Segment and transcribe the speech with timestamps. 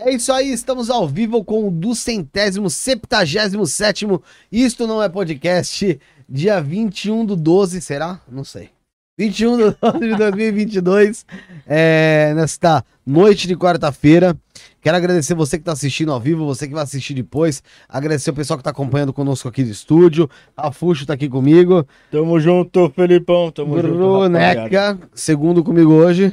[0.00, 4.22] É isso aí, estamos ao vivo com o do centésimo, septagésimo sétimo.
[4.50, 5.98] Isto não é podcast.
[6.28, 8.20] Dia 21 do 12, será?
[8.30, 8.70] Não sei.
[9.18, 11.26] 21 de 12 de 2022,
[11.66, 14.38] é, nesta noite de quarta-feira.
[14.80, 17.60] Quero agradecer você que está assistindo ao vivo, você que vai assistir depois.
[17.88, 20.30] Agradecer o pessoal que está acompanhando conosco aqui do estúdio.
[20.56, 21.84] A Fuxo está aqui comigo.
[22.12, 23.50] Tamo junto, Felipão.
[23.50, 26.32] Tamo Bruneca, junto, segundo comigo hoje.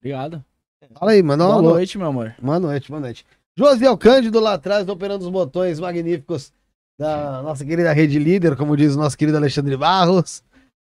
[0.00, 0.44] Obrigado.
[0.98, 2.34] Fala aí, manda uma Boa noite, meu amor.
[2.40, 3.26] Boa noite, boa noite.
[3.56, 6.52] Josiel Cândido lá atrás, operando os botões magníficos
[6.98, 10.42] da nossa querida rede líder, como diz o nosso querido Alexandre Barros.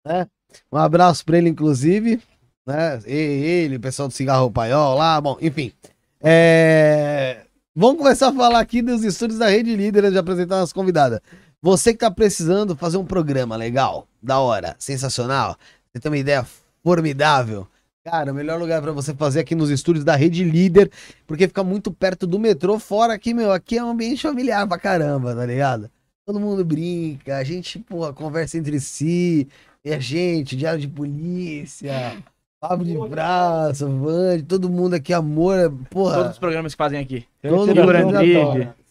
[0.05, 0.27] Né?
[0.73, 2.21] Um abraço para ele, inclusive.
[2.67, 3.01] Né?
[3.05, 5.73] Ele, o pessoal do Cigarro Paiol lá, bom, enfim.
[6.21, 7.43] É...
[7.75, 11.23] Vamos começar a falar aqui dos estúdios da Rede Líder de apresentar nossa convidada.
[11.63, 15.57] Você que tá precisando fazer um programa legal, da hora, sensacional,
[15.93, 16.45] você tem uma ideia
[16.83, 17.67] formidável.
[18.05, 20.91] Cara, o melhor lugar para você fazer aqui nos estúdios da Rede Líder,
[21.25, 24.77] porque fica muito perto do metrô, fora aqui, meu, aqui é um ambiente familiar pra
[24.77, 25.89] caramba, tá ligado?
[26.27, 29.47] Todo mundo brinca, a gente, porra, conversa entre si,
[29.85, 32.17] e a gente, diário de polícia,
[32.61, 36.17] papo de braço, Vande, todo mundo aqui, amor, porra.
[36.17, 37.25] Todos os programas que fazem aqui.
[37.41, 37.81] Todo mundo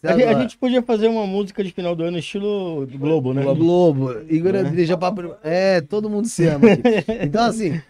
[0.04, 3.42] A, gente- a gente podia fazer uma música de final do ano estilo Globo, né?
[3.42, 5.34] Globo, Igor Andrija, papo...
[5.44, 6.82] É, todo mundo se ama aqui.
[7.22, 7.80] Então, assim,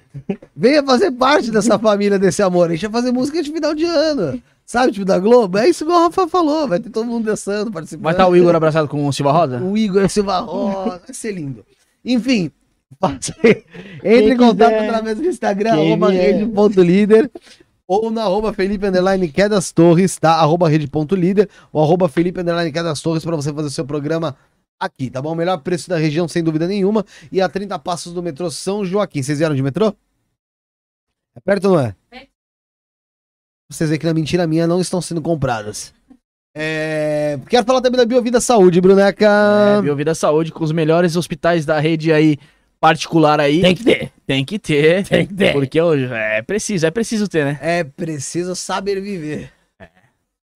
[0.54, 2.68] venha fazer parte dessa família, desse amor.
[2.68, 4.42] A gente vai fazer música de final de ano.
[4.64, 5.58] Sabe, tipo da Globo?
[5.58, 6.68] É isso que o Rafa falou.
[6.68, 8.04] Vai ter todo mundo dançando, participando.
[8.04, 9.60] Vai estar o Igor abraçado com o Silva Rosa?
[9.60, 11.64] O Igor Silva Rosa, vai ser lindo.
[12.04, 12.50] Enfim,
[14.02, 17.30] entre em Quem contato quiser, através do Instagram, arroba rede.líder,
[17.86, 20.34] ou na arroba Felipe Underline Quedas Torres, tá?
[20.34, 24.36] Arroba rede.líder, ou arroba Felipe Underline Quedas Torres, pra você fazer o seu programa
[24.84, 25.32] aqui, tá bom?
[25.32, 28.84] O melhor preço da região, sem dúvida nenhuma, e a 30 passos do metrô São
[28.84, 29.22] Joaquim.
[29.22, 29.94] Vocês vieram de metrô?
[31.34, 31.94] É perto ou não é?
[33.70, 35.94] Vocês veem que na mentira minha não estão sendo compradas.
[36.54, 37.38] É...
[37.48, 39.78] Quero falar também da Biovida Saúde, Bruneca.
[39.78, 42.38] É, Biovida Saúde com os melhores hospitais da rede aí
[42.78, 43.62] particular aí.
[43.62, 44.12] Tem que ter.
[44.26, 45.06] Tem que ter.
[45.06, 45.52] Tem que ter.
[45.52, 47.58] Porque hoje é preciso, é preciso ter, né?
[47.62, 49.50] É preciso saber viver.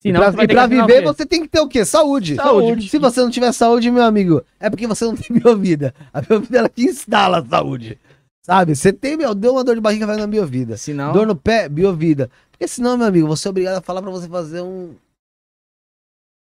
[0.02, 1.84] Senão e pra, e pra viver, você tem que ter o quê?
[1.84, 2.36] Saúde.
[2.36, 2.88] Saúde.
[2.88, 5.94] Se você não tiver saúde, meu amigo, é porque você não tem biovida.
[6.12, 7.98] A biovida ela que instala a saúde.
[8.42, 8.76] Sabe?
[8.76, 10.76] Você tem, meu, deu uma dor de barriga, vai na biovida.
[10.76, 11.12] Senão.
[11.12, 12.30] Dor no pé, biovida.
[12.52, 14.94] Porque senão, meu amigo, você é obrigado a falar pra você fazer um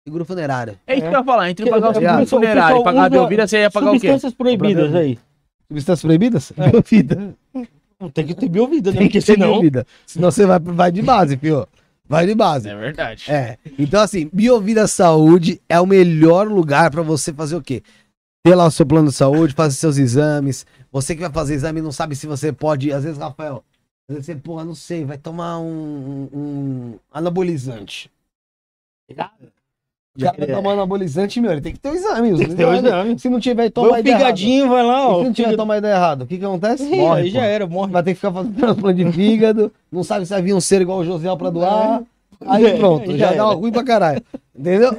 [0.06, 0.78] seguro funerário.
[0.86, 1.50] É isso que eu ia falar.
[1.50, 3.92] Entre Que- pagar o o seguro funerário e pagar a Biovida, você ia pagar o
[3.92, 3.98] quê?
[4.00, 5.18] Substâncias proibidas aí.
[5.68, 6.52] Substâncias proibidas?
[6.56, 6.70] É.
[6.70, 7.34] Biovida.
[8.14, 8.98] Tem que ter biovida, né?
[8.98, 9.52] Tem que ter senão...
[9.52, 9.86] biovida.
[10.06, 11.66] Senão você vai, vai de base, fio.
[12.08, 12.68] Vai de base.
[12.68, 13.30] É verdade.
[13.30, 13.58] É.
[13.78, 17.82] Então, assim, Biovida Saúde é o melhor lugar pra você fazer o quê?
[18.42, 20.64] Ter lá o seu plano de saúde, fazer seus exames.
[20.90, 22.90] Você que vai fazer exame não sabe se você pode.
[22.90, 23.62] Às vezes, Rafael,
[24.08, 28.10] às vezes você, porra, não sei, vai tomar um, um anabolizante.
[30.18, 30.54] O cara vai É.
[30.54, 32.36] tomar anabolizante, meu, ele tem que ter o exame.
[32.36, 33.18] Tem que ter o exame.
[33.18, 35.18] Se não tiver, Vai toma o figadinho, vai lá, ó.
[35.20, 36.84] se não tiver, tomar ideia errada, o que que acontece?
[36.84, 37.46] Morre, aí já pô.
[37.46, 37.92] era, morre.
[37.92, 40.80] Vai ter que ficar fazendo transplante de fígado, não sabe se vai vir um ser
[40.82, 42.02] igual o Josiel pra doar.
[42.46, 44.22] Aí É, pronto, já, já dá ruim pra caralho.
[44.58, 44.96] Entendeu?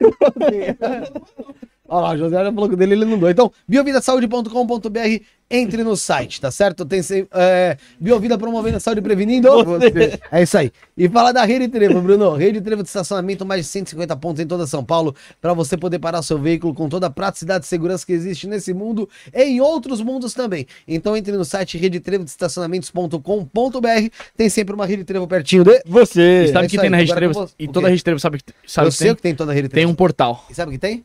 [1.94, 3.30] Olha lá, o José já falou que o dele ele não doa.
[3.30, 4.98] Então, biovidasaude.com.br,
[5.50, 6.86] entre no site, tá certo?
[6.86, 7.02] Tem
[7.34, 9.62] é, Biovida promovendo a saúde e prevenindo.
[9.62, 10.18] Você.
[10.32, 10.72] É isso aí.
[10.96, 12.34] E fala da Rede Trevo, Bruno.
[12.34, 15.98] Rede Trevo de estacionamento, mais de 150 pontos em toda São Paulo, para você poder
[15.98, 19.60] parar seu veículo com toda a praticidade e segurança que existe nesse mundo e em
[19.60, 20.66] outros mundos também.
[20.88, 24.08] Então entre no site redetrevodestacionamentos.com.br.
[24.34, 25.82] Tem sempre uma Rede Trevo pertinho de.
[25.84, 26.44] Você.
[26.44, 27.50] E sabe é o que tem aí, na Rede Trevo?
[27.58, 29.12] E toda a Rede Trevo sabe, que- sabe Eu que sei tem?
[29.12, 29.92] o que tem em toda a Rede Tem Trevo.
[29.92, 30.46] um portal.
[30.48, 31.04] E sabe o que tem?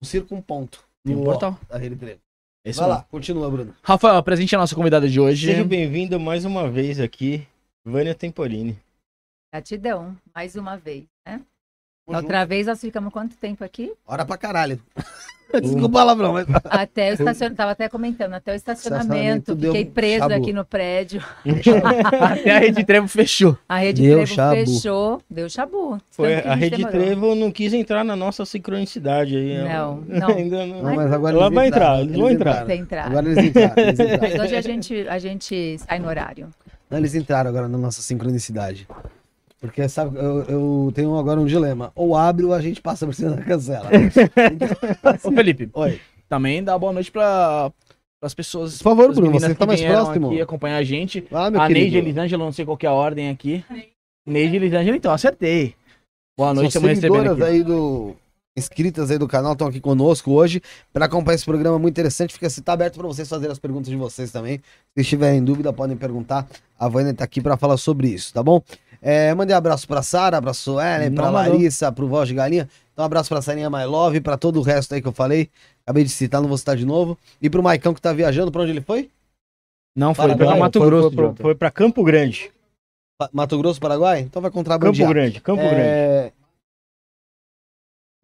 [0.00, 0.84] Um circo com ponto.
[1.04, 1.58] Tem um No portal.
[1.68, 2.20] Da Rede Trevo.
[2.64, 3.74] Esse Vai lá, continua, Bruno.
[3.82, 5.46] Rafael, presente a nossa convidada de hoje.
[5.46, 7.46] Seja bem-vindo mais uma vez aqui,
[7.84, 8.78] Vânia Temporini.
[9.52, 11.40] Gratidão, mais uma vez, né?
[12.16, 13.92] Outra vez nós ficamos quanto tempo aqui?
[14.06, 14.80] Hora pra caralho.
[15.50, 16.46] Desculpa o palavrão, mas.
[16.64, 20.34] Até o estacionamento, tava até comentando, até o Estacionamento estacionamento, deu fiquei preso chabu.
[20.34, 21.24] aqui no prédio.
[22.20, 23.56] Até a Rede Trevo fechou.
[23.66, 24.54] A rede Deu Trevo chabu.
[24.56, 25.98] fechou, deu chabu.
[26.10, 27.00] Foi, a Rede demorou.
[27.00, 29.56] Trevo não quis entrar na nossa sincronicidade aí.
[29.58, 30.28] Não, Ela- não.
[30.28, 30.82] Ainda não.
[30.82, 32.66] Não, mas agora Ela eles vai entrar, eles vão entrar.
[32.66, 33.06] Sem entrar.
[33.06, 33.74] Agora eles entraram.
[33.78, 34.20] Eles entraram.
[34.20, 36.48] Mas hoje a gente, a gente sai no horário.
[36.90, 38.86] Não, eles entraram agora na nossa sincronicidade.
[39.60, 41.90] Porque, sabe, eu, eu tenho agora um dilema.
[41.94, 43.90] Ou abre ou a gente passa por cima da cancela.
[45.24, 46.00] Ô, Felipe, Oi.
[46.28, 47.72] também dá boa noite para
[48.22, 48.78] as pessoas.
[48.78, 50.28] Por favor, Bruno, você que tá mais próximo.
[50.28, 51.26] aqui acompanhar a gente.
[51.32, 51.84] Ah, meu a querido.
[51.84, 53.64] Neide Elisângela, não sei qual que é a ordem aqui.
[54.24, 55.74] Neide Elisângela, então, acertei.
[56.38, 57.42] Boa noite, estamos recebendo aqui.
[57.42, 58.14] aí do...
[58.56, 60.60] Inscritas aí do canal estão aqui conosco hoje
[60.92, 62.34] para acompanhar esse programa muito interessante.
[62.34, 64.60] Fica se tá aberto para vocês fazerem as perguntas de vocês também.
[64.96, 66.46] Se tiverem dúvida, podem perguntar.
[66.76, 68.60] A Vânia tá aqui para falar sobre isso, tá bom?
[69.00, 71.30] É, mandei abraço pra Sara, pra Suelen, pra.
[71.30, 72.68] Larissa, pro Voz de Galinha.
[72.92, 75.48] Então, um abraço pra Sarinha My Love, pra todo o resto aí que eu falei.
[75.86, 77.16] Acabei de citar, não vou citar de novo.
[77.40, 79.08] E pro Maicão que tá viajando, pra onde ele foi?
[79.96, 82.50] Não, foi Paraguai, pra Mato foi, Grosso, foi, foi, foi pra Campo Grande.
[83.32, 84.20] Mato Grosso, Paraguai?
[84.20, 85.08] Então vai Campo contrabandear.
[85.08, 85.80] Grande, Campo Grande.
[85.80, 86.32] É...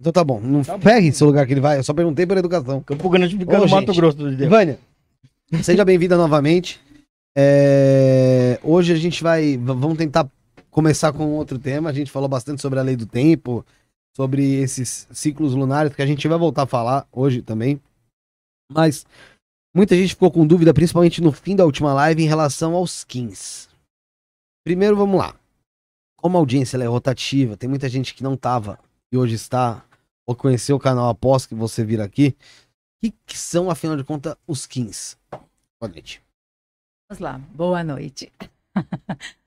[0.00, 2.80] Então tá bom, não pegue esse lugar que ele vai, eu só perguntei por educação.
[2.80, 3.68] Campo Grande fica no.
[3.68, 4.50] Mato Grosso do Deus.
[4.50, 4.78] Vânia,
[5.62, 6.80] seja bem-vinda novamente.
[7.36, 9.56] É, Hoje a gente vai.
[9.56, 10.28] Vamos tentar
[10.74, 11.88] começar com outro tema.
[11.88, 13.64] A gente falou bastante sobre a lei do tempo,
[14.16, 17.80] sobre esses ciclos lunares, que a gente vai voltar a falar hoje também.
[18.70, 19.06] Mas
[19.72, 23.68] muita gente ficou com dúvida, principalmente no fim da última live, em relação aos skins.
[24.64, 25.36] Primeiro, vamos lá.
[26.16, 28.80] Como a audiência é rotativa, tem muita gente que não tava
[29.12, 29.84] e hoje está,
[30.26, 32.36] ou conheceu o canal após que você vir aqui.
[32.96, 35.16] O que, que são, afinal de contas, os skins?
[35.80, 36.20] Boa noite.
[37.08, 37.38] Vamos lá.
[37.54, 38.32] Boa noite.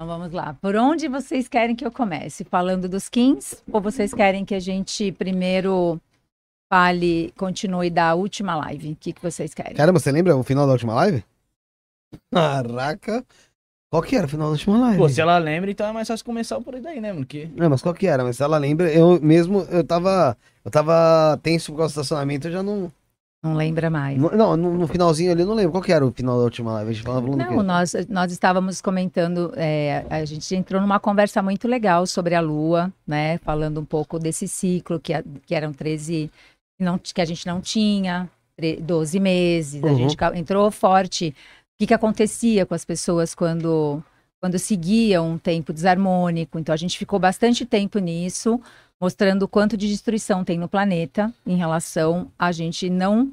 [0.00, 0.54] então vamos lá.
[0.62, 2.44] Por onde vocês querem que eu comece?
[2.44, 3.64] Falando dos skins?
[3.72, 6.00] Ou vocês querem que a gente primeiro
[6.72, 8.92] fale, continue da última live?
[8.92, 9.74] O que, que vocês querem?
[9.74, 11.24] Caramba, você lembra o final da última live?
[12.32, 13.26] Caraca.
[13.90, 14.98] Qual que era o final da última live?
[14.98, 17.26] Pô, se ela lembra, então é mais fácil começar por aí daí, né, mano?
[17.26, 17.46] Que...
[17.56, 18.22] Não, mas qual que era?
[18.22, 22.46] Mas se ela lembra, eu mesmo, eu tava, eu tava tenso por causa do estacionamento,
[22.46, 22.92] eu já não...
[23.42, 24.18] Não lembra mais.
[24.18, 25.70] não- Não, no, no finalzinho ali eu não lembro.
[25.72, 26.90] Qual que era o final da última live?
[26.90, 31.68] A gente falava Não, nós, nós estávamos comentando, é, a gente entrou numa conversa muito
[31.68, 33.38] legal sobre a Lua, né?
[33.38, 36.30] Falando um pouco desse ciclo, que, a- que eram 13,
[36.76, 39.96] que, não, que a gente não tinha, tre- 12 meses, a Uhum.
[39.96, 41.28] gente ca- entrou forte.
[41.28, 44.02] O que, que acontecia com as pessoas quando,
[44.42, 46.58] quando seguiam um tempo desarmônico?
[46.58, 48.60] Então a gente ficou bastante tempo nisso,
[49.00, 53.32] mostrando o quanto de destruição tem no planeta em relação a gente não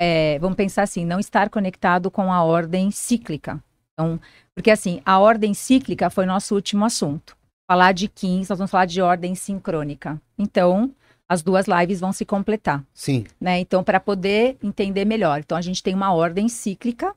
[0.00, 3.62] é, vamos pensar assim, não estar conectado com a ordem cíclica.
[3.92, 4.20] Então,
[4.52, 7.36] porque assim, a ordem cíclica foi nosso último assunto.
[7.70, 10.20] Falar de 15, nós vamos falar de ordem sincrônica.
[10.36, 10.90] Então,
[11.28, 13.24] as duas lives vão se completar, Sim.
[13.40, 13.60] né?
[13.60, 15.38] Então, para poder entender melhor.
[15.38, 17.14] Então, a gente tem uma ordem cíclica,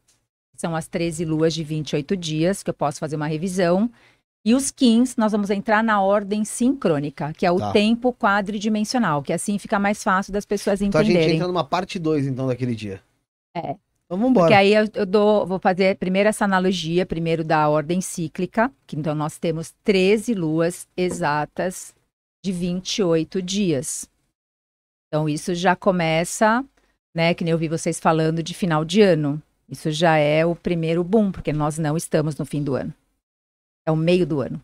[0.56, 3.90] são as 13 luas de 28 dias, que eu posso fazer uma revisão.
[4.46, 7.72] E os 15, nós vamos entrar na ordem sincrônica, que é o Tá.
[7.72, 11.36] tempo quadridimensional, que assim fica mais fácil das pessoas Então a gente entenderem.
[11.38, 13.02] entra numa parte 2, então, daquele dia.
[13.58, 13.76] É.
[14.06, 14.46] Então vambora.
[14.46, 18.96] Porque aí eu, eu dou, vou fazer primeiro essa analogia, primeiro da ordem cíclica, que
[18.96, 21.96] então nós temos 13 luas exatas
[22.46, 24.08] de 28 dias.
[25.08, 26.64] Então isso já começa,
[27.16, 29.42] né, que nem eu vi vocês falando de final de ano.
[29.68, 32.94] Isso já é o primeiro boom, porque nós não estamos no fim do ano.
[33.86, 34.62] É o meio do ano.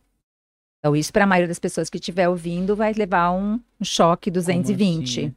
[0.79, 4.31] Então isso para a maioria das pessoas que estiver ouvindo vai levar um, um choque
[4.31, 5.19] 220.
[5.19, 5.36] assim?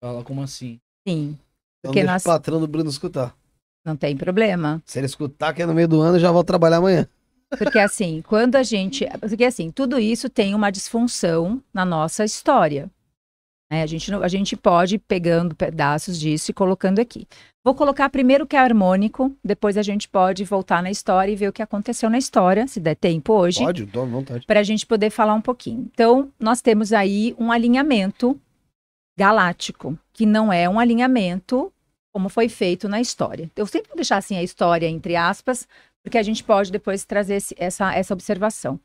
[0.00, 0.78] Fala como assim?
[1.06, 1.38] Sim,
[1.80, 3.36] Então porque deixa nós- o patrão do Bruno escutar.
[3.84, 4.82] não tem problema.
[4.84, 7.08] Se ele escutar que é no meio do ano, eu já vou trabalhar amanhã.
[7.58, 9.06] Porque assim, quando a gente.
[9.20, 12.90] Porque assim, tudo isso tem uma disfunção na nossa história.
[13.70, 13.82] Né?
[13.82, 17.26] A, gente, a gente pode ir pegando pedaços disso e colocando aqui.
[17.64, 21.36] Vou colocar primeiro o que é harmônico, depois a gente pode voltar na história e
[21.36, 24.46] ver o que aconteceu na história, se der tempo hoje, Pode, tô à vontade.
[24.46, 25.88] para a gente poder falar um pouquinho.
[25.92, 28.38] Então, nós temos aí um alinhamento
[29.18, 31.72] galáctico, que não é um alinhamento
[32.12, 33.50] como foi feito na história.
[33.56, 35.66] Eu sempre vou deixar assim a história entre aspas,
[36.02, 38.78] porque a gente pode depois trazer esse- essa, essa observação.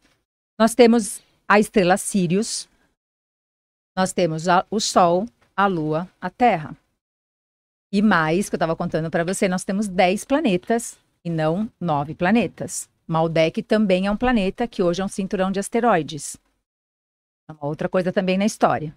[0.59, 2.67] Nós temos a estrela Sirius,
[3.95, 5.25] nós temos a- o Sol,
[5.55, 6.75] a Lua, a Terra.
[7.93, 12.15] E mais, que eu estava contando para você, nós temos 10 planetas e não 9
[12.15, 12.89] planetas.
[13.05, 16.37] Maldek também é um planeta que hoje é um cinturão de asteroides.
[17.49, 18.95] É uma outra coisa também na história.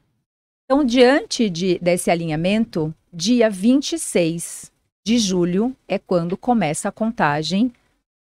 [0.64, 4.72] Então, diante de, desse alinhamento, dia 26
[5.04, 7.72] de julho é quando começa a contagem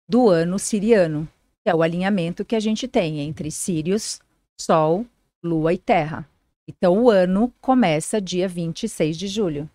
[0.08, 1.26] do ano siriano,
[1.62, 4.20] que é o alinhamento que a gente tem entre Sírios,
[4.60, 5.06] Sol,
[5.42, 6.28] Lua e Terra.
[6.68, 9.68] Então, o ano começa dia 26 de julho.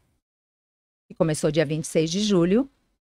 [1.10, 2.70] E começou dia 26 de julho,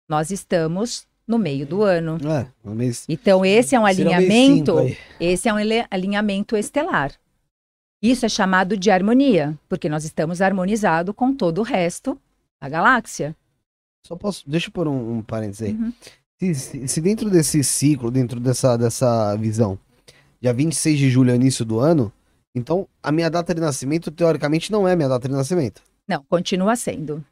[0.09, 2.19] nós estamos no meio do ano.
[2.29, 3.05] É, mês.
[3.09, 4.75] Então, esse é um alinhamento.
[5.19, 5.57] Esse é um
[5.91, 7.13] alinhamento estelar.
[8.03, 12.21] Isso é chamado de harmonia, porque nós estamos harmonizados com todo o resto
[12.61, 13.35] da galáxia.
[14.07, 14.49] Só posso.
[14.49, 15.73] Deixa eu pôr um, um parênteses aí.
[15.75, 15.93] Uhum.
[16.39, 19.79] Se, se- se dentro desse ciclo, dentro dessa, dessa visão,
[20.43, 22.13] dia 26 de julho é início do ano,
[22.55, 25.83] então a minha data de nascimento, teoricamente, não é minha data de nascimento.
[26.07, 27.25] Não, continua sendo.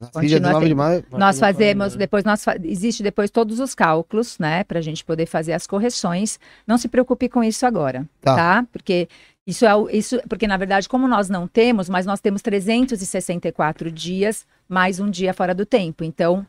[0.00, 1.04] Continua dia 19 de maio.
[1.12, 5.26] nós fazemos, faz, depois nós existe depois todos os cálculos, né, para a gente poder
[5.26, 6.40] fazer as correções.
[6.66, 8.34] Não se preocupe com isso agora, Tá.
[8.34, 8.66] tá?
[8.72, 9.08] Porque
[9.46, 13.92] isso é o- isso, porque na verdade como nós não temos, mas nós temos 364
[13.92, 16.02] dias mais um dia fora do tempo.
[16.02, 16.44] Então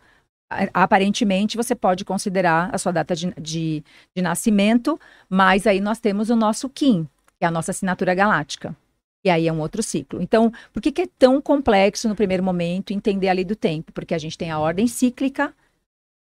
[0.73, 3.84] aparentemente você pode considerar a sua data de, de,
[4.15, 4.99] de nascimento,
[5.30, 7.08] mas aí nós temos o nosso Kim,
[7.45, 8.75] é a nossa assinatura galáctica.
[9.23, 10.21] E aí é um outro ciclo.
[10.21, 13.91] Então, por que, que é tão complexo no primeiro momento entender a lei do tempo?
[13.93, 15.53] Porque a gente tem a ordem cíclica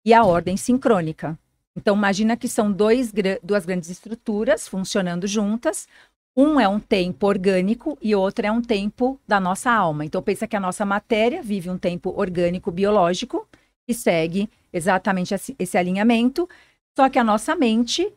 [0.03, 1.37] e a ordem sincrônica.
[1.75, 5.87] Então, imagina que são dois, duas grandes estruturas funcionando juntas.
[6.35, 10.03] Um é um tempo orgânico e outro é um tempo da nossa alma.
[10.03, 13.47] Então, pensa que a nossa matéria vive um tempo orgânico biológico
[13.87, 16.47] que segue exatamente esse alinhamento,
[16.95, 18.11] só que a nossa mente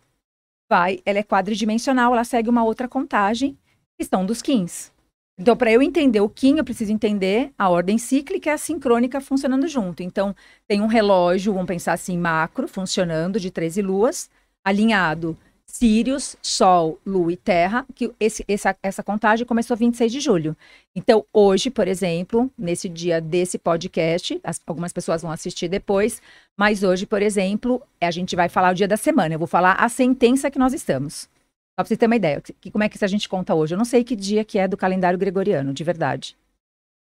[0.73, 3.59] vai, ela é quadridimensional, ela segue uma outra contagem,
[3.99, 4.91] que são dos Kins.
[5.39, 9.21] Então, para eu entender o Kim, eu preciso entender a ordem cíclica e a sincrônica
[9.21, 10.03] funcionando junto.
[10.03, 10.35] Então,
[10.67, 14.31] tem um relógio, vamos pensar assim, macro, funcionando, de 13 luas,
[14.65, 20.57] alinhado Sírios, Sol, Lua e Terra, que esse, essa, essa contagem começou 26 de julho.
[20.97, 26.21] Então, hoje, por exemplo, nesse dia desse podcast, as- algumas pessoas vão assistir depois,
[26.59, 29.35] mas hoje, por exemplo, a gente vai falar o dia da semana.
[29.35, 31.23] Eu vou falar a sentença que nós estamos.
[31.23, 33.75] Só para você ter uma ideia, que, como é que a gente conta hoje?
[33.75, 36.37] Eu não sei que dia que é do calendário gregoriano, de verdade.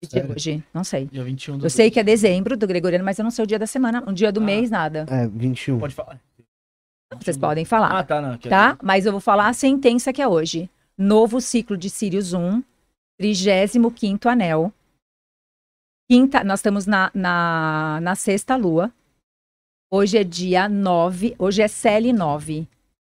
[0.02, 0.34] Que dia é Sério?
[0.34, 0.64] hoje?
[0.72, 1.06] Não sei.
[1.06, 3.46] Dia 21 do Eu sei que é dezembro do gregoriano, mas eu não sei o
[3.46, 4.44] dia da semana, o dia do Ah.
[4.44, 5.06] mês, nada.
[5.10, 5.78] É, 21.
[5.78, 6.18] Pode falar.
[7.20, 7.98] Vocês podem falar.
[7.98, 8.32] Ah, tá, não.
[8.32, 8.78] é- tá?
[8.82, 10.68] Mas eu vou falar a sentença que é hoje.
[10.96, 12.62] Novo ciclo de Sirius 1,
[13.20, 14.72] 35 anel.
[16.10, 18.90] Quinta, nós estamos na, na, na sexta lua.
[19.94, 22.66] Hoje é dia 9, hoje é CL 9,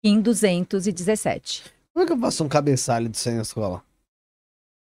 [0.03, 1.63] em 217.
[1.93, 3.81] Como é que eu faço um cabeçalho disso aí na escola?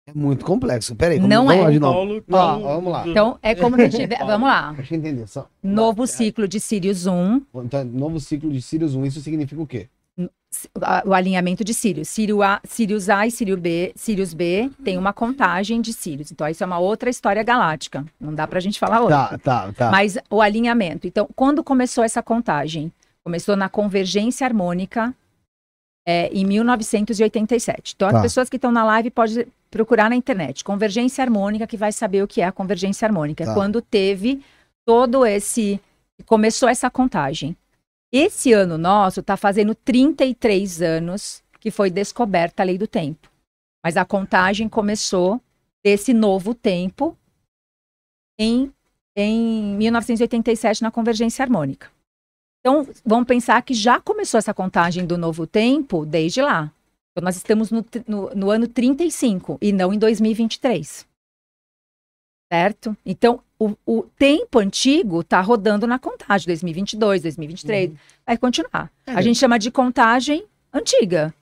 [0.07, 0.95] É muito complexo.
[0.95, 1.65] Peraí, como, Não vamos é.
[1.65, 1.95] lá de novo.
[1.95, 3.09] Paulo, Ó, Paulo- vamos lá.
[3.09, 4.19] Então, é como se tiver.
[4.25, 4.73] Vamos lá.
[4.73, 5.27] Deixa eu entender.
[5.27, 5.49] Só...
[5.61, 9.89] Novo ciclo de Sirius 1, Então, novo ciclo de Sirius 1, isso significa o quê?
[11.05, 12.09] O alinhamento de Sirius.
[12.09, 16.33] Sirius A, Sirius A e Sirius B, Sirius B tem uma contagem de Sirius.
[16.33, 18.05] Então, isso é uma outra história galáctica.
[18.21, 19.39] Não dá pra gente falar outra.
[19.39, 19.91] Tá, tá, tá.
[19.91, 21.07] Mas o alinhamento.
[21.07, 22.93] Então, quando começou essa contagem?
[23.23, 25.15] Começou na convergência harmônica
[26.07, 27.93] é, em 1987.
[27.95, 28.23] Então, as Tá.
[28.23, 30.65] pessoas que estão na live podem procurar na internet.
[30.65, 33.45] Convergência harmônica, que vai saber o que é a convergência harmônica.
[33.45, 33.53] Tá.
[33.53, 34.43] É quando teve
[34.85, 35.81] todo esse.
[36.27, 37.57] Começou essa contagem.
[38.13, 43.31] Esse ano nosso está fazendo 33 anos que foi descoberta a lei do tempo.
[43.85, 45.41] Mas a contagem começou
[45.85, 47.17] desse novo tempo
[48.39, 48.73] em
[49.17, 51.91] em 1987 na convergência harmônica.
[52.61, 56.73] Então, vamos pensar que já começou essa contagem do novo tempo desde lá.
[57.11, 61.07] Então, nós estamos no, no, no ano 35 e não em 2023.
[62.53, 62.97] Certo?
[63.05, 67.93] Então, o, o tempo antigo está rodando na contagem, 2022, 2023,
[68.27, 68.91] vai continuar.
[69.07, 69.23] A É.
[69.23, 71.35] gente chama de contagem antiga.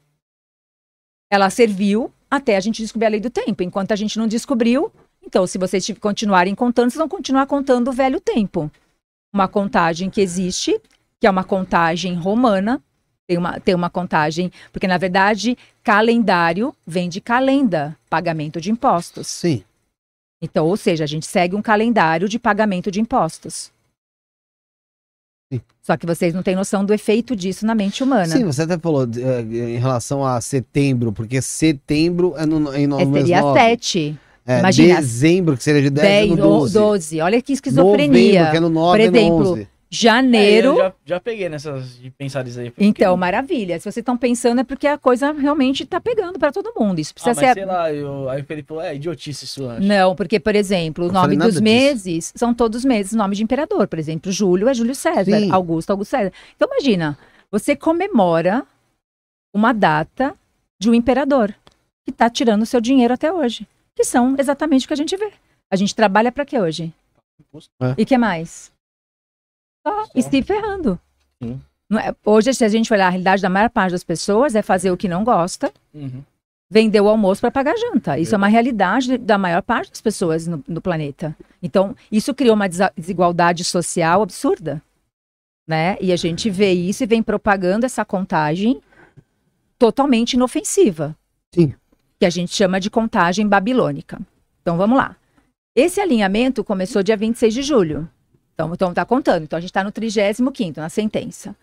[1.30, 3.62] Ela serviu até a gente descobrir a lei do tempo.
[3.62, 4.90] Enquanto a gente não descobriu,
[5.24, 8.70] então, se vocês continuarem contando, vocês vão continuar contando o velho tempo.
[9.32, 10.80] Uma contagem que existe,
[11.20, 12.82] que é uma contagem romana,
[13.28, 19.26] tem uma, tem uma contagem, porque na verdade, calendário vem de calenda, pagamento de impostos.
[19.26, 19.62] Sim.
[20.40, 23.72] Então, ou seja, a gente segue um calendário de pagamento de impostos.
[25.52, 25.60] Sim.
[25.82, 28.26] Só que vocês não têm noção do efeito disso na mente humana.
[28.26, 33.00] Sim, você até falou eh, em relação a setembro, porque setembro é no, em no
[33.00, 33.58] É, seria nove.
[33.58, 34.96] 7, É, imagina.
[34.96, 36.74] dezembro, que seria de 10, 10 é no ou 12.
[36.74, 37.20] 12.
[37.20, 38.50] Olha que Novembro, esquizofrenia.
[38.50, 39.68] que é no 9, Por é no exemplo, 11.
[39.90, 40.68] Janeiro.
[40.68, 42.72] É, eu já, já peguei nessas de pensar isso aí.
[42.78, 43.78] Então, maravilha.
[43.78, 46.98] Se vocês estão pensando é porque a coisa realmente está pegando para todo mundo.
[46.98, 47.54] Isso ah, precisa mas ser.
[47.54, 49.86] sei lá, eu, aí o Felipe falou, é idiotice isso, eu acho.
[49.86, 51.62] Não, porque, por exemplo, o nome dos disso.
[51.62, 53.88] meses são todos meses nome de imperador.
[53.88, 55.50] Por exemplo, Júlio é Júlio César, Sim.
[55.50, 56.32] Augusto, Augusto César.
[56.54, 57.18] Então, imagina,
[57.50, 58.66] você comemora
[59.54, 60.34] uma data
[60.78, 61.54] de um imperador
[62.04, 63.66] que está tirando o seu dinheiro até hoje.
[63.96, 65.32] Que são exatamente o que a gente vê.
[65.70, 66.92] A gente trabalha para quê hoje?
[67.80, 67.94] É.
[67.96, 68.70] E que mais?
[69.86, 70.98] Só, e se ferrando.
[71.42, 71.60] Sim.
[71.92, 74.90] É- hoje, se a gente olhar a realidade da maior parte das pessoas, é fazer
[74.90, 76.22] o que não gosta, Uhum.
[76.70, 78.18] vender o almoço para pagar janta.
[78.18, 81.34] Isso é uma realidade da maior parte das pessoas no, no planeta.
[81.62, 84.82] Então, isso criou uma desigualdade social absurda.
[85.66, 85.96] Né?
[86.00, 88.80] E a gente vê isso e vem propagando essa contagem
[89.78, 91.16] totalmente inofensiva.
[91.54, 91.74] Sim.
[92.18, 94.18] Que a gente chama de contagem babilônica.
[94.62, 95.16] Então, vamos lá.
[95.76, 98.08] Esse alinhamento começou dia 26 de julho.
[98.58, 99.44] Então, então tá contando.
[99.44, 101.54] Então, a gente está no 35º, na sentença.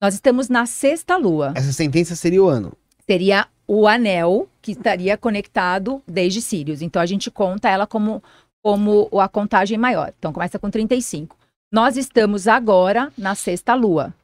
[0.00, 2.72] Nós estamos na sexta lua Essa sentença seria o ano.
[3.04, 6.80] seria o anel que estaria conectado desde Sirius.
[6.80, 8.22] Então a gente conta ela como,
[8.62, 10.14] como a contagem maior.
[10.18, 11.36] Então começa com 35.
[11.70, 14.14] Nós estamos agora na sexta lua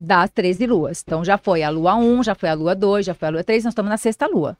[0.00, 1.02] das 13 luas.
[1.04, 3.42] Então já foi a lua 1, já foi a lua 2, já foi a lua
[3.42, 4.56] 3, nós estamos na sexta lua.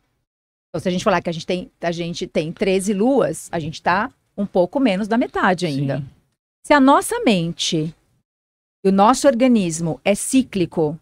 [0.70, 3.60] Então se a gente falar que a gente tem, a gente tem 13 luas, a
[3.60, 5.98] gente está um pouco menos da metade ainda.
[5.98, 6.15] Sim.
[6.66, 7.94] Se a nossa mente
[8.84, 10.98] e o nosso organismo é cíclico,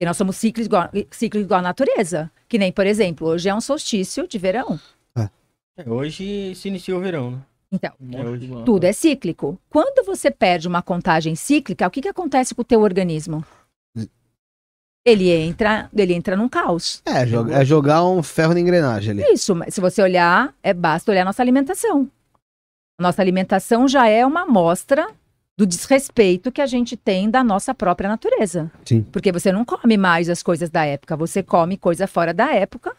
[0.00, 3.54] e nós somos cíclicos igual, cíclicos igual à natureza, que nem, por exemplo, hoje é
[3.54, 4.78] um solstício de verão.
[5.18, 7.42] É, hoje se inicia o verão, né?
[7.72, 9.58] Então, É, hoje- tudo é cíclico.
[9.68, 13.44] Quando você perde uma contagem cíclica, o que, que acontece com o teu organismo?
[15.04, 17.02] Ele entra, ele entra num caos.
[17.04, 17.22] É,
[17.60, 19.32] é jogar um ferro na engrenagem ali.
[19.32, 22.08] Isso, mas se você olhar, é basta olhar a nossa alimentação.
[22.98, 25.06] A nossa alimentação já é uma amostra
[25.58, 28.70] do desrespeito que a gente tem da nossa própria natureza.
[28.84, 29.02] Sim.
[29.12, 32.94] Porque você não come mais as coisas da época, você come coisa fora da época.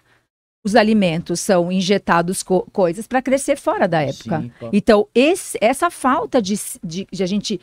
[0.66, 4.42] Os alimentos são injetados co- coisas para crescer fora da época.
[4.42, 4.52] Sim.
[4.74, 7.62] Então, esse- essa falta de, de- de a, gente,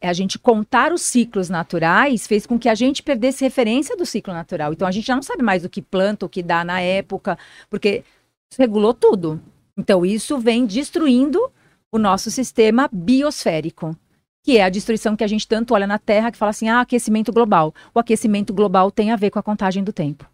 [0.00, 4.32] a gente contar os ciclos naturais fez com que a gente perdesse referência do ciclo
[4.32, 4.72] natural.
[4.72, 7.36] Então, a gente já não sabe mais o que planta, o que dá na época,
[7.68, 8.04] porque
[8.52, 9.40] isso regulou tudo.
[9.76, 11.50] Então, isso vem destruindo
[11.94, 13.96] o nosso sistema biosférico,
[14.42, 16.80] que é a destruição que a gente tanto olha na Terra, que fala assim, ah,
[16.80, 17.72] aquecimento global.
[17.94, 20.28] O aquecimento global tem a ver com a contagem do tempo.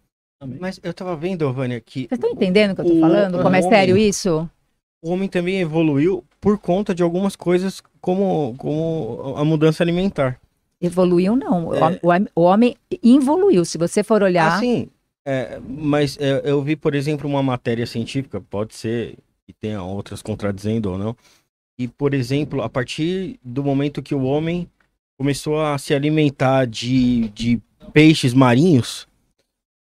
[0.59, 3.43] Mas eu tava vendo, Vânia, que Vocês estão entendendo o que eu tô O- falando?
[3.43, 4.49] Como é sério isso?
[5.03, 10.41] o homem também evoluiu por conta de algumas coisas como, como a mudança alimentar.
[10.81, 11.69] Evoluiu, não.
[11.69, 12.01] O É.
[12.35, 13.67] O, o homem involuiu.
[13.67, 14.57] Se você for olhar.
[14.57, 14.89] Assim,
[15.27, 20.23] é, mas é, eu vi, por exemplo, uma matéria científica, pode ser que tenha outras
[20.23, 21.17] contradizendo ou não,
[21.81, 24.69] e, por exemplo, a partir do momento que o homem
[25.19, 27.59] começou a se alimentar de, de
[27.91, 29.09] peixes marinhos,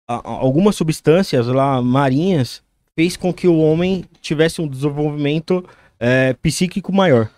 [0.08, 2.62] algumas substâncias lá marinhas
[2.96, 5.62] fez com que o homem tivesse um desenvolvimento
[6.00, 7.30] é, psíquico maior.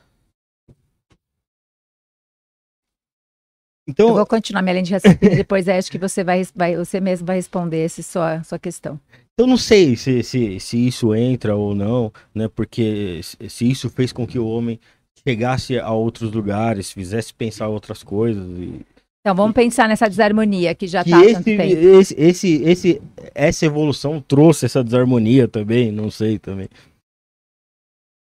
[3.87, 7.01] Eu Então, vou continuar minha linha de raciocínio, depois acho que você vai, vai- você
[7.01, 8.99] mesmo vai responder essa sua, sua questão.
[9.39, 12.49] Eu não sei se, se, se isso entra ou não, né?
[12.49, 14.79] Porque se isso fez com que o homem
[15.27, 18.47] chegasse a outros lugares, fizesse pensar outras coisas.
[18.59, 18.81] e-
[19.21, 21.63] Então vamos pensar nessa desarmonia que já está tanto esse, tempo.
[21.63, 23.03] esse, esse, esse,
[23.35, 26.69] essa evolução trouxe essa desarmonia também, não sei também.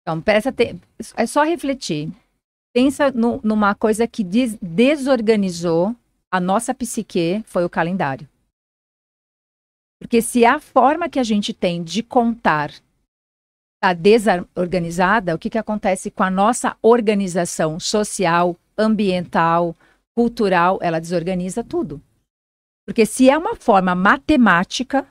[0.02, 0.80] Então, presta aten-
[1.16, 2.10] é só refletir.
[2.74, 5.96] Pensa nu- numa coisa que des- desorganizou
[6.32, 8.28] a nossa psique, foi o calendário.
[10.02, 15.58] Porque se a forma que a gente tem de contar está desorganizada, o que, que
[15.58, 19.76] acontece com a nossa organização social, ambiental,
[20.16, 20.80] cultural?
[20.82, 22.02] Ela desorganiza tudo.
[22.88, 25.08] Porque se é uma forma matemática,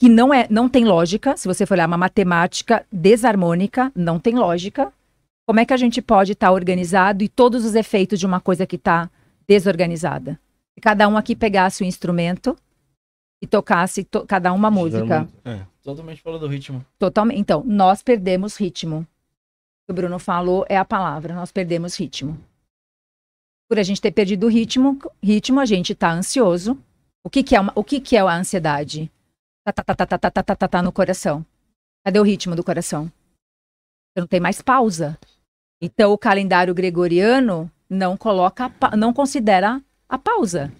[0.00, 4.34] que não é, não tem lógica, se você for olhar uma matemática desarmônica, não tem
[4.34, 4.92] lógica.
[5.46, 8.66] Como é que a gente pode estar organizado e todos os efeitos de uma coisa
[8.66, 9.10] que está
[9.46, 10.40] desorganizada?
[10.74, 12.56] Se cada um aqui pegasse o instrumento
[13.42, 15.28] e tocasse to- cada uma música.
[15.44, 15.60] É.
[15.82, 16.84] Totalmente fora do ritmo.
[16.98, 17.38] Totalmente.
[17.38, 19.00] Então, nós perdemos ritmo.
[19.00, 22.38] O que o Bruno falou é a palavra, nós perdemos ritmo.
[23.68, 26.78] Por a gente ter perdido o ritmo, ritmo a gente está ansioso.
[27.22, 29.10] O que, que é uma, o que, que é a ansiedade?
[29.64, 31.44] Tá, tá, tá, tá, tá, tá, tá, tá, tá, tá no coração.
[32.04, 33.10] Cadê o ritmo do coração?
[34.14, 35.18] Você não tem mais pausa.
[35.82, 40.72] Então, o calendário gregoriano não coloca, não considera a pausa.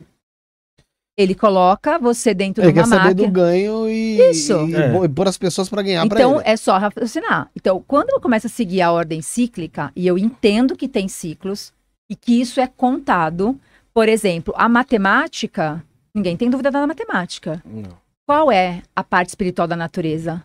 [1.16, 3.26] Ele coloca você dentro Ele de uma quer saber máquina.
[3.28, 4.52] do ganho e, Isso.
[4.68, 5.04] e, É.
[5.04, 6.48] e pôr as pessoas pra ganhar pra Então, ele.
[6.48, 7.50] é só raciocinar.
[7.54, 11.72] Então, quando eu começo a seguir a ordem cíclica, e eu entendo que tem ciclos,
[12.10, 13.58] e que isso é contado,
[13.92, 17.62] por exemplo, a matemática, ninguém tem dúvida da matemática.
[17.64, 17.96] Não.
[18.26, 20.42] Qual é a parte espiritual da natureza?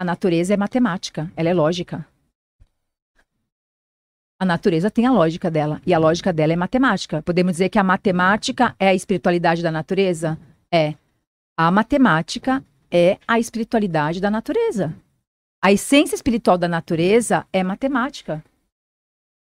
[0.00, 2.06] A natureza é matemática, ela é lógica.
[4.42, 7.22] A natureza tem a lógica dela, e a lógica dela é matemática.
[7.22, 10.36] Podemos dizer que a matemática é a espiritualidade da natureza?
[10.68, 10.94] É.
[11.56, 14.92] A matemática é a espiritualidade da natureza.
[15.62, 18.42] A essência espiritual da natureza é matemática.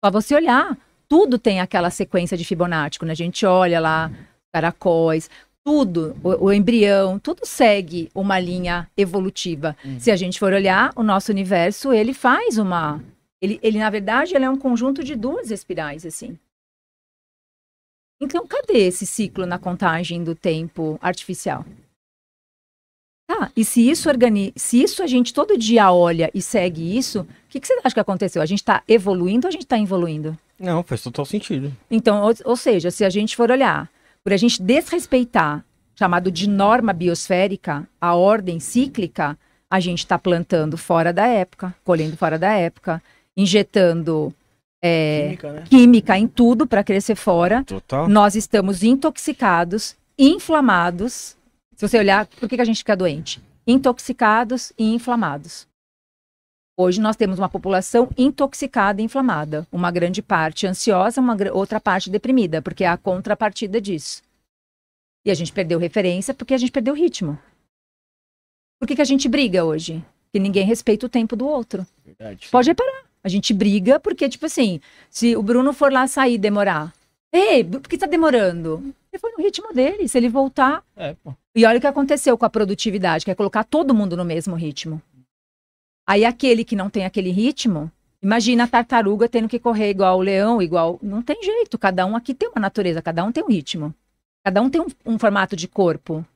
[0.05, 0.77] Só você olhar,
[1.09, 2.99] tudo tem aquela sequência de Fibonacci.
[2.99, 4.11] Quando a gente olha lá,
[4.55, 5.31] caracóis,
[5.65, 9.75] tudo, o, o embrião, tudo segue uma linha evolutiva.
[9.83, 9.99] Uhum.
[9.99, 13.01] Se a gente for olhar, o nosso universo, ele faz uma...
[13.43, 16.39] Ele, ele na verdade, ele é um conjunto de duas espirais, assim.
[18.21, 21.65] Então, cadê esse ciclo na contagem do tempo artificial?
[23.29, 27.23] Tá, e se isso, organi se isso a gente todo dia olha e segue isso,
[27.23, 28.41] o que, que você acha que aconteceu?
[28.41, 30.39] A gente está evoluindo ou a gente está evoluindo?
[30.59, 31.75] Não, faz total sentido.
[31.91, 33.91] Então, ou, ou seja, se a gente for olhar,
[34.23, 35.65] por a gente desrespeitar,
[35.97, 39.37] chamado de norma biosférica, a ordem cíclica,
[39.69, 43.03] a gente está plantando fora da época, colhendo fora da época,
[43.37, 44.35] injetando
[44.83, 45.65] é, Química, né?
[45.69, 47.63] química em tudo para crescer fora.
[47.65, 48.09] Total.
[48.09, 51.37] Nós estamos intoxicados, inflamados.
[51.77, 53.41] Se você olhar, por que, que a gente fica doente?
[53.67, 55.67] Intoxicados e inflamados.
[56.77, 59.67] Hoje nós temos uma população intoxicada e inflamada.
[59.71, 64.23] Uma grande parte ansiosa, uma outra parte deprimida, porque é a contrapartida disso.
[65.25, 67.39] E a gente perdeu referência porque a gente perdeu ritmo.
[68.81, 70.05] Por que, que a gente briga hoje?
[70.33, 71.87] Que ninguém respeita o tempo do outro.
[72.05, 72.49] Verdade.
[72.51, 73.05] Pode reparar.
[73.25, 76.93] A gente briga porque, tipo assim, se o Bruno for lá sair e demorar.
[77.33, 78.95] Ei, por que tá demorando?
[79.13, 80.09] Ele foi no ritmo dele.
[80.09, 80.85] Se ele voltar.
[80.97, 81.17] É.
[81.55, 84.55] E olha o que aconteceu com a produtividade, que é colocar todo mundo no mesmo
[84.55, 85.01] ritmo.
[86.07, 90.23] Aí aquele que não tem aquele ritmo, imagina a tartaruga tendo que correr igual o
[90.23, 90.99] leão, igual.
[91.03, 91.79] Não tem jeito.
[91.79, 93.95] Cada um aqui tem uma natureza, cada um tem um ritmo.
[94.45, 96.27] Cada um tem um, um formato de corpo.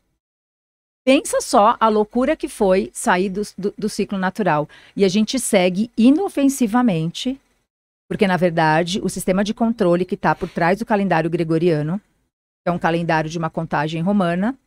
[1.07, 4.69] Pensa só a loucura que foi sair do, do, do ciclo natural.
[4.97, 7.41] E a gente segue inofensivamente,
[8.11, 12.69] porque, na verdade, o sistema de controle que está por trás do calendário gregoriano, que
[12.69, 14.59] é um calendário de uma contagem romana,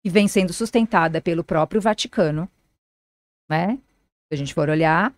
[0.00, 2.48] que vem sendo sustentada pelo próprio Vaticano,
[3.50, 3.76] né?
[3.76, 5.12] Se a gente for olhar,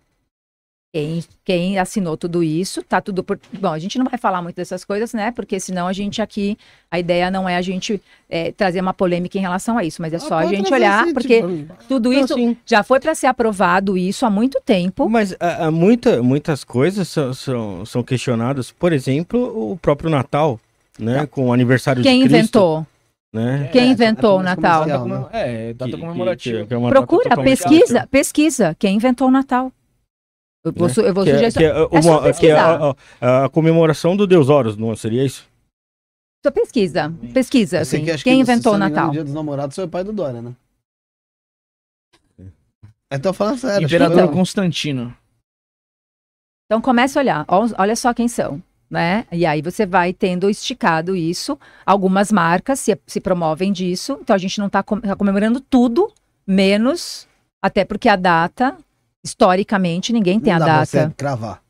[0.92, 3.38] quem, quem assinou tudo isso, tá tudo por.
[3.60, 5.30] Bom, a gente não vai falar muito dessas coisas, né?
[5.30, 6.58] Porque senão a gente aqui,
[6.90, 10.12] a ideia não é a gente é, trazer uma polêmica em relação a isso, mas
[10.12, 12.56] é só a pode gente olhar, porque tipo, tudo Não, isso sim.
[12.66, 15.08] já foi para ser aprovado isso há muito tempo.
[15.08, 18.72] Mas ah, ah, muita, muitas coisas são, são, são questionadas.
[18.72, 20.58] Por exemplo, o próprio Natal,
[20.98, 21.24] né?
[21.26, 22.36] Com o aniversário Quem de Cristo.
[22.38, 22.86] inventou?
[23.32, 23.68] né?
[23.72, 24.84] Quem É, inventou o é Natal?
[24.86, 25.26] né?
[25.32, 26.66] É, data Que- que- comemorativa.
[26.66, 28.76] que é data Procura, pesquisa, pesquisa.
[28.76, 29.72] Quem inventou o Natal?
[30.64, 30.94] Eu vou, Né?
[30.98, 31.68] eu vou Que é, sugerir que é,
[31.98, 32.80] é só uma, que é pesquisar.
[32.80, 35.48] a, a- a comemoração do Deus Horus, não seria isso?
[36.44, 37.12] só pesquisa.
[37.34, 37.98] Pesquisa, assim.
[38.04, 39.06] que Quem que, inventou o engano, Natal?
[39.08, 40.54] No dia dos namorados foi o pai do Dória, né?
[43.12, 43.86] Então, falando sério.
[43.86, 45.14] Imperador que foi- Constantino.
[46.66, 47.44] Então comece a olhar.
[47.48, 48.62] Olha só quem são.
[48.88, 49.24] Né?
[49.30, 51.58] E aí você vai tendo esticado isso.
[51.86, 54.18] Algumas marcas se, se promovem disso.
[54.20, 56.12] Então a gente não está comemorando tudo,
[56.46, 57.28] menos.
[57.62, 58.76] Até porque a data,
[59.24, 60.86] historicamente, ninguém tem não a dá pra data.
[61.08, 61.62] você cravar.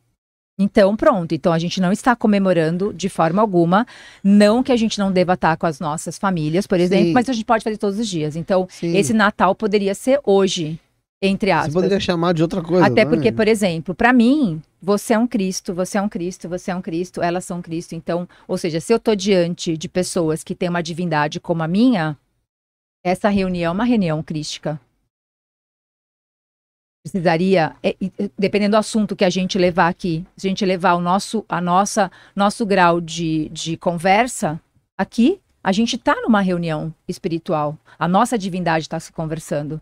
[0.59, 1.35] Então, pronto.
[1.35, 3.87] Então, a gente não está comemorando de forma alguma.
[4.23, 7.13] Não que a gente não deva estar com as nossas famílias, por exemplo, Sim.
[7.15, 8.37] mas a gente pode fazer todos os dias.
[8.37, 8.95] Então, Sim.
[8.95, 10.79] esse Natal poderia ser hoje,
[11.23, 11.73] entre Você aspas.
[11.73, 12.85] poderia chamar de outra coisa.
[12.85, 13.11] Até né?
[13.11, 16.75] porque, por exemplo, para mim, você é um Cristo, você é um Cristo, você é
[16.77, 17.95] um Cristo, elas são Cristo.
[17.95, 21.69] Então, ou seja, se eu estou diante de pessoas que têm uma divindade como a
[21.69, 22.19] minha,
[23.03, 24.79] essa reunião é uma reunião crística.
[27.03, 30.95] Precisaria, é, e, dependendo do assunto que a gente levar aqui, se a gente levar
[30.95, 34.61] o nosso, a nossa, nosso grau de, de conversa
[34.99, 37.79] aqui, a gente está numa reunião espiritual.
[37.99, 39.81] A nossa divindade está se conversando.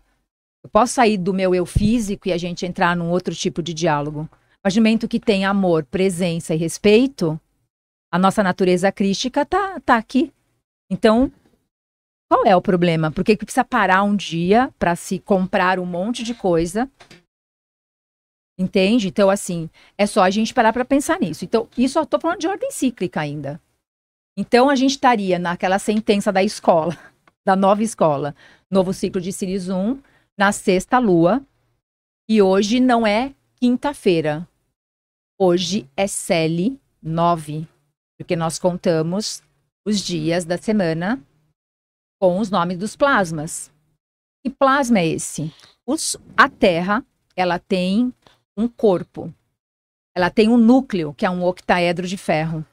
[0.63, 3.73] Eu posso sair do meu eu físico e a gente entrar num outro tipo de
[3.73, 4.29] diálogo.
[4.61, 7.39] Partir do momento que tem amor, presença e respeito,
[8.11, 10.33] a nossa natureza crística tá, tá aqui.
[10.91, 11.31] Então,
[12.29, 13.11] qual é o problema?
[13.11, 16.87] Por que precisa parar um dia para se comprar um monte de coisa?
[18.57, 19.07] Entende?
[19.07, 21.43] Então, assim, é só a gente parar para pensar nisso.
[21.43, 23.59] Então, isso eu estou falando de ordem cíclica ainda.
[24.37, 26.95] Então, a gente estaria naquela sentença da escola,
[27.43, 28.35] da nova escola,
[28.69, 29.99] novo ciclo de Sirius 1,
[30.37, 31.41] na sexta lua.
[32.29, 34.47] E hoje não é quinta-feira.
[35.39, 37.67] Hoje é Cele 9,
[38.19, 39.41] porque nós contamos
[39.83, 41.19] os dias da semana
[42.19, 43.71] com os nomes dos plasmas.
[44.43, 45.53] Que plasma é esse?
[45.85, 47.03] Os- a Terra,
[47.35, 48.13] ela tem
[48.57, 49.33] um corpo.
[50.15, 52.65] Ela tem um núcleo, que é um octaedro de ferro.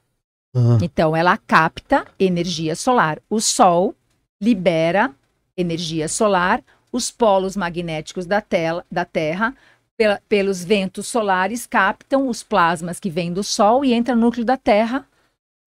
[0.54, 3.20] Ah, Então, ela capta energia solar.
[3.30, 3.94] O Sol
[4.42, 5.14] libera
[5.56, 9.54] energia solar, os polos magnéticos da, tela, da Terra,
[9.96, 14.44] pela- pelos ventos solares, captam os plasmas que vêm do Sol e entram no núcleo
[14.44, 15.06] da Terra.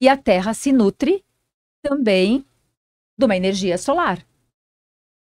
[0.01, 1.23] E a Terra se nutre
[1.83, 2.45] também
[3.19, 4.19] de uma energia solar.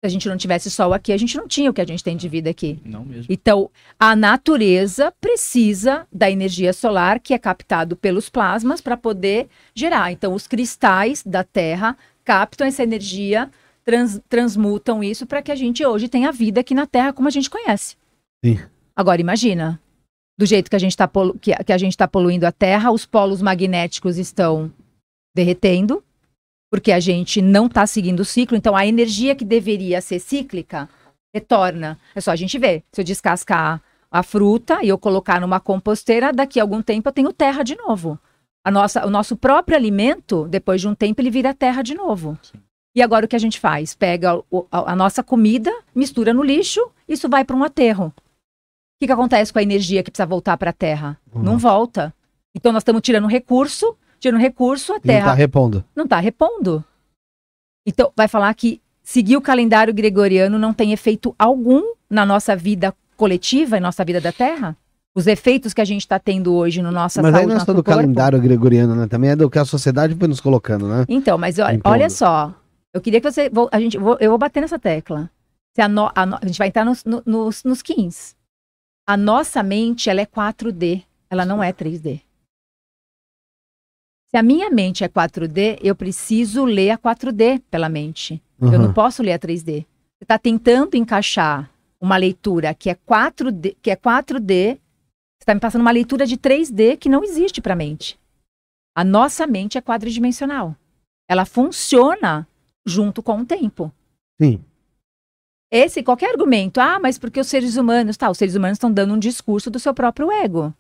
[0.01, 2.05] Se a gente não tivesse Sol aqui, a gente não tinha o que a gente
[2.05, 2.79] tem de vida aqui.
[2.85, 3.27] Não mesmo.
[3.29, 3.69] Então,
[3.99, 10.13] a natureza precisa da energia solar que é captado pelos plasmas para poder gerar.
[10.13, 13.51] Então, os cristais da Terra captam essa energia,
[13.85, 17.33] trans- transmutam isso para que a gente hoje tenha vida aqui na Terra como a
[17.33, 17.97] gente conhece.
[18.45, 18.61] Sim.
[18.95, 19.81] Agora, imagina,
[20.39, 21.11] do jeito que a gente está
[21.41, 24.73] que, que a gente tá poluindo a Terra, os polos magnéticos estão
[25.35, 26.05] derretendo,
[26.71, 28.57] porque a gente não está seguindo o ciclo.
[28.57, 30.89] Então, a energia que deveria ser cíclica
[31.35, 31.99] retorna.
[32.15, 32.83] É só a gente ver.
[32.93, 37.13] Se eu descascar a fruta e eu colocar numa composteira, daqui a algum tempo eu
[37.13, 38.19] tenho terra de novo.
[38.65, 42.39] A nossa, o nosso próprio alimento, depois de um tempo, ele vira terra de novo.
[42.95, 43.95] E agora o que a gente faz?
[43.95, 48.07] Pega o- a, a nossa comida, mistura no lixo, isso vai para um aterro.
[48.17, 51.17] O que, que acontece com a energia que precisa voltar para a terra?
[51.33, 52.13] Não volta.
[52.55, 55.85] Então nós estamos tirando recurso, tirando recurso, a e não terra tá repondo.
[55.95, 56.85] não está repondo.
[57.87, 62.95] Então, vai falar que seguir o calendário gregoriano não tem efeito algum na nossa vida
[63.17, 64.77] coletiva em nossa vida da Terra?
[65.17, 67.65] Os efeitos que a gente está tendo hoje no nossa Mas saúde, aí não é
[67.65, 67.91] só do corpo?
[67.91, 69.07] calendário gregoriano, né?
[69.09, 71.05] Também é do que a sociedade foi nos colocando, né?
[71.09, 71.93] Então, mas olha, Impondo.
[71.95, 72.55] olha só.
[72.95, 73.49] Eu queria que você.
[73.51, 75.29] vou- a gente, vou- eu vou bater nessa tecla.
[75.75, 78.35] Se a, no- a no- a gente vai entrar nos, no- nos, nos 15.
[79.09, 81.03] A nossa mente, ela é 4D.
[81.31, 82.21] Ela não é 3D.
[84.31, 88.43] Se a minha mente é 4D, eu preciso ler a 4D pela mente.
[88.61, 88.79] Eu Uhum.
[88.79, 89.87] não posso ler a 3D.
[90.19, 91.71] Você está tentando encaixar
[92.01, 96.37] uma leitura que é 4D, que é 4D, você está me passando uma leitura de
[96.37, 98.19] 3D que não existe para a mente.
[98.95, 100.77] A nossa mente é quadridimensional.
[101.29, 102.47] Ela funciona
[102.85, 103.93] junto com o tempo.
[104.41, 104.61] Sim.
[105.71, 109.15] Esse, qualquer argumento, ah, mas porque os seres humanos, tá, os seres humanos estão dando
[109.15, 110.75] um discurso do seu próprio ego.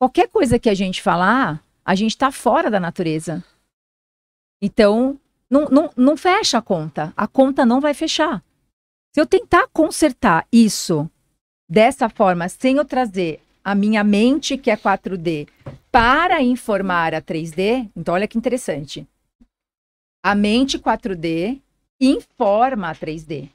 [0.00, 3.42] Qualquer coisa que a gente falar, a gente está fora da natureza.
[4.60, 5.18] Então,
[5.48, 7.14] não, não, não fecha a conta.
[7.16, 8.44] A conta não vai fechar.
[9.14, 11.10] Se eu tentar consertar isso
[11.66, 15.48] dessa forma, sem eu trazer a minha mente, que é 4D,
[15.90, 19.08] para informar a 3D, então olha que interessante.
[20.22, 21.58] A mente 4D
[21.98, 23.48] informa a 3D.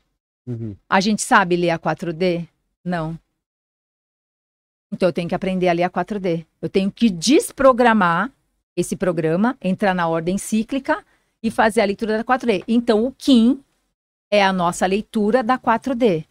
[0.48, 0.76] Uhum.
[0.90, 2.48] A gente sabe ler a 4D?
[2.84, 3.16] Não.
[4.94, 6.46] Então eu tenho que aprender a ler a 4D.
[6.62, 8.32] Eu tenho que desprogramar
[8.78, 11.04] esse programa, entrar na ordem cíclica
[11.42, 12.64] e fazer a leitura da 4D.
[12.68, 13.60] Então o Kim
[14.32, 16.26] é a nossa leitura da 4D.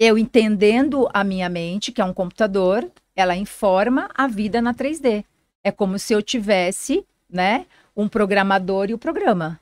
[0.00, 5.22] Eu entendendo a minha mente, que é um computador, ela informa a vida na 3D.
[5.62, 9.60] É como se eu tivesse, né, um programador e o programa.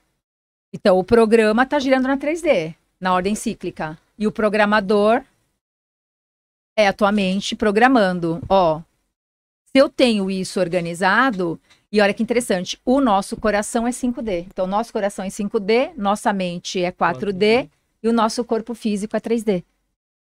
[0.72, 3.98] Então o programa está girando na 3D na ordem cíclica.
[4.16, 5.22] E o programador
[6.76, 8.42] é a tua mente programando.
[8.48, 8.80] Ó,
[9.66, 11.60] se eu tenho isso organizado,
[11.90, 14.46] e olha que interessante, o nosso coração é 5D.
[14.48, 17.68] Então, nosso coração é 5D, nossa mente é 4D
[18.02, 19.62] e o nosso corpo físico é 3D.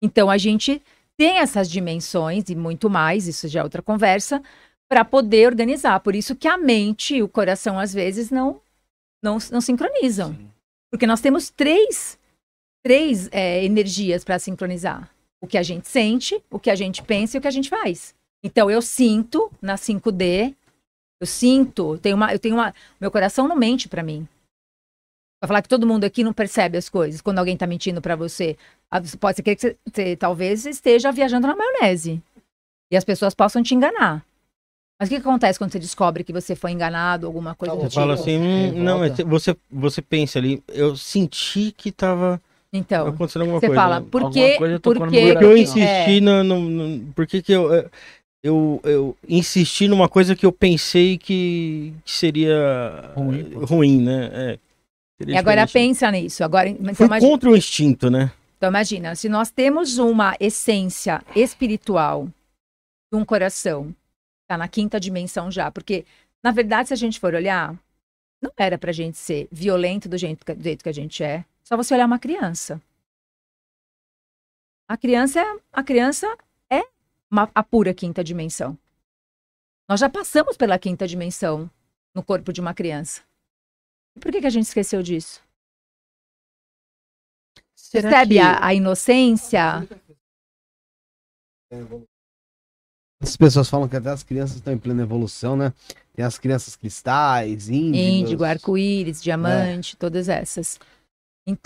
[0.01, 0.81] Então, a gente
[1.17, 4.41] tem essas dimensões e muito mais, isso já é outra conversa,
[4.87, 5.99] para poder organizar.
[6.01, 8.61] Por isso que a mente e o coração, às vezes, não,
[9.23, 10.37] não, não sincronizam.
[10.91, 12.17] Porque nós temos três
[12.85, 15.09] três é, energias para sincronizar:
[15.45, 17.69] o que a gente sente, o que a gente pensa e o que a gente
[17.69, 18.13] faz.
[18.43, 20.53] Então eu sinto na 5D,
[21.21, 24.27] eu sinto, tenho uma, eu tenho uma, meu coração não mente para mim.
[25.39, 28.15] Pra falar que todo mundo aqui não percebe as coisas quando alguém tá mentindo para
[28.15, 28.57] você.
[28.91, 32.21] Ah, Pode ser que você, você talvez esteja viajando na maionese
[32.91, 34.25] e as pessoas possam te enganar.
[34.99, 37.81] Mas o que, que acontece quando você descobre que você foi enganado, alguma coisa do
[37.81, 37.99] Você tipo?
[37.99, 38.79] fala assim, hum, Revolta.
[38.83, 42.41] não, mas você, você pensa ali, eu senti que tava
[42.77, 43.81] Então, acontecendo alguma você coisa.
[43.81, 44.07] fala, né?
[44.11, 45.59] por Alguma que, coisa por tocou no que meu Por que eu É.
[45.59, 47.89] insisti no, no, no- Por que, que eu, eh,
[48.43, 53.65] eu, eu insisti numa coisa que eu pensei que, que seria Ruim, ruim, pô.
[53.65, 54.29] ruim né?
[54.33, 54.59] É,
[55.27, 56.43] E agora pensa nisso.
[56.43, 58.31] Agora, então, Foi imagina, contra o instinto, né?
[58.57, 62.27] então imagina, se nós temos uma essência espiritual
[63.11, 63.93] de um coração,
[64.47, 66.05] tá na quinta dimensão já, porque
[66.43, 67.73] na verdade, se a gente for olhar,
[68.41, 71.43] não era pra gente ser violento do jeito, que- do jeito que a gente é.
[71.65, 72.81] Só você olhar uma criança.
[74.87, 76.27] A criança, é- a criança
[76.71, 76.81] é
[77.31, 78.77] uma- a pura quinta dimensão.
[79.89, 81.69] Nós já passamos pela quinta dimensão
[82.13, 83.21] no corpo de uma criança.
[84.15, 85.41] E por que, que a gente esqueceu disso?
[87.75, 89.87] Será Percebe que- a, a inocência?
[93.21, 95.73] As pessoas falam que até as crianças estão em plena evolução, né?
[96.13, 97.99] Tem as crianças cristais, índigos.
[97.99, 100.79] Índigo, arco-íris, diamante, todas essas.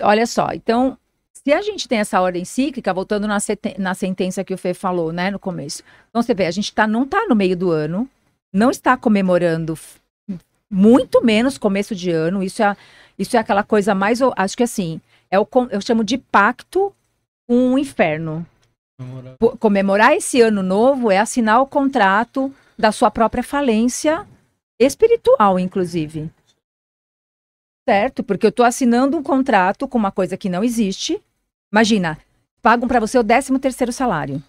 [0.01, 0.97] Olha só, então,
[1.34, 3.38] se a gente tem essa ordem cíclica, voltando na,
[3.77, 5.84] na sentença que o Fê falou, né, no começo.
[6.09, 8.09] Então, você vê, a gente tá, não está no meio do ano,
[8.51, 9.77] não está comemorando,
[10.69, 12.43] muito menos começo de ano.
[12.43, 12.75] Isso é,
[13.17, 14.99] isso é aquela coisa mais, acho que assim,
[15.32, 16.93] é o, eu chamo de pacto
[17.47, 18.45] com o inferno.
[19.39, 24.27] Po- Comemorar esse ano novo é assinar o contrato da sua própria falência
[24.77, 26.30] espiritual, inclusive.
[27.89, 28.23] Certo?
[28.23, 31.19] Porque eu estou assinando um contrato com uma coisa que não existe.
[31.73, 32.19] Imagina,
[32.61, 34.43] pagam para você o 13 terceiro salário.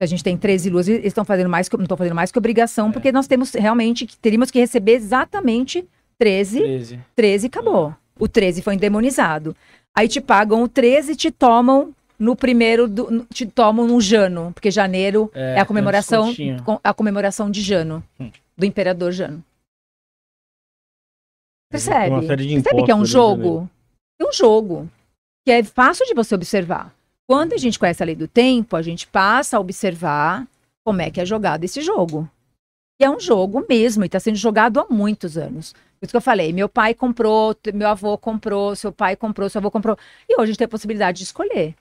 [0.00, 2.38] A gente tem 13 luas, eles estão fazendo mais que, não estão fazendo mais que
[2.38, 5.82] obrigação, porque nós temos realmente, que teríamos que receber exatamente
[6.18, 7.00] 13 13.
[7.16, 7.94] 13 acabou.
[8.18, 9.56] O 13 foi endemonizado.
[9.96, 14.50] Aí te pagam o 13 e te tomam no primeiro, do, te tomam no Jano,
[14.52, 18.30] porque janeiro É, é, a comemoração, com- a comemoração de Jano, Hum.
[18.56, 19.42] do imperador Jano.
[21.70, 22.26] Percebe?
[22.26, 23.68] Percebe que é um jogo?
[24.20, 24.88] É um jogo
[25.46, 26.94] que é fácil de você observar.
[27.26, 30.46] Quando a gente conhece a lei do tempo, a gente passa a observar
[30.84, 32.28] como é que é jogado esse jogo.
[33.00, 35.72] E é um jogo mesmo, e está sendo jogado há muitos anos.
[35.72, 39.58] Por isso que eu falei, meu pai comprou, meu avô comprou, seu pai comprou, seu
[39.58, 39.96] avô comprou.
[40.28, 41.74] E hoje a gente tem a possibilidade de escolher.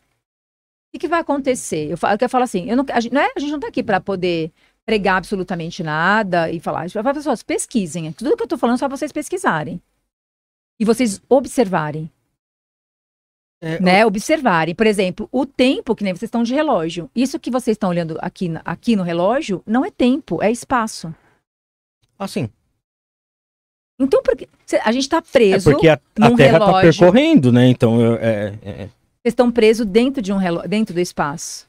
[0.91, 1.89] que, que vai acontecer?
[1.89, 3.67] Eu, falo, eu falo assim, eu não, a, gente, não é, a gente não tá
[3.67, 4.51] aqui para poder
[4.88, 6.79] pregar absolutamente nada e falar.
[6.79, 8.09] A gente vai falar, pessoas, pesquisem.
[8.13, 9.81] Tudo que eu tô falando é só vocês pesquisarem.
[10.79, 12.09] E vocês observarem.
[13.61, 14.05] É, né?
[14.05, 14.73] Observarem.
[14.73, 17.11] Por exemplo, o tempo, que nem vocês estão de relógio.
[17.13, 21.13] Isso que vocês estão olhando aqui, aqui no relógio não é tempo, é espaço.
[22.17, 22.49] Assim,
[23.99, 24.47] Então, porque
[24.83, 25.71] a gente está é preso.
[25.71, 26.81] porque a, a Terra tá relógio.
[27.01, 27.67] percorrendo, né?
[27.67, 31.66] Então, eu- é, é- Vocês estão presos dentro de um relógio, dentro do espaço.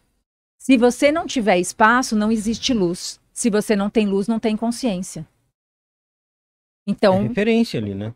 [0.68, 3.18] Se você não tiver espaço, não existe luz.
[3.32, 5.26] Se você não tem luz, não tem consciência.
[6.86, 8.14] é Então, referência ali, né?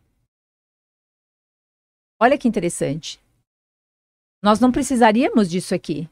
[2.21, 3.19] olha que interessante.
[4.43, 6.07] Nós não precisaríamos disso aqui.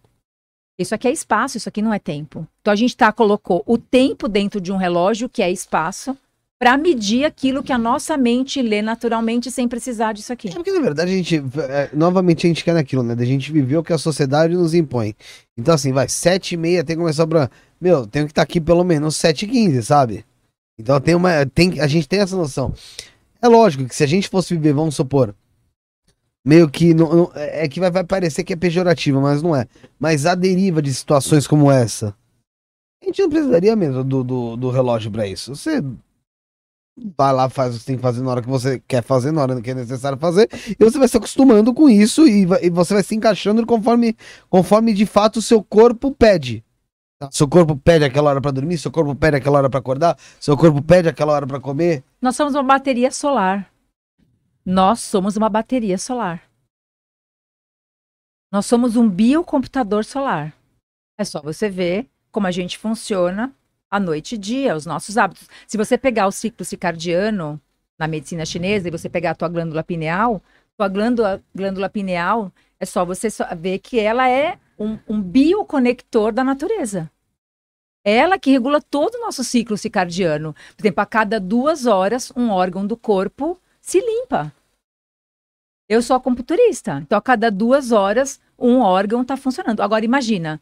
[0.78, 2.48] Isso aqui é espaço, isso aqui não é tempo.
[2.62, 6.16] Então a gente tá colocou o tempo dentro de um relógio que é espaço
[6.60, 10.50] para medir aquilo que a nossa mente lê naturalmente sem precisar disso aqui.
[10.50, 11.36] É porque, na verdade, a gente.
[11.58, 13.14] é, novamente, a gente quer naquilo, né?
[13.14, 15.14] Da gente viver o que a sociedade nos impõe.
[15.56, 17.50] Então, assim, vai, sete e meia tem que começar pra.
[17.80, 20.22] Meu, tenho que estar aqui pelo menos sete e quinze, sabe?
[20.78, 21.46] Então tem uma.
[21.46, 22.74] Tem, a gente tem essa noção.
[23.40, 25.34] É lógico que se a gente fosse viver, vamos supor.
[26.44, 26.92] Meio que.
[26.92, 29.66] Não, não- é que vai, vai parecer que é pejorativo, mas não é.
[29.98, 32.14] Mas a deriva de situações como essa.
[33.02, 35.54] A gente não precisaria mesmo do, do, do relógio pra isso.
[35.56, 35.82] Você
[37.16, 39.42] vai lá, faz o que tem que fazer na hora que você quer fazer, na
[39.42, 42.70] hora que é necessário fazer, e você vai se acostumando com isso e, vai- e
[42.70, 44.16] você vai se encaixando conforme,
[44.48, 46.64] conforme de fato o seu corpo pede.
[47.18, 47.28] Tá?
[47.32, 50.56] Seu corpo pede aquela hora pra dormir, seu corpo pede aquela hora pra acordar, seu
[50.56, 52.02] corpo pede aquela hora pra comer.
[52.20, 53.70] Nós somos uma bateria solar.
[54.64, 56.42] Nós somos uma bateria solar.
[58.52, 60.54] Nós somos um biocomputador solar.
[61.18, 63.54] É só você ver como a gente funciona
[63.90, 65.48] à noite e dia, os nossos hábitos.
[65.66, 67.60] Se você pegar o ciclo circadiano
[67.98, 70.42] na medicina chinesa e você pegar a tua glândula pineal,
[70.76, 73.28] tua glândula, glândula pineal é só você
[73.58, 77.10] ver que ela é um, um bioconector da natureza.
[78.02, 80.54] Ela que regula todo o nosso ciclo circadiano.
[80.74, 84.52] Por exemplo, a cada duas horas, um órgão do corpo se limpa.
[85.86, 89.80] Eu sou acupunturista, então a cada duas horas, um órgão está funcionando.
[89.80, 90.60] Agora, imagina,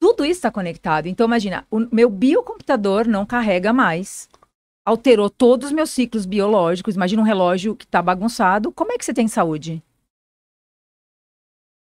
[0.00, 1.06] tudo isso está conectado.
[1.06, 4.28] Então, imagina, o meu biocomputador não carrega mais,
[4.84, 6.94] alterou todos os meus ciclos biológicos.
[6.94, 8.70] Imagina um relógio que está bagunçado.
[8.70, 9.82] Como é que você tem saúde?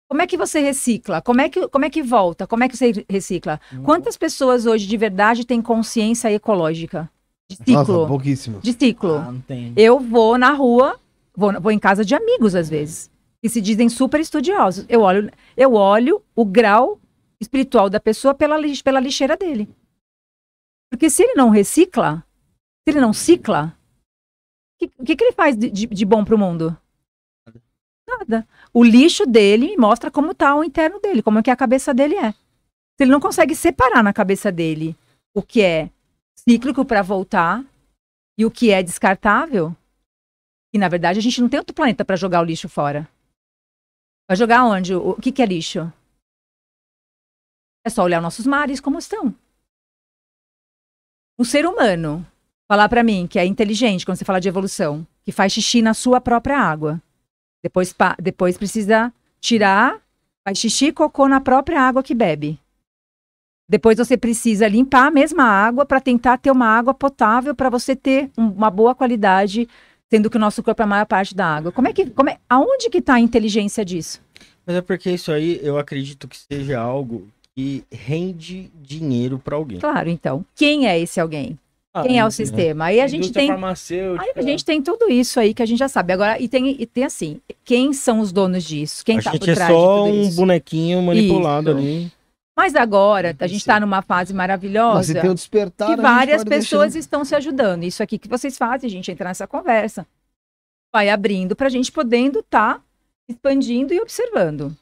[0.09, 1.21] Como é que você recicla?
[1.21, 2.47] Como é que, como é que volta?
[2.47, 3.59] Como é que você recicla?
[3.83, 7.09] Quantas pessoas hoje de verdade têm consciência ecológica?
[7.49, 7.73] De ciclo.
[7.73, 8.59] Nossa, pouquíssimo.
[8.61, 9.15] de ciclo.
[9.15, 9.33] Ah.
[9.75, 10.97] Eu vou na rua,
[11.35, 14.85] vou, vou em casa de amigos às vezes, que se dizem super estudiosos.
[14.87, 16.99] Eu olho, eu olho o grau
[17.41, 19.69] espiritual da pessoa pela, pela lixeira dele.
[20.89, 22.25] Porque se ele não recicla,
[22.83, 23.77] se ele não cicla,
[24.75, 26.77] o que, o que, que ele faz de, de, de bom pro mundo?
[28.07, 28.47] Nada.
[28.73, 32.15] O lixo dele mostra como tá o interno dele, como é que a cabeça dele
[32.15, 32.31] é.
[32.31, 34.95] Se ele não consegue separar na cabeça dele
[35.35, 35.91] o que é
[36.35, 37.63] cíclico para voltar
[38.37, 39.75] e o que é descartável,
[40.73, 43.07] e na verdade a gente não tem outro planeta para jogar o lixo fora.
[44.27, 44.95] Vai jogar onde?
[44.95, 45.91] O, o que, que é lixo?
[47.87, 49.33] É só olhar nossos mares como estão.
[51.39, 52.27] Um ser humano
[52.67, 55.93] falar para mim que é inteligente quando você fala de evolução, que faz xixi na
[55.93, 57.01] sua própria água.
[57.63, 60.01] Depois, depois precisa tirar,
[60.45, 62.59] faz xixi e cocô na própria água que bebe.
[63.69, 67.95] Depois você precisa limpar a mesma água para tentar ter uma água potável para você
[67.95, 69.65] ter um- uma boa qualidade,
[70.11, 71.71] sendo que o nosso corpo é a maior parte da água.
[71.71, 74.21] Como é que, como é, aonde que está a inteligência disso?
[74.65, 77.25] Mas é porque isso aí eu acredito que seja algo
[77.57, 79.79] que rende dinheiro pra alguém.
[79.79, 80.45] Claro, então.
[80.55, 81.57] Quem é esse alguém?
[81.91, 82.85] Ah, Quem é o indústria- sistema?
[82.85, 83.49] Aí a gente tem.
[83.51, 86.13] Aí a gente tem tudo isso aí que a gente já sabe.
[86.13, 89.03] Agora, e tem, e tem assim, quem são os donos disso?
[89.03, 90.35] Quem a está por gente é trás só de tudo um isso?
[90.35, 91.79] bonequinho manipulado Isso.
[91.79, 92.11] ali.
[92.55, 95.87] Mas agora, a gente está numa fase Mas maravilhosa se tem o despertar.
[95.89, 97.83] que várias pessoas deixar- estão se ajudando.
[97.83, 100.05] Isso aqui que vocês fazem, a gente entra nessa conversa.
[100.93, 102.83] Vai abrindo para a gente podendo estar
[103.27, 104.75] expandindo e observando.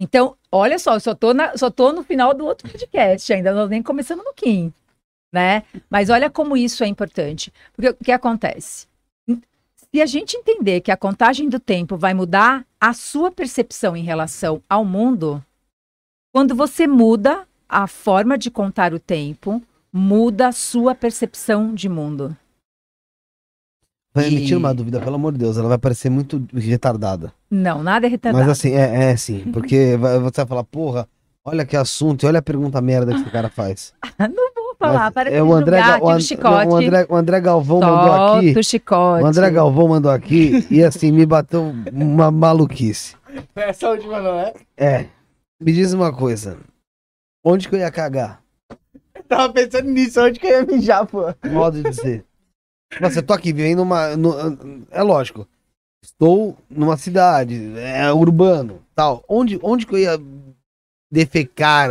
[0.00, 3.52] Então, olha só, eu só tô, na- só tô no final do outro podcast, ainda
[3.52, 4.72] não nem começamos no Kim,
[5.32, 5.62] né?
[5.88, 7.52] Mas olha como isso é importante.
[7.74, 8.86] Porque o que acontece?
[9.94, 14.02] Se a gente entender que a contagem do tempo vai mudar a sua percepção em
[14.02, 15.42] relação ao mundo,
[16.34, 22.36] quando você muda a forma de contar o tempo, muda a sua percepção de mundo.
[24.16, 27.32] Vai me tira E- uma dúvida, pelo amor de Deus, ela vai parecer muito retardada.
[27.50, 28.44] Não, nada é retardado.
[28.44, 31.08] Mas assim, é, é sim, porque você vai falar, porra,
[31.44, 33.92] olha que assunto, e olha a pergunta merda que esse cara faz.
[34.18, 36.66] Vou falar, Mas para de é o André, julgar, Ga- o, chicote.
[36.66, 38.44] não, o André, o André Galvão mandou aqui.
[38.46, 39.22] Solta o chicote.
[39.22, 43.16] O André Galvão mandou aqui e assim me bateu uma maluquice.
[43.54, 44.52] Essa última não é?
[44.76, 45.06] É.
[45.58, 46.58] Me diz uma coisa.
[47.42, 48.42] Onde que eu ia cagar?
[49.26, 51.22] Tava pensando nisso, onde que eu ia mijar, pô.
[51.50, 52.25] Modo de dizer.
[53.00, 54.16] Nossa, eu tô aqui vivendo uma.
[54.16, 55.46] no- é lógico.
[56.02, 59.24] Estou numa cidade, é urbano, tal.
[59.28, 60.20] Onde, onde que eu ia
[61.10, 61.90] defecar,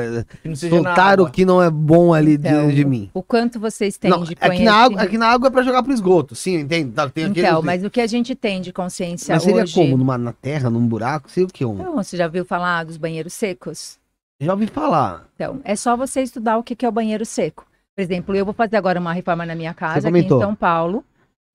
[0.56, 3.10] soltar o que não é bom ali de, Então, de mim?
[3.14, 5.84] O quanto vocês têm Não, de aqui na, água, aqui na água é pra jogar
[5.84, 6.92] pro esgoto, sim, entende?
[6.92, 9.74] Tá, tem aquele- Então, mas o que a gente tem de consciência Mas seria hoje...
[9.74, 9.98] como?
[9.98, 11.30] Numa, na terra, num buraco?
[11.30, 11.66] Sei o que?
[11.66, 11.74] Um.
[11.80, 13.98] Então, você já ouviu falar dos banheiros secos?
[14.40, 15.28] Já ouvi falar.
[15.36, 17.66] Então, é só você estudar o que que é o banheiro seco.
[17.96, 20.28] Por exemplo, eu vou fazer agora uma reforma na minha casa aqui em.
[20.28, 21.04] São Paulo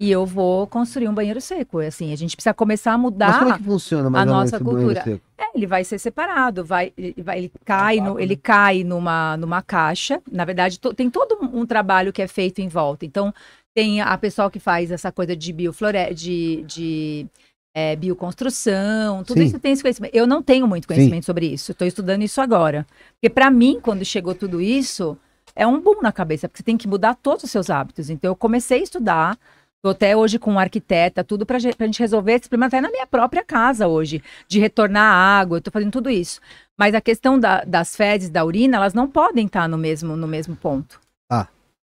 [0.01, 1.81] e eu vou construir um banheiro seco.
[1.81, 3.39] Assim, a gente precisa começar a Mas mudar.
[3.39, 5.03] como é que funciona mais a nossa cultura.
[5.03, 5.21] seco?
[5.37, 8.41] É, ele vai ser separado, vai, ele, vai, ele cai, no, vácuo, ele né?
[8.43, 10.23] cai numa, numa caixa.
[10.31, 13.05] Na verdade, to- tem todo um, trabalho que é feito em volta.
[13.05, 13.35] Então,
[13.75, 16.15] tem a pessoa que faz essa coisa de bioflore...
[16.15, 17.27] de, de
[17.75, 19.47] é, bioconstrução, tudo Sim.
[19.47, 20.15] isso tem esse conhecimento.
[20.15, 22.87] Eu não tenho muito conhecimento sobre isso, estou estudando isso agora.
[23.13, 25.17] Porque para mim, quando chegou tudo isso,
[25.61, 28.09] é um boom na cabeça, porque você tem que mudar todos os seus hábitos.
[28.11, 29.39] Então, eu comecei a estudar,
[29.83, 32.91] Tô até hoje com um arquiteta, tudo ge- pra gente resolver esse problema até na
[32.91, 36.39] minha própria casa hoje, de retornar a água, eu tô fazendo tudo isso.
[36.79, 40.29] Mas a questão da- das fezes, da urina, elas não podem estar no mesmo, no
[40.29, 41.01] mesmo ponto.
[41.33, 41.47] Ah.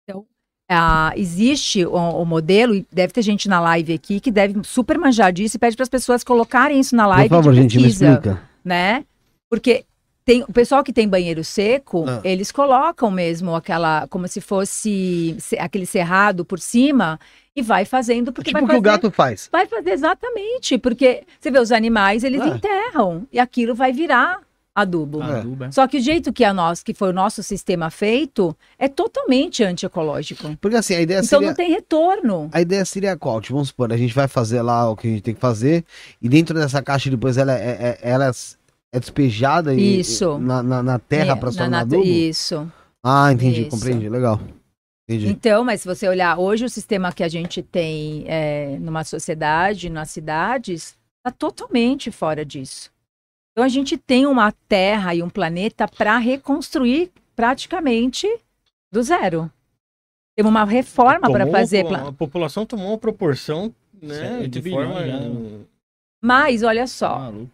[0.07, 0.25] Então,
[0.71, 4.97] ah, existe o, o modelo, e deve ter gente na live aqui que deve super
[4.97, 7.89] manjar disso e pede para as pessoas colocarem isso na live Por favor, gente, me
[7.89, 8.41] explica.
[8.63, 9.03] né?
[9.49, 9.83] Porque
[10.23, 12.21] tem o pessoal que tem banheiro seco, Ah.
[12.23, 17.19] eles colocam mesmo aquela, como se fosse se- aquele cerrado por cima
[17.55, 19.49] e vai fazendo porque tipo o vai que o gato faz.
[19.51, 22.47] vai fazer exatamente, porque você vê os animais, eles Ah.
[22.49, 24.39] enterram e aquilo vai virar
[24.73, 25.21] adubo.
[25.21, 25.39] Ah.
[25.39, 25.71] Adubo, é.
[25.71, 29.63] Só que o jeito que a nós, que foi o nosso sistema feito, é totalmente
[29.65, 30.55] antiecológico.
[30.61, 31.47] Porque assim, a ideia Então seria...
[31.47, 32.49] não tem retorno.
[32.53, 33.41] A ideia seria qual?
[33.41, 35.83] Tipo, vamos supor, a gente vai fazer lá o que a gente tem que fazer
[36.21, 38.31] e dentro dessa caixa depois ela é, é- ela
[38.93, 40.37] é despejada e- Isso.
[40.37, 42.03] na, na, na terra É, para se tornar adubo?
[42.03, 42.71] Isso.
[43.03, 43.69] Ah, entendi, Isso.
[43.71, 44.39] compreendi, legal.
[45.09, 45.27] Entendi.
[45.27, 49.89] Então, mas se você olhar hoje o sistema que a gente tem é, numa sociedade,
[49.89, 52.91] nas cidades, está totalmente fora disso.
[53.51, 58.27] Então a gente tem uma terra e um planeta para reconstruir praticamente
[58.91, 59.51] do zero.
[60.37, 61.85] Temos uma reforma para fazer.
[61.93, 65.05] A população tomou uma proporção, né, Sete de bilhões forma...
[65.07, 65.59] já, né?
[66.23, 67.51] Mas olha só, Maluco.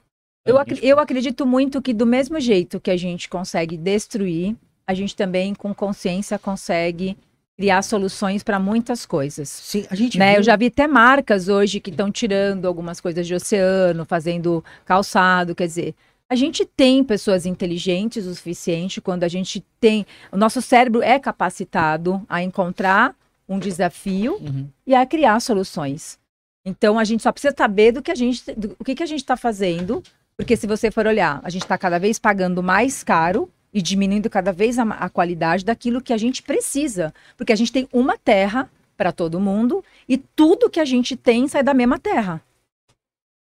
[0.48, 4.93] Eu, acre- eu acredito muito que do mesmo jeito que a gente consegue destruir, a
[4.93, 7.18] gente também com consciência consegue
[7.58, 9.50] criar soluções para muitas coisas.
[9.50, 10.32] Sim, a gente Né?
[10.32, 14.64] viu- Eu já vi até marcas hoje que estão tirando algumas coisas de oceano, fazendo
[14.86, 15.95] calçado, quer dizer,
[16.30, 21.18] a gente tem pessoas inteligentes o suficiente quando a gente tem, o nosso cérebro é
[21.18, 23.16] capacitado a encontrar
[23.50, 24.68] um desafio Uhum.
[24.86, 26.20] e a criar soluções.
[26.66, 29.06] Então a gente só precisa saber do que a gente, do, o que, que a
[29.06, 30.04] gente está fazendo,
[30.38, 34.30] porque se você for olhar, a gente está cada vez pagando mais caro e diminuindo
[34.30, 38.18] cada vez a, a qualidade daquilo que a gente precisa, porque a gente tem uma
[38.18, 42.42] terra para todo mundo e tudo que a gente tem sai da mesma terra.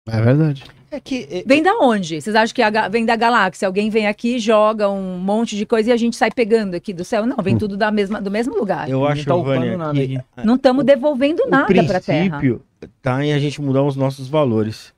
[0.06, 0.64] É verdade.
[0.90, 1.26] É que...
[1.30, 2.20] é- Vem da onde?
[2.20, 3.66] Vocês acham que a vem da galáxia?
[3.66, 7.04] Alguém vem aqui, joga um monte de coisa e a gente sai pegando aqui do
[7.04, 7.26] céu?
[7.26, 7.58] Não, vem Hum.
[7.58, 8.88] tudo da mesma, do mesmo lugar.
[8.88, 10.24] Eu acho, tá Vânia, nada que aqui.
[10.44, 12.38] Não estamos devolvendo o nada para a terra.
[12.38, 12.62] princípio
[13.02, 14.92] tá em a gente mudar os nossos valores.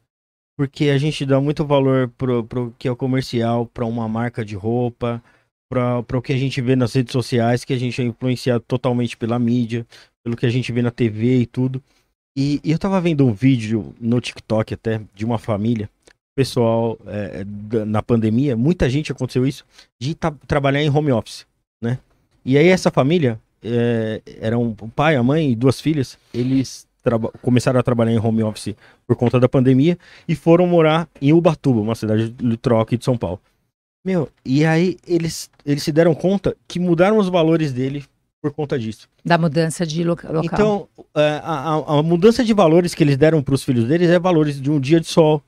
[0.57, 4.45] Porque a gente dá muito valor pro, pro que é o comercial, para uma marca
[4.45, 5.23] de roupa,
[5.69, 9.17] para o que a gente vê nas redes sociais, que a gente é influenciado totalmente
[9.17, 9.87] pela mídia,
[10.25, 11.83] pelo que a gente vê na TV e tudo.
[12.37, 15.91] E, e eu tava vendo um vídeo no TikTok até de uma família,
[16.37, 19.65] pessoal é, da- na pandemia, muita gente aconteceu isso,
[20.01, 20.15] de
[20.47, 21.47] trabalhar em home office,
[21.83, 21.99] né?
[22.45, 26.87] E aí essa família, é, eram o pai, a mãe e duas filhas, eles
[27.43, 28.75] começaram a trabalhar em home office
[29.07, 29.97] por conta da pandemia
[30.29, 33.41] e foram morar em Ubatuba, uma cidade litoral aqui de São Paulo.
[34.05, 38.05] Meu, e aí eles, eles se deram conta que mudaram os valores dele
[38.41, 39.09] por conta disso.
[39.25, 40.43] Da mudança de loca- local.
[40.45, 44.09] Então, é, a, a- a mudança de valores que eles deram para os filhos deles
[44.09, 45.43] é valores de um dia de sol.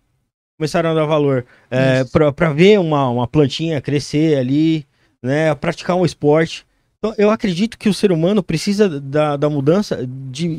[0.59, 2.02] Começaram a dar valor é,
[2.34, 4.84] para ver uma, uma plantinha crescer ali,
[5.22, 6.66] né, praticar um esporte.
[6.99, 10.57] Então, eu acredito que o ser humano precisa da, da mudança, de,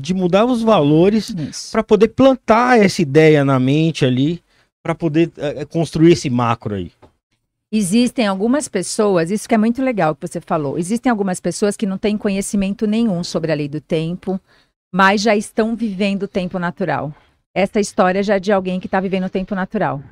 [0.00, 1.34] de mudar os valores
[1.72, 4.40] para poder plantar essa ideia na mente ali,
[4.84, 6.92] para poder é, construir esse macro aí.
[7.72, 10.78] Existem algumas pessoas, isso que é muito legal que você falou.
[10.78, 14.40] Existem algumas pessoas que não têm conhecimento nenhum sobre a lei do tempo,
[14.92, 17.12] mas já estão vivendo o tempo natural.
[17.54, 20.02] Essa história já é de alguém que está vivendo o tempo natural.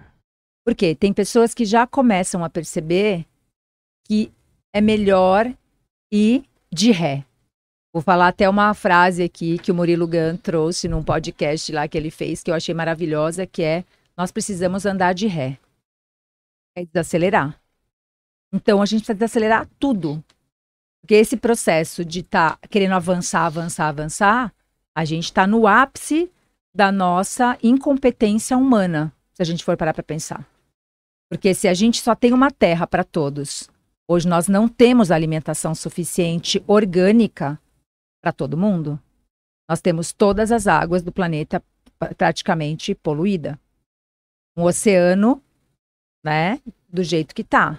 [0.65, 0.95] Por quê?
[0.95, 3.25] Tem pessoas que já começam a perceber
[4.07, 4.31] que
[4.73, 5.53] é melhor
[6.11, 7.25] ir de ré.
[7.93, 11.97] Vou falar até uma frase aqui que o Murilo Gun trouxe num podcast lá que
[11.97, 13.85] ele fez, que eu achei maravilhosa, que é
[14.17, 15.59] nós precisamos andar de ré.
[16.77, 17.59] é desacelerar.
[18.53, 20.23] Então a gente precisa desacelerar tudo.
[21.01, 24.53] Porque esse processo de estar tá querendo avançar, avançar, avançar,
[24.95, 26.31] a gente está no ápice
[26.75, 30.47] da nossa incompetência humana, se a gente for parar para pensar.
[31.31, 33.69] Porque se a gente só tem uma terra para todos,
[34.09, 37.61] hoje nós não temos alimentação suficiente orgânica
[38.23, 38.99] para todo mundo.
[39.69, 41.63] Nós temos todas as águas do planeta
[42.17, 43.59] praticamente poluída.
[44.57, 45.43] Um oceano,
[46.25, 47.75] né, do jeito que está.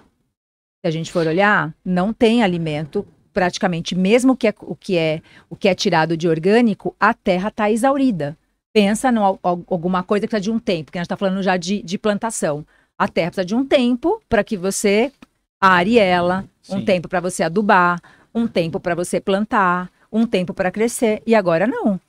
[0.81, 5.21] Se a gente for olhar, não tem alimento praticamente, mesmo que é, o que é
[5.49, 8.37] o que é tirado de orgânico, a terra está exaurida.
[8.73, 11.57] Pensa em alguma coisa que precisa de um tempo, porque a gente está falando já
[11.57, 12.65] de, de plantação.
[12.97, 15.11] A terra precisa de um tempo para que você
[15.59, 16.77] are ela, Sim.
[16.77, 18.01] um tempo para você adubar,
[18.33, 21.21] um tempo para você plantar, um tempo para crescer.
[21.25, 21.99] E agora não.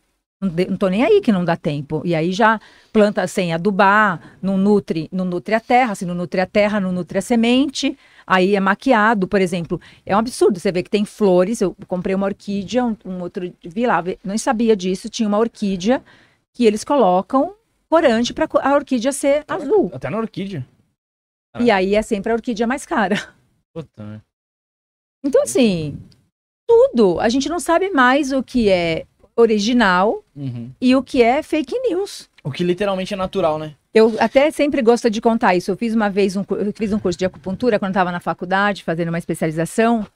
[0.41, 2.01] Não tô nem aí que não dá tempo.
[2.03, 2.59] E aí já
[2.91, 6.93] planta sem adubar, não nutre, não nutre a terra, se não nutre a terra, não
[6.93, 7.97] nutre a semente.
[8.27, 9.79] Aí é maquiado, por exemplo.
[10.07, 10.59] É um absurdo.
[10.59, 11.61] Você vê que tem flores.
[11.61, 13.53] Eu comprei uma orquídea, um, um outro.
[13.63, 15.11] Vi lá, não sabia disso.
[15.11, 16.03] Tinha uma orquídea
[16.55, 17.55] que eles colocam
[17.87, 19.91] corante para a orquídea ser até azul.
[19.93, 20.67] Até na orquídea.
[21.59, 23.17] E aí é sempre a orquídea mais cara.
[23.73, 24.25] Puta?
[25.25, 25.99] Então, assim,
[26.67, 27.21] tudo.
[27.21, 29.07] A gente não sabe mais o que é
[29.37, 30.71] original uhum.
[30.81, 32.29] e o que é fake news.
[32.43, 33.75] O que literalmente é natural, né?
[33.93, 35.71] Eu até sempre gosto de contar isso.
[35.71, 38.85] Eu fiz uma vez um, eu fiz um curso de acupuntura quando estava na faculdade,
[38.85, 40.07] fazendo uma especialização.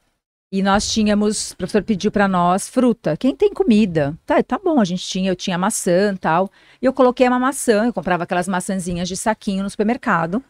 [0.52, 3.16] E nós tínhamos, o professor pediu para nós fruta.
[3.16, 4.16] Quem tem comida?
[4.24, 6.48] Tá, tá bom, a gente tinha, eu tinha maçã tal.
[6.80, 10.42] E eu coloquei uma maçã, eu comprava aquelas maçãzinhas de saquinho no supermercado.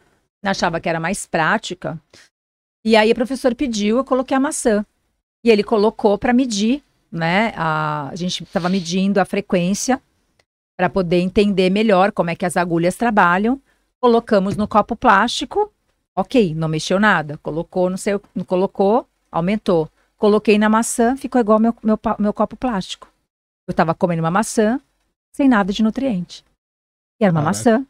[0.45, 1.99] Achava que era mais prática.
[2.85, 4.85] E aí o professor pediu, eu coloquei a maçã.
[5.45, 6.83] E ele colocou para medir
[7.15, 7.53] né?
[7.57, 10.03] A, a gente estava medindo a frequência
[10.77, 13.61] para poder entender melhor como é que as agulhas trabalham.
[14.01, 15.73] Colocamos no copo plástico,
[16.15, 17.39] ok, não mexeu nada.
[17.39, 19.89] Colocou no seu, não colocou, aumentou.
[20.17, 23.09] Coloquei na maçã, ficou igual meu, meu, meu copo plástico.
[23.67, 24.81] Eu estava comendo uma maçã
[25.33, 26.45] sem nada de nutriente.
[27.21, 27.59] E era uma Caraca.
[27.59, 27.87] maçã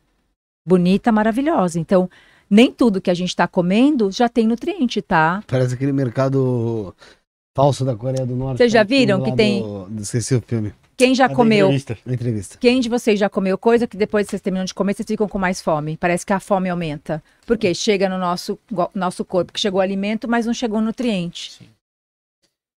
[0.66, 1.80] bonita, maravilhosa.
[1.80, 2.08] Então,
[2.48, 5.42] nem tudo que a gente está comendo já tem nutriente, tá?
[5.46, 6.94] Parece aquele mercado
[7.56, 8.58] falso da Coreia do Norte.
[8.58, 9.62] Vocês já viram que tem.
[9.62, 9.88] Do...
[10.00, 10.72] Esqueci o filme.
[10.96, 11.66] Quem já a comeu.
[11.66, 11.98] Entrevista.
[12.06, 12.58] entrevista.
[12.60, 15.28] Quem de vocês já comeu coisa que depois que vocês terminam de comer, vocês ficam
[15.28, 15.96] com mais fome?
[15.96, 17.22] Parece que a fome aumenta.
[17.46, 18.58] Porque chega no nosso,
[18.94, 21.52] nosso corpo que chegou alimento, mas não chegou nutriente.
[21.58, 21.66] Sim.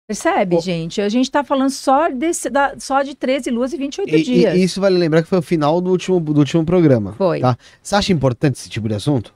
[0.06, 1.00] Percebe, gente?
[1.00, 4.54] A gente tá falando só, desse, da, só de 13 luas e 28 e, dias.
[4.54, 7.14] E isso vale lembrar que foi o final do último, do último programa.
[7.14, 7.40] Foi.
[7.40, 7.56] Tá?
[7.82, 9.34] Você acha importante esse tipo de assunto?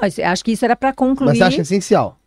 [0.00, 1.28] Não, acho que isso era para concluir.
[1.28, 2.18] Mas você acha essencial?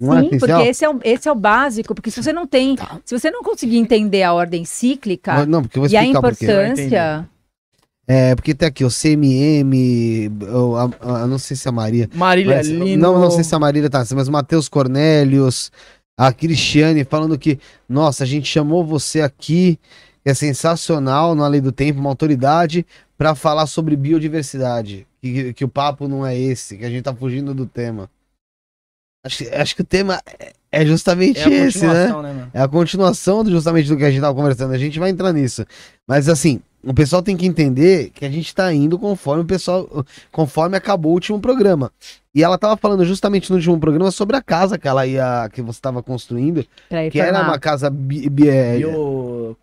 [0.00, 2.32] Não é Sim, é porque esse é, o, esse é o básico, porque se você
[2.32, 2.98] não tem, tá.
[3.04, 7.28] se você não conseguir entender a ordem cíclica não, e a importância...
[8.04, 9.72] É, porque tem aqui o CMM,
[10.40, 10.90] eu, a,
[11.22, 12.10] a, não sei se a Maria...
[12.12, 13.00] Marília mas, Lino...
[13.00, 15.70] Não, não sei se a Marília tá, mas o Matheus Cornélios,
[16.18, 19.78] a Cristiane falando que, nossa, a gente chamou você aqui,
[20.24, 22.84] é sensacional, na Lei do Tempo, uma autoridade,
[23.16, 27.14] para falar sobre biodiversidade, que, que o papo não é esse, que a gente tá
[27.14, 28.10] fugindo do tema.
[29.24, 30.20] Acho, acho que o tema
[30.70, 32.08] é justamente é esse, né?
[32.08, 34.72] né é a continuação justamente do que a gente tava conversando.
[34.72, 35.64] A gente vai entrar nisso.
[36.08, 40.04] Mas assim, o pessoal tem que entender que a gente tá indo conforme o pessoal.
[40.32, 41.92] Conforme acabou o último programa.
[42.34, 45.48] E ela tava falando justamente no último programa sobre a casa que ela ia.
[45.52, 46.66] que você tava construindo.
[47.12, 49.56] Que era uma casa bi, bi, é, bio...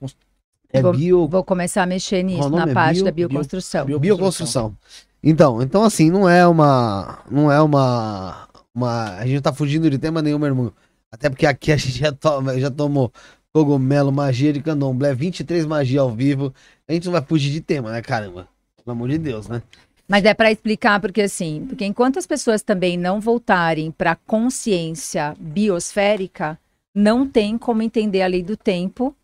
[0.72, 1.28] É vou, bio...
[1.28, 3.86] vou começar a mexer nisso, na é parte bio, da bioconstrução.
[3.86, 4.76] Bio, bioconstrução.
[5.24, 7.20] Então, então assim, não é uma.
[7.30, 9.17] Não é uma uma.
[9.17, 10.74] A gente não tá fugindo de tema nenhum, meu irmão.
[11.11, 13.11] Até porque aqui a gente já, toma, já tomou
[13.51, 16.53] cogumelo, magia de candomblé, 23 magia ao vivo.
[16.88, 18.47] A gente não vai fugir de tema, né, caramba?
[18.84, 19.61] Pelo amor de Deus, né?
[20.07, 25.36] Mas é para explicar, porque assim, porque enquanto as pessoas também não voltarem para consciência
[25.39, 26.57] biosférica,
[26.95, 29.15] não tem como entender a lei do tempo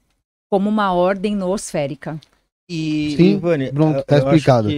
[0.50, 2.20] como uma ordem noosférica.
[2.68, 4.70] E, Sim, Ivane, pronto, tá explicado.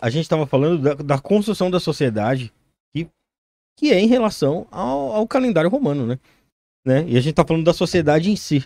[0.00, 2.50] a gente estava falando da, da, construção da sociedade
[3.76, 6.18] que é em relação ao, ao calendário romano, né?
[6.84, 7.04] né?
[7.06, 8.64] E a gente tá falando da sociedade em si.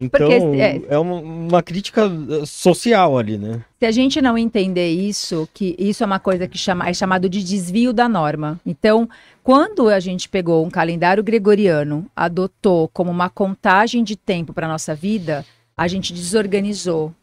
[0.00, 3.64] Então, Porque, é, é uma, uma, crítica eh, social ali, né?
[3.78, 7.28] Se a gente não entender isso, que isso é uma coisa que chama, é chamado
[7.28, 8.60] de desvio da norma.
[8.66, 9.08] Então,
[9.42, 14.96] quando a gente pegou um calendário gregoriano, adotou como uma contagem de tempo para nossa
[14.96, 15.46] vida,
[15.76, 17.14] a gente desorganizou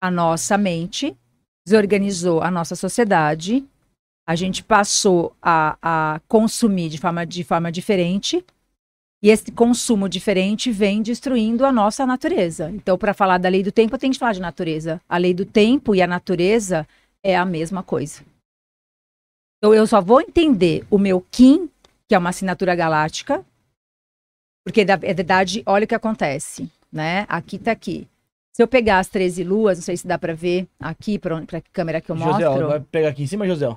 [0.00, 1.16] a nossa mente,
[1.66, 3.66] desorganizou a nossa sociedade
[4.28, 8.44] a gente passou a, a consumir de forma, de forma diferente.
[9.22, 12.70] E esse consumo diferente vem destruindo a nossa natureza.
[12.72, 15.00] Então, para falar da lei do tempo, tenho que falar de natureza.
[15.08, 16.86] A lei do tempo e a natureza
[17.22, 18.22] é a mesma coisa.
[19.56, 21.70] Então eu só vou entender o meu Kim,
[22.06, 23.42] que é uma assinatura galáctica,
[24.62, 27.24] porque na verdade, olha o que acontece, né?
[27.30, 28.06] Aqui tá aqui.
[28.58, 31.46] Se eu pegar as 13 luas, não sei se dá pra ver aqui, pra, onde-
[31.46, 32.66] pra que câmera que eu José, mostro.
[32.66, 33.68] vai pegar aqui em cima, José.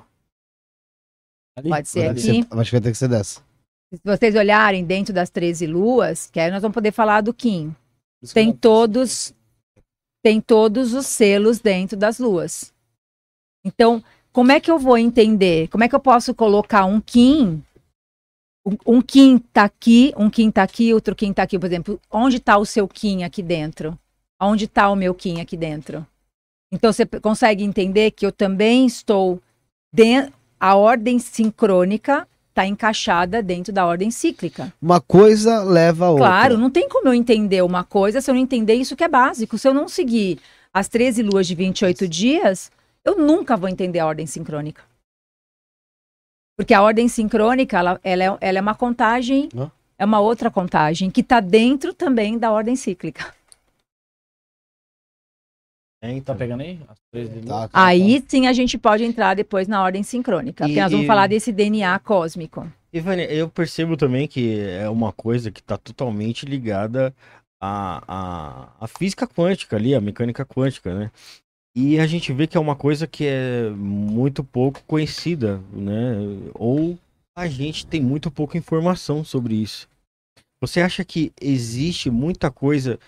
[1.56, 1.68] Ali?
[1.68, 2.20] Pode ser aqui.
[2.20, 3.40] ser- Acho que vai ter que ser dessa.
[3.94, 7.72] Se vocês olharem dentro das 13 luas, que aí nós vamos poder falar do Kim.
[8.34, 9.32] Tem todos,
[10.20, 12.74] tem todos os selos dentro das luas.
[13.64, 14.02] Então,
[14.32, 15.68] como é que eu vou entender?
[15.68, 17.62] Como é que eu posso colocar um Kim?
[18.66, 22.00] Um, um Kim tá aqui, um Kim tá aqui, outro Kim tá aqui, por exemplo.
[22.10, 23.96] Onde tá o seu Kim aqui dentro?
[24.42, 26.06] Onde tá o meu Kim aqui dentro?
[26.72, 29.40] Então, você consegue entender que eu também estou
[29.92, 30.32] dentro.
[30.58, 34.72] A ordem sincrônica está encaixada dentro da ordem cíclica.
[34.80, 36.26] Uma coisa leva a outra.
[36.26, 39.08] Claro, não tem como eu entender uma coisa se eu não entender isso que é
[39.08, 39.58] básico.
[39.58, 40.38] Se eu não seguir
[40.72, 42.70] as 13 luas de 28 dias,
[43.04, 44.82] eu nunca vou entender a ordem sincrônica.
[46.56, 49.48] Porque a ordem sincrônica, ela, ela é, ela é uma contagem,
[49.98, 53.34] é uma outra contagem, que está dentro também da ordem cíclica.
[56.02, 56.36] É, Tá então.
[56.36, 56.80] pegando aí?
[56.88, 57.68] As três de Tá, novo?
[57.68, 60.64] tá, Aí sim a gente pode entrar depois na ordem sincrônica.
[60.64, 62.66] Porque E- nós vamos e- falar desse DNA cósmico.
[62.92, 67.14] E, Vânia, eu percebo também que é uma coisa que está totalmente ligada
[67.62, 71.10] à, à, à física quântica ali, à mecânica quântica, né?
[71.74, 76.16] E a gente vê que é uma coisa que é muito pouco conhecida, né?
[76.54, 76.98] Ou
[77.34, 79.88] a gente tem muito pouca informação sobre isso.
[80.60, 82.98] Você acha que existe muita coisa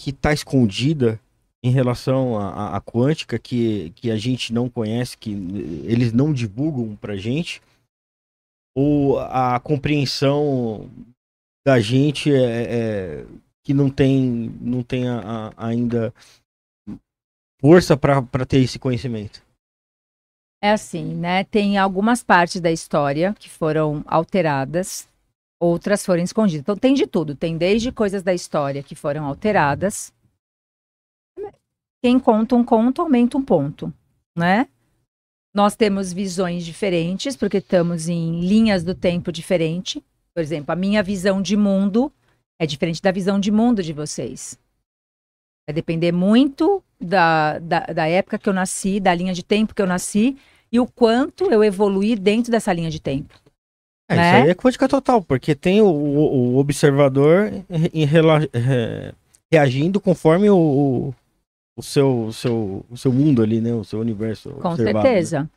[0.00, 1.20] que está escondida
[1.62, 5.30] em relação à, quântica que, que a gente não conhece, que
[5.84, 7.60] eles não divulgam pra gente?
[8.72, 10.88] ou a compreensão
[11.66, 13.26] da gente é, é-
[13.64, 16.14] que não tem não tem a- a- ainda
[17.60, 19.42] força para ter esse conhecimento.
[20.62, 21.42] É assim, né?
[21.44, 25.08] Tem algumas partes da história que foram alteradas,
[25.60, 26.60] outras foram escondidas.
[26.62, 27.34] Então tem de tudo.
[27.34, 30.12] Tem desde coisas da história que foram alteradas.
[32.02, 33.92] Quem conta um conto aumenta um ponto,
[34.36, 34.66] né?
[35.54, 40.02] Nós temos visões diferentes, porque estamos em linhas do tempo diferente.
[40.32, 42.12] Por exemplo, a minha visão de mundo
[42.60, 44.56] é diferente da visão de mundo de vocês.
[45.68, 49.82] Vai depender muito da, da, da época que eu nasci, da linha de tempo que
[49.82, 50.36] eu nasci
[50.70, 53.34] e o quanto eu evoluí dentro dessa linha de tempo.
[54.08, 54.22] É, Né?
[54.38, 57.50] Isso aí é quântica total, porque tem o, o- o observador
[57.92, 58.04] em
[58.52, 59.12] é,
[59.52, 61.12] reagindo conforme o,
[61.80, 63.72] o- seu, o seu, o seu mundo ali, né?
[63.72, 64.50] O seu universo.
[64.52, 64.76] Com né?
[64.76, 65.50] certeza.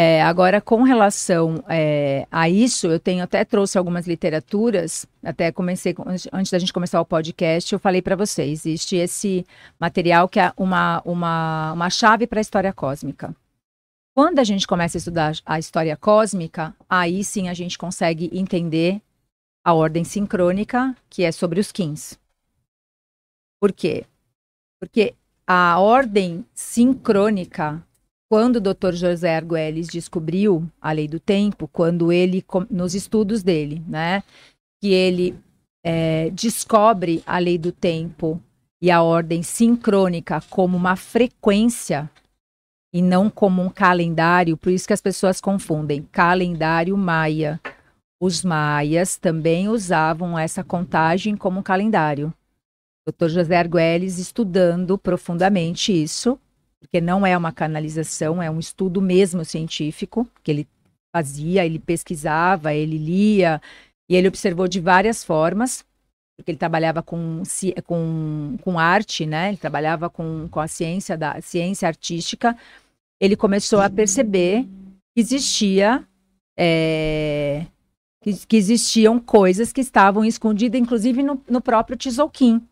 [0.00, 5.92] É, agora, com relação é, a isso, eu tenho até trouxe algumas literaturas, até comecei,
[5.92, 9.44] com- antes- da gente começar o podcast, eu falei para vocês, existe esse
[9.80, 13.34] material que é uma, uma, uma chave para a história cósmica.
[14.16, 19.02] Quando a gente começa a estudar a história cósmica, aí sim a gente consegue entender
[19.64, 22.16] a ordem sincrônica, que é sobre os Kins.
[23.60, 24.04] Por quê?
[24.80, 25.14] Porque
[25.50, 27.82] a ordem sincrônica
[28.30, 28.92] quando o Dr.
[28.92, 34.22] José Arguelles descobriu a lei do tempo, quando ele, nos estudos dele, né,
[34.78, 35.34] que ele
[35.82, 38.38] é, descobre a lei do tempo
[38.82, 42.10] e a ordem sincrônica como uma frequência
[42.92, 47.58] e não como um calendário, por isso que as pessoas confundem calendário maia.
[48.20, 52.34] Os maias também usavam essa contagem como um calendário.
[53.10, 53.28] Dr.
[53.28, 56.38] José Arguelles estudando profundamente isso,
[56.78, 60.68] porque não é uma canalização, é um estudo mesmo científico que ele
[61.10, 63.60] fazia, ele pesquisava, ele lia
[64.08, 65.84] e ele observou de várias formas,
[66.36, 67.42] porque ele trabalhava com,
[67.84, 69.48] com, com arte, né?
[69.48, 72.56] Ele trabalhava com, com a ciência da ciência artística.
[73.18, 74.64] Ele começou a perceber
[75.14, 76.06] que existia
[76.56, 77.66] é,
[78.22, 82.62] que, que existiam coisas que estavam escondidas, inclusive no, no próprio Tzolk'in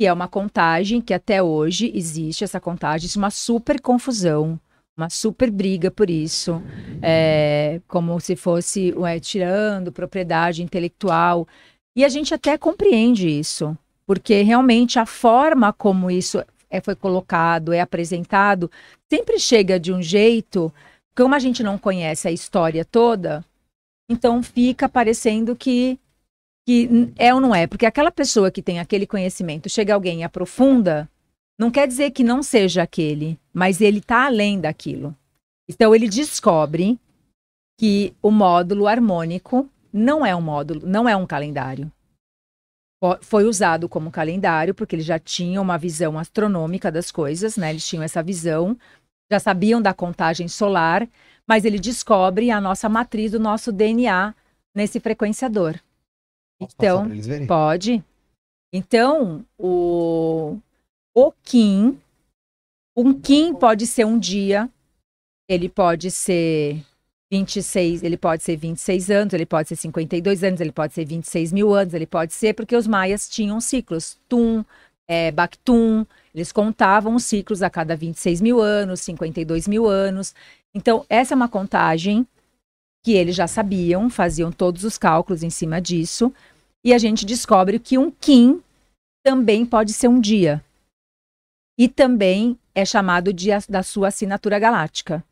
[0.00, 4.58] que é uma contagem que até hoje existe essa contagem, existe uma super confusão,
[4.96, 6.62] uma super briga por isso,
[7.02, 11.46] é, como se fosse ué, tirando propriedade intelectual.
[11.94, 13.76] E a gente até compreende isso,
[14.06, 18.70] porque realmente a forma como isso é, foi colocado, é apresentado,
[19.06, 20.72] sempre chega de um jeito,
[21.14, 23.44] como a gente não conhece a história toda,
[24.08, 25.98] então fica parecendo que
[26.70, 30.22] que é ou não é, porque aquela pessoa que tem aquele conhecimento, chega alguém e
[30.22, 31.10] aprofunda,
[31.58, 35.12] não quer dizer que não seja aquele, mas ele está além daquilo.
[35.68, 36.96] Então ele descobre
[37.76, 41.90] que o módulo harmônico não é um módulo, não é um calendário.
[43.02, 47.70] Fo- Foi usado como calendário porque eles já tinham uma visão astronômica das coisas, né?
[47.70, 48.78] Eles tinham essa visão,
[49.28, 51.08] já sabiam da contagem solar,
[51.48, 54.32] mas ele descobre a nossa matriz do nosso DNA
[54.72, 55.74] nesse frequenciador.
[56.60, 57.08] Posso Então?
[57.46, 58.04] Pode.
[58.72, 60.58] Então, o,
[61.14, 61.98] o Kim,
[62.96, 64.68] um Kim pode ser um dia,
[65.48, 66.84] ele pode ser
[67.32, 71.52] 26, ele pode ser 26 anos, ele pode ser 52 anos, ele pode ser 26
[71.52, 74.16] mil anos, ele pode ser porque os maias tinham ciclos.
[74.28, 74.64] Tum,
[75.08, 80.34] é, Bactum, eles contavam os ciclos a cada 26 mil anos, 52 mil anos.
[80.72, 82.24] Então, essa é uma contagem
[83.02, 86.32] que eles já sabiam, faziam todos os cálculos em cima disso.
[86.84, 88.62] E a gente descobre que um Kim
[89.22, 90.62] também pode ser um dia.
[91.78, 95.24] E também é chamado de da sua assinatura galáctica.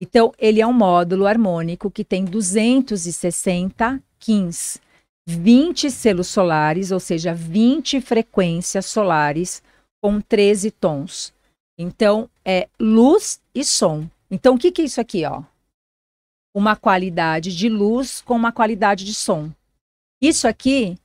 [0.00, 4.78] Então, ele é um módulo harmônico que tem 260 Kims,
[5.26, 9.62] 20 selos solares, ou seja, 20 frequências solares
[10.02, 11.32] com 13 tons.
[11.78, 14.06] Então, é luz e som.
[14.30, 15.42] Então, o que, que é isso aqui, ó?
[16.56, 19.50] Uma qualidade de luz com uma qualidade de som.
[20.22, 20.96] Isso aqui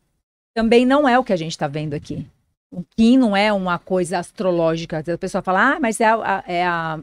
[0.55, 2.25] também não é o que a gente está vendo aqui.
[2.73, 4.99] O Kim não é uma coisa astrológica.
[4.99, 6.15] A pessoa fala, ah, mas é a.
[6.37, 6.93] a- é a...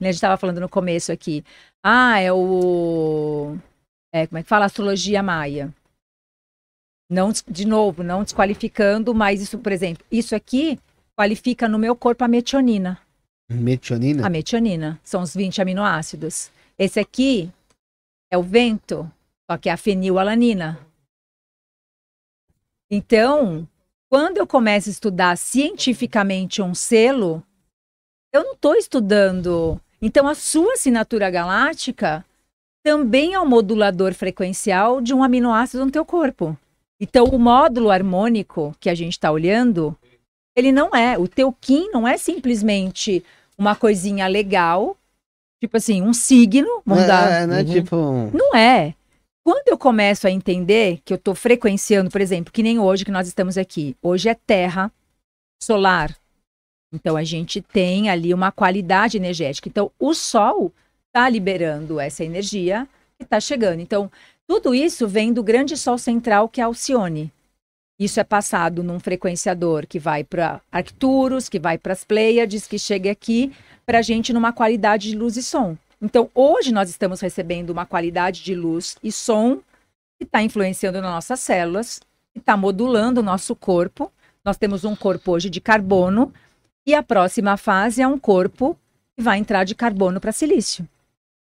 [0.00, 1.44] A gente estava falando no começo aqui.
[1.82, 3.56] Ah, é o.
[4.14, 4.64] É, como é que fala?
[4.64, 5.72] Astrologia maia.
[7.10, 10.78] Não, de novo, não desqualificando, mas isso, por exemplo, isso aqui
[11.18, 12.98] qualifica no meu corpo a metionina.
[13.50, 14.26] Metionina?
[14.26, 14.98] A metionina.
[15.02, 16.50] São os 20 aminoácidos.
[16.78, 17.50] Esse aqui
[18.30, 19.10] é o vento,
[19.50, 20.78] só que é a fenilalanina.
[22.90, 23.68] Então,
[24.08, 27.42] quando eu começo a estudar cientificamente um selo,
[28.32, 29.80] eu não estou estudando.
[30.00, 32.24] Então, a sua assinatura galáctica
[32.82, 36.56] também é um modulador frequencial de um aminoácido no teu corpo.
[37.00, 39.96] Então, o módulo harmônico que a gente está olhando,
[40.56, 41.18] ele não é.
[41.18, 43.24] O teu Kim não é simplesmente
[43.56, 44.96] uma coisinha legal,
[45.60, 47.42] tipo assim, um signo, vamos dar.
[47.42, 47.58] É, né?
[47.60, 47.64] Uhum.
[47.64, 48.30] Tipo.
[48.32, 48.94] Não é.
[49.44, 53.10] Quando eu começo a entender que eu estou frequenciando, por exemplo, que nem hoje que
[53.10, 53.96] nós estamos aqui.
[54.02, 54.92] Hoje é terra
[55.62, 56.14] solar.
[56.92, 59.68] Então a gente tem ali uma qualidade energética.
[59.68, 60.72] Então o Sol
[61.06, 62.88] está liberando essa energia
[63.18, 63.80] que está chegando.
[63.80, 64.10] Então
[64.46, 67.32] tudo isso vem do grande Sol central que é Alcione.
[68.00, 72.78] Isso é passado num frequenciador que vai para Arcturus, que vai para as Pleiades, que
[72.78, 73.52] chega aqui
[73.84, 75.76] para a gente numa qualidade de luz e som.
[76.00, 79.56] Então, hoje nós estamos recebendo uma qualidade de luz e som
[80.18, 82.00] que está influenciando nas nossas células,
[82.32, 84.10] que está modulando o nosso corpo.
[84.42, 86.32] Nós temos um corpo hoje de carbono
[86.86, 88.78] e a próxima fase é um corpo
[89.14, 90.88] que vai entrar de carbono para silício.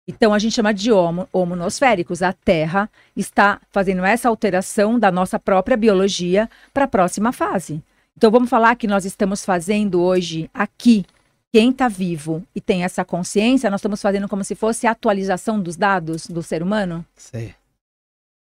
[0.09, 2.23] Então, a gente chama de homo, homonosféricos.
[2.23, 7.83] A Terra está fazendo essa alteração da nossa própria biologia para a próxima fase.
[8.17, 11.05] Então, vamos falar que nós estamos fazendo hoje aqui
[11.53, 15.61] quem está vivo e tem essa consciência, nós estamos fazendo como se fosse a atualização
[15.61, 17.05] dos dados do ser humano.
[17.15, 17.55] Sei.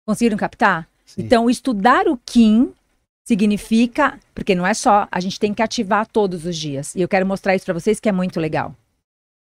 [0.06, 0.88] Conseguiram captar?
[1.06, 1.24] Sim.
[1.24, 2.74] Então, estudar o Kim
[3.26, 6.94] significa, porque não é só, a gente tem que ativar todos os dias.
[6.94, 8.76] E eu quero mostrar isso para vocês que é muito legal.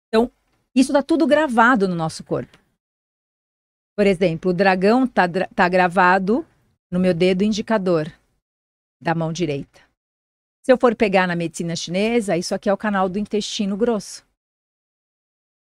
[0.09, 0.31] Então,
[0.77, 2.59] isso está tudo gravado no nosso corpo.
[3.97, 6.47] Por exemplo, o dragão está tá gravado
[6.91, 8.12] no meu dedo indicador
[9.01, 9.81] da mão direita.
[10.62, 14.22] Se eu for pegar na medicina chinesa, isso aqui é o canal do intestino grosso.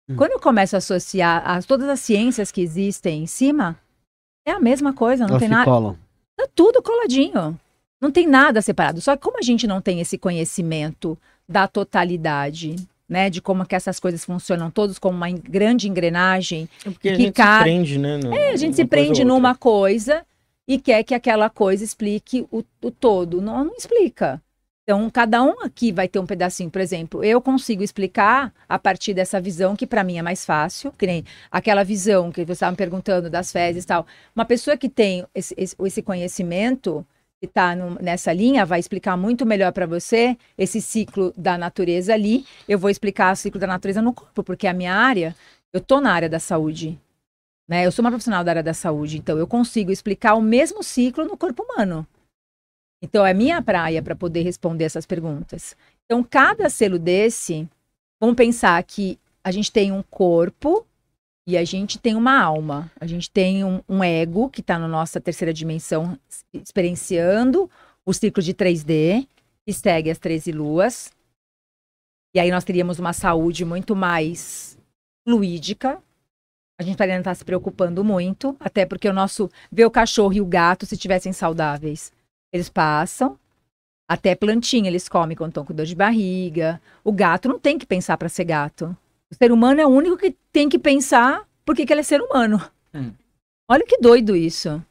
[0.10, 0.18] Hum.
[0.18, 3.80] Quando eu começo a associar as, todas as ciências que existem em cima,
[4.46, 5.98] é a mesma coisa, não Elas tem nada.
[6.36, 7.58] Tá tudo coladinho.
[8.02, 9.00] Não tem nada separado.
[9.02, 12.76] Só que como a gente não tem esse conhecimento da totalidade,
[13.08, 17.16] né, de como que essas coisas funcionam todos como uma grande engrenagem, É porque a
[17.16, 18.18] gente ca- se prende, né?
[18.18, 19.26] no- é, a gente se coisa prende outra.
[19.26, 20.26] numa coisa
[20.68, 23.42] e quer que aquela coisa explique o, o todo.
[23.42, 24.42] Não, não explica.
[24.84, 26.70] Então, cada um aqui vai ter um pedacinho.
[26.72, 30.94] Por exemplo, eu consigo explicar a partir dessa visão que para mim é mais fácil,
[30.98, 34.08] que nem aquela visão que você estava me perguntando das fezes e tal.
[34.34, 37.06] Uma pessoa que tem esse, esse, conhecimento,
[37.46, 42.46] está nessa linha, vai explicar muito melhor para você esse ciclo da natureza ali.
[42.68, 45.36] Eu vou explicar o ciclo da natureza no corpo, porque a minha área,
[45.72, 47.00] eu tô na área da saúde.
[47.68, 47.86] Né?
[47.86, 51.26] Eu sou uma profissional da área da saúde, então eu consigo explicar o mesmo ciclo
[51.26, 52.08] no corpo humano.
[53.02, 55.76] Então é minha praia para poder responder essas perguntas.
[56.06, 57.68] Então cada selo desse,
[58.20, 60.86] vamos pensar que a gente tem um corpo
[61.48, 62.92] e a gente tem uma alma.
[63.00, 66.20] A gente tem um, um ego que está na nossa terceira dimensão,
[66.54, 67.72] experienciando
[68.06, 69.26] o ciclo de 3D,
[69.66, 71.12] que segue as 13 luas.
[72.36, 74.78] E aí nós teríamos uma saúde muito mais
[75.26, 76.02] fluídica,
[76.80, 79.50] a gente estaria não estar se preocupando muito, até porque o nosso.
[79.72, 82.12] Ver o cachorro e o gato, se tivessem saudáveis,
[82.54, 83.38] eles passam.
[84.08, 86.80] Até plantinha eles comem quando estão com dor de barriga.
[87.04, 88.96] O gato não tem que pensar para ser gato.
[89.32, 92.22] O ser humano é o único que tem que pensar por que, ela é ser
[92.22, 92.62] humano.
[92.94, 93.12] Hum.
[93.70, 94.82] Olha que doido isso.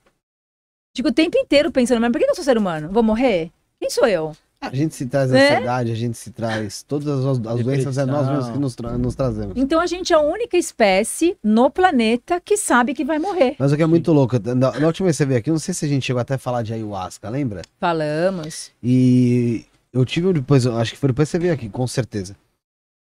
[0.94, 2.90] Fico o tempo inteiro pensando, mas por que eu sou ser humano?
[2.90, 3.50] Vou morrer?
[3.80, 4.36] Quem sou eu?
[4.60, 5.52] A gente se traz É?
[5.54, 6.82] ansiedade, a gente se traz.
[6.82, 9.52] Todas as, as doenças é nós mesmos que nos, tra- nos trazemos.
[9.56, 13.54] Então a gente é a única espécie no planeta que sabe que vai morrer.
[13.58, 15.54] Mas o que é muito louco, na, na última vez que você veio aqui, eu
[15.54, 17.62] não sei se a gente chegou até a falar de ayahuasca, lembra?
[17.78, 18.72] Falamos.
[18.82, 22.34] E eu tive depois, acho que foi depois que você veio aqui, com certeza.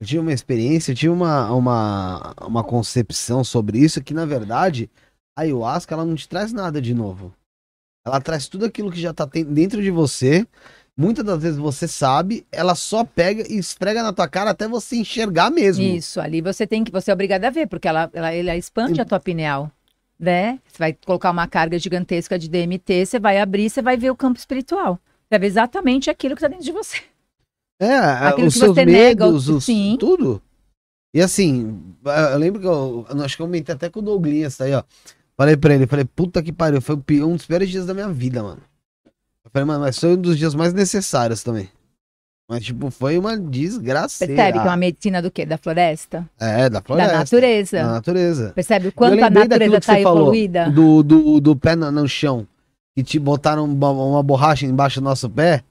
[0.03, 4.91] Eu tive uma experiência, tive uma, uma, uma concepção sobre isso, que na verdade,
[5.39, 7.33] a ayahuasca ela não te traz nada de novo.
[8.05, 10.45] Ela traz tudo aquilo que já tá ten- dentro de você.
[10.97, 14.97] Muitas das vezes você sabe, ela só pega e esfrega na tua cara até você
[14.97, 15.85] enxergar mesmo.
[15.85, 19.01] Isso, ali você tem que, você é obrigado a ver, porque ela, ela, ela expande
[19.01, 19.71] a tua pineal,
[20.19, 20.59] né?
[20.67, 24.17] Você vai colocar uma carga gigantesca de DMT, você vai abrir, você vai ver o
[24.17, 24.95] campo espiritual.
[24.97, 27.03] Você vai ver exatamente aquilo que está dentro de você.
[27.85, 27.97] É,
[28.29, 28.91] Aquilo os seus nega,
[29.27, 29.97] medos, o- os- sim.
[29.99, 30.41] tudo.
[31.15, 31.79] E assim,
[32.33, 34.83] eu lembro que eu, acho que eu comentei até com o Douglas aí, ó.
[35.37, 38.43] Falei pra ele, falei, puta que pariu, foi um dos piores dias da minha vida,
[38.43, 38.61] mano.
[39.45, 41.69] Eu falei, mano, mas foi um dos dias mais necessários também.
[42.49, 44.35] Mas, tipo, foi uma desgraceira.
[44.35, 45.47] Percebe que é uma medicina do quê?
[45.47, 46.29] Da floresta?
[46.39, 47.13] É, da floresta.
[47.13, 47.77] da natureza.
[47.79, 48.53] Da natureza.
[48.55, 50.71] Percebe o quanto a natureza falou, evoluída?
[50.71, 52.47] Do, do, do pé no, no chão.
[52.95, 55.65] Que te botaram uma, uma borracha embaixo do nosso pé.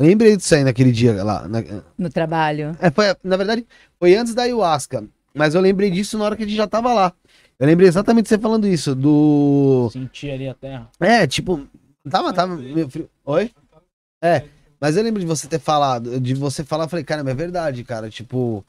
[0.00, 1.46] Eu lembrei disso aí naquele dia lá.
[1.46, 1.62] na-
[1.98, 2.74] No trabalho.
[2.80, 3.66] É, foi, na verdade,
[3.98, 5.04] foi antes da ayahuasca.
[5.34, 7.12] Mas eu lembrei disso na hora que a gente já tava lá.
[7.58, 8.94] Eu lembrei exatamente de você falando isso.
[8.94, 9.90] Do.
[9.92, 10.88] Sentir ali a terra.
[10.98, 11.66] É, tipo.
[12.10, 13.10] Tava, tava meio frio.
[13.26, 13.50] Oi?
[14.24, 14.44] É.
[14.80, 16.18] Mas eu lembro de você ter falado.
[16.18, 18.08] De você falar, eu falei, cara, mas é verdade, cara.
[18.08, 18.64] Tipo.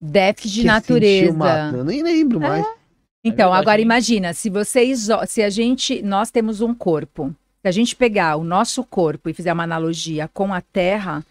[0.00, 1.76] Déficit de uma- natureza.
[1.78, 2.62] Eu nem lembro mais.
[3.24, 7.68] Então, verdade, agora imagina, se você iso- se a gente, nós temos um corpo, se
[7.68, 11.24] a gente pegar o nosso corpo e fizer uma analogia com a Terra,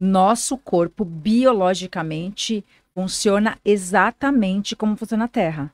[0.00, 5.72] nosso corpo biologicamente funciona exatamente como funciona a Terra.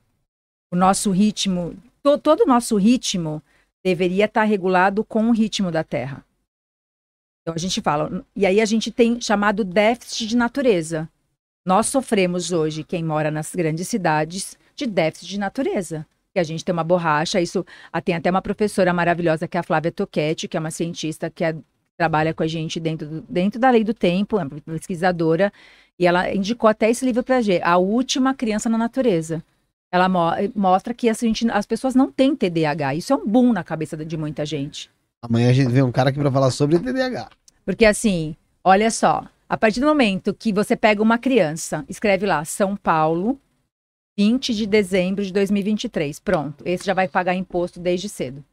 [0.70, 3.42] O nosso ritmo, to- todo o nosso ritmo
[3.84, 6.24] deveria estar regulado com o ritmo da Terra.
[7.40, 11.08] Então a gente fala, e aí a gente tem chamado déficit de natureza.
[11.66, 16.06] Nós sofremos hoje, quem mora nas grandes cidades, de déficit de natureza.
[16.34, 19.60] Que a gente tem uma borracha, isso ah, tem até uma professora maravilhosa que é
[19.60, 21.54] a Flávia Toquetti, que é uma cientista que é-
[21.98, 25.52] trabalha com a gente dentro, do- dentro da lei do tempo, é uma pesquisadora,
[25.98, 29.44] e ela indicou até esse livro para a gente, A Última Criança na Natureza.
[29.92, 32.94] Ela mo- mostra que a gente- as pessoas não têm TDAH.
[32.94, 34.90] Isso é um boom na cabeça de muita gente.
[35.20, 37.28] Amanhã a gente vê um cara aqui pra falar sobre TDAH.
[37.64, 42.42] Porque assim, olha só, a partir do momento que você pega uma criança, escreve lá
[42.46, 43.38] São Paulo,
[44.18, 48.44] 20 de dezembro de 2023, pronto, esse já vai pagar imposto desde cedo.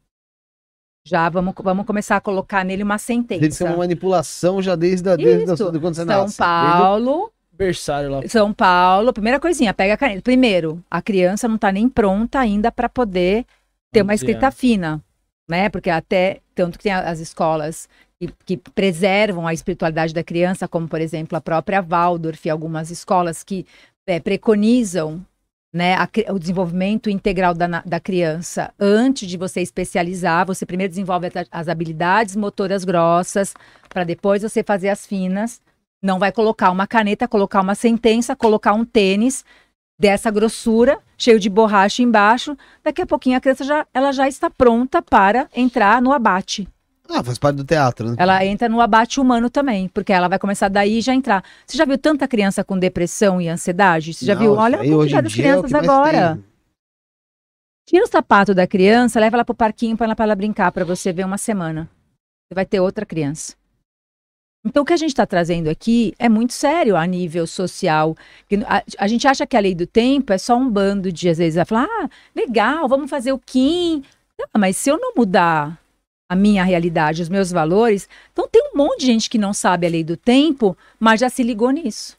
[1.05, 3.65] Já vamos, vamos começar a colocar nele uma Tem que ser sentença.
[3.65, 5.71] uma manipulação já desde, a, desde a, Isso.
[5.71, 6.37] de quando você São nasce.
[6.37, 8.21] Paulo, Berçário lá.
[8.27, 10.21] São Paulo, primeira coisinha, pega a caneta.
[10.21, 13.45] Primeiro, a criança não está nem pronta ainda para poder
[13.91, 15.03] ter uma dizer, escrita fina,
[15.49, 15.67] né?
[15.69, 20.67] Porque até, tanto que tem a- as escolas que, que preservam a espiritualidade da criança,
[20.67, 23.65] como, por exemplo, a própria Waldorf, e algumas escolas que
[24.07, 25.25] eh, preconizam
[25.73, 31.27] né, a o desenvolvimento integral da, da criança antes de você especializar, você primeiro desenvolve
[31.51, 33.53] as habilidades motoras grossas,
[33.87, 35.61] para depois você fazer as finas.
[36.01, 39.43] Não vai colocar uma caneta, colocar uma sentença, colocar um tênis
[39.99, 42.57] dessa grossura, cheio de borracha embaixo.
[42.83, 46.67] Daqui a pouquinho a criança já, ela já está pronta para entrar no abate.
[47.09, 48.15] Ah, faz parte do teatro, né?
[48.19, 51.43] Ela entra no abate humano também, porque ela vai começar daí e já entrar.
[51.65, 54.13] Você já viu tanta criança com depressão e ansiedade?
[54.13, 54.53] Você já Não, viu?
[54.53, 56.35] Olha a quantidade das é crianças mais agora.
[56.35, 56.45] tem.
[57.87, 60.85] Tira o sapato da criança, leva ela pro parquinho para ela, pra ela brincar, para
[60.85, 61.89] você ver uma semana.
[62.47, 63.55] Você vai ter outra criança.
[64.63, 68.15] Então, o que a gente está trazendo aqui é muito sério a nível social.
[68.67, 71.39] A, a gente acha que a lei do tempo é só um bando de, às
[71.39, 74.03] vezes, vai falar, ah, legal, vamos fazer o Kim.
[74.37, 75.79] Não, mas se eu não mudar
[76.29, 79.87] a minha realidade, os meus valores, então tem um monte de gente que não sabe
[79.87, 82.15] a lei do tempo, mas já se ligou nisso.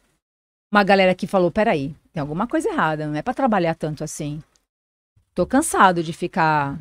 [0.72, 4.42] Uma galera que falou, peraí, tem alguma coisa errada, não é para trabalhar tanto assim.
[5.32, 6.76] Tô cansado de ficar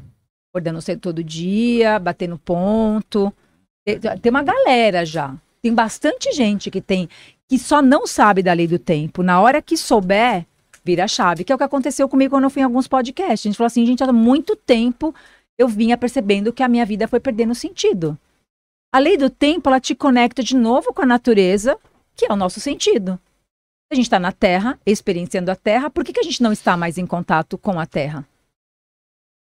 [0.52, 3.32] acordando cedo todo dia, batendo ponto.
[3.86, 5.36] Tem, uma galera já.
[5.62, 7.08] Tem bastante gente que tem
[7.48, 9.24] que só não sabe da lei do tempo.
[9.24, 10.46] Na hora que souber,
[10.84, 13.46] vira chave, que é o que aconteceu comigo quando eu fui em alguns podcasts.
[13.46, 15.14] A gente falou assim, gente, há muito tempo
[15.60, 18.18] eu vinha percebendo que a minha vida foi perdendo sentido.
[18.94, 21.78] A lei do tempo, ela te conecta de novo com a natureza,
[22.16, 23.20] que é o nosso sentido.
[23.92, 26.78] A gente está na Terra, experienciando a Terra, por que, que a gente não está
[26.78, 28.26] mais em contato com a Terra?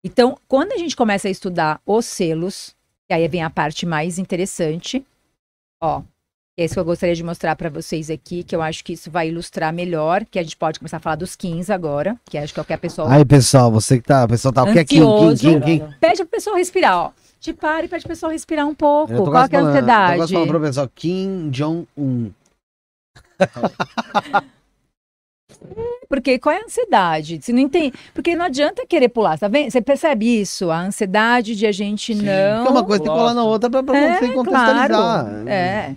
[0.03, 2.75] Então, quando a gente começa a estudar os selos,
[3.11, 5.05] e aí vem a parte mais interessante,
[5.83, 6.03] ó,
[6.59, 9.09] É isso que eu gostaria de mostrar para vocês aqui, que eu acho que isso
[9.13, 12.53] vai ilustrar melhor, que a gente pode começar a falar dos 15 agora, que acho
[12.53, 14.25] que é o que a pessoa Aí, pessoal, você que tá.
[14.25, 14.65] O pessoal tá.
[14.65, 15.61] O que é Kim, Kim, Ansioso.
[15.61, 15.95] Kim, Kim?
[16.01, 17.13] pede pro pessoal respirar, ó.
[17.39, 19.13] Te para e pede pro pessoal respirar um pouco.
[19.13, 20.17] Eu tô Qual é a Tô ansiedade?
[20.17, 20.91] quase falando pro pessoal.
[20.93, 22.31] Kim Jong-un.
[26.09, 27.39] Porque qual é a ansiedade?
[27.43, 29.71] Se não entende, porque não adianta querer pular, tá vendo?
[29.71, 30.71] Você percebe isso?
[30.71, 32.57] A ansiedade de a gente não.
[32.65, 34.89] Porque uma coisa tem que colar na outra pra, pra É, você contextualizar.
[34.89, 35.49] claro.
[35.49, 35.97] É.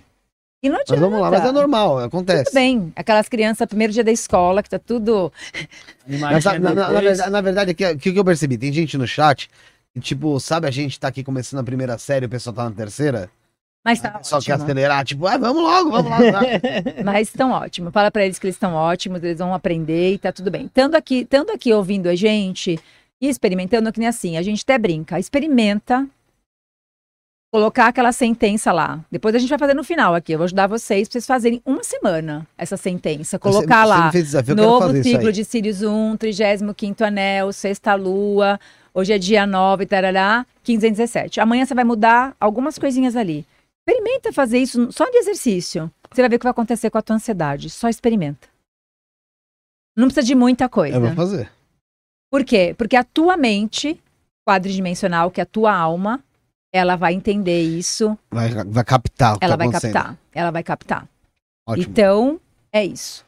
[0.62, 1.00] E não Mas adianta.
[1.00, 2.44] vamos lá, mas é normal, acontece.
[2.44, 2.92] Tudo bem.
[2.94, 5.32] Aquelas crianças, primeiro dia da escola, que tá tudo.
[6.06, 8.56] Mas, na, na- na na verdade, que- o que, que eu percebi?
[8.58, 9.48] Tem gente no chat
[9.92, 12.64] que, tipo, sabe a gente tá aqui começando a primeira série e o pessoal tá
[12.64, 13.28] na terceira?
[13.84, 14.64] Mas o tá pessoal quer ótimo.
[14.64, 16.18] acelerar, tipo, ah, vamos logo, vamos lá.
[16.32, 16.40] tá?
[17.04, 17.92] Mas estão ótimos.
[17.92, 20.66] Fala pra eles que eles estão ótimos, eles vão aprender e tá tudo bem.
[20.66, 22.78] Estando aqui, estando aqui ouvindo a gente
[23.20, 26.06] e experimentando, que nem assim, a gente até brinca, experimenta
[27.52, 29.04] colocar aquela sentença lá.
[29.10, 30.32] Depois a gente vai fazer no final aqui.
[30.32, 33.38] Eu vou ajudar vocês pra vocês fazerem uma semana essa sentença.
[33.38, 34.12] Colocar Você- você lá.
[34.12, 38.58] fez desafio, Novo ciclo de Sirius 1, 35 anel, sexta lua,
[38.94, 41.40] hoje é dia 9, tarará, 15 e 17.
[41.40, 43.46] Amanhã você vai mudar algumas coisinhas ali.
[43.86, 45.90] Experimenta fazer isso só de exercício.
[46.10, 47.68] Você vai ver o que vai acontecer com a tua ansiedade.
[47.68, 48.48] Só experimenta.
[49.94, 50.96] Não precisa de muita coisa.
[50.96, 51.50] Eu vou fazer.
[52.30, 52.74] Por quê?
[52.78, 54.00] Porque a tua mente
[54.48, 56.22] quadridimensional, que é a tua alma,
[56.72, 60.18] ela vai entender isso, Vai, vai captar ela tá vai captar.
[60.32, 61.08] Ela vai captar.
[61.68, 62.40] Ótimo, Então,
[62.72, 63.24] é isso.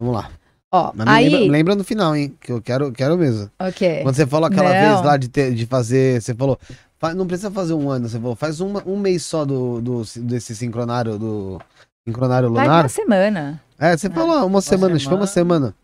[0.00, 0.30] vamos lá.
[0.74, 3.50] Ó, Mas aí, lembra, lembra no final, hein, que eu quero, quero mesmo.
[3.58, 4.02] ok.
[4.02, 4.80] Quando você falou aquela Não.
[4.94, 6.58] vez lá de, ter- de fazer, você falou,
[6.98, 10.02] fa- não precisa fazer um ano, você falou, faz uma- um mês só do, do,
[10.22, 11.60] desse sincronário, do
[12.08, 12.84] sincronário lunar.
[12.84, 13.62] uma semana.
[13.78, 15.74] É, você falou ah, uma semana, acho que foi uma semana.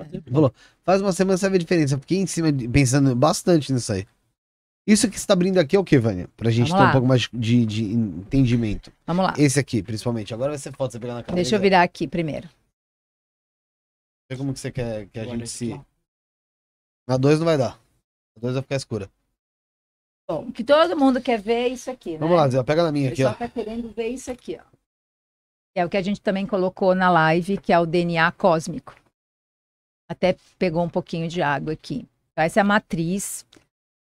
[0.00, 0.22] semana.
[0.32, 0.52] Falou,
[0.84, 1.98] faz uma semana você ver a diferença.
[1.98, 4.06] Fiquei em cima, de- pensando bastante nisso aí.
[4.86, 6.28] Isso que você tá abrindo aqui é o que, Vânia?
[6.36, 6.92] Pra gente Vamos ter um lá.
[6.92, 8.92] pouco mais de, de entendimento.
[9.04, 9.34] Vamos lá.
[9.36, 10.32] Esse aqui, principalmente.
[10.32, 11.34] Agora vai ser foda você pegar na cara.
[11.34, 12.48] Deixa eu virar aqui primeiro.
[14.30, 15.72] Vê como que você quer que a gente se...
[15.72, 15.80] ó.
[17.08, 17.80] Na 2 não vai dar.
[18.36, 19.10] Na 2 vai ficar escura.
[20.28, 22.18] Bom, o que todo mundo quer ver é isso aqui, né?
[22.18, 23.30] Vamos lá, Zé, pega na minha O aqui, ó.
[23.32, 24.64] pessoal tá querendo ver isso aqui, ó.
[25.76, 28.94] É o que a gente também colocou na live, que é o DNA cósmico.
[30.08, 32.08] Até pegou um pouquinho de água aqui.
[32.32, 33.44] Então, essa é a matriz.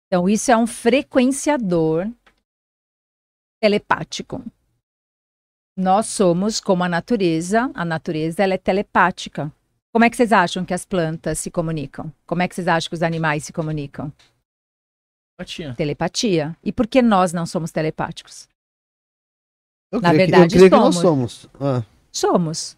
[0.07, 2.07] Então, isso é um frequenciador
[3.61, 4.43] telepático.
[5.77, 7.69] Nós somos como a natureza.
[7.75, 9.51] A natureza ela é telepática.
[9.93, 12.11] Como é que vocês acham que as plantas se comunicam?
[12.25, 14.11] Como é que vocês acham que os animais se comunicam?
[15.37, 15.75] Patinha.
[15.75, 16.55] Telepatia.
[16.63, 18.47] E por que nós não somos telepáticos?
[19.91, 21.31] Eu Na creio que- verdade, eu creio que nós somos.
[21.33, 21.61] somos.
[21.61, 22.77] Ah, Somos.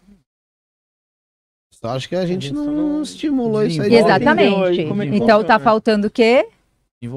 [1.74, 3.94] só acho que a gente gente não, estimulou isso aí.
[3.94, 4.82] Exatamente.
[4.82, 6.48] entendeu é Então tá faltando o quê?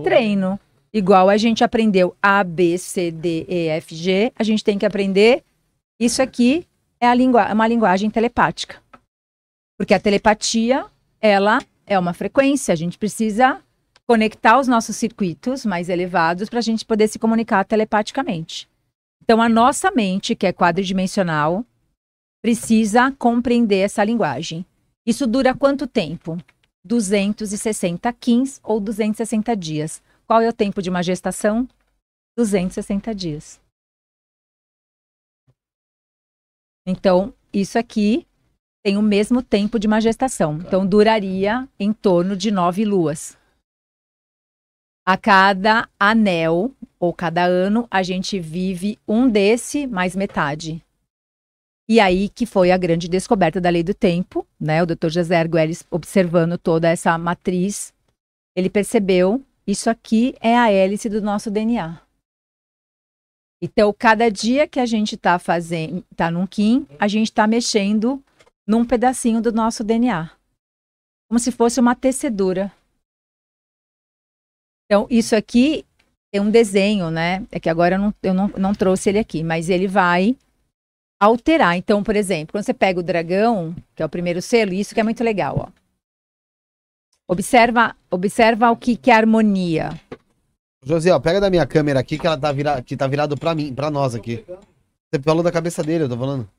[0.04, 0.60] Treino.
[0.94, 4.86] Igual a gente aprendeu A, B, C, D, E, F, G, a gente tem que
[4.86, 5.44] aprender.
[6.00, 6.68] Isso aqui
[7.00, 8.82] é a língua, é uma linguagem telepática.
[9.78, 10.86] Porque a telepatia,
[11.20, 12.72] ela é uma frequência.
[12.72, 13.62] A gente precisa
[14.08, 18.70] conectar os nossos circuitos mais elevados para a gente poder se comunicar telepaticamente.
[19.24, 21.66] Então, a nossa mente, que é quadridimensional,
[22.42, 24.66] precisa compreender essa linguagem.
[25.06, 26.38] Isso dura quanto tempo?
[26.86, 30.02] 260 quins ou 260 dias.
[30.28, 31.68] Qual é o tempo de uma gestação?
[32.38, 33.62] 260 dias.
[36.86, 38.28] Então, isso aqui
[38.84, 40.58] tem o mesmo tempo de uma gestação.
[40.58, 43.38] Então, duraria em torno de nove luas.
[45.06, 50.83] A cada anel, ou cada ano, a gente vive um desse mais metade.
[51.88, 54.82] E aí que foi a grande descoberta da lei do tempo, né?
[54.82, 55.10] O Dr.
[55.10, 57.94] José Arguelles observando toda essa matriz,
[58.56, 62.02] ele percebeu isso aqui é a hélice do nosso DNA.
[63.62, 68.22] Então, cada dia que a gente está fazendo, está num Kim, a gente está mexendo
[68.68, 70.32] num pedacinho do nosso DNA.
[71.30, 72.74] Como se fosse uma tecedura.
[74.86, 75.86] Então, isso aqui
[76.34, 77.48] é um desenho, né?
[77.52, 80.36] É que agora eu não, eu não, não trouxe ele aqui, mas ele vai
[81.24, 81.78] alterar.
[81.78, 85.00] Então, por exemplo, quando você pega o dragão, que é o primeiro selo, isso que
[85.00, 85.84] é muito legal, ó.
[87.28, 89.90] Observa, observa o que, que é harmonia.
[90.86, 93.74] Josiel, pega da minha câmera aqui que ela tá virada, que tá virado pra mim,
[93.74, 94.44] pra nós aqui.
[95.10, 96.50] Você falou da cabeça dele, eu tô falando.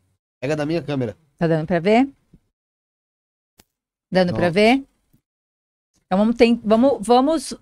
[0.41, 1.16] Pega da minha câmera.
[1.39, 2.09] Tá dando para ver?
[4.11, 4.82] Dando para ver?
[6.07, 7.55] Então vamos, tem, vamos, vamos.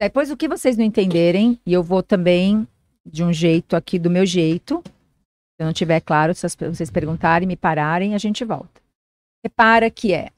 [0.00, 2.66] Depois o que vocês não entenderem, e eu vou também
[3.06, 4.82] de um jeito aqui, do meu jeito.
[5.60, 8.80] Se eu não tiver claro, se vocês perguntarem, me pararem, a gente volta.
[9.44, 10.30] Repara que é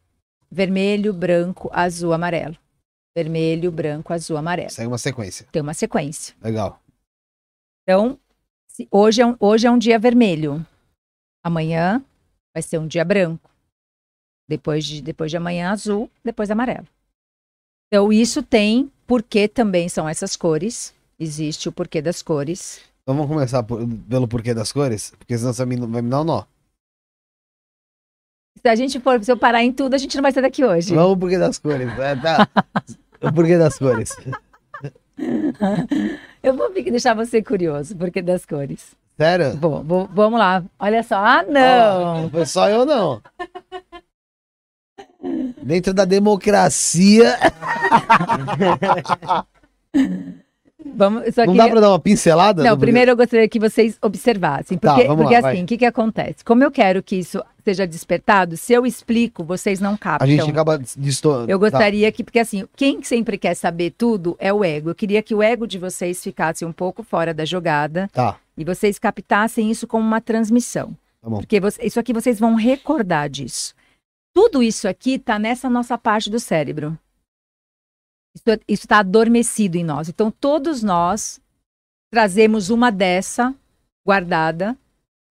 [0.50, 2.58] vermelho, branco, azul, amarelo.
[3.16, 4.70] Vermelho, branco, azul, amarelo.
[4.70, 5.46] Segue uma sequência.
[5.52, 6.34] Tem uma sequência.
[6.42, 6.82] Legal.
[7.84, 8.18] Então,
[8.90, 10.66] hoje, é um, hoje é um dia vermelho.
[11.44, 12.04] Amanhã
[12.52, 13.48] vai ser um dia branco.
[14.48, 16.88] Depois de, depois de amanhã, azul, depois amarelo.
[17.86, 20.92] Então, isso tem porquê também são essas cores.
[21.16, 22.80] Existe o porquê das cores.
[23.02, 25.12] Então vamos começar por- pelo porquê das cores?
[25.18, 26.44] Porque senão você vai me dar um nó.
[28.60, 30.64] Se a gente for, se eu parar em tudo, a gente não vai sair daqui
[30.64, 30.94] hoje.
[30.94, 31.88] Vamos o porquê das cores.
[31.98, 32.48] É, tá.
[33.20, 34.16] o porquê das cores.
[36.42, 38.96] Eu vou deixar você curioso, porquê das cores.
[39.16, 39.56] Sério?
[39.56, 40.64] Bom, vou- vamos lá.
[40.78, 41.16] Olha só.
[41.16, 42.28] Ah, não!
[42.30, 43.22] Foi só eu não.
[45.62, 47.38] Dentro da democracia,
[50.94, 52.62] Vamos, não dá pra dar uma pincelada?
[52.62, 54.76] Não, primeiro eu gostaria que vocês observassem.
[54.78, 56.44] Tá, Porque, vamos porque lá, assim, o que, que acontece?
[56.44, 60.26] Como eu quero que isso seja despertado, se eu explico, vocês não captam.
[60.26, 61.50] A gente acaba distorcendo.
[61.50, 64.90] Eu gostaria que, porque assim, quem sempre quer saber tudo é o ego.
[64.90, 68.64] Eu queria que o ego de vocês ficasse um pouco fora da jogada Tá, e
[68.64, 70.96] vocês captassem isso como uma transmissão.
[71.22, 71.38] tá bom.
[71.38, 73.74] Porque você- isso aqui vocês vão recordar disso.
[74.34, 76.98] Tudo isso aqui está nessa nossa parte do cérebro.
[78.34, 80.08] Isso está adormecido em nós.
[80.08, 81.40] Então, todos nós
[82.10, 83.54] trazemos uma dessa
[84.06, 84.76] guardada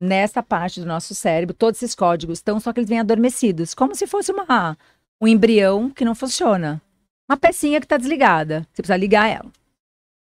[0.02, 1.56] nessa parte do nosso cérebro.
[1.56, 4.78] Todos esses códigos estão, só que eles vêm adormecidos, como se fosse uma,
[5.22, 6.82] um embrião que não funciona.
[7.30, 8.68] Uma pecinha que está desligada.
[8.74, 9.52] Você precisa ligar ela.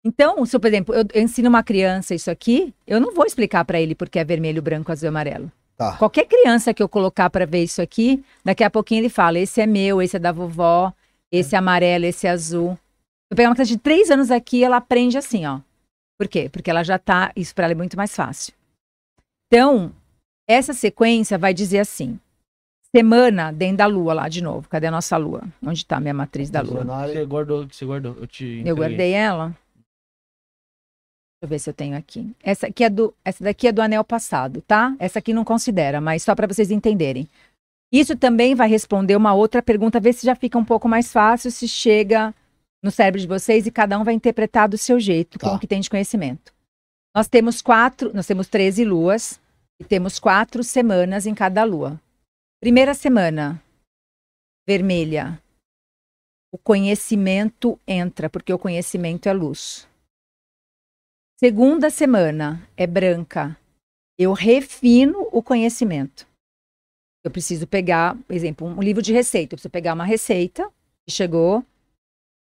[0.04, 3.66] Então, se, por exemplo, eu eu ensino uma criança isso aqui, eu não vou explicar
[3.66, 5.52] para ele porque é vermelho, branco, azul e amarelo.
[5.76, 5.98] Tá.
[5.98, 9.60] Qualquer criança que eu colocar para ver isso aqui, daqui a pouquinho ele fala: esse
[9.60, 10.94] é meu, esse é da vovó,
[11.36, 12.78] esse é amarelo, esse azul.
[13.30, 15.60] Eu pegar uma criança de três anos aqui, ela aprende assim, ó.
[16.18, 16.50] Por quê?
[16.50, 17.32] Porque ela já tá.
[17.36, 18.54] Isso para ela é muito mais fácil.
[19.48, 19.92] Então,
[20.48, 22.20] essa sequência vai dizer assim:
[22.96, 24.70] semana dentro da lua, lá de novo.
[24.70, 25.44] Cadê a nossa lua?
[25.62, 26.84] Onde está a minha matriz da lua?
[26.84, 28.16] Você guardou, você guardou.
[28.16, 29.48] Eu te Eu guardei ela.
[29.48, 32.34] Deixa eu ver se eu tenho aqui.
[32.42, 34.96] Essa aqui é do, essa daqui é do anel passado, tá?
[34.98, 37.28] Essa aqui não considera, mas só para vocês entenderem.
[37.92, 41.52] Isso também vai responder uma outra pergunta, ver se já fica um pouco mais fácil,
[41.52, 42.34] se chega
[42.84, 45.56] no cérebro de vocês e cada um vai interpretar do seu jeito, com Tá.
[45.56, 46.54] o que tem de conhecimento.
[47.16, 49.40] Nós temos quatro, nós temos 13 luas
[49.80, 52.00] e temos quatro semanas em cada lua.
[52.62, 53.62] Primeira semana,
[54.68, 55.42] vermelha.
[56.52, 59.88] O conhecimento entra, porque o conhecimento é luz.
[61.38, 63.58] Segunda semana é branca.
[64.18, 66.26] Eu refino o conhecimento.
[67.26, 69.56] Eu preciso pegar, por exemplo, um livro de receita.
[69.56, 70.70] Eu preciso pegar uma receita
[71.04, 71.66] que chegou.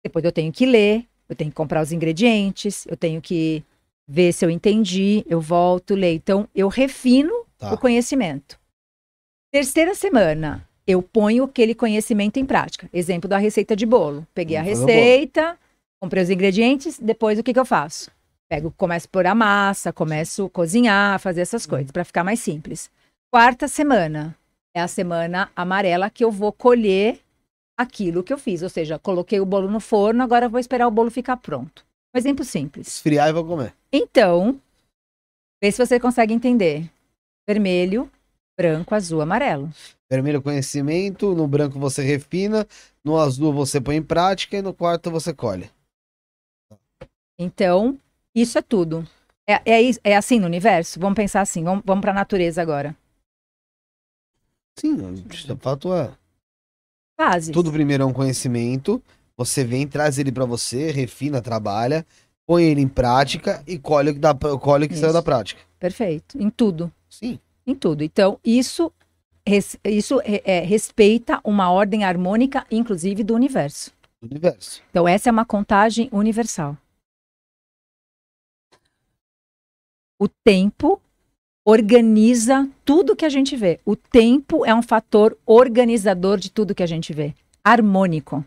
[0.03, 3.63] Depois eu tenho que ler, eu tenho que comprar os ingredientes, eu tenho que
[4.09, 6.17] ver se eu entendi, eu volto, leio.
[6.17, 7.75] Então, eu refino Tá.
[7.75, 8.59] o conhecimento.
[9.53, 12.89] Terceira semana, eu ponho aquele conhecimento em prática.
[12.91, 14.27] Exemplo da receita de bolo.
[14.33, 15.59] Peguei a Vamos o receita,
[16.01, 18.11] comprei os ingredientes, depois o que, que eu faço?
[18.49, 22.41] Pego, começo a pôr a massa, começo a cozinhar, fazer essas coisas, para ficar mais
[22.41, 22.91] simples.
[23.31, 24.35] Quarta semana
[24.75, 27.21] é a semana amarela que eu vou colher
[27.77, 28.63] aquilo que eu fiz.
[28.63, 31.85] Ou seja, coloquei o bolo no forno, agora vou esperar o bolo ficar pronto.
[32.15, 32.87] Um exemplo simples.
[32.89, 33.75] Esfriar e vou comer.
[33.93, 34.61] Então,
[35.63, 36.91] vê se você consegue entender.
[37.49, 38.11] Vermelho,
[38.59, 39.71] branco, azul, amarelo.
[40.11, 42.67] Vermelho conhecimento, no branco você refina,
[43.05, 45.71] no azul você põe em prática e no quarto você colhe.
[47.39, 47.99] Então,
[48.35, 49.07] isso é tudo.
[49.49, 51.01] É, é, é assim no universo?
[51.01, 52.95] Vamos pensar assim, vamos, vamos para a natureza agora.
[54.81, 54.95] Sim,
[55.53, 56.11] o fato é.
[57.19, 57.51] Fases.
[57.53, 59.03] Tudo primeiro é um conhecimento,
[59.37, 62.07] você vem, traz ele pra você, refina, trabalha,
[62.47, 65.61] põe ele em prática e colhe o que, dá, colhe o que saiu da prática.
[65.79, 66.39] Perfeito.
[66.41, 66.91] Em tudo.
[67.09, 67.39] Sim.
[67.67, 68.03] Em tudo.
[68.03, 68.91] Então, isso,
[69.47, 73.93] res- isso é, é, respeita uma ordem harmônica, inclusive do universo.
[74.23, 74.83] Do universo.
[74.91, 76.77] Então, essa é uma contagem universal.
[80.19, 81.01] O tempo
[81.65, 83.81] organiza tudo que a gente vê.
[83.85, 87.35] O tempo é um fator organizador de tudo que a gente vê.
[87.63, 88.45] Harmônico.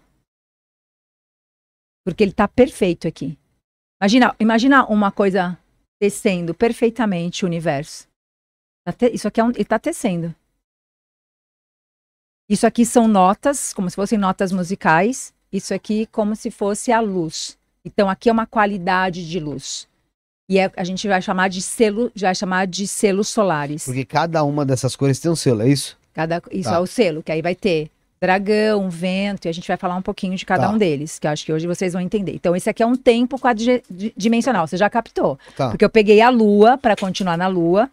[2.05, 3.37] Porque ele está perfeito aqui.
[4.01, 5.57] Imagina, imagina uma coisa
[5.99, 8.07] tecendo perfeitamente o universo.
[8.85, 10.35] Tá Isso aqui é um, está tecendo.
[12.49, 15.33] Isso aqui são notas, como se fossem notas musicais.
[15.51, 17.57] Isso aqui como se fosse a luz.
[17.85, 19.87] Então aqui é uma qualidade de luz.
[20.49, 23.85] E é- a gente vai chamar de selo, vai chamar de selos solares.
[23.85, 25.97] Porque cada uma dessas cores tem um selo, é isso?
[26.13, 26.75] Cada, isso Tá.
[26.75, 27.89] é o selo, que aí vai ter
[28.21, 30.69] dragão, vento, e a gente vai falar um pouquinho de cada Tá.
[30.69, 32.33] um deles, que eu acho que hoje vocês vão entender.
[32.33, 35.37] Então, esse aqui é um tempo quadridimensional, você já captou.
[35.57, 35.69] Tá.
[35.71, 37.89] Porque eu peguei a lua para continuar na lua.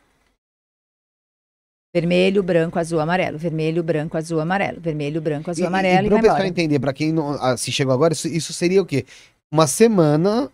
[1.94, 3.36] Vermelho, branco, azul, amarelo.
[3.38, 4.80] Vermelho, branco, azul, amarelo.
[4.80, 6.04] Vermelho, branco, azul, E- amarelo.
[6.04, 8.52] E, E, para o pessoal entender, pra quem não ah, se chegou agora, isso, isso
[8.52, 9.04] seria o quê?
[9.52, 10.48] Uma semana,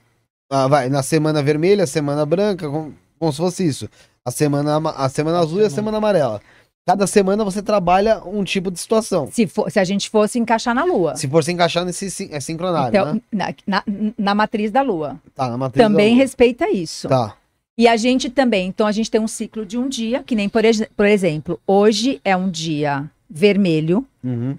[0.51, 3.89] ah, vai, na semana vermelha, semana branca, com- como se fosse isso.
[4.25, 6.41] A semana, a semana azul e a semana amarela.
[6.87, 9.29] Cada semana você trabalha um tipo de situação.
[9.33, 11.17] Se, for- se a gente fosse encaixar na Lua.
[11.17, 13.21] Se for se encaixar nesse é sincronário, Então, né?
[13.33, 13.85] na, na-
[14.17, 15.21] na matriz da Lua.
[15.35, 16.23] Tá, na matriz Também da lua.
[16.23, 17.09] respeita isso.
[17.09, 17.35] Tá.
[17.79, 20.49] E a gente também, então a gente tem um ciclo de um dia, que nem,
[20.49, 20.63] por,
[20.97, 24.07] por exemplo, hoje é um dia vermelho.
[24.25, 24.57] Uhum.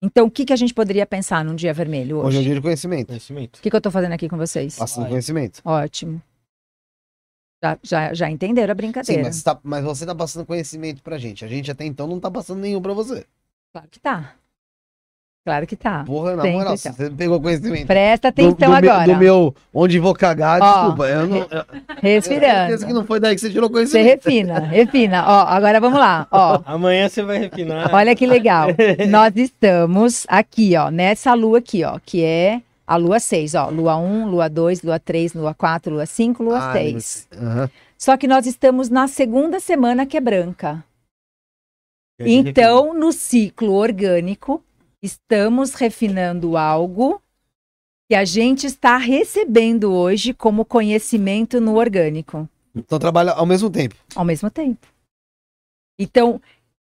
[0.00, 2.38] Então, o que, que a gente poderia pensar num dia vermelho Hoje é hoje?
[2.38, 3.06] o dia de conhecimento.
[3.08, 3.56] Conhecimento.
[3.58, 4.76] O que, que eu tô fazendo aqui com vocês?
[4.76, 5.10] Passando Vai.
[5.10, 5.60] conhecimento.
[5.64, 6.22] Ótimo.
[7.62, 9.22] Já, já, já entenderam a Sim, brincadeira?
[9.24, 11.44] mas, tá- mas você tá passando conhecimento pra gente.
[11.44, 13.26] A gente até então não tá passando nenhum pra você.
[13.72, 14.36] Claro que tá.
[15.46, 16.04] Claro que tá.
[16.04, 16.92] Porra, na moral, então.
[16.92, 17.86] você pegou conhecimento.
[17.86, 19.04] Presta do, atenção do meu- agora.
[19.12, 20.72] do meu onde vou cagar, Ó.
[20.82, 21.08] desculpa.
[21.08, 21.36] Eu não.
[21.38, 21.64] Eu, eu
[22.02, 22.56] Respirando.
[22.68, 24.24] certeza que não foi daí que você tirou Você conhecimento.
[24.24, 25.24] refina, refina.
[25.26, 26.26] Ó, agora vamos lá.
[26.30, 27.94] Ó, Amanhã você vai refinar.
[27.94, 28.68] olha que legal.
[29.08, 33.70] Nós estamos aqui, ó, nessa lua aqui, ó, que é a lua 6, ó.
[33.70, 37.26] Lua 1, lua 2, lua 3, lua 4, lua 5, lua Ah, 6.
[37.34, 37.70] Aham.
[37.96, 40.84] Só que nós estamos na segunda semana que é branca.
[42.20, 44.62] Então, no ciclo orgânico,
[45.02, 47.20] estamos refinando algo
[48.10, 52.48] que a gente está recebendo hoje como conhecimento no orgânico.
[52.74, 53.94] Então trabalha ao mesmo tempo.
[54.14, 54.86] ao mesmo tempo.
[55.98, 56.40] Então,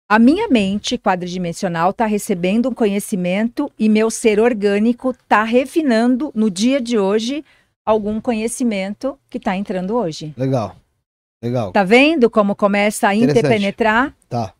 [0.09, 6.51] a minha mente quadridimensional está recebendo um conhecimento e meu ser orgânico está refinando no
[6.51, 7.45] dia de hoje
[7.87, 10.35] algum conhecimento que está entrando hoje.
[10.37, 10.77] Legal.
[11.43, 11.73] Legal.
[11.73, 14.15] Tá vendo como começa a interpenetrar?
[14.29, 14.53] Tá.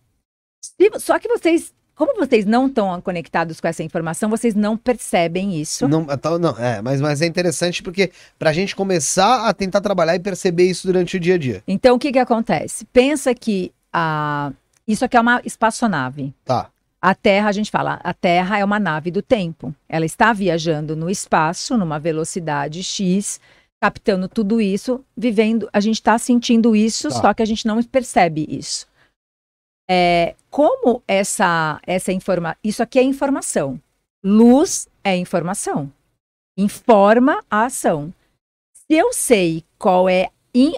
[0.63, 5.61] Se- Só que vocês, como vocês não estão conectados com essa informação, vocês não percebem
[5.61, 5.87] isso.
[5.89, 10.15] Não, tá- não, é, mas, mas é interessante porque pra gente começar a tentar trabalhar
[10.17, 11.63] e perceber isso durante o dia a dia.
[11.69, 12.85] Então, o que que acontece?
[12.87, 14.53] Pensa que a...
[14.89, 16.35] isso aqui é uma espaçonave.
[16.45, 16.69] Tá.
[17.01, 19.75] A Terra, a gente fala, a Terra é uma nave do tempo.
[19.89, 23.39] Ela está viajando no espaço, numa velocidade X,
[23.79, 25.69] captando tudo isso, vivendo.
[25.71, 27.21] A gente está sentindo isso, Tá.
[27.21, 28.87] só que a gente não percebe isso.
[29.89, 33.81] É, como essa, essa informa, isso aqui é informação.
[34.23, 35.93] Luz é informação.
[36.57, 38.13] Informa a ação.
[38.73, 40.31] Se eu sei qual é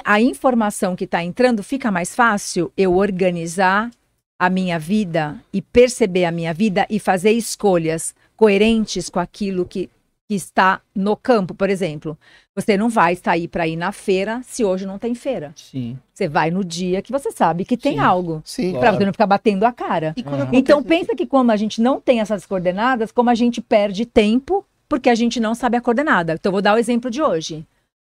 [0.05, 3.91] a informação que está entrando, fica mais fácil eu organizar
[4.39, 9.89] a minha vida e perceber a minha vida e fazer escolhas coerentes com aquilo que,
[10.29, 12.19] que está no campo, por exemplo.
[12.55, 15.53] Você não vai sair para ir na feira se hoje não tem feira.
[15.55, 15.97] Sim.
[16.13, 17.99] Você vai no dia que você sabe que tem Sim.
[18.01, 18.43] algo.
[18.45, 18.73] Sim.
[18.79, 20.15] Para você não ficar batendo a cara.
[20.17, 23.61] E acontece- Então pensa que como a gente não tem essas coordenadas, como a gente
[23.61, 26.35] perde tempo porque a gente não sabe a coordenada.
[26.35, 27.65] Então eu vou dar o exemplo de hoje.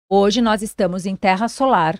[0.09, 1.99] Hoje nós estamos em Terra Solar.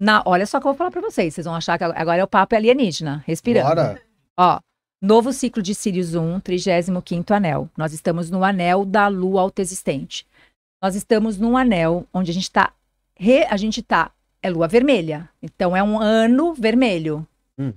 [0.00, 1.34] Na, olha só o que eu vou falar para vocês.
[1.34, 3.68] Vocês vão achar que agora é o papo alienígena, respirando.
[3.68, 4.00] Bora.
[4.38, 4.60] Ó,
[5.00, 7.70] novo ciclo de Sirius 1, 35º anel.
[7.76, 10.26] Nós estamos no anel da lua autoexistente.
[10.82, 12.72] Nós estamos num anel onde a gente está
[13.50, 15.28] a gente tá é lua vermelha.
[15.42, 17.26] Então é um ano vermelho.
[17.58, 17.72] Hum.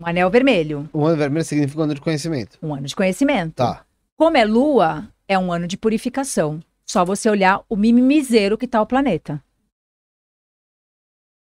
[0.00, 2.58] Um anel vermelho, O ano vermelho significa ano de conhecimento.
[2.62, 3.56] um ano de conhecimento.
[3.56, 3.84] Tá.
[4.16, 6.62] Como é lua, é um ano de purificação.
[6.86, 9.42] Só você olhar o mimimizeiro que tá o planeta.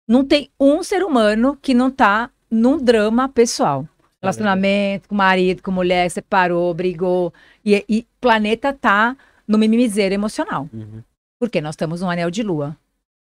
[0.08, 3.90] Não tem um ser humano que não tá num drama pessoal.
[4.26, 7.34] Relacionamento com marido, com mulher, separou, brigou.
[7.64, 9.16] E, e planeta tá
[9.48, 10.70] no mimimizeiro emocional.
[10.74, 11.04] Uhum.
[11.40, 12.78] Porque nós estamos num anel de lua.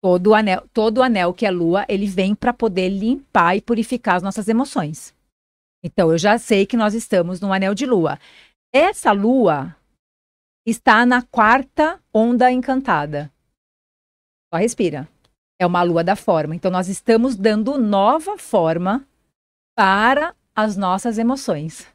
[0.02, 4.24] Todo anel, todo anel que é lua, ele vem para poder limpar e purificar as
[4.24, 5.14] nossas emoções.
[5.84, 8.20] Então eu já sei que nós estamos num anel de lua.
[8.74, 9.76] Essa lua
[10.66, 13.32] está na quarta onda encantada.
[14.54, 15.08] Só respira.
[15.60, 16.56] É uma lua da forma.
[16.56, 19.06] Então nós estamos dando nova forma
[19.76, 21.86] para as nossas emoções.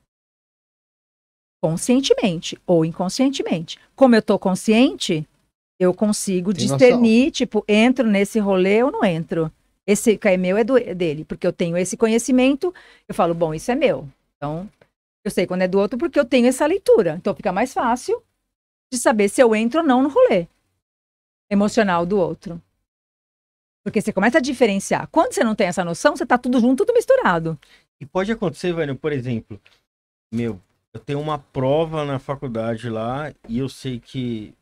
[1.60, 3.76] Conscientemente ou inconscientemente.
[3.96, 5.28] Como eu estou consciente,
[5.80, 9.50] eu consigo Tem discernir, tipo, entro nesse rolê ou não entro.
[9.84, 12.72] Esse que é meu é, do, é dele, porque eu tenho esse conhecimento,
[13.08, 14.08] eu falo, bom, isso é meu.
[14.36, 14.70] Então,
[15.24, 17.16] eu sei quando é do outro porque eu tenho essa leitura.
[17.16, 18.22] Então fica mais fácil
[18.92, 20.46] de saber se eu entro ou não no rolê
[21.50, 22.62] emocional do outro.
[23.84, 25.08] Porque você começa a diferenciar.
[25.08, 27.58] Quando você não tem essa noção, você tá tudo junto, tudo misturado.
[28.02, 29.60] E pode acontecer, velho, por exemplo,
[30.34, 30.60] meu,
[30.92, 34.52] eu tenho uma prova na faculdade lá e eu sei que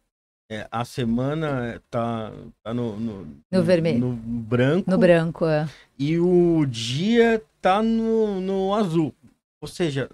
[0.52, 2.30] é, a semana tá,
[2.62, 3.98] tá no, no, No vermelho.
[3.98, 5.66] no branco No branco, é.
[5.98, 9.14] e o dia tá no, no azul.
[9.58, 10.10] Ou seja,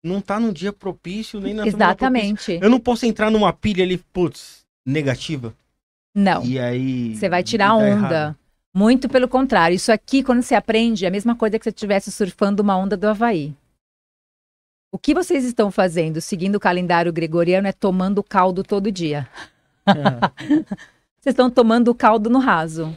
[0.00, 1.66] não tá no dia propício nem na.
[1.66, 2.60] Exatamente.
[2.62, 5.52] Eu não posso entrar numa pilha ali, putz, negativa.
[6.14, 6.44] Não.
[6.44, 7.16] E aí.
[7.16, 7.88] Você vai tirar a tá onda.
[7.88, 8.36] errado.
[8.74, 9.74] Muito pelo contrário.
[9.74, 12.76] Isso aqui, quando você aprende, é a mesma coisa que se você estivesse surfando uma
[12.76, 13.54] onda do Havaí.
[14.90, 19.28] O que vocês estão fazendo, seguindo o calendário gregoriano, é tomando caldo todo dia.
[21.18, 22.96] Vocês estão tomando o caldo no raso.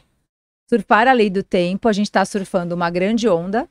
[0.68, 3.70] surfar a lei do tempo, a gente está surfando uma grande onda.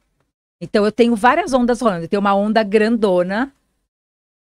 [0.60, 2.04] Então eu tenho várias ondas rolando.
[2.04, 3.52] Eu tenho uma onda grandona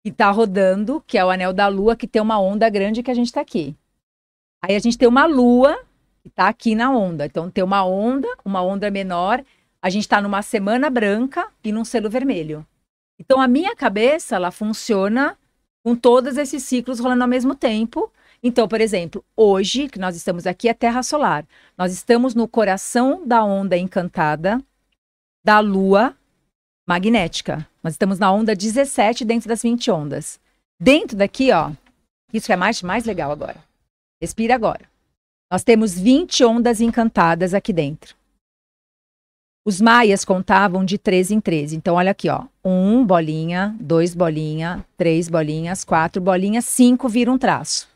[0.04, 3.10] que está rodando, que é o anel da lua, que tem uma onda grande que
[3.10, 3.76] a gente está aqui.
[4.60, 5.78] Aí a gente tem uma lua
[6.28, 7.27] está aqui na onda.
[7.27, 9.44] Então tem uma onda, uma onda menor.
[9.81, 12.66] A gente está numa semana branca e num selo vermelho.
[13.19, 15.36] Então a minha cabeça ela funciona
[15.85, 18.12] com todos esses ciclos rolando ao mesmo tempo.
[18.43, 21.44] Então, por exemplo, hoje que nós estamos aqui é Terra Solar.
[21.77, 24.61] Nós estamos no coração da onda encantada
[25.44, 26.16] da Lua
[26.89, 27.66] magnética.
[27.82, 30.40] Nós estamos na onda 17 dentro das 20 ondas.
[30.81, 31.70] Dentro daqui, ó,
[32.32, 33.62] isso é mais, mais legal agora.
[34.20, 34.91] Respira agora.
[35.52, 38.16] Nós temos 20 ondas encantadas aqui dentro.
[39.66, 41.76] Os maias contavam de 13 em 13.
[41.76, 42.46] Então, olha aqui, ó.
[42.64, 47.86] Um bolinha, dois bolinha, três bolinhas, quatro bolinhas, cinco vira um traço.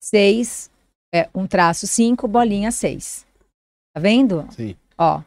[0.00, 0.70] Seis,
[1.12, 3.26] é, um traço, cinco, bolinha, seis.
[3.92, 4.46] Tá vendo?
[4.52, 4.76] Sim.
[4.96, 5.22] Ó.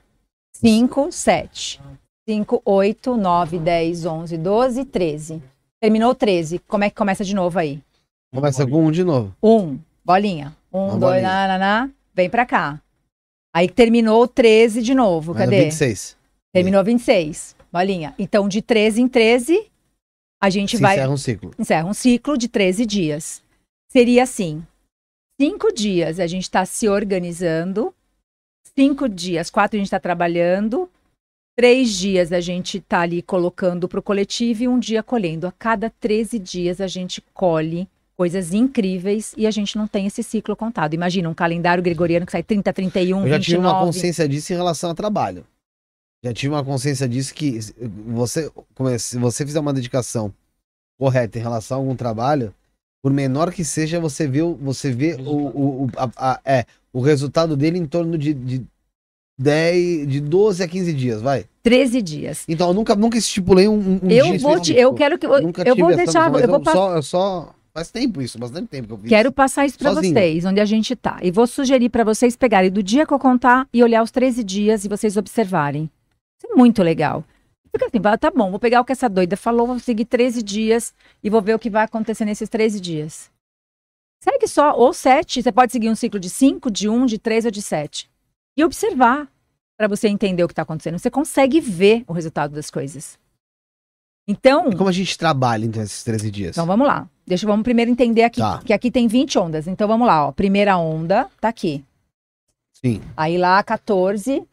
[0.55, 1.81] 5, 7.
[2.29, 5.43] 5, 8, 9, 10, 11, 12, 13.
[5.81, 6.59] Terminou 13.
[6.59, 7.83] Como é que começa de novo aí?
[8.33, 9.35] Começa com um de novo.
[9.43, 10.55] 1, bolinha.
[10.71, 11.21] 1, Uma 2, bolinha.
[11.29, 11.89] nananá.
[12.13, 12.81] Vem pra cá.
[13.55, 15.33] Aí terminou 13 de novo.
[15.33, 15.63] Mas Cadê?
[15.65, 16.17] 26.
[16.53, 17.55] Terminou 26.
[17.71, 18.13] Bolinha.
[18.19, 19.67] Então, de 13 em 13,
[20.41, 20.95] a gente Se vai.
[20.95, 21.51] encerra um ciclo.
[21.57, 23.41] encerra um ciclo de 13 dias.
[23.91, 24.63] Seria assim:
[25.39, 27.93] cinco dias a gente está se organizando,
[28.77, 30.89] cinco dias, quatro a gente está trabalhando,
[31.57, 35.47] três dias a gente está ali colocando para o coletivo e um dia colhendo.
[35.47, 40.21] A cada 13 dias a gente colhe coisas incríveis e a gente não tem esse
[40.23, 40.93] ciclo contado.
[40.93, 43.75] Imagina um calendário gregoriano que sai 30, 31, Eu já tive 29.
[43.75, 45.45] uma consciência disso em relação ao trabalho.
[46.23, 47.59] Já tive uma consciência disso que
[48.07, 50.33] você, come- se você fizer uma dedicação
[50.97, 52.53] correta em relação a algum trabalho,
[53.03, 56.65] por menor que seja, você vê, o- você vê o, o, o- a- a- é,
[56.93, 58.63] o resultado dele em torno de, de
[59.37, 61.45] 10, de 12 a 15 dias, vai.
[61.63, 62.45] 13 dias.
[62.47, 65.33] Então eu nunca, nunca estipulei um, um eu dia vou te, eu quero que eu,
[65.33, 68.87] eu tive vou deixar, noção, eu vou só, eu só faz tempo isso, bastante tempo
[68.87, 69.09] que eu fiz.
[69.09, 71.19] Quero passar isso para vocês, onde a gente tá.
[71.21, 74.43] E vou sugerir para vocês pegarem do dia que eu contar e olhar os 13
[74.43, 75.89] dias e vocês observarem.
[76.37, 77.23] Isso é muito legal.
[77.71, 80.43] Fica assim, vai, tá bom, vou pegar o que essa doida falou, vou seguir 13
[80.43, 80.93] dias
[81.23, 83.31] e vou ver o que vai acontecer nesses 13 dias.
[84.23, 87.45] Segue só, ou 7, você pode seguir um ciclo de 5, de 1, de 3
[87.45, 88.09] ou de 7.
[88.55, 89.27] E observar
[89.75, 90.99] para você entender o que está acontecendo.
[90.99, 93.17] Você consegue ver o resultado das coisas.
[94.27, 96.51] Então, E como a gente trabalha então esses 13 dias?
[96.51, 97.09] então vamos lá.
[97.25, 98.61] Deixa vamos primeiro entender aqui Tá.
[98.65, 99.67] que aqui tem 20 ondas.
[99.67, 100.31] Então vamos lá, ó.
[100.31, 101.83] Primeira onda tá aqui.
[102.73, 103.01] Sim.
[103.15, 104.45] Aí lá 14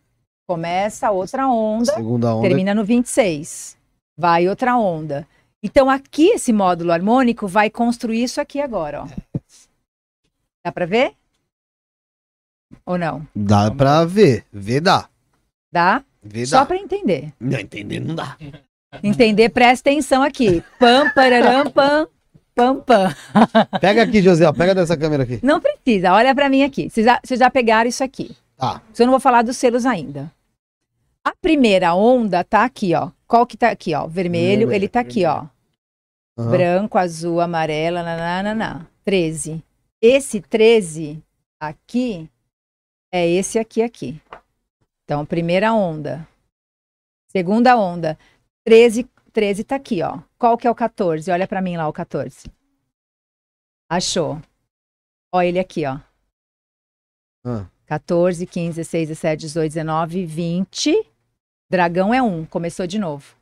[0.48, 2.46] começa outra onda, Segunda onda.
[2.48, 3.76] termina no 26.
[4.16, 5.26] Vai outra onda.
[5.62, 9.06] Então aqui esse módulo harmônico vai construir isso aqui agora, ó.
[10.64, 11.12] Dá para ver?
[12.86, 13.26] Ou não?
[13.34, 14.44] Dá pra ver.
[14.52, 15.08] Ver dá.
[15.72, 16.04] Dá?
[16.22, 16.66] Ver Só dá.
[16.66, 17.32] para entender.
[17.40, 18.36] Não, entender não dá.
[19.02, 20.62] Entender, presta atenção aqui.
[20.78, 22.06] Pam, pararam, pam,
[22.60, 23.14] pam, pam.
[23.80, 25.40] Pega aqui, José, ó, pega dessa câmera aqui.
[25.42, 26.90] Não precisa, olha para mim aqui.
[26.90, 28.36] Vocês já, já pegaram isso aqui.
[28.56, 28.82] Tá.
[28.98, 30.30] Eu não vou falar dos selos ainda.
[31.24, 33.10] A primeira onda tá aqui, ó.
[33.26, 34.06] Qual que tá aqui, ó?
[34.06, 35.46] Vermelho, Vermelho, ele tá aqui, ó.
[36.38, 36.50] Aham.
[36.50, 38.86] Branco, azul, amarelo, nananana.
[39.04, 39.62] 13.
[40.02, 41.22] Esse 13
[41.58, 42.28] aqui
[43.12, 44.20] é esse aqui aqui.
[45.04, 46.26] Então, primeira onda.
[47.28, 48.18] Segunda onda.
[48.64, 50.18] 13, 13 tá aqui, ó.
[50.40, 51.30] Qual que é o 14?
[51.30, 52.50] Olha pra mim lá o 14.
[53.90, 54.40] Achou.
[55.34, 56.00] Ó ele aqui, ó.
[57.44, 57.68] Ah.
[57.84, 61.06] 14, 15, 16, 17, 18, 19, 20.
[61.70, 63.36] Dragão é um, começou de novo.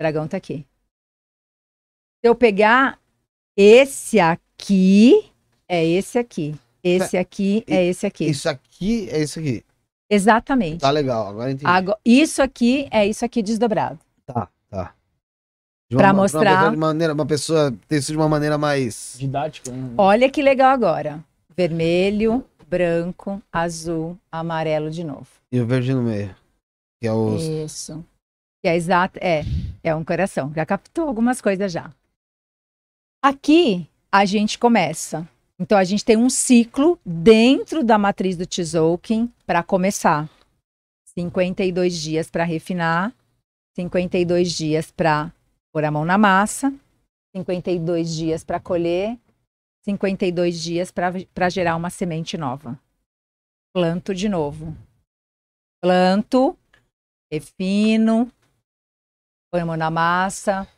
[0.00, 0.66] Dragão tá aqui.
[2.20, 2.98] Se eu pegar
[3.56, 5.30] esse aqui,
[5.68, 6.58] é esse aqui.
[6.82, 8.24] Esse aqui é esse aqui.
[8.28, 9.64] Isso aqui é isso aqui.
[10.10, 10.80] Exatamente.
[10.80, 11.66] Tá legal, agora entendi.
[11.66, 14.00] Ago- isso aqui é isso aqui desdobrado.
[14.26, 14.50] Tá,
[15.96, 19.16] uma- mostrar- Uma maneira, uma pessoa ter isso de uma maneira mais.
[19.18, 19.70] Didático.
[19.70, 19.94] né?
[19.98, 21.22] Olha que legal agora.
[21.56, 25.26] Vermelho, branco, azul, amarelo de novo.
[25.50, 26.34] E o verde no meio.
[27.00, 27.42] Que é os.
[27.42, 28.04] Isso.
[28.62, 29.42] Que é exato, é,
[29.82, 30.52] é um coração.
[30.54, 31.90] Já captou algumas coisas já.
[33.22, 35.28] Aqui a gente começa.
[35.58, 40.28] Então a gente tem um ciclo dentro da matriz do Tzolk'in para começar.
[41.16, 43.12] 52 dias para refinar,
[43.76, 45.30] 52 dias para
[45.72, 46.72] pôr a mão na massa,
[47.34, 49.18] 52 dias para colher,
[49.84, 52.78] 52 dias para gerar uma semente nova.
[53.74, 54.76] Planto de novo.
[55.82, 56.56] Planto,
[57.32, 58.30] refino,
[59.50, 60.68] põe a mão na massa.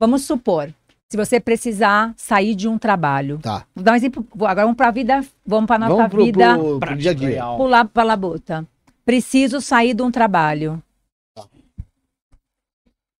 [0.00, 0.72] Vamos supor,
[1.10, 3.38] Se você precisar sair de um trabalho.
[3.38, 3.66] Tá.
[3.74, 4.26] Vou dar um exemplo.
[4.34, 7.14] Agora vamos para a vida, vamos para nossa Vamos pro, vida pro, pro dia a
[7.14, 7.44] dia.
[7.56, 8.66] pular para a labuta.
[9.04, 10.82] Preciso sair de um trabalho.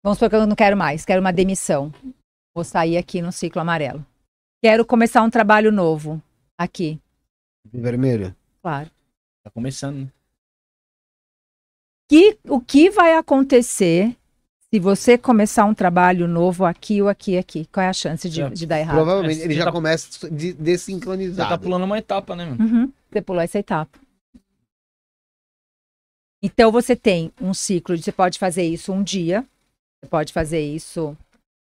[0.06, 1.92] Vamos supor que eu não quero mais, quero uma demissão.
[2.54, 4.06] Vou sair aqui no ciclo amarelo.
[4.62, 6.22] Quero começar um trabalho novo.
[6.56, 7.00] Aqui,
[7.72, 8.32] Vermelho.
[8.62, 8.88] claro.
[9.42, 10.08] Tá começando.
[12.08, 14.16] Que, o que vai acontecer
[14.72, 17.66] se você começar um trabalho novo aqui ou aqui aqui?
[17.72, 18.94] Qual é a chance de, Já- de dar errado?
[18.94, 21.62] Provavelmente É, ele já tá- começa de, Você tá desincronizado.
[21.64, 22.62] pulando uma etapa, né, mano?
[22.64, 23.98] Uhum, você pulou essa etapa.
[26.40, 29.44] Então você tem um ciclo de você pode fazer isso um dia,
[30.06, 31.16] pode fazer isso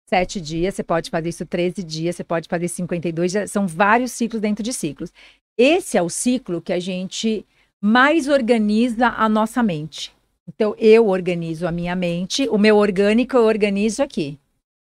[0.08, 4.12] sete dias, você pode fazer isso 13 dias, você pode fazer 52 dias, são vários
[4.12, 5.12] ciclos dentro de ciclos.
[5.58, 7.46] Esse é o ciclo que a gente
[7.82, 10.14] mais organiza a nossa mente.
[10.48, 14.38] Então eu organizo a minha mente, o meu orgânico eu organizo aqui,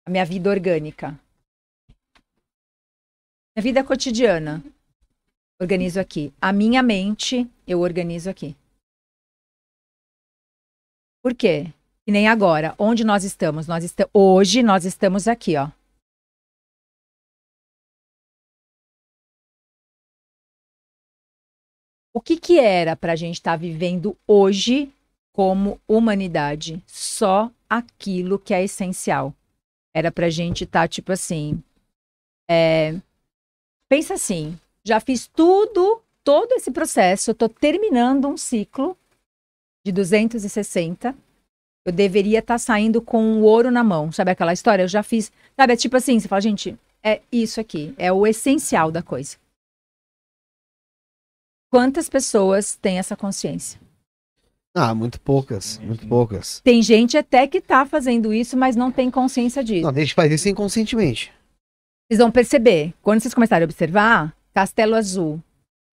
[0.06, 1.18] a minha vida orgânica.
[3.54, 4.64] Minha vida cotidiana,
[5.60, 6.32] organizo aqui.
[6.40, 8.56] A minha mente, eu organizo aqui.
[11.22, 11.72] Por quê?
[12.06, 12.74] E nem agora.
[12.78, 13.66] Onde nós estamos?
[13.66, 14.08] Nós esta...
[14.12, 15.70] Hoje nós estamos aqui, ó.
[22.14, 24.92] O que que era para a gente estar vivendo hoje
[25.32, 26.82] como humanidade?
[26.86, 29.34] Só aquilo que é essencial.
[29.94, 31.62] Era para a gente estar tipo assim.
[32.50, 33.00] é,
[33.88, 38.96] Pensa assim, já fiz tudo, todo esse processo, tô terminando um ciclo
[39.84, 41.14] de 260.
[41.84, 44.84] Eu deveria estar saindo com o ouro na mão, sabe aquela história?
[44.84, 45.72] Eu já fiz, sabe?
[45.72, 49.36] É tipo assim, você fala, gente, é isso aqui, é o essencial da coisa.
[51.70, 53.80] Quantas pessoas têm essa consciência?
[54.74, 56.60] Ah, muito poucas, muito poucas.
[56.60, 59.82] Tem gente até que tá fazendo isso, mas não tem consciência disso.
[59.82, 61.32] Não, a gente faz isso inconscientemente.
[62.08, 65.42] Vocês vão perceber, quando vocês começarem a observar, Castelo Azul.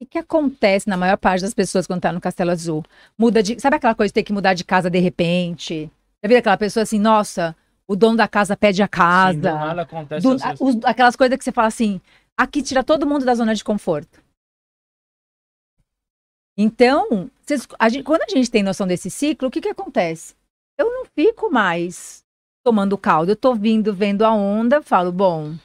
[0.01, 2.83] O que, acontece na maior parte das pessoas quando tá no Castelo Azul?
[3.17, 3.59] Muda de.
[3.59, 5.91] Sabe aquela coisa de ter que mudar de casa de repente?
[6.23, 7.55] Já viu aquela pessoa assim, nossa,
[7.87, 9.53] o dono da casa pede a Sim, do casa.
[9.53, 11.99] nada acontece Do- essas- os- aquelas coisas que você fala assim,
[12.37, 14.21] aqui tira todo mundo da zona de conforto.
[16.57, 20.33] Então, vocês- a gente- quando a gente tem noção desse ciclo, o que, que acontece?
[20.77, 22.23] Eu não fico mais
[22.65, 25.55] tomando caldo, eu tô vindo, vendo a onda, falo, bom,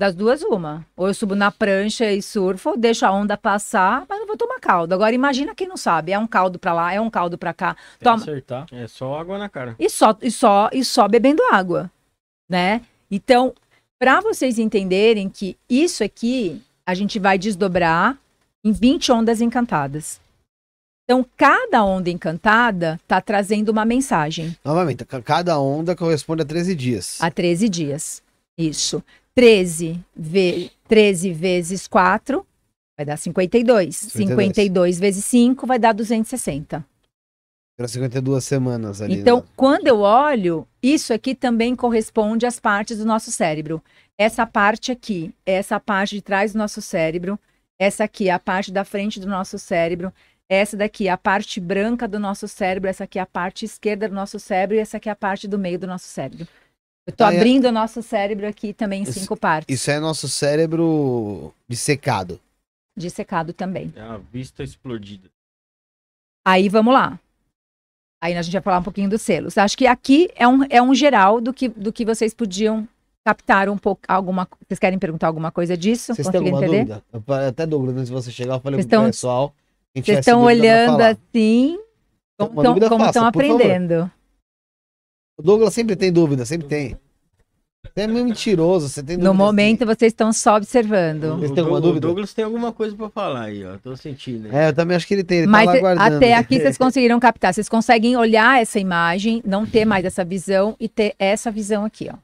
[0.00, 0.86] das duas, uma.
[0.96, 4.58] Ou eu subo na prancha e surfo, deixo a onda passar, mas não vou tomar
[4.58, 4.94] caldo.
[4.94, 7.74] Agora, imagina quem não sabe, é um caldo pra lá, é um caldo pra cá.
[7.98, 8.64] Tem toma- acertar.
[8.72, 9.76] É só água na cara.
[9.78, 11.90] e só e só e só bebendo água,
[12.48, 12.80] né?
[13.10, 13.52] Então,
[13.98, 18.16] para vocês entenderem que isso aqui a gente vai desdobrar
[18.64, 20.18] em 20 ondas encantadas.
[21.04, 26.74] Então, cada onda encantada tá trazendo uma mensagem Novamente, ca- cada onda corresponde a 13
[26.74, 27.18] dias.
[27.20, 28.22] há 13 dias.
[28.56, 29.02] Isso.
[29.40, 32.46] 13, ve 13 vezes 4
[32.94, 33.96] vai dar 52.
[33.96, 34.36] 52.
[34.36, 36.84] 52 vezes 5 vai dar 260.
[37.74, 39.18] Para 52 semanas ali.
[39.18, 39.44] Então, né?
[39.56, 43.82] quando eu olho, isso aqui também corresponde às partes do nosso cérebro.
[44.18, 47.38] Essa parte aqui, essa parte de trás do nosso cérebro,
[47.80, 50.12] essa aqui é a parte da frente do nosso cérebro,
[50.50, 54.06] essa daqui é a parte branca do nosso cérebro, essa aqui é a parte esquerda
[54.06, 56.46] do nosso cérebro e essa aqui é a parte do meio do nosso cérebro.
[57.06, 59.90] Eu tô Ah, é- abrindo o nosso cérebro aqui também em Isso- cinco partes, Isso
[59.90, 62.40] é nosso cérebro dissecado.
[62.96, 63.92] dissecado também.
[63.96, 65.28] É a vista explodida.
[66.46, 67.18] Aí vamos lá.
[68.22, 69.56] Aí a gente vai falar um pouquinho dos selos.
[69.56, 72.86] Acho que aqui é um, é um geral do que, do que vocês podiam
[73.26, 74.02] captar um pouco.
[74.06, 76.14] Alguma, vocês querem perguntar alguma coisa disso?
[76.14, 77.00] Vocês têm Conseguem alguma entender?
[77.12, 77.36] dúvida?
[77.40, 79.54] Eu Até Douglas, antes de você chegar, eu falei Vocês pro estão- pessoal.
[79.94, 81.78] Vocês estão dúvida olhando assim,
[82.38, 82.88] como estão dúvida
[83.32, 84.10] por favor.
[85.40, 86.96] O Douglas sempre tem dúvida, sempre tem.
[87.82, 89.26] Você é meio mentiroso, você tem dúvida.
[89.26, 91.38] No momento, vocês estão só observando.
[91.38, 92.06] Vocês O têm alguma dúvida?
[92.06, 93.78] O Douglas tem alguma coisa pra falar aí, ó.
[93.78, 94.48] Tô sentindo.
[94.48, 94.52] hein?
[94.54, 95.38] É, eu também acho que ele tem.
[95.38, 96.16] Ele Mas tá lá eh, guardando.
[96.16, 97.54] até aqui vocês conseguiram captar.
[97.54, 102.10] Vocês conseguem olhar essa imagem, não ter mais essa visão e ter essa visão aqui,
[102.12, 102.16] ó.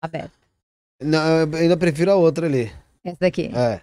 [0.00, 0.32] Aberta.
[1.02, 2.72] Não, eu ainda prefiro a outra ali.
[3.04, 3.50] Essa daqui.
[3.54, 3.82] É.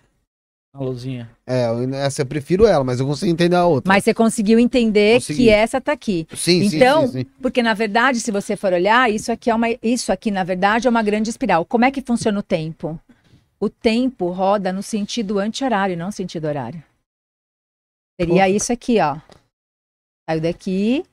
[0.78, 1.28] A luzinha.
[1.48, 3.91] É, eu essa eu prefiro ela, mas eu consigo entender a outra.
[3.91, 5.45] Mas você conseguiu entender Consegui.
[5.45, 6.28] que essa tá aqui.
[6.36, 7.26] Sim, sim, Então, sim, sim.
[7.41, 10.86] Porque, na verdade, se você for olhar, isso aqui, é uma, isso aqui, na verdade,
[10.86, 11.66] é uma grande espiral.
[11.66, 12.99] Como é que funciona o tempo?
[13.60, 16.84] O tempo roda no sentido anti-horário, não sentido horário.
[18.22, 19.18] Seria isso aqui, ó.
[20.30, 21.04] Saio daqui,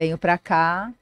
[0.00, 0.94] venho pra cá,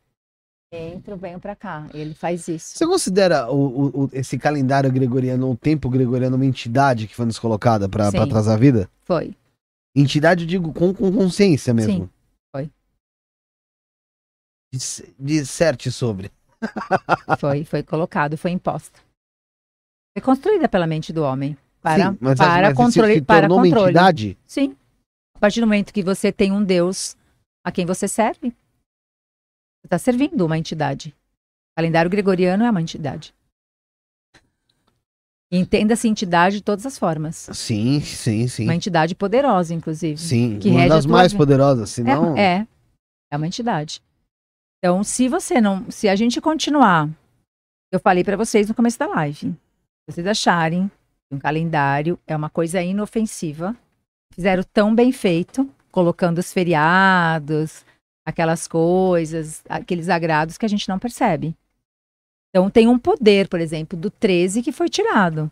[0.72, 1.86] entro, venho pra cá.
[1.94, 2.76] Ele faz isso.
[2.76, 7.38] Você considera o, o- esse calendário gregoriano, o tempo gregoriano, uma entidade que foi nos
[7.38, 8.18] colocada Sim.
[8.18, 8.90] atrasar a vida?
[9.02, 9.34] Foi.
[9.96, 11.92] Entidade, eu digo, com, com consciência mesmo.
[12.04, 12.10] Sim,
[12.54, 12.70] foi.
[14.72, 16.30] Dis- Disserte sobre.
[17.38, 18.98] Foi, foi colocado, foi imposta.
[20.12, 21.56] Foi construída pela mente do homem.
[21.80, 23.14] Para, Sim, mas, para mas controle.
[23.14, 23.90] se Para tornou uma controle.
[23.90, 24.36] entidade?
[24.44, 24.76] Sim.
[25.36, 27.16] A partir do momento que você tem um Deus
[27.64, 28.52] a quem você serve,
[29.80, 31.14] você está servindo uma entidade.
[31.72, 33.34] O calendário gregoriano é uma entidade.
[35.50, 37.48] Entenda-se entidade de todas as formas.
[37.54, 38.64] Sim, sim, sim.
[38.64, 40.18] Uma entidade poderosa, inclusive.
[40.18, 42.36] Sim, que uma das tua mais poderosas, senão...
[42.36, 42.66] É, é,
[43.32, 44.02] é uma entidade.
[44.78, 47.08] Então, se você não, se a gente continuar,
[47.90, 50.90] eu falei para vocês no começo da live, se vocês acharem
[51.28, 53.74] que um calendário é uma coisa inofensiva,
[54.32, 57.84] fizeram tão bem feito, colocando os feriados,
[58.28, 61.56] aquelas coisas, aqueles agrados que a gente não percebe.
[62.50, 65.50] Então, tem um poder, por exemplo, do 13 que foi tirado.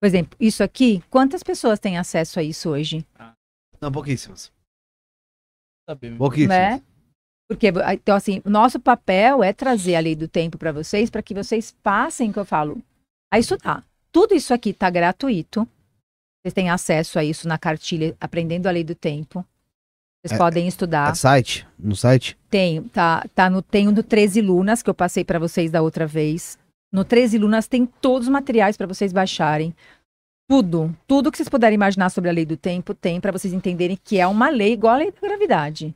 [0.00, 3.06] Por exemplo, isso aqui, quantas pessoas têm acesso a isso hoje?
[3.80, 4.52] Não, pouquíssimas.
[6.18, 6.56] Pouquíssimas.
[6.56, 6.82] né?
[7.48, 11.22] Porque, então, assim, o nosso papel é trazer a lei do tempo para vocês, para
[11.22, 12.82] que vocês passem, que eu falo,
[13.32, 13.86] a estudar.
[14.10, 15.60] Tudo isso aqui está gratuito.
[16.42, 19.46] Vocês têm acesso a isso na cartilha, aprendendo a lei do tempo.
[20.26, 21.10] Vocês É- podem estudar.
[21.10, 21.66] É site?
[21.78, 22.36] No site?
[22.50, 25.82] Tem, tá, tá no, tem o do 13 Lunas, que eu passei para vocês da
[25.82, 26.58] outra vez.
[26.92, 29.74] No 13 Lunas tem todos os materiais para vocês baixarem.
[30.48, 33.98] Tudo, tudo que vocês puderem imaginar sobre a lei do tempo tem para vocês entenderem
[34.02, 35.94] que é uma lei igual a lei da gravidade.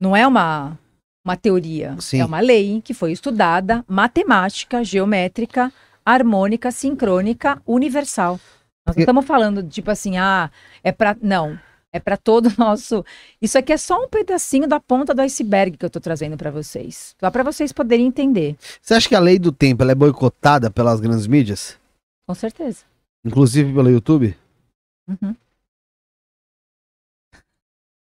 [0.00, 0.78] Não é uma,
[1.24, 1.96] uma teoria.
[2.00, 2.20] Sim.
[2.20, 5.72] É uma lei que foi estudada, matemática, geométrica,
[6.04, 8.38] harmônica, sincrônica, universal.
[8.86, 10.50] Nós não estamos falando, tipo assim, ah,
[10.82, 11.58] é para Não.
[11.92, 13.04] É para todo o nosso.
[13.42, 16.50] Isso aqui é só um pedacinho da ponta do iceberg que eu estou trazendo para
[16.50, 17.16] vocês.
[17.18, 18.56] Só para vocês poderem entender.
[18.80, 21.76] Você acha que a lei do tempo é boicotada pelas grandes mídias?
[22.26, 22.84] Com certeza.
[23.24, 24.36] Inclusive pelo YouTube?
[25.08, 25.34] Uhum.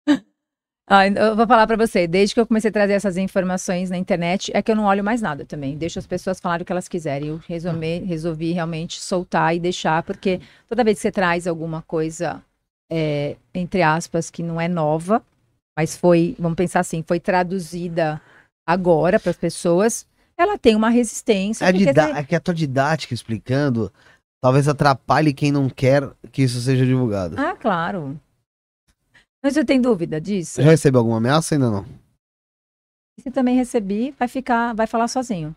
[0.89, 3.97] Ah, eu vou falar para você, desde que eu comecei a trazer essas informações na
[3.97, 5.77] internet, é que eu não olho mais nada também.
[5.77, 7.27] Deixo as pessoas falarem o que elas quiserem.
[7.27, 12.41] Eu resolvi, resolvi realmente soltar e deixar, porque toda vez que você traz alguma coisa,
[12.89, 15.23] é, entre aspas, que não é nova,
[15.77, 18.21] mas foi, vamos pensar assim, foi traduzida
[18.67, 20.07] agora para as pessoas,
[20.37, 21.65] ela tem uma resistência.
[21.65, 23.91] É, você- é que a tua didática explicando
[24.41, 27.35] talvez atrapalhe quem não quer que isso seja divulgado.
[27.39, 28.19] Ah, claro.
[29.43, 30.61] Mas você tem dúvida disso?
[30.61, 31.55] Já recebeu alguma ameaça?
[31.55, 31.85] Ainda não.
[33.19, 35.55] Se também recebi, vai ficar, vai falar sozinho.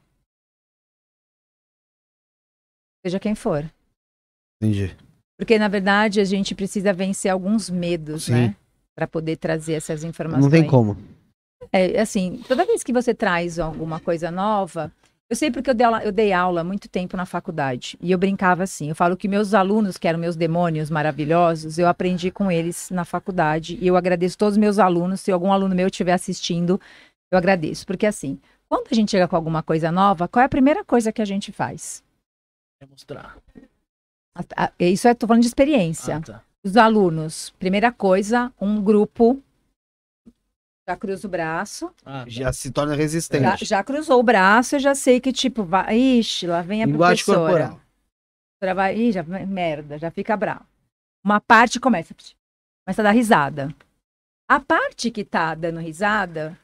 [3.05, 3.71] Seja quem for.
[4.63, 4.97] Entendi.
[5.41, 8.33] Porque, na verdade, a gente precisa vencer alguns medos, Sim.
[8.33, 8.57] né?
[8.95, 10.45] Para poder trazer essas informações.
[10.45, 10.99] Não tem como.
[11.73, 14.93] É, assim, toda vez que você traz alguma coisa nova,
[15.31, 17.97] eu sei porque eu dei, aula, eu dei aula há muito tempo na faculdade.
[18.03, 18.91] E eu brincava assim.
[18.91, 23.07] Eu falo que meus alunos, que eram meus demônios maravilhosos, eu aprendi com eles na
[23.07, 23.79] faculdade.
[23.81, 25.23] E eu agradeço todos os meus alunos.
[25.23, 26.79] Se algum aluno meu estiver assistindo,
[27.33, 27.87] eu agradeço.
[27.87, 28.39] Porque assim,
[28.69, 31.25] quando a gente chega com alguma coisa nova, qual é a primeira coisa que a
[31.25, 32.05] gente faz?
[32.79, 33.39] Quer mostrar.
[34.79, 36.17] Isso eu tô falando de experiência.
[36.17, 36.45] Ah, tá.
[36.65, 39.43] Os alunos, primeira coisa, um grupo
[40.89, 42.29] já cruza o braço, Ah, tá.
[42.29, 43.65] Já se torna já, resistente.
[43.65, 47.25] já cruzou o braço, eu já sei que, tipo, vai, ixi, lá vem a Linguagem
[47.25, 47.49] professora.
[47.69, 47.77] corporal.
[47.77, 50.67] A professora vai, ih, já, merda, já fica bravo.
[51.25, 52.15] Uma parte começa,
[52.85, 53.75] começa a dar risada.
[54.49, 56.59] A parte que tá dando risada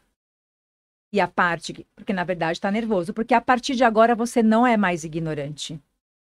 [1.13, 4.43] e a parte que, porque na verdade tá nervoso, porque a partir de agora você
[4.43, 5.81] não é mais ignorante.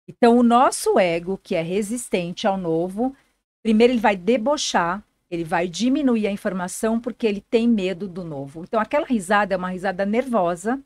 [0.08, 3.16] Então o nosso ego, que é resistente ao novo,
[3.62, 8.64] primeiro ele vai debochar, ele vai diminuir a informação porque ele tem medo do novo.
[8.64, 10.82] Então aquela risada é uma risada nervosa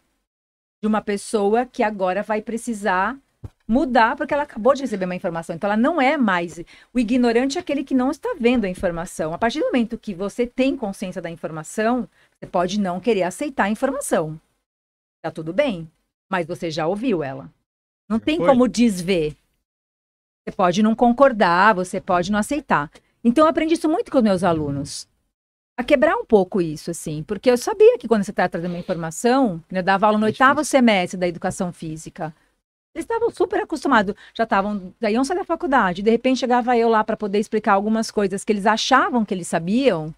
[0.82, 3.16] de uma pessoa que agora vai precisar
[3.68, 5.56] mudar porque ela acabou de receber uma informação.
[5.56, 6.60] Então ela não é mais
[6.92, 9.34] o ignorante é aquele que não está vendo a informação.
[9.34, 13.66] A partir do momento que você tem consciência da informação, você pode não querer aceitar
[13.66, 14.40] a informação.
[15.24, 15.90] Tá tudo bem,
[16.30, 17.50] mas você já ouviu ela.
[18.12, 18.46] Não tem foi.
[18.46, 19.38] como desver.
[20.44, 22.92] Você pode não concordar, você pode não aceitar.
[23.24, 25.08] Então eu aprendi isso muito com os meus alunos.
[25.78, 28.80] A quebrar um pouco isso, assim, porque eu sabia que quando você está trazendo uma
[28.80, 32.36] informação, né, eu dava aula no É oitavo semestre da educação física.
[32.94, 36.02] Eles estavam super acostumados, já estavam, já iam sair da faculdade.
[36.02, 39.48] De repente chegava eu lá para poder explicar algumas coisas que eles achavam que eles
[39.48, 40.14] sabiam.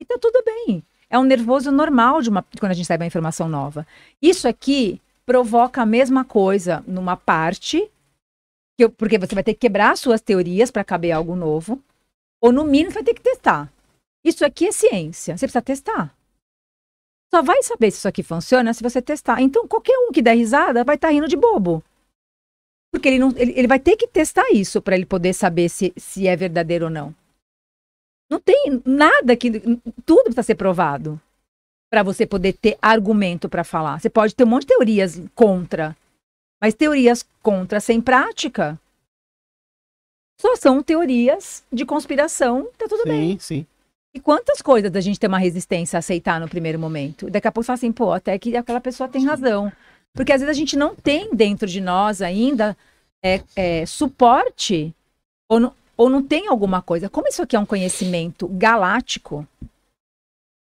[0.00, 0.84] E tá tudo bem.
[1.10, 3.84] É um nervoso normal de uma, quando a gente recebe uma informação nova.
[4.22, 7.90] Isso aqui provoca a mesma coisa numa parte,
[8.78, 11.82] eu- porque você vai ter que quebrar as suas teorias para caber algo novo,
[12.40, 13.72] ou no mínimo vai ter que testar.
[14.24, 16.16] Isso aqui é ciência, você precisa testar.
[17.34, 19.40] Só vai saber se isso aqui funciona se você testar.
[19.40, 21.82] Então, qualquer um que der risada vai estar rindo de bobo.
[22.92, 25.94] Porque ele, não, ele, ele vai ter que testar isso para ele poder saber se,
[25.96, 27.14] se é verdadeiro ou não.
[28.30, 29.50] Não tem nada que.
[30.04, 31.18] Tudo precisa ser provado.
[31.92, 34.00] Para você poder ter argumento para falar.
[34.00, 35.94] Você pode ter um monte de teorias contra,
[36.58, 38.80] mas teorias contra sem prática
[40.40, 43.32] só são teorias de conspiração, tá tudo bem.
[43.32, 43.66] Sim, sim.
[44.14, 47.30] E quantas coisas da gente ter uma resistência a aceitar no primeiro momento?
[47.30, 49.70] Daqui a pouco você fala assim, pô, até que aquela pessoa tem razão.
[50.14, 52.74] Porque às vezes a gente não tem dentro de nós ainda
[53.22, 54.94] é, é, suporte
[55.46, 57.10] ou não, ou não tem alguma coisa.
[57.10, 59.46] Como isso aqui é um conhecimento galáctico,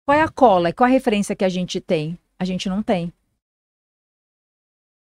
[0.06, 2.16] qual é a cola, qual é a referência que a gente tem?
[2.38, 3.12] A gente não tem.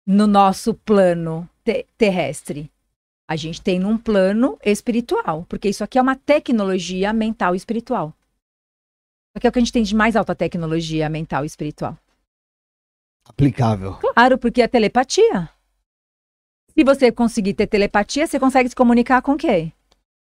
[0.06, 2.72] No nosso plano te- terrestre.
[3.28, 8.10] A gente tem num plano espiritual, porque isso aqui é uma tecnologia mental e espiritual.
[8.10, 11.98] Isso aqui é o que a gente tem de mais alta tecnologia mental e espiritual.
[13.28, 13.98] Aplicável.
[13.98, 15.50] Claro, porque é telepatia.
[16.70, 19.74] Se você conseguir ter telepatia, você consegue se comunicar com quem?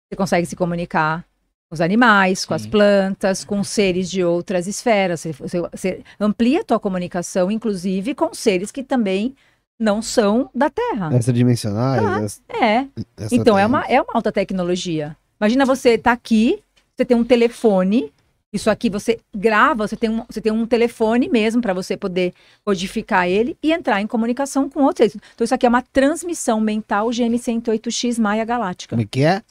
[0.09, 1.28] Você consegue se comunicar com
[1.71, 5.21] os animais, com as plantas, com seres de outras esferas.
[5.21, 9.35] Você, você- você amplia a tua comunicação, inclusive, com seres que também
[9.79, 11.15] não são da Terra.
[11.15, 12.03] Extradimensionais.
[12.03, 12.21] Ah.
[12.21, 12.81] ex- É.
[12.81, 13.31] extraterrestres.
[13.31, 15.15] Então, é uma, é uma alta tecnologia.
[15.39, 16.61] Imagina você estar aqui,
[16.97, 18.11] você tem um telefone,
[18.51, 22.33] isso aqui você grava, você tem um, você tem um telefone mesmo para você poder
[22.65, 25.15] codificar ele e entrar em comunicação com outros.
[25.15, 28.95] Então, isso aqui é uma transmissão mental GM108X Maia Galáctica.
[28.95, 29.41] Como é que é?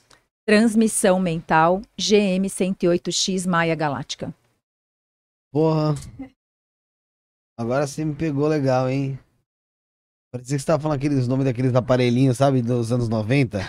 [0.53, 4.35] Transmissão mental GM108X Maia Galáctica.
[5.53, 5.95] Porra.
[7.61, 9.19] Agora você me pegou legal, hein?
[10.33, 12.63] Parecia que você tava falando aqueles nomes daqueles aparelhinhos, sabe?
[12.63, 13.61] Dos anos 90.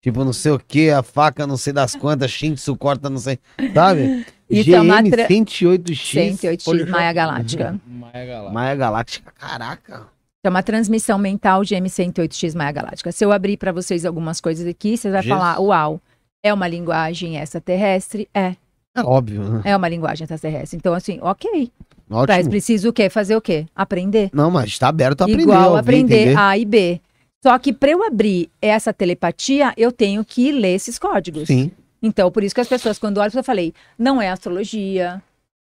[0.00, 3.40] Tipo, não sei o que, a faca não sei das quantas, Shintsu corta não sei.
[3.74, 4.24] Sabe?
[4.48, 6.38] É GM tra- 108X.
[6.38, 7.80] 108X Maia Galáctica.
[7.84, 8.52] Maia Galáctica.
[8.54, 9.32] Maia Galáctica.
[9.32, 10.06] Caraca.
[10.44, 13.10] É uma transmissão mental GM108X Maia Galáctica.
[13.10, 15.36] Se eu abrir para vocês algumas coisas aqui, você vai Jesus.
[15.36, 16.00] falar, uau,
[16.42, 18.28] é uma linguagem extraterrestre?
[18.34, 18.54] É.
[18.94, 19.62] É óbvio, né?
[19.64, 20.76] É uma linguagem extraterrestre.
[20.76, 21.70] Então, assim, ok.
[22.08, 22.50] Mas Ótimo.
[22.50, 23.10] precisa o quê?
[23.10, 23.66] Fazer o quê?
[23.76, 24.30] Aprender.
[24.32, 25.42] Não, mas tá aberto a aprender.
[25.42, 26.38] Igual ouvir, aprender entender.
[26.38, 27.00] A e B.
[27.42, 31.46] Só que para eu abrir essa telepatia, eu tenho que ler esses códigos.
[31.46, 31.70] Sim.
[32.02, 35.22] Então, por isso que as pessoas, quando olham, eu falei, não é astrologia,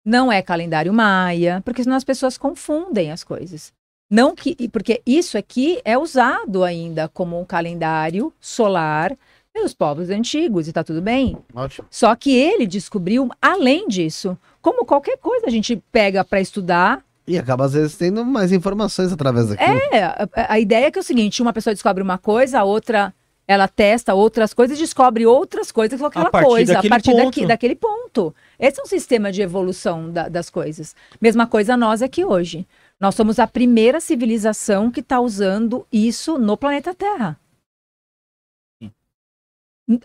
[0.03, 3.71] não é calendário maia, porque senão as pessoas confundem as coisas.
[4.09, 9.17] Não que, porque isso aqui é usado ainda como um calendário solar
[9.53, 11.37] pelos povos antigos e tá tudo bem.
[11.53, 11.87] Ótimo.
[11.89, 17.03] Só que ele descobriu, além disso, como qualquer coisa a gente pega para estudar.
[17.27, 19.79] E acaba, às vezes, tendo mais informações através daquilo.
[19.91, 22.63] É, a, a ideia é que é o seguinte: uma pessoa descobre uma coisa, a
[22.63, 23.13] outra
[23.45, 27.25] ela testa outras coisas e descobre outras coisas com aquela partir coisa, a partir ponto.
[27.25, 28.33] daqui, daquele ponto.
[28.57, 30.95] Esse é um sistema de evolução da- das coisas.
[31.21, 32.65] Mesma coisa nós aqui hoje.
[32.99, 37.37] Nós somos a primeira civilização que está usando isso no planeta Terra.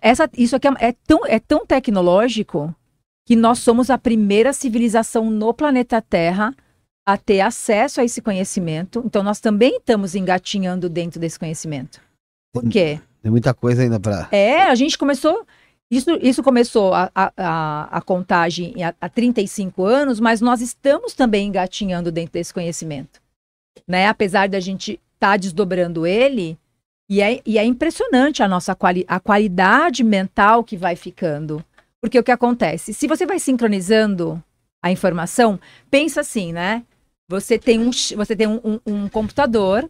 [0.01, 2.75] Essa, isso aqui é, é tão, é tão tecnológico
[3.27, 6.55] que nós somos a primeira civilização no planeta Terra
[7.07, 9.03] a ter acesso a esse conhecimento.
[9.05, 12.01] Então, nós também estamos engatinhando dentro desse conhecimento.
[12.53, 13.01] Por quê?
[13.23, 14.29] Tem muita coisa ainda pra.
[14.31, 15.47] É, a gente começou.
[15.91, 21.49] Isso, isso começou a, a, a, contagem há, há 35 anos, mas nós estamos também
[21.49, 23.23] engatinhando dentro desse conhecimento.
[23.87, 24.07] Né?
[24.07, 26.59] Apesar da gente estar desdobrando ele,
[27.09, 31.65] e é, e é impressionante a nossa quali a qualidade mental que vai ficando.
[32.01, 32.93] Porque o que acontece?
[32.95, 34.43] Se você vai sincronizando
[34.83, 35.59] a informação,
[35.91, 36.83] pensa assim, né?
[37.29, 39.89] Você tem um, você tem um, um- um computador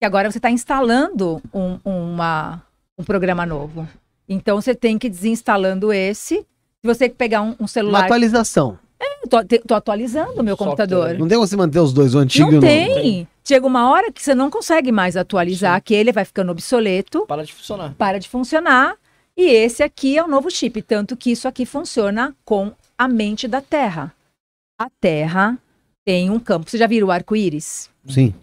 [0.00, 2.62] que agora você está instalando um, uma,
[2.98, 3.88] um programa novo.
[4.28, 6.38] Então você tem que ir desinstalando esse.
[6.40, 6.46] Se
[6.84, 8.04] você pegar um, um Uma celular.
[8.04, 8.78] atualização.
[9.22, 11.16] Eu tô, tô atualizando o meu computador.
[11.18, 12.66] Não tem como você manter os dois, o antigo e Não o novo.
[12.66, 13.28] tem.
[13.46, 17.52] Chega uma hora que você não consegue mais atualizar aquele, vai ficando obsoleto, Para de
[17.54, 17.94] funcionar.
[17.96, 18.96] para de funcionar.
[19.36, 20.82] E esse aqui é o novo chip.
[20.82, 24.12] Tanto que isso aqui funciona com a mente da Terra.
[24.80, 25.56] A Terra
[26.04, 26.68] tem um campo.
[26.68, 27.88] Você já viram o arco-íris?
[28.08, 28.34] Sim.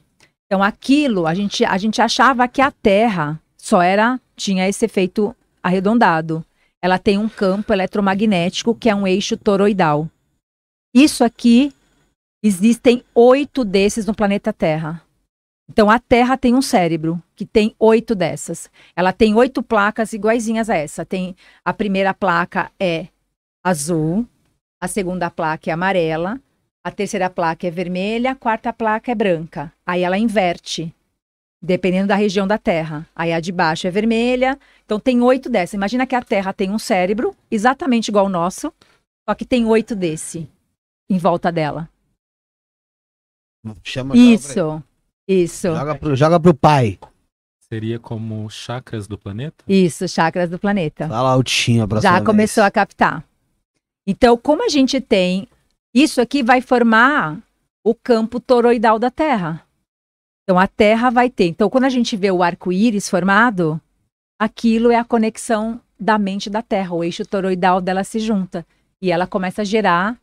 [0.46, 5.36] Então, aquilo, a gente, a gente achava que a Terra só era, tinha esse efeito
[5.62, 6.46] arredondado.
[6.82, 10.08] Ela tem um campo eletromagnético que é um eixo toroidal.
[10.96, 11.74] Isso aqui,
[12.44, 15.02] existem oito desses no planeta Terra.
[15.70, 18.70] Então, a Terra tem um cérebro que tem oito dessas.
[18.96, 21.06] Ela tem oito placas iguaizinhas a essa.
[21.06, 23.08] Tem a primeira placa é
[23.64, 24.28] azul,
[24.82, 26.40] a segunda placa é amarela,
[26.84, 29.72] a terceira placa é vermelha, a quarta placa é branca.
[29.86, 30.94] Aí ela inverte,
[31.62, 33.08] dependendo da região da Terra.
[33.16, 34.60] Aí a de baixo é vermelha.
[34.84, 35.76] Então tem oito dessas.
[35.76, 38.74] Imagina que a Terra tem um cérebro exatamente igual ao nosso,
[39.28, 40.50] só que tem oito desse
[41.10, 41.90] em volta dela.
[43.84, 44.84] Chama joga Isso,
[45.28, 47.00] isso, pra- Joga pro, joga pro pai.
[47.62, 49.64] Seria como chakras do planeta?
[49.68, 51.08] isso, chakras do planeta.
[51.08, 52.26] Fala altinho a próxima Já vez.
[52.26, 53.24] começou a captar.
[54.06, 55.48] Então, como a gente tem
[55.96, 57.40] Isso aqui vai formar
[57.84, 59.64] o campo toroidal da Terra.
[60.44, 61.46] Então a Terra vai ter.
[61.48, 63.80] Então quando a gente vê o arco-íris formado,
[64.40, 66.94] aquilo é a conexão da mente da Terra.
[66.96, 68.66] O eixo toroidal dela se junta
[69.02, 70.18] e ela começa a gerar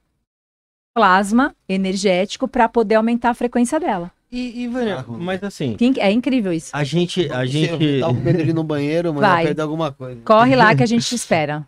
[0.94, 4.10] plasma energético para poder aumentar a frequência dela.
[4.32, 6.70] E, e Vânia, mas assim, É incrível isso.
[6.72, 9.44] a gente, a Você gente, Tá de ir no banheiro, mas Vai.
[9.46, 10.20] perder alguma coisa.
[10.24, 11.66] Corre lá que a gente te espera.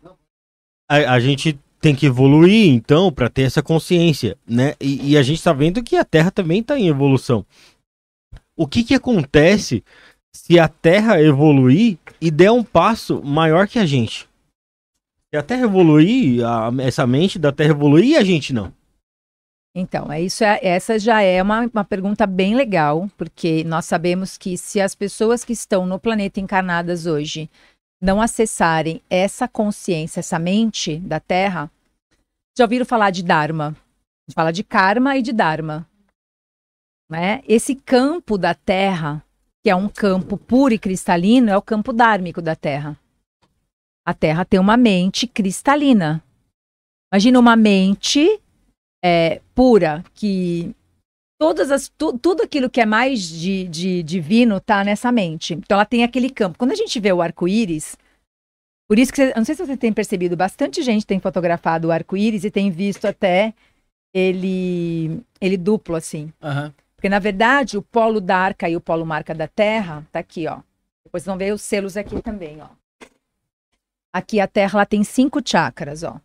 [0.88, 4.74] a, a gente tem que evoluir, então, para ter essa consciência, né?
[4.80, 7.44] E, e a gente tá vendo que a Terra também está em evolução.
[8.56, 9.82] O que que acontece
[10.32, 14.28] se a Terra evoluir e der um passo maior que a gente?
[15.30, 18.72] Se a Terra evoluir, a- essa mente da Terra evoluir e a gente não.
[19.74, 20.44] Então, é isso.
[20.44, 24.94] é- essa já é uma, uma pergunta bem legal, porque nós sabemos que se as
[24.94, 27.48] pessoas que estão no planeta encarnadas hoje
[28.00, 31.70] não acessarem essa consciência, essa mente da Terra,
[32.56, 33.68] já ouviram falar de Dharma?
[33.68, 35.88] A gente fala de karma e de Dharma.
[37.10, 37.42] Né?
[37.48, 39.24] Esse campo da Terra,
[39.64, 42.98] que é um campo puro e cristalino, é o campo dármico da Terra.
[44.04, 46.22] A Terra tem uma mente cristalina.
[47.12, 48.40] Imagina uma mente
[49.04, 50.74] é, pura, que
[51.38, 55.54] todas as, tu- tudo aquilo que é mais de, de divino tá nessa mente.
[55.54, 56.56] Então ela tem aquele campo.
[56.56, 57.96] Quando a gente vê o arco-íris,
[58.88, 61.88] por isso que, você, eu não sei se você tem percebido, bastante gente tem fotografado
[61.88, 63.54] o arco-íris e tem visto até
[64.14, 66.32] ele, ele duplo assim.
[66.40, 66.72] Aham.
[66.94, 70.46] Porque, na verdade, o polo da arca e o polo marca da terra tá aqui,
[70.46, 70.60] ó.
[71.04, 72.68] Depois vão ver os selos aqui também, ó.
[74.14, 76.20] Aqui a terra ela tem cinco chakras, ó.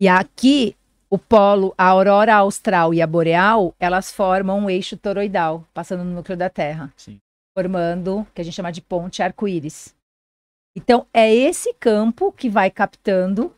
[0.00, 0.74] E aqui
[1.14, 6.14] o polo, a aurora austral e a boreal, elas formam um eixo toroidal, passando no
[6.14, 6.92] núcleo da terra.
[6.96, 7.18] Sim.
[7.56, 9.94] Formando o que a gente chama de ponte arco-íris.
[10.76, 13.54] Então, é esse campo que vai captando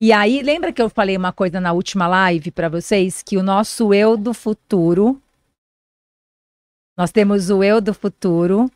[0.00, 3.20] e aí, lembra que eu falei uma coisa na última live para vocês?
[3.20, 5.20] Que o nosso eu do futuro,
[6.96, 8.70] nós temos o eu do futuro,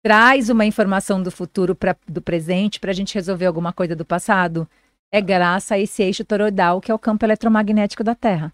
[0.00, 4.04] traz uma informação do futuro para do presente para a gente resolver alguma coisa do
[4.04, 4.68] passado.
[5.12, 8.52] É graças a esse eixo toroidal que é o campo eletromagnético da Terra.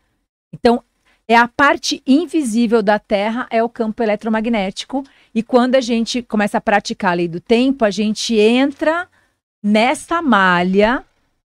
[0.53, 0.83] Então,
[1.29, 5.05] é a parte invisível da Terra, é o campo eletromagnético.
[5.35, 9.09] E quando a gente começa a praticar a lei do tempo, a gente entra
[9.63, 11.05] nessa malha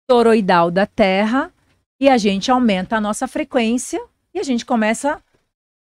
[0.08, 1.52] toroidal da Terra
[2.00, 4.02] e a gente aumenta a nossa frequência
[4.34, 5.22] e a gente começa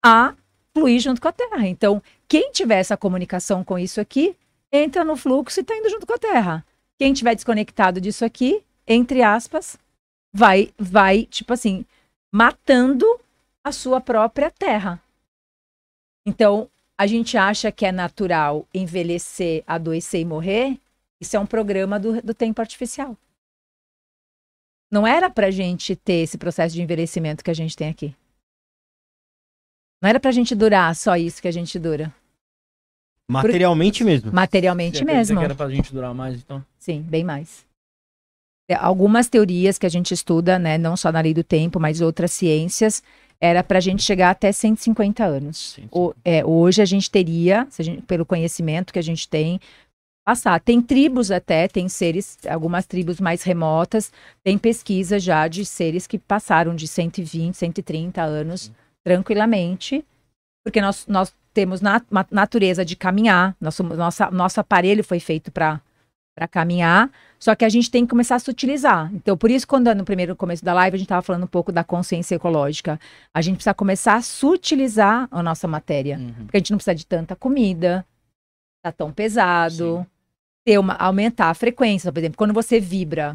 [0.05, 0.35] a
[0.73, 1.67] fluir junto com a Terra.
[1.67, 4.35] Então, quem tiver essa comunicação com isso aqui,
[4.73, 6.65] entra no fluxo e está indo junto com a Terra.
[6.99, 9.79] Quem tiver desconectado disso aqui, entre aspas,
[10.33, 11.85] vai, vai, tipo assim,
[12.33, 13.07] matando
[13.65, 15.03] a sua própria Terra.
[16.27, 20.81] Então, a gente acha que é natural envelhecer, adoecer e morrer.
[21.21, 23.17] Isso é um programa do, do tempo artificial.
[24.91, 28.15] Não era pra gente ter esse processo de envelhecimento que a gente tem aqui.
[30.01, 32.15] Não era pra gente durar só isso que a gente dura.
[33.29, 34.33] Materialmente mesmo.
[34.33, 35.39] Materialmente Você mesmo.
[35.39, 36.65] que era pra gente durar mais, então?
[36.79, 37.66] Sim, bem mais.
[38.69, 42.01] É, Algumas teorias que a gente estuda, né, não só na lei do tempo, mas
[42.01, 43.03] outras ciências,
[43.41, 45.75] era pra gente chegar até 150 anos.
[45.75, 45.99] 150.
[45.99, 49.61] O- é, hoje a gente teria, se a gente- pelo conhecimento que a gente tem,
[50.27, 50.59] passar.
[50.59, 54.11] Tem tribos até, tem seres, algumas tribos mais remotas,
[54.43, 58.73] tem pesquisa já de seres que passaram de 120, 130 anos
[59.05, 60.05] tranquilamente,
[60.65, 65.81] porque nós, nós temos na, natureza de caminhar, nosso, nossa, nosso aparelho foi feito para
[66.47, 69.11] caminhar, só que a gente tem que começar a sutilizar.
[69.15, 71.73] Então, por isso, quando no primeiro começo da live a gente estava falando um pouco
[71.73, 73.01] da consciência ecológica,
[73.33, 76.19] a gente precisa começar a sutilizar a nossa matéria.
[76.19, 76.33] Uhum.
[76.45, 78.05] Porque a gente não precisa de tanta comida,
[78.85, 80.07] tá tão pesado,
[80.67, 82.13] ter uma, aumentar a frequência.
[82.13, 83.35] Por exemplo, quando você vibra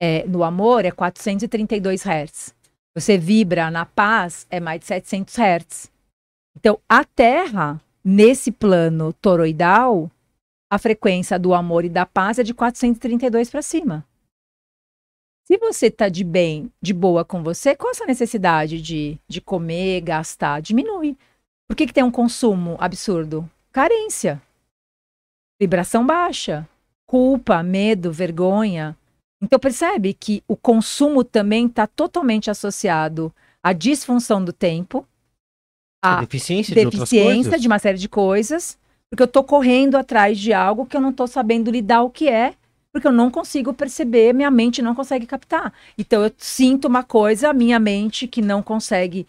[0.00, 2.54] é, no amor, é 432 Hz.
[2.94, 5.90] Você vibra na paz, é mais de 700 Hz.
[6.58, 10.10] Então, a Terra, nesse plano toroidal,
[10.70, 14.06] a frequência do amor e da paz é de 432 para cima.
[15.44, 19.40] Se você está de bem, de boa com você, qual a sua necessidade de, de
[19.40, 20.62] comer, gastar?
[20.62, 21.18] Diminui.
[21.66, 23.50] Por que, que tem um consumo absurdo?
[23.72, 24.40] Carência.
[25.60, 26.68] Vibração baixa.
[27.04, 28.96] Culpa, medo, vergonha.
[29.42, 35.04] Então percebe que o consumo também está totalmente associado à disfunção do tempo,
[36.00, 37.60] à deficiência de outras deficiência coisas.
[37.60, 38.78] de uma série de coisas,
[39.10, 42.28] porque eu tô correndo atrás de algo que eu não tô sabendo lidar o que
[42.28, 42.54] é,
[42.92, 45.72] porque eu não consigo perceber, minha mente não consegue captar.
[45.98, 49.26] Então eu sinto uma coisa, a minha mente que não consegue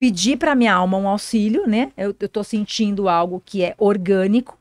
[0.00, 1.92] pedir para minha alma um auxílio, né?
[1.96, 4.58] Eu, eu tô sentindo algo que é orgânico,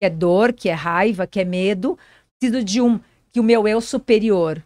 [0.00, 1.98] que é dor, que é raiva, que é medo.
[2.40, 3.00] Preciso de um
[3.32, 4.62] que o meu eu superior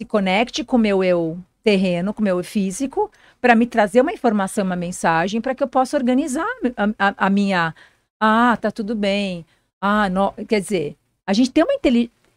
[0.00, 3.10] se conecte com o meu eu terreno, com o meu físico,
[3.40, 7.30] para me trazer uma informação, uma mensagem, para que eu possa organizar a, a- a
[7.30, 7.74] minha.
[8.20, 9.44] Ah, tá tudo bem.
[9.80, 10.32] Ah, não.
[10.48, 11.74] Quer dizer, a gente tem uma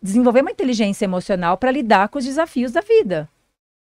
[0.01, 3.30] desenvolver uma inteligência emocional para lidar com os desafios da vida.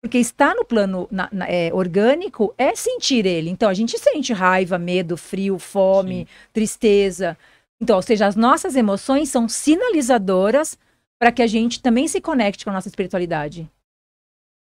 [0.00, 3.50] Porque estar no plano na- na- é, orgânico é sentir ele.
[3.50, 7.36] Então, a gente sente raiva, medo, frio, fome, tristeza.
[7.80, 10.78] Então, ou seja, as nossas emoções são sinalizadoras
[11.18, 13.68] para que a gente também se conecte com a nossa espiritualidade.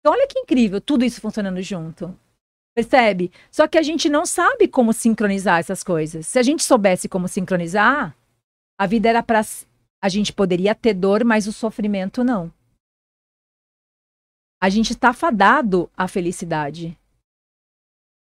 [0.00, 2.14] Então, olha que incrível, tudo isso funcionando junto.
[2.74, 3.30] Percebe?
[3.50, 6.26] Só que a gente não sabe como sincronizar essas coisas.
[6.26, 8.16] Se a gente soubesse como sincronizar,
[8.78, 9.40] a vida era para.
[10.02, 12.52] A gente poderia ter dor, mas o sofrimento não.
[14.60, 16.98] A gente está fadado à felicidade.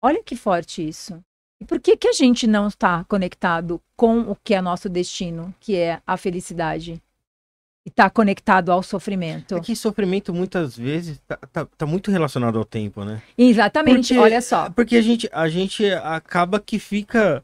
[0.02, 1.24] Olha que forte isso.
[1.62, 5.56] E por que, que a gente não está conectado com o que é nosso destino,
[5.60, 7.02] que é a felicidade?
[7.86, 9.56] E está conectado ao sofrimento?
[9.56, 13.22] É que sofrimento muitas vezes tá, tá, tá muito relacionado ao tempo, né?
[13.38, 14.70] Exatamente, Porque- olha só.
[14.70, 17.44] Porque a gente, a gente acaba que fica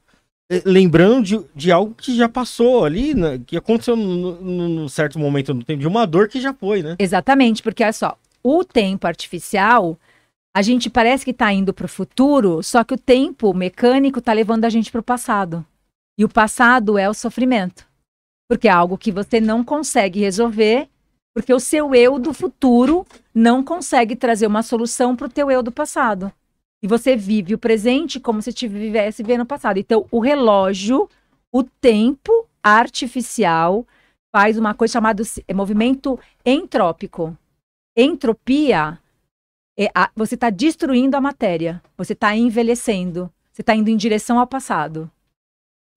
[0.49, 3.39] eh, lembrando de, de algo que já passou ali, né?
[3.45, 6.95] que aconteceu num certo momento do tempo, de uma dor que já foi, né?
[6.97, 9.99] Exatamente, porque olha só, o tempo artificial,
[10.55, 14.31] a gente parece que está indo para o futuro, só que o tempo mecânico está
[14.31, 15.65] levando a gente para o passado.
[16.17, 17.88] E o passado é o sofrimento.
[18.49, 20.89] Porque é algo que você não consegue resolver,
[21.35, 25.61] porque o seu eu do futuro não consegue trazer uma solução para o teu eu
[25.61, 26.33] do passado.
[26.81, 29.77] E você vive o presente como se estivesse vivendo o passado.
[29.77, 31.07] Então, o relógio,
[31.51, 33.85] o tempo artificial,
[34.35, 37.37] faz uma coisa chamada é movimento entrópico.
[37.95, 38.97] Entropia,
[39.77, 44.39] é a- você está destruindo a matéria, você está envelhecendo, você está indo em direção
[44.39, 45.11] ao passado.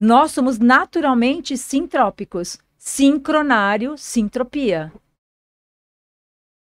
[0.03, 4.93] Nós somos naturalmente sintrópicos, sincronário, sintropia.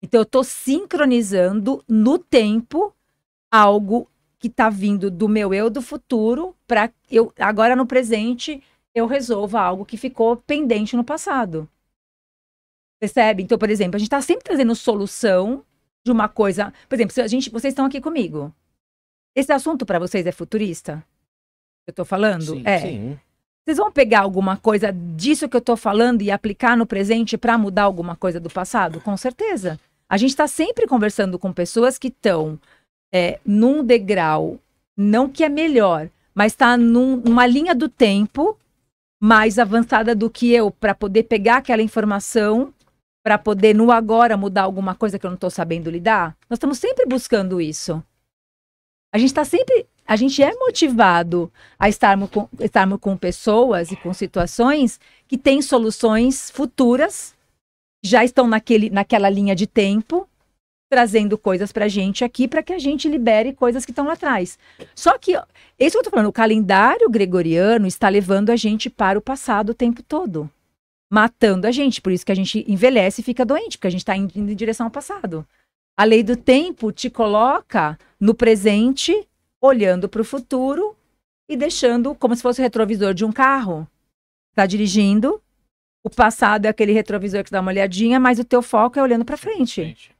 [0.02, 2.96] Então, eu estou sincronizando no tempo
[3.52, 4.10] algo
[4.40, 8.64] que está vindo do meu eu do futuro para eu agora no presente
[8.94, 11.68] eu resolva algo que ficou pendente no passado.
[13.02, 13.44] Percebe?
[13.44, 15.62] Então, por exemplo, a gente está sempre trazendo solução
[16.06, 16.74] de uma coisa.
[16.88, 18.56] Por exemplo, se a gente, vocês estão aqui comigo.
[19.36, 21.06] Esse assunto para vocês é futurista?
[21.86, 22.56] Eu estou falando?
[22.56, 22.80] Sim, é.
[22.80, 23.20] Sim.
[23.66, 27.58] Vocês vão pegar alguma coisa disso que eu estou falando e aplicar no presente para
[27.58, 29.02] mudar alguma coisa do passado?
[29.02, 29.80] Com certeza.
[30.08, 32.60] A gente está sempre conversando com pessoas que estão
[33.12, 34.60] é, num degrau,
[34.96, 38.56] não que é melhor, mas está numa linha do tempo
[39.20, 42.72] mais avançada do que eu para poder pegar aquela informação,
[43.24, 46.38] para poder no agora mudar alguma coisa que eu não estou sabendo lidar.
[46.48, 48.04] Nós estamos sempre buscando isso.
[49.12, 53.96] A gente está sempre, a gente é motivado a estarmos com, estarmos com pessoas e
[53.96, 57.34] com situações que têm soluções futuras,
[58.04, 60.30] já estão naquele, naquela linha de tempo,
[60.88, 64.14] trazendo coisas para a gente aqui para que a gente libere coisas que estão lá
[64.14, 64.60] atrás.
[64.94, 65.44] Só que, isso
[65.78, 69.74] que eu estou falando, o calendário gregoriano está levando a gente para o passado o
[69.74, 70.50] tempo todo.
[71.12, 72.02] Matando a gente.
[72.02, 74.56] Por isso que a gente envelhece e fica doente, porque a gente está indo em
[74.56, 75.46] direção ao passado.
[75.98, 79.28] A lei do tempo te coloca no presente,
[79.66, 80.96] olhando para o futuro
[81.50, 83.88] e deixando como se fosse o retrovisor de um carro.
[84.52, 85.42] Está dirigindo,
[86.04, 89.26] o passado é aquele retrovisor que dá uma olhadinha, mas o teu foco é olhando
[89.26, 90.16] para frente.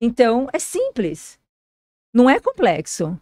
[0.00, 1.38] Então, é simples.
[2.12, 3.18] Não é complexo.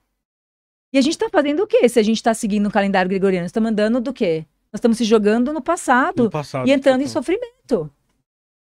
[0.92, 1.88] E a gente está fazendo o quê?
[1.88, 4.44] Se a gente está seguindo o calendário gregoriano, estamos andando do quê?
[4.72, 6.68] Nós estamos se jogando no passado No passado.
[6.68, 7.90] e entrando em sofrimento.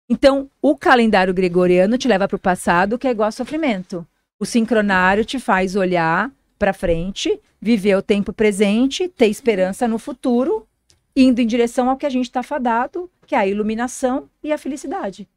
[0.10, 4.06] Então, o calendário gregoriano te leva para o passado, que é igual a sofrimento.
[4.40, 10.68] O sincronário te faz olhar para frente, viver o tempo presente, ter esperança no futuro,
[11.16, 14.58] indo em direção ao que a gente está fadado, que é a iluminação e a
[14.58, 15.28] felicidade.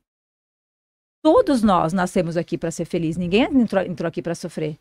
[1.22, 4.78] Todos nós nascemos aqui para ser feliz, ninguém entrou, entrou aqui para sofrer.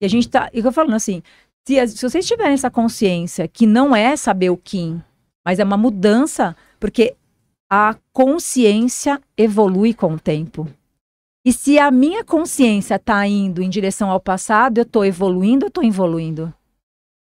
[0.00, 1.22] E a gente tá, e eu falando assim,
[1.66, 5.02] se, as- se vocês tiverem essa consciência que não é saber o Kim,
[5.44, 7.16] mas é uma mudança, porque
[7.68, 10.68] a consciência evolui com o tempo.
[11.44, 15.68] E se a minha consciência está indo em direção ao passado, eu estou evoluindo ou
[15.68, 16.52] estou evoluindo?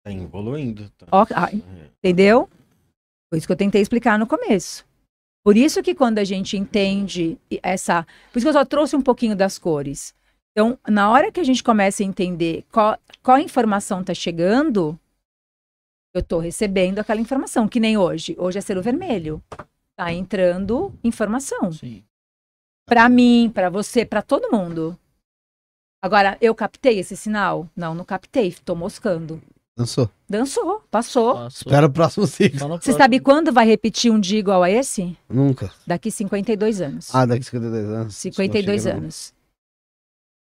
[0.05, 0.91] Tá evoluindo.
[0.91, 1.07] Tá.
[1.11, 1.51] Ah,
[2.03, 2.49] Entendeu?
[3.31, 4.85] Foi isso que eu tentei explicar no começo.
[5.43, 8.07] Por isso que quando a gente entende essa.
[8.31, 10.15] Por isso que eu só trouxe um pouquinho das cores.
[10.53, 14.99] Então, na hora que a gente começa a entender qual, qual informação está chegando,
[16.15, 18.37] eu estou recebendo aquela informação, que nem hoje.
[18.39, 19.43] Hoje é selo vermelho.
[19.97, 21.73] Tá entrando informação.
[21.73, 22.05] Sim.
[22.87, 24.99] Para mim, para você, para todo mundo.
[26.03, 27.69] Agora, eu captei esse sinal?
[27.75, 28.49] Não, não captei.
[28.49, 29.41] Estou moscando.
[29.77, 30.09] Dançou.
[30.29, 31.35] Dançou, passou.
[31.35, 31.49] Passou.
[31.71, 32.61] Espera o próximo ciclo.
[32.61, 32.99] No Você próximo.
[32.99, 35.17] sabe quando vai repetir um dia igual a esse?
[35.29, 35.73] Nunca.
[35.87, 37.13] Daqui 52 anos.
[37.15, 38.15] Ah, daqui 52 anos.
[38.17, 39.03] 52 Não chega, não.
[39.05, 39.35] anos.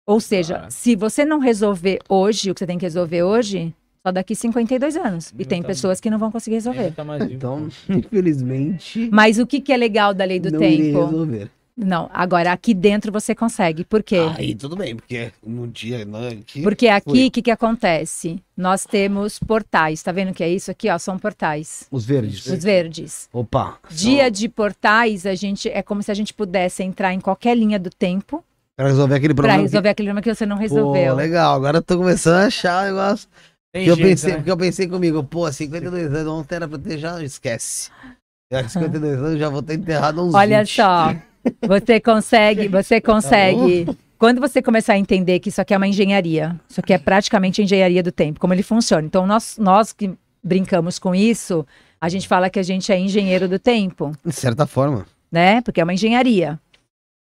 [0.08, 0.70] Ou seja, Ah.
[0.70, 3.74] se você não resolver hoje o que você tem que resolver hoje,
[4.06, 5.34] só daqui 52 anos.
[5.40, 6.92] E tem Então- pessoas que não vão conseguir resolver.
[6.92, 7.04] Tá.
[7.32, 11.00] Então, infelizmente, Mas o que, que é legal da lei do tempo?
[11.00, 11.50] resolver.
[11.78, 13.84] Não, agora aqui dentro você consegue.
[13.84, 14.20] Por quê?
[14.38, 18.42] Aí tudo bem, porque no dia, não, aqui, Porque aqui, o que, que acontece?
[18.56, 20.02] Nós temos portais.
[20.02, 20.90] Tá vendo o que é isso aqui?
[20.90, 21.86] Ó, são portais.
[21.92, 22.46] os verdes.
[22.46, 23.30] Os verdes.
[23.34, 23.78] Opa.
[23.92, 27.78] Dia de portais, a gente é como se a gente pudesse entrar em qualquer linha
[27.78, 28.42] do tempo
[28.78, 29.64] Pra resolver aquele para problema.
[29.64, 30.64] resolver aquele problema que você não que...
[30.64, 31.12] resolveu.
[31.14, 31.56] Pô, legal.
[31.56, 33.30] Agora eu tô começando a achar o negócio.
[33.74, 34.36] Tem Que eu, jeito, pensei, né?
[34.38, 37.90] porque eu pensei comigo, pô, 52 anos, ontem era pra ter já, esquece.
[38.54, 40.70] A 52 anos eu já vou ter enterrado uns Olha 20.
[40.70, 41.16] só,
[41.68, 43.88] você consegue, você consegue.
[44.18, 47.62] Quando você começar a entender que isso aqui é uma engenharia, isso aqui é praticamente
[47.62, 49.06] a engenharia do tempo, como ele funciona.
[49.06, 50.12] Então, nós, nós que
[50.44, 51.66] brincamos com isso,
[52.00, 55.06] a gente fala que a gente é engenheiro do tempo, De certa forma.
[55.32, 55.62] né?
[55.62, 56.60] Porque é uma engenharia.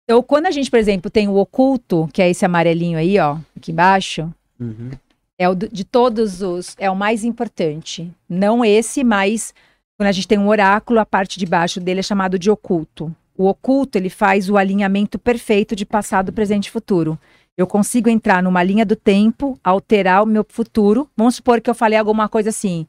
[0.04, 3.38] Então, quando a gente, por exemplo, tem o oculto, que é esse amarelinho aí, ó,
[3.58, 4.92] aqui embaixo, Uhum.
[5.38, 8.10] é o de todos os, é o mais importante.
[8.30, 9.54] Não esse, mas
[9.98, 13.14] quando a gente tem um oráculo, a parte de baixo dele é chamado de oculto.
[13.38, 17.20] O oculto, ele faz o alinhamento perfeito de passado, presente e futuro.
[17.57, 21.10] Eu consigo entrar numa linha do tempo, alterar o meu futuro.
[21.16, 22.88] Vamos supor que eu falei alguma coisa assim: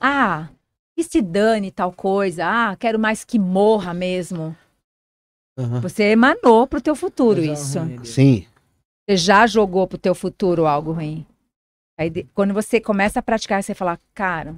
[0.00, 0.48] "Ah,
[0.96, 2.44] e se dane tal coisa?
[2.46, 4.56] Ah, quero mais que morra mesmo".
[5.58, 5.80] Aham.
[5.80, 7.78] Você emanou pro teu futuro Coisa isso.
[7.78, 8.04] ruim.
[8.04, 8.46] Sim.
[9.08, 11.24] Você já jogou pro teu futuro algo ruim.
[11.98, 14.54] Aí, quando você começa a praticar, você fala, cara,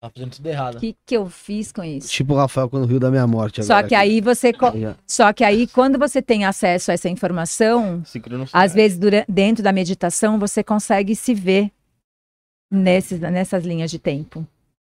[0.00, 0.76] Tá fazendo tudo errado.
[0.76, 2.08] o que, que eu fiz com isso?
[2.08, 4.02] Tipo o Rafael quando riu da minha morte Só agora que aqui.
[4.10, 4.50] aí você.
[4.52, 4.72] co-.
[5.06, 8.02] Só que aí, quando você tem acesso a essa informação,
[8.52, 11.70] às vezes dura- dentro da meditação, você consegue se ver
[12.72, 14.46] nesses, nessas linhas de tempo.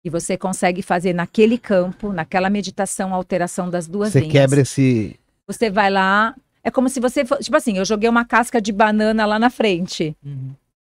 [0.05, 4.33] E você consegue fazer naquele campo, naquela meditação, a alteração das duas Você linhas.
[4.33, 5.19] quebra esse.
[5.47, 6.35] Você vai lá.
[6.63, 7.25] É como se você.
[7.25, 10.15] fo- Tipo assim, eu joguei uma casca de banana lá na frente.
[10.25, 10.53] Uhum.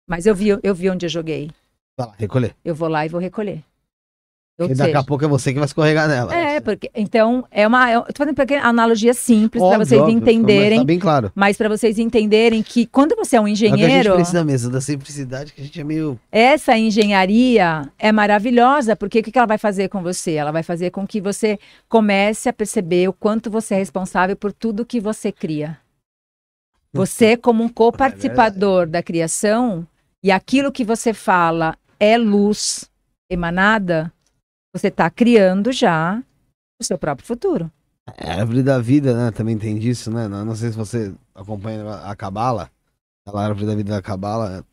[0.10, 1.52] Mas eu vi, eu vi onde eu joguei.
[1.98, 2.56] Vai lá, recolher.
[2.66, 3.64] Eu vou lá e vou recolher.
[4.68, 6.36] Porque daqui seja, a pouco é você que vai escorregar nela.
[6.36, 10.70] é, porque então é uma, eu tô fazendo pequena analogia simples para vocês óbvio, entenderem,
[10.70, 11.32] Mas tá bem claro.
[11.36, 14.14] mas para vocês entenderem que quando você é um É o que a gente engenheiro,
[14.16, 16.20] precisa mesmo, da simplicidade que a gente é meio.
[16.32, 20.34] essa engenharia é maravilhosa, porque o que que ela vai fazer com você?
[20.34, 24.52] Ela vai fazer com que você comece a perceber o quanto você é responsável por
[24.52, 25.78] tudo que você cria.
[26.94, 29.88] Você, como um coparticipador da criação,
[30.24, 32.90] e aquilo que você fala é luz
[33.30, 34.12] emanada,
[34.76, 36.24] você está criando já
[36.80, 37.72] o seu próprio futuro.
[38.18, 39.32] É, a árvore da vida, né?
[39.32, 40.28] Também tem disso, né?
[40.28, 42.72] Não, não sei se você acompanha a Cabala.
[43.28, 44.66] A árvore da vida da Cabala.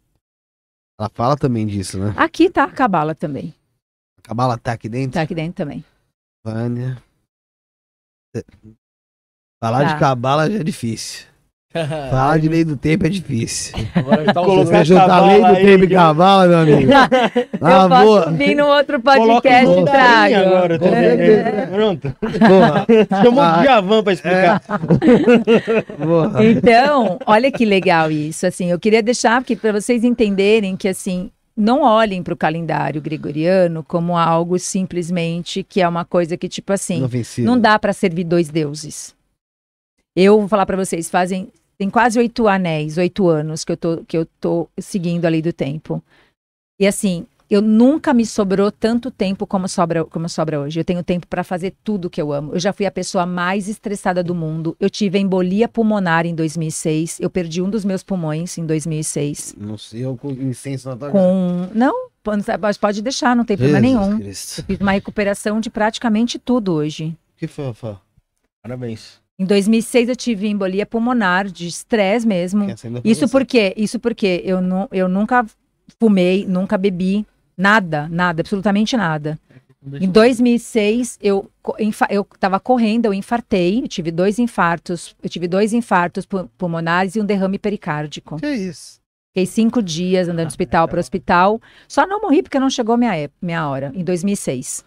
[0.99, 2.13] Ela fala também disso, né?
[2.17, 3.55] Aqui tá a cabala também.
[4.19, 5.13] A Cabala tá aqui dentro.
[5.13, 5.85] Tá aqui dentro também.
[6.45, 7.01] Vânia.
[9.63, 9.95] Falar Tá.
[9.95, 11.28] de Cabala já é difícil.
[12.11, 13.75] Falar de lei do tempo é difícil.
[13.95, 16.91] Agora tá Colocar juntar a lei do aí, tempo e Cabala, meu amigo.
[16.93, 17.09] Ah,
[17.83, 18.31] eu posso boa.
[18.33, 20.35] vir no outro podcast e trago.
[20.35, 20.79] agora.
[20.79, 21.67] tá certeza.
[21.71, 22.17] Pronto.
[22.21, 22.87] Porra.
[23.23, 24.63] Chamou Ah, o Javan pra explicar.
[25.99, 26.45] porra.
[26.45, 28.47] Então, olha que legal isso.
[28.47, 33.01] Assim, eu queria deixar porque para vocês entenderem que assim, não olhem para o calendário
[33.03, 37.47] gregoriano como algo simplesmente que é uma coisa que tipo assim, Inofensivo.
[37.47, 39.15] não dá para servir dois deuses.
[40.17, 41.49] Eu vou falar para vocês, fazem
[41.79, 45.41] tem quase oito anéis, oito anos que eu tô que eu tô seguindo a lei
[45.41, 46.03] do tempo.
[46.81, 50.79] E assim, eu nunca me sobrou tanto tempo como sobra como sobra hoje.
[50.81, 52.53] Eu tenho tempo para fazer tudo que eu amo.
[52.53, 54.77] Eu já fui a pessoa mais estressada do mundo.
[54.79, 57.21] Eu tive embolia pulmonar em 2006.
[57.21, 61.11] Eu perdi um dos meus pulmões em 2006 Não sei, eu com incenso na tua
[61.11, 64.19] com não pode- pode deixar, não tem problema Jesus nenhum.
[64.19, 64.59] Cristo.
[64.61, 67.17] Eu fiz uma recuperação de praticamente tudo hoje.
[67.35, 67.99] O que foi, Rafael?
[68.63, 69.21] Parabéns.
[69.39, 72.65] Em 2006 eu tive embolia pulmonar, de estresse mesmo.
[73.05, 75.47] Isso porque, isso porque eu, nu, eu nunca
[76.01, 77.25] fumei, nunca bebi,
[77.57, 79.39] nada, nada, absolutamente nada.
[80.01, 81.49] Em 2006 eu
[82.11, 87.15] eu estava correndo, eu infartei, eu tive dois infartos, eu tive dois infartos pu- pulmonares
[87.15, 88.37] e um derrame pericárdico.
[88.41, 88.99] Que isso?
[89.33, 91.61] Fiquei cinco dias andando de hospital para hospital.
[91.87, 94.85] Só não morri porque não chegou minha, minha hora, em 2006.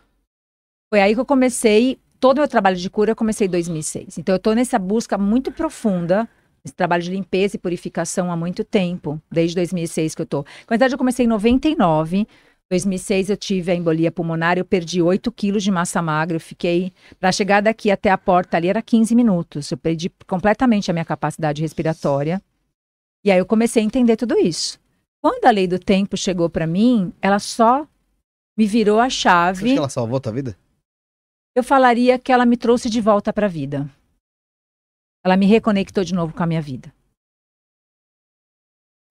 [0.93, 4.19] Foi aí que eu comecei, todo o meu trabalho de cura eu comecei em 2006.
[4.19, 6.29] Então eu estou nessa busca muito profunda,
[6.63, 10.43] esse trabalho de limpeza e purificação há muito tempo, desde 2006 que eu estou.
[10.43, 12.27] Na verdade eu comecei em 99,
[12.69, 16.93] 2006 eu tive a embolia pulmonar, eu perdi 8 quilos de massa magra, eu fiquei,
[17.19, 21.03] para chegar daqui até a porta ali era 15 minutos, eu perdi completamente a minha
[21.03, 22.39] capacidade respiratória.
[23.25, 24.79] E aí eu comecei a entender tudo isso.
[25.23, 27.85] Quando a lei do tempo chegou para mim, ela só
[28.57, 29.71] me virou a Você acha chave.
[29.73, 30.55] que ela salvou a tua vida?
[31.55, 33.89] Eu falaria que ela me trouxe de volta para a vida.
[35.23, 36.93] Ela me reconectou de novo com a minha vida.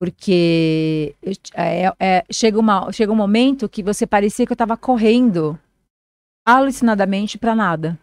[0.01, 4.77] Porque eu- é- é- chega, uma, chega um momento que você parecia que eu tava
[4.77, 5.59] correndo
[6.47, 7.99] alucinadamente pra nada.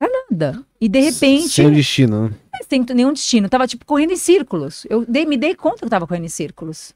[0.00, 0.64] Pra nada.
[0.80, 2.36] E de repente, Sem destino, né?
[2.68, 3.46] sem nenhum destino.
[3.46, 4.86] Eu tava, tipo, correndo em círculos.
[4.88, 6.94] Eu dei- me dei conta que eu tava correndo em círculos.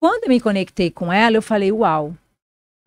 [0.00, 2.14] Quando eu me conectei com ela, eu falei, uau,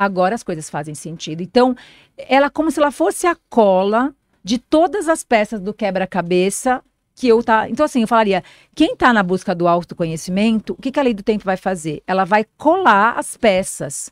[0.02, 1.44] agora as coisas fazem sentido.
[1.44, 1.76] Então,
[2.18, 4.12] ela como se ela fosse a cola
[4.44, 6.84] de todas as peças do quebra-cabeça
[7.14, 7.70] que eu tá.
[7.70, 11.14] Então, assim, eu falaria, quem tá na busca do autoconhecimento, o que, que a lei
[11.14, 12.02] do tempo vai fazer?
[12.08, 14.12] Ela vai colar as peças.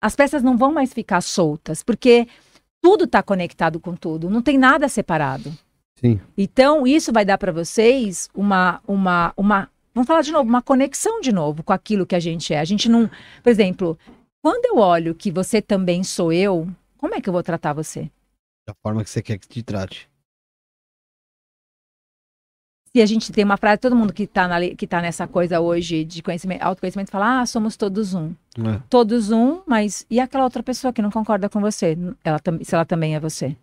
[0.00, 2.28] As peças não vão mais ficar soltas, porque
[2.80, 5.52] tudo está conectado com tudo, não tem nada separado.
[5.96, 6.20] Sim.
[6.38, 9.68] Então, isso vai dar para vocês uma, uma, uma.
[9.92, 12.60] Vamos falar de novo, uma conexão de novo com aquilo que a gente é.
[12.60, 13.10] A gente não.
[13.42, 13.98] Por exemplo,
[14.46, 18.08] quando eu olho que você também sou eu, como é que eu vou tratar você?
[18.64, 20.08] Da forma que você quer que te trate.
[22.92, 26.04] Se a gente tem uma frase, todo mundo que está que tá nessa coisa hoje
[26.04, 28.32] de conhecimento, autoconhecimento fala, ah, somos todos um.
[28.56, 28.80] né?
[28.88, 31.98] Todos um, mas e aquela outra pessoa que não concorda com você?
[32.22, 33.56] Ela, se ela também é você?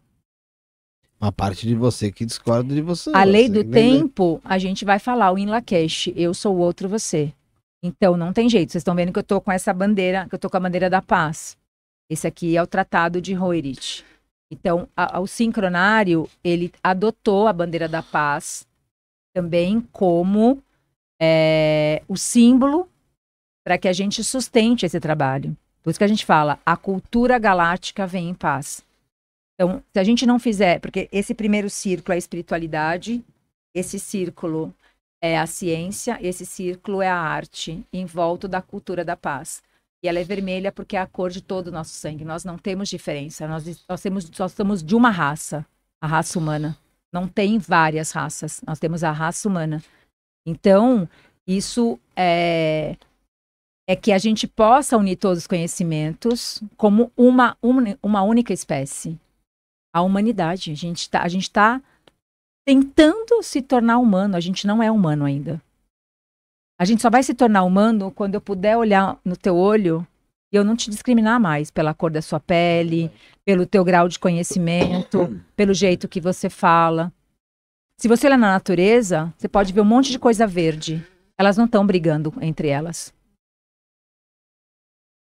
[1.17, 3.09] Uma parte de você que discorda de você.
[3.13, 6.59] A lei Você do tempo, a gente vai falar o in Lakesh, eu sou o
[6.59, 7.33] outro você.
[7.83, 8.71] Então não tem jeito.
[8.71, 10.89] Vocês estão vendo que eu tô com essa bandeira, que eu tô com a bandeira
[10.89, 11.57] da paz.
[12.09, 14.05] Esse aqui é o Tratado de Roerich.
[14.51, 18.65] Então, a- a- o sincronário, ele adotou a bandeira da paz
[19.35, 20.61] também como
[21.21, 22.87] é, o símbolo
[23.65, 25.55] para que a gente sustente esse trabalho.
[25.81, 28.83] Por isso que a gente fala, a cultura galáctica vem em paz.
[29.55, 33.23] Então, se a gente não fizer, porque esse primeiro círculo é a espiritualidade,
[33.73, 34.73] esse círculo
[35.23, 39.63] é a ciência, esse círculo é a arte, em volta da cultura da paz.
[40.03, 42.25] E ela é vermelha porque é a cor de todo o nosso sangue.
[42.25, 43.47] Nós não temos diferença.
[43.47, 45.65] Nós, nós, temos, nós somos de uma raça,
[46.01, 46.77] a raça humana.
[47.09, 48.61] Não tem várias raças.
[48.67, 49.81] Nós temos a raça humana.
[50.45, 51.07] Então,
[51.47, 52.97] isso é,
[53.87, 59.17] é que a gente possa unir todos os conhecimentos como uma, uni- uma única espécie.
[59.95, 60.69] A humanidade.
[60.69, 61.21] A gente está
[61.53, 61.81] tá
[62.65, 64.35] tentando se tornar humano.
[64.35, 65.61] A gente não é humano ainda.
[66.79, 70.05] A gente só vai se tornar humano quando eu puder olhar no teu olho
[70.51, 73.11] e eu não te discriminar mais pela cor da sua pele,
[73.45, 77.11] pelo teu grau de conhecimento, pelo jeito que você fala.
[77.99, 81.05] Se você olhar na natureza, você pode ver um monte de coisa verde.
[81.37, 83.13] Elas não estão brigando entre elas.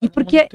[0.03, 0.49] E porque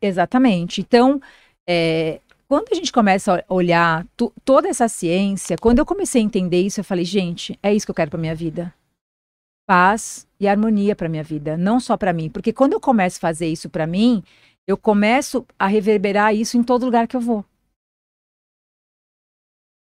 [0.00, 0.80] Exatamente.
[0.80, 1.20] Então,
[1.66, 4.06] é, quando a gente começa a olhar
[4.42, 7.90] toda essa ciência, quando eu comecei a entender isso, eu falei, gente, é isso que
[7.90, 8.74] eu quero para minha vida.
[9.66, 13.20] Paz e harmonia para minha vida, não só para mim, porque quando eu começo a
[13.20, 14.24] fazer isso para mim,
[14.66, 17.44] eu começo a reverberar isso em todo lugar que eu vou.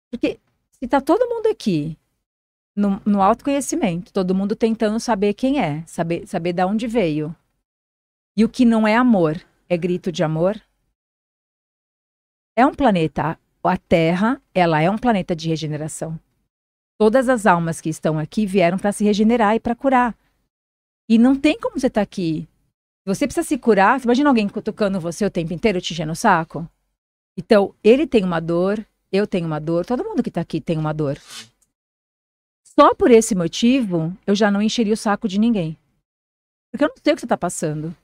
[0.08, 0.38] Porque
[0.70, 1.98] se tá todo mundo aqui
[2.76, 7.34] no, no autoconhecimento, todo mundo tentando saber quem é, saber, saber de onde veio,
[8.36, 10.62] e o que não é amor é grito de amor.
[12.54, 16.18] É um planeta, a Terra, ela é um planeta de regeneração.
[16.98, 20.14] Todas as almas que estão aqui vieram para se regenerar e para curar.
[21.08, 22.46] E não tem como você estar aqui.
[23.06, 23.98] Você precisa se curar.
[23.98, 26.68] Você imagina alguém cutucando você o tempo inteiro, te enchendo o saco?
[27.36, 30.76] Então, ele tem uma dor, eu tenho uma dor, todo mundo que está aqui tem
[30.76, 31.18] uma dor.
[32.78, 35.76] Só por esse motivo, eu já não encheria o saco de ninguém.
[36.70, 37.94] Porque eu não sei o que você está passando.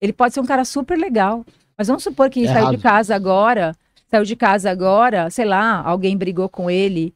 [0.00, 1.44] Ele pode ser um cara super legal.
[1.76, 3.76] Mas vamos supor que ele saiu de casa agora,
[4.08, 7.14] saiu de casa agora, sei lá, alguém brigou com ele.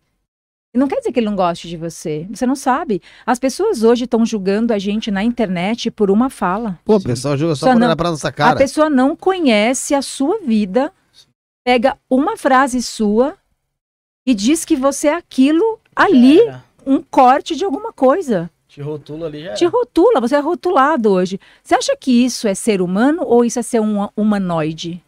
[0.74, 2.26] E Não quer dizer que ele não goste de você.
[2.30, 3.00] Você não sabe.
[3.24, 6.78] As pessoas hoje estão julgando a gente na internet por uma fala.
[6.84, 8.56] Pô, o pessoal joga só Só pra não- olhar pra nossa A cara.
[8.56, 10.92] pessoa não conhece a sua vida,
[11.66, 13.34] pega uma frase sua
[14.26, 16.38] e diz que você é aquilo ali,
[16.86, 18.50] um corte de alguma coisa.
[18.68, 19.54] Te rotula ali já.
[19.54, 21.40] Te rotula, você é rotulado hoje.
[21.64, 25.02] Você acha que isso é ser humano ou isso é ser um humanoide?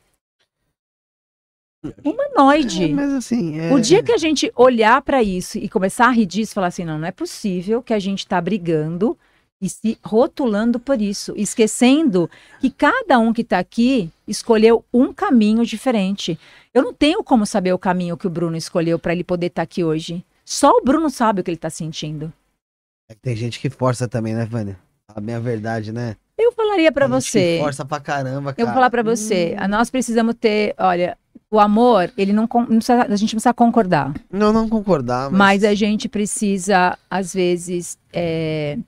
[2.04, 2.84] Humanoide.
[2.84, 3.72] É, mas assim, é...
[3.72, 6.84] O dia que a gente olhar para isso e começar a rir disso, falar assim,
[6.84, 9.16] não, não é possível que a gente está brigando
[9.60, 12.30] e se rotulando por isso, esquecendo
[12.60, 16.38] que cada um que está aqui escolheu um caminho diferente.
[16.72, 19.62] Eu não tenho como saber o caminho que o Bruno escolheu para ele poder estar
[19.62, 20.24] aqui hoje.
[20.44, 22.32] Só o Bruno sabe o que ele está sentindo.
[23.08, 24.78] É que tem gente que força também, né, Vânia?
[25.08, 26.16] A minha verdade, né?
[26.40, 27.58] Eu falaria para você.
[27.60, 28.62] Força pra caramba, cara.
[28.62, 31.16] Eu vou falar pra você, a- nós precisamos ter, olha,
[31.50, 35.38] o amor, ele não, não precisa- a gente não precisa concordar, Não, não concordar, mas...
[35.38, 38.78] mas a gente precisa, às vezes, é,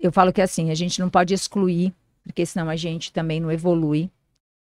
[0.00, 1.92] eu falo que assim, a gente não pode excluir,
[2.24, 4.10] porque senão a gente também não evolui.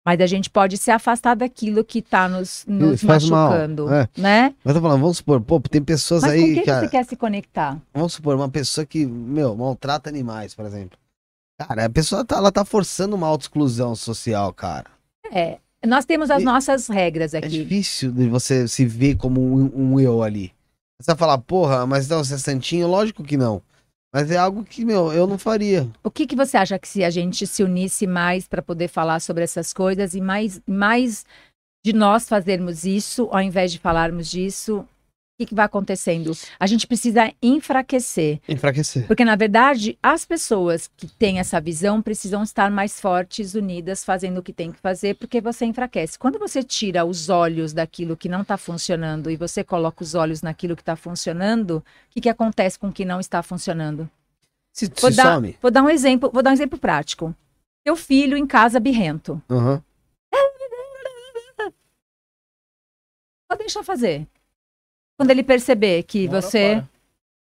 [0.08, 4.08] Mas a gente pode se afastar daquilo que tá nos, nos machucando, é.
[4.16, 4.54] né?
[4.64, 6.72] Mas eu tô falando, vamos supor, pô, tem pessoas Mas com aí quem que.
[6.72, 7.82] você quer se conectar?
[7.92, 10.96] Vamos supor, uma pessoa que, meu, maltrata animais, por exemplo.
[11.58, 14.86] Cara, a pessoa tá, ela tá forçando uma autoexclusão social, cara.
[15.32, 17.48] É, nós temos as E- nossas regras É aqui.
[17.50, 20.54] difícil de você se ver como um, um eu ali.
[21.02, 22.88] Você vai falar, porra, mas então você é santinho?
[22.88, 23.62] Lógico que não.
[24.14, 25.90] Mas é algo que, meu, eu não faria.
[26.04, 29.20] O que, que você acha que se a gente se unisse mais para poder falar
[29.20, 31.26] sobre essas coisas e mais, mais
[31.86, 34.86] de nós fazermos isso, ao invés de falarmos disso,
[35.36, 36.32] o que, que vai acontecendo?
[36.58, 38.40] A gente precisa enfraquecer.
[38.48, 39.06] Enfraquecer.
[39.06, 44.38] Porque, na verdade, as pessoas que têm essa visão precisam estar mais fortes, unidas, fazendo
[44.38, 46.18] o que tem que fazer, porque você enfraquece.
[46.18, 50.42] Quando você tira os olhos daquilo que não está funcionando e você coloca os olhos
[50.42, 54.10] naquilo que está funcionando, o que, que acontece com o que não está funcionando?
[54.74, 55.58] Se, Vou se dar, some.
[55.62, 57.36] vou dar um exemplo, vou dar um exemplo prático.
[57.84, 59.42] Teu filho em casa birrento.
[59.50, 59.84] Aham.
[63.50, 64.26] Pode deixar fazer.
[65.18, 66.90] Quando ele perceber que hora você, para.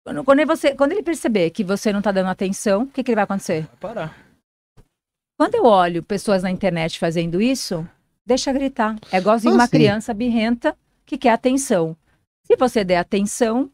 [0.04, 3.14] quando, quando você, quando ele perceber que você não está dando atenção, o que, que
[3.14, 3.62] vai acontecer?
[3.66, 4.22] Vai parar.
[5.38, 7.86] Quando eu olho pessoas na internet fazendo isso,
[8.24, 8.96] deixa gritar.
[9.10, 9.72] É igualzinho Ah, uma sim.
[9.72, 11.96] criança birrenta que quer atenção.
[12.46, 13.70] Se você der atenção,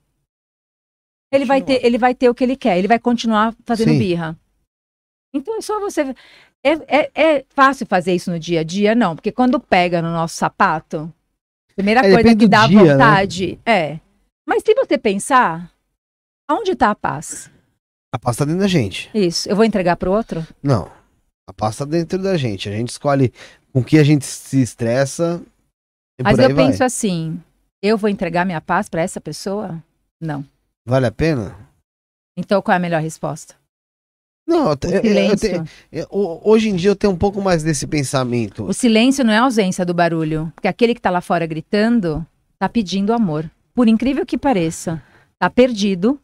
[1.32, 3.98] ele vai, ter, ele vai ter o que ele quer, ele vai continuar fazendo Sim.
[3.98, 4.38] birra.
[5.34, 6.14] Então é só você.
[6.64, 6.70] É,
[7.00, 8.94] é, é fácil fazer isso no dia a dia?
[8.94, 11.12] Não, porque quando pega no nosso sapato,
[11.78, 12.92] primeira É, coisa que dá dia, né?
[12.92, 14.00] vontade é.
[14.46, 15.70] Mas se você pensar,
[16.50, 17.48] aonde está a paz?
[18.12, 19.08] A paz tá dentro da gente.
[19.14, 20.44] Isso, eu vou entregar para o outro?
[20.62, 20.90] Não.
[21.48, 22.68] A paz tá dentro da gente.
[22.68, 23.32] A gente escolhe
[23.72, 25.40] com que a gente se estressa.
[26.18, 26.66] E Mas por aí eu vai.
[26.66, 27.40] penso assim,
[27.82, 29.82] eu vou entregar minha paz para essa pessoa?
[30.20, 30.44] Não.
[30.86, 31.56] Vale a pena?
[32.36, 33.54] Então qual é a melhor resposta?
[34.48, 35.64] Não, eu, O eu- eu silêncio.
[35.64, 38.64] te- eu- ho- hoje em dia eu tenho um pouco mais desse pensamento.
[38.64, 42.26] O silêncio não é a ausência do barulho, porque aquele que tá lá fora gritando
[42.58, 43.48] tá pedindo amor.
[43.74, 45.02] Por incrível que pareça,
[45.38, 46.18] tá perdido.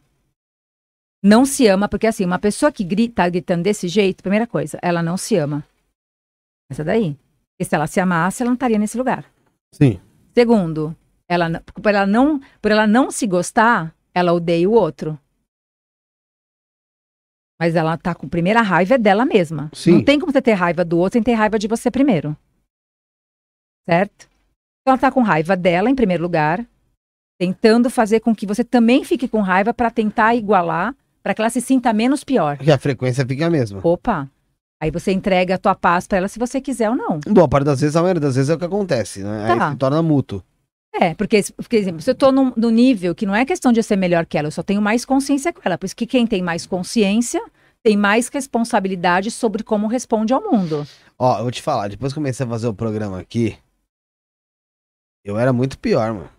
[1.23, 4.77] Não se ama, porque assim, uma pessoa que grita, tá gritando desse jeito, primeira coisa,
[4.81, 5.63] ela não se ama.
[6.69, 7.15] Essa daí.
[7.57, 9.23] Porque se ela se amasse, ela não estaria nesse lugar.
[9.73, 9.99] Sim.
[10.33, 10.95] Segundo,
[11.29, 15.17] ela, por ela não, por ela não se gostar, ela odeia o outro.
[17.59, 19.69] Mas ela tá com primeira raiva é dela mesma.
[19.73, 19.93] Sim.
[19.93, 22.35] Não tem como você ter raiva do outro sem ter raiva de você primeiro.
[23.87, 24.27] Certo?
[24.81, 26.65] Então ela tá com raiva dela em primeiro lugar,
[27.39, 31.49] tentando fazer com que você também fique com raiva para tentar igualar, para que ela
[31.49, 32.57] se sinta menos pior.
[32.57, 33.79] Porque a frequência fica a mesma.
[33.83, 34.29] Opa.
[34.81, 37.19] Aí você entrega a tua paz para ela se você quiser ou não.
[37.27, 39.49] Boa parte das vezes, a maioria das vezes é o que acontece, né?
[39.51, 39.71] Aí Tá.
[39.71, 40.43] se torna mútuo.
[40.99, 43.79] É, porque, porque exemplo, se eu tô num, num nível que não é questão de
[43.79, 45.77] eu ser melhor que ela, eu só tenho mais consciência com ela.
[45.77, 47.43] Por isso que quem tem mais consciência
[47.83, 50.87] tem mais responsabilidade sobre como responde ao mundo.
[51.19, 53.57] Ó, eu vou te falar, depois que comecei a fazer o programa aqui,
[55.23, 56.34] eu era muito pior, mano.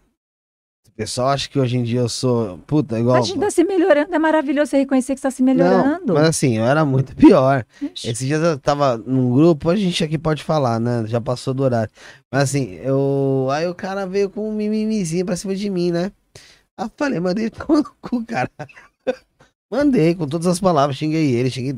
[0.97, 2.57] Pessoal acha que hoje em dia eu sou.
[2.67, 3.17] Puta, igual.
[3.17, 6.15] A gente tá se melhorando, é maravilhoso você reconhecer que está se Não, melhorando.
[6.15, 7.67] mas assim, eu era muito pior.
[7.83, 8.09] Ixi.
[8.09, 11.05] Esses dias eu tava num grupo, a gente aqui pode falar, né?
[11.07, 11.93] Já passou do horário.
[12.33, 13.47] Mas assim, eu.
[13.53, 16.11] Aí o cara veio com um mimimizinho pra cima de mim, né?
[16.79, 18.51] Aí eu falei, mandei tomar no cu, cara.
[19.71, 21.77] Mandei com todas as palavras, xinguei ele, xinguei.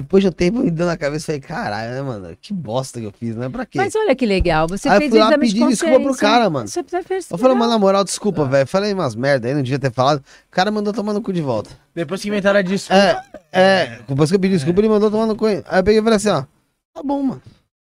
[0.00, 2.36] Depois de um tempo me dando na cabeça, falei, caralho, né, mano?
[2.40, 3.48] Que bosta que eu fiz, né?
[3.48, 3.78] Pra quê?
[3.78, 6.00] Mas olha que legal, você Aí eu fez fui o lá exame de pedir desculpa
[6.00, 6.68] pro cara, mano.
[6.68, 8.66] Você precisa fez Eu falei, mano, na moral, desculpa, velho.
[8.66, 10.18] Falei umas merda aí, não devia ter falado.
[10.18, 11.70] O cara mandou tomar no cu de volta.
[11.94, 13.24] Depois que inventaram a desculpa.
[13.52, 14.00] É, é.
[14.08, 15.46] Depois que eu pedi desculpa, ele mandou tomar no cu.
[15.46, 16.44] Aí eu peguei e falei assim, ó.
[16.94, 17.42] Tá bom, mano.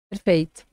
[0.09, 0.63] Perfeito.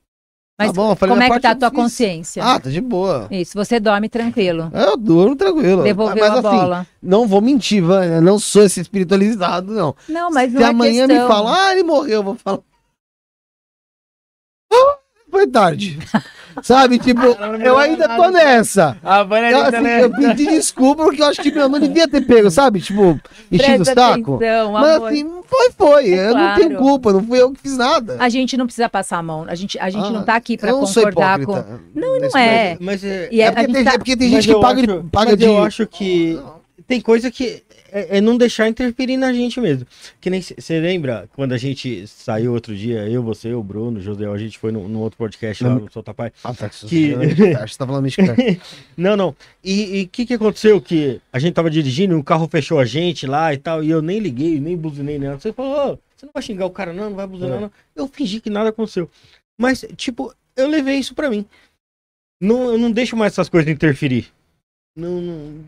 [0.67, 1.79] Mas tá bom, eu como é minha que tá a tua eu fiz.
[1.79, 2.43] consciência?
[2.43, 3.27] Ah, tá de boa.
[3.31, 4.71] Isso, você dorme tranquilo.
[4.73, 5.83] Eu durmo tranquilo.
[5.83, 6.87] Devolveu mas a assim, bola.
[7.01, 8.19] não vou mentir, Vânia.
[8.21, 9.95] Não sou esse espiritualizado, não.
[10.09, 11.27] Não, mas Se não é amanhã questão.
[11.27, 12.59] me falar, ah, ele morreu, eu vou falar.
[14.71, 14.97] Ah,
[15.29, 15.99] Foi tarde.
[16.61, 17.21] Sabe, tipo,
[17.63, 18.97] eu ainda tô nessa.
[19.03, 22.07] A Vânia Eu, ali assim, eu pedi desculpa porque eu acho que meu, não devia
[22.07, 22.79] ter pego, sabe?
[22.81, 23.19] Tipo,
[23.51, 24.39] enchido o saco.
[24.71, 25.07] Mas amor.
[25.09, 26.13] assim, foi, foi.
[26.13, 26.83] É eu não tenho claro.
[26.83, 28.17] culpa, não fui eu que fiz nada.
[28.19, 29.45] A gente não precisa passar a mão.
[29.47, 31.53] A gente, a gente Ah, não tá aqui pra concordar com.
[31.95, 32.77] Não, não é.
[32.79, 34.61] Mas é, E É a porque, gente tem, tá- é porque tem mas gente que
[34.61, 35.45] paga, acho- paga mas de.
[35.45, 36.39] eu acho que
[36.87, 39.85] tem coisa que é, é não deixar interferir na gente mesmo.
[40.21, 44.01] Que nem você lembra quando a gente saiu outro dia, eu, você, o Bruno, o
[44.01, 45.79] José, a gente foi num, num outro podcast lá Não.
[45.81, 46.31] no Solta Pai.
[46.43, 48.35] Ah, tá, Que- Você tá falando mexicano.
[48.97, 49.35] Não, não.
[49.63, 50.79] E o que que aconteceu?
[50.81, 54.01] Que a gente tava dirigindo, o carro fechou a gente lá e tal, e eu
[54.01, 55.39] nem liguei, nem buzinei nela.
[55.39, 57.61] Você falou, "Ô, você não vai xingar o cara não, não vai buzinar É.
[57.61, 57.71] não.
[57.95, 59.09] Eu fingi que nada aconteceu.
[59.57, 61.45] Mas, tipo, eu levei isso pra mim.
[62.41, 64.27] Não, eu não deixo mais essas coisas interferir.
[64.95, 65.63] Não, não-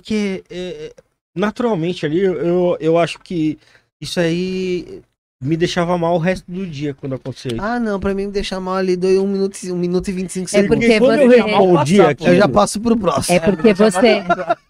[0.00, 0.94] porque é,
[1.36, 3.58] naturalmente ali, eu, eu acho que
[4.00, 5.02] isso aí
[5.42, 7.60] me deixava mal o resto do dia quando acontecia isso.
[7.60, 10.12] Ah, não, pra mim me deixar mal ali, doi um minuto, e- um minuto e
[10.12, 10.76] 25 É segundos.
[10.86, 13.36] porque quando eu você- respondi Passar, aquilo, Eu já passo pro próximo.
[13.36, 14.06] É porque você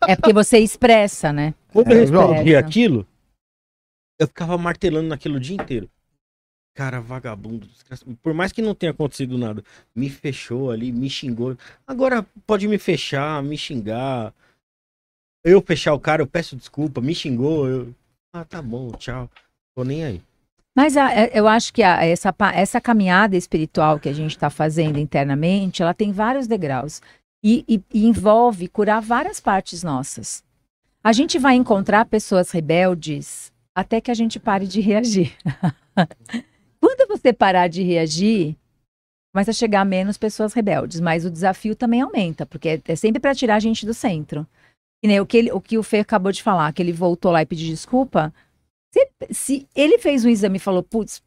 [0.08, 1.52] é porque você expressa, né?
[1.70, 3.06] quando eu É, respondi aquilo,
[4.18, 5.86] eu ficava martelando naquilo o dia inteiro.
[6.74, 7.68] Cara, vagabundo.
[8.22, 9.62] Por mais que não tenha acontecido nada,
[9.94, 11.58] me fechou ali, me xingou.
[11.86, 14.32] Agora pode me fechar, me xingar.
[15.44, 17.66] Eu fechar o cara, eu peço desculpa, me xingou.
[17.68, 17.94] Eu...
[18.32, 19.28] Ah, tá bom, tchau.
[19.74, 20.22] Tô nem aí.
[20.76, 24.50] Mas a- é- eu acho que a- essa, essa caminhada espiritual que a gente está
[24.50, 27.00] fazendo internamente, ela tem vários degraus
[27.42, 30.44] e, e- e envolve curar várias partes nossas.
[31.02, 35.34] A gente vai encontrar pessoas rebeldes até que a gente pare de reagir.
[36.80, 38.56] Quando você parar de reagir,
[39.32, 43.20] começa a chegar menos pessoas rebeldes, mas o desafio também aumenta, porque é, é sempre
[43.20, 44.46] para tirar a gente do centro.
[45.02, 47.30] E nem o que, ele- o que o Fê acabou de falar, que ele voltou
[47.32, 48.32] lá e pediu desculpa,
[48.92, 51.22] se, se ele fez um exame e falou, putz,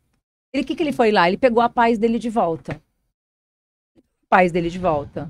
[0.54, 1.28] ele que que ele foi lá?
[1.28, 2.80] Ele pegou a paz dele de volta.
[4.30, 5.30] Paz dele de volta.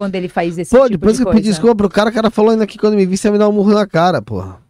[0.00, 2.12] Quando ele faz esse Pô, tipo depois de que eu pedi desculpa pro cara, o
[2.12, 4.60] cara falou ainda que quando me visse ia me dar um murro na cara, porra.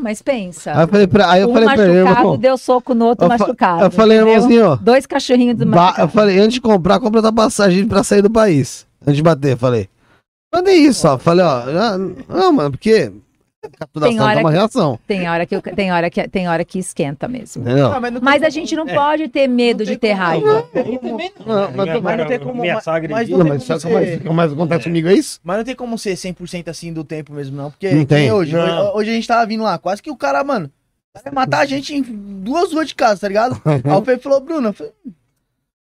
[0.00, 0.72] Mas pensa.
[0.72, 2.38] Aí eu falei pra, aí eu um falei pra ele, machucado irmão.
[2.38, 3.84] deu soco no outro Eu machucado.
[3.84, 4.34] Eu falei, entendeu?
[4.34, 6.14] irmãozinho, Dois cachorrinhos ba- eu desmachucados.
[6.14, 8.86] falei, antes de comprar, compra outra passagem pra sair do país.
[9.02, 9.88] Antes de bater, falei.
[10.52, 11.18] Mandei isso, ó.
[11.18, 11.64] Falei, ó.
[12.28, 13.12] Não, mano, porque.
[14.00, 14.98] Tem hora é uma que- reação.
[15.06, 17.62] Tem hora que, tem hora que, tem hora que esquenta mesmo.
[17.62, 17.92] Entendeu?
[17.92, 20.08] Ah, mas não Mas a como- gente não é, pode ter medo não de ter
[20.16, 20.68] como- raiva.
[20.74, 20.82] Não,
[21.46, 21.70] não.
[21.86, 22.60] Não, mas- não tem como.
[22.60, 25.14] Minha mas- sogra mas não Não, tem mas sabe mais- ser- mais acontece comigo é
[25.14, 25.38] isso?
[25.44, 27.70] Mas não tem como ser 100% assim do tempo mesmo, não.
[27.70, 28.32] Porque Não tem.
[28.32, 28.96] hoje, Não.
[28.96, 29.10] hoje.
[29.10, 29.78] A gente tava vindo lá.
[29.78, 30.68] Quase que o cara, mano,
[31.14, 33.62] vai matar a gente em duas ruas de casa, tá ligado?
[33.64, 35.12] Aí o Pepe falou, Bruno, eu falei, "Hum,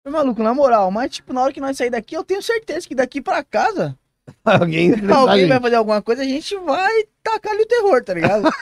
[0.05, 0.93] foi maluco, na moral.
[0.93, 3.97] Mas, tipo, na hora que nós sair daqui, eu tenho certeza que daqui pra casa,
[4.45, 4.93] Alguém.
[5.11, 6.93] alguém vai fazer alguma coisa, a gente vai
[7.23, 8.49] tacar ali o terror, tá ligado?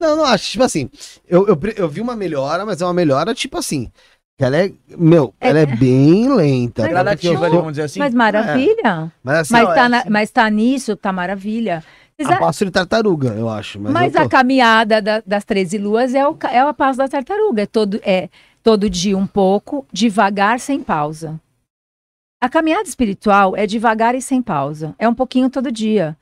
[0.00, 0.50] Não, não acho.
[0.52, 0.90] Tipo assim,
[1.28, 3.90] eu, eu, eu vi uma melhora, mas é uma melhora, tipo assim.
[4.38, 4.72] Ela é.
[4.96, 6.82] Meu, É- ela é bem lenta.
[6.82, 6.94] Mas- tá?
[7.02, 7.98] Gradativa, vamos dizer assim.
[7.98, 9.10] Mas maravilha.
[9.22, 10.10] Mas assim, Mas, tá é na- assim.
[10.10, 11.82] mas tá nisso, tá maravilha.
[12.16, 13.80] Vocês a a- passo de tartaruga, eu acho.
[13.80, 16.96] Mas, Mas eu a tô- caminhada da- das 13 luas é, o, é a paz
[16.98, 17.62] da tartaruga.
[17.62, 18.28] É todo, é
[18.62, 21.40] todo dia um pouco, devagar, sem pausa.
[22.38, 24.94] A caminhada espiritual é devagar e sem pausa.
[24.98, 26.16] É um pouquinho todo dia.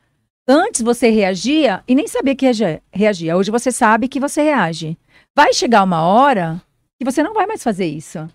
[0.47, 2.47] Antes você reagia e nem sabia que
[2.93, 3.36] reagia-.
[3.36, 4.97] Hoje você sabe que você reage.
[5.35, 6.62] Vai chegar uma hora
[6.99, 8.28] que você não vai mais fazer isso.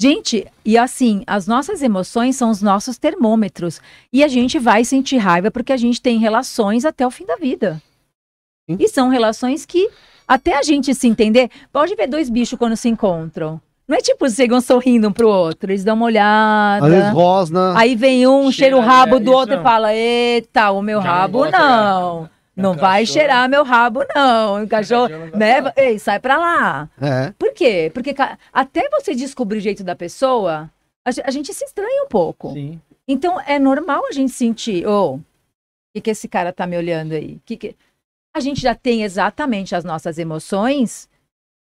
[0.00, 3.80] Gente, e assim, as nossas emoções são os nossos termômetros.
[4.12, 7.36] E a gente vai sentir raiva porque a gente tem relações até o fim da
[7.36, 7.80] vida.
[8.68, 9.88] E são relações que,
[10.26, 13.60] até a gente se entender, pode ver dois bichos quando se encontram.
[13.92, 16.86] Não é tipo, chegam sorrindo um pro outro, eles dão uma olhada.
[16.86, 17.78] Às vezes rosna.
[17.78, 19.62] Aí vem um, cheira o Cheira, rabo é, do outro e não.
[19.62, 22.30] fala: Eita, o meu Já rabo não.
[22.56, 24.62] Não É vai cheirar meu rabo, não.
[24.64, 25.56] O cachorro, né?
[25.76, 26.88] Ei, sai pra lá.
[26.98, 27.34] É.
[27.38, 27.90] Por quê?
[27.92, 28.14] Porque
[28.50, 30.70] até você descobrir o jeito da pessoa,
[31.06, 32.54] a ge- a gente se estranha um pouco.
[32.54, 32.80] Sim.
[33.06, 35.20] Então é normal a gente sentir, ô, o
[35.94, 37.38] que, que esse cara tá me olhando aí?
[37.44, 37.76] Que que...
[38.34, 41.08] A gente já tem exatamente as nossas emoções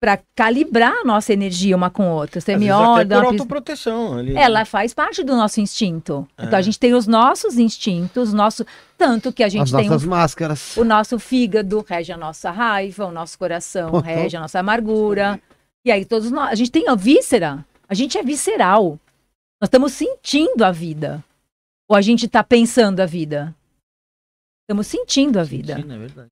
[0.00, 2.40] para calibrar a nossa energia uma com a outra.
[2.40, 4.34] Você Às me olha, por autoproteção ali.
[4.34, 6.26] ela faz parte do nosso instinto.
[6.38, 6.62] Então a É.
[6.62, 8.64] gente tem os nossos instintos, nosso
[8.96, 10.76] tanto que a gente As tem nossas o, máscaras.
[10.78, 15.38] o nosso fígado rege a nossa raiva, o nosso coração rege a nossa amargura.
[15.84, 18.98] E aí todos nós, a gente tem a víscera, a gente é visceral.
[19.60, 21.22] Nós estamos sentindo a vida.
[21.90, 23.54] Ou a gente está pensando a vida?
[24.62, 25.76] Estamos sentindo a vida.
[25.76, 26.28] Sim, é verdade.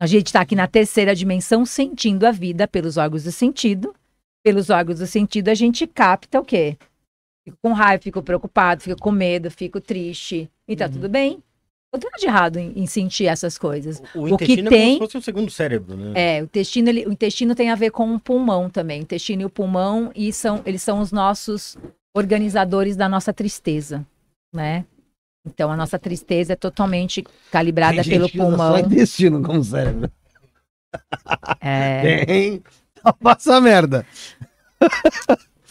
[0.00, 3.94] A gente está aqui na terceira dimensão sentindo a vida pelos órgãos do sentido.
[4.44, 6.76] Pelos órgãos do sentido, a gente capta o quê?
[7.44, 10.50] Fico com raiva, fico preocupado, fico com medo, fico triste.
[10.68, 10.92] E tá Uhum.
[10.92, 11.42] tudo bem.
[11.92, 14.02] Não tem nada de errado em, em sentir essas coisas.
[14.14, 16.12] O, O que intestino é tem- como se fosse o segundo cérebro, né?
[16.38, 19.00] É, o intestino, ele- o intestino tem a ver com o pulmão também.
[19.00, 21.78] O intestino e o pulmão, e são, eles são os nossos
[22.14, 24.04] organizadores da nossa tristeza,
[24.52, 24.84] né?
[25.46, 28.72] Então, a nossa tristeza é totalmente calibrada Tem pelo gente usa pulmão.
[28.72, 30.10] Só intestino como cérebro.
[31.60, 32.24] É.
[32.24, 32.62] Tem.
[33.20, 34.06] Passa merda.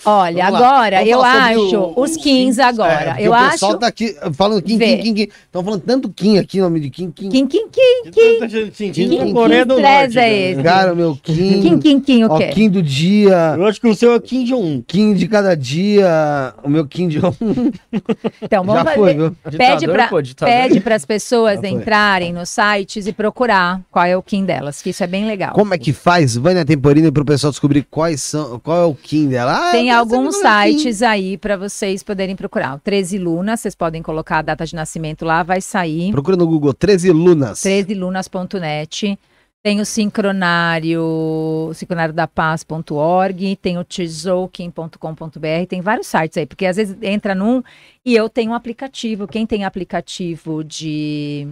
[0.06, 3.16] Olha, Vamos agora, eu acho, o- os 15 agora.
[3.20, 3.52] É, eu o acho.
[3.52, 4.78] pessoal tá aqui falando Kim.
[4.78, 5.22] Kim, Kim, Kim.
[5.46, 7.30] Estão falando tanto Kim aqui, nome de Kim, Kim.
[7.30, 10.18] Kim, Kim, Kim, Que tá sentindo que Coreia do estresse Norte.
[10.20, 10.52] é né?
[10.52, 10.64] esse?
[10.64, 11.62] Cara, meu Kim.
[11.62, 12.48] Kim, Kim, Kim, o Ó, quê?
[12.50, 13.56] Kim do dia.
[13.58, 14.82] Eu acho que o seu é o Kim Jong-un.
[14.86, 16.54] Kim de cada dia.
[16.64, 17.20] O meu Kim de
[18.42, 18.98] Então, vamos Já fazer.
[18.98, 19.36] foi, viu?
[19.58, 20.54] Pede pô, ditador.
[20.54, 24.90] Pede para as pessoas entrarem nos sites e procurar qual é o Kim delas, que
[24.90, 25.54] isso é bem legal.
[25.54, 29.28] Como é que faz, Vânia Temporina, pro pessoal descobrir quais são, qual é o Kim
[29.30, 29.70] dela?
[29.70, 32.76] Ah, Tem alguns sites aí para vocês poderem procurar.
[32.76, 36.12] O 13 Lunas, vocês podem colocar a data de nascimento lá, vai sair.
[36.12, 37.60] Procura no Google 13 Lunas.
[37.60, 39.18] 13lunas.net.
[39.64, 46.76] Tem o sincronário, sincronário da paz.org, tem o tzolkien.com.br, tem vários sites aí, porque às
[46.76, 47.64] vezes entra num
[48.06, 49.26] e eu tenho um aplicativo.
[49.26, 51.48] Quem tem aplicativo de.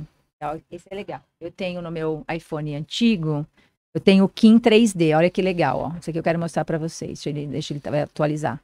[0.69, 1.21] Esse é legal.
[1.39, 3.45] Eu tenho no meu iPhone antigo,
[3.93, 5.15] eu tenho o Kim 3D.
[5.17, 5.97] Olha que legal, ó.
[5.99, 7.11] Isso aqui eu quero mostrar pra vocês.
[7.23, 8.59] Deixa ele, deixa ele atualizar.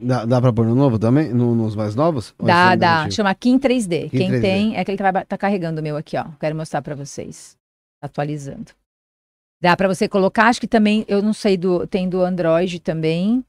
[0.00, 1.32] Dá, dá pra pôr no novo também?
[1.32, 2.34] No- nos mais novos?
[2.42, 3.10] Dá, é dá.
[3.10, 4.08] Chama Kim 3D.
[4.10, 4.40] Kim Quem 3D.
[4.40, 6.24] tem, é que ele tá, tá carregando o meu aqui, ó.
[6.40, 7.54] Quero mostrar pra vocês.
[8.00, 8.72] Tá Atualizando.
[9.60, 13.44] Dá pra você colocar, acho que também, eu não sei do, tem do Android também.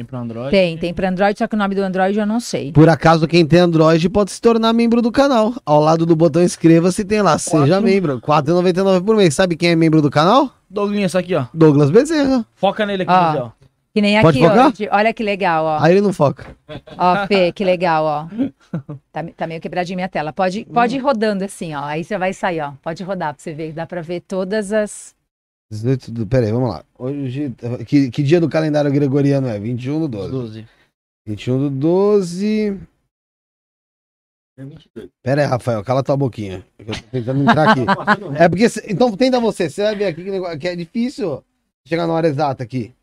[0.00, 0.50] Tem pro Android.
[0.50, 2.72] Tem, tem pra Android, só que o nome do Android eu não sei.
[2.72, 5.52] Por acaso, quem tem Android pode se tornar membro do canal.
[5.66, 7.82] Ao lado do botão inscreva-se tem lá, seja Quatro.
[7.82, 8.14] membro.
[8.14, 9.34] R$ 4,99 por mês.
[9.34, 10.50] Sabe quem é membro do canal?
[10.70, 11.44] Douglinhas, aqui, ó.
[11.52, 12.46] Douglas Bezerra.
[12.54, 13.34] Foca nele aqui, Ah.
[13.44, 13.50] ó.
[13.92, 14.50] Que nem Pode aqui, ó.
[14.50, 14.72] focar?
[14.72, 15.78] de- Olha que legal, ó.
[15.82, 16.46] Aí ele não foca.
[16.96, 18.26] Ó, Fê, que legal, ó.
[19.12, 20.32] Tá, me- tá meio quebradinha minha tela.
[20.32, 21.84] Pode, pode ir rodando assim, ó.
[21.84, 22.72] Aí você vai sair, ó.
[22.82, 23.72] Pode rodar pra você ver.
[23.72, 25.14] Dá pra ver todas as.
[25.70, 26.26] 18 do...
[26.26, 26.84] Pera aí, vamos lá.
[26.98, 27.54] Hoje,
[27.86, 29.58] que, que dia do calendário gregoriano é?
[29.58, 30.30] 21 do 12.
[30.30, 30.68] 12.
[31.26, 32.80] 21 do 12.
[35.22, 36.66] Pera aí, Rafael, cala tua boquinha.
[36.78, 37.80] é Eu tô tentando entrar aqui.
[38.38, 38.66] é porque.
[38.88, 39.70] Então tenta você.
[39.70, 41.42] Você vai ver aqui que, negócio, que é difícil
[41.86, 42.94] chegar na hora exata aqui.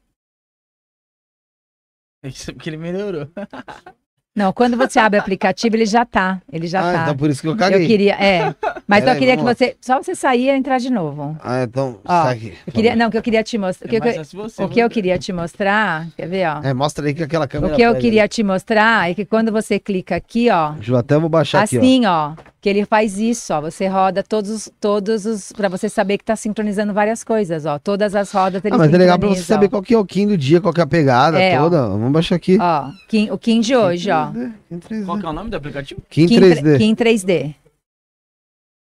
[2.23, 3.27] Isso é porque ele melhorou.
[4.37, 6.39] Não, quando você abre o aplicativo, ele já tá.
[6.53, 7.01] Ele já ah, tá.
[7.01, 7.87] então por isso que eu Eu caguei.
[7.87, 8.53] queria, é.
[8.87, 9.75] Mas Pera eu aí, queria que vamos você.
[9.81, 11.35] Só você sair e entrar de novo.
[11.43, 11.99] Ah, então.
[12.05, 12.53] Ó, sai aqui.
[12.67, 13.87] Eu queria, não, o que eu queria te mostrar.
[13.87, 16.61] O que, É eu- você, o que eu queria te mostrar, quer ver, ó?
[16.61, 17.73] É, mostra aí que aquela câmera.
[17.73, 21.17] O que eu queria te mostrar é que quando você clica aqui, ó, eu até
[21.17, 21.81] vou baixar aqui, ó.
[21.81, 22.33] assim, ó,
[22.67, 26.25] que ele faz isso, ó, você roda todos, os- todos os, para você saber que
[26.25, 29.35] tá sincronizando várias coisas, ó, todas as rodas ele Ah, mas é legal pra você
[29.35, 31.57] sincroniza, saber qual que é o Kim do dia, qual que é a pegada É,
[31.57, 31.63] ó.
[31.63, 31.87] toda.
[31.87, 32.57] Vamos baixar aqui.
[32.59, 34.31] Ó, Kim- o Kim de hoje, ó.
[34.67, 35.05] Kim 3D.
[35.05, 36.01] Qual que é o nome do aplicativo?
[36.09, 36.77] Kim Kim 3D.
[36.77, 37.55] Kim 3D.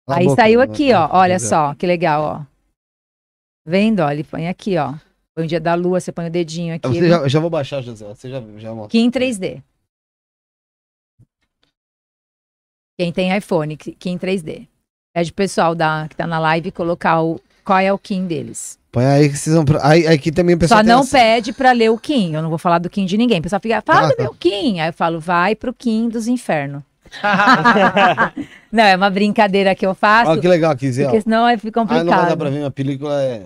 [0.07, 1.09] Cala a Aí boca, saiu aqui, ó.
[1.11, 2.41] Olha só, que legal, ó.
[3.67, 4.09] Vendo, ó?
[4.09, 4.93] Ele põe aqui, ó.
[5.35, 6.87] Põe o dia da lua, você põe o dedinho aqui.
[6.87, 8.05] Você já, eu já vou baixar, José.
[8.07, 8.91] Você já, já mostra.
[8.91, 9.61] Kim 3D.
[12.97, 14.67] Quem tem iPhone, Kim 3D.
[15.13, 18.79] Pede o pessoal da, que tá na live colocar o, qual é o Kim deles.
[18.91, 19.63] Põe aí que vocês vão.
[19.83, 22.33] Aí, aí aqui também o pessoal Só não pede pra ler o Kim.
[22.33, 23.39] Eu não vou falar do Kim de ninguém.
[23.39, 24.23] O pessoal fica, fala Ah, do tá.
[24.23, 24.79] meu Kim.
[24.79, 26.81] Aí eu falo, vai pro Kim dos infernos.
[28.71, 31.03] não, é uma brincadeira que eu faço, Olha que legal aqui, Zé.
[31.03, 32.37] porque senão aí fica Ah, não vai dar complicado.
[32.37, 33.43] pra ver, minha película é.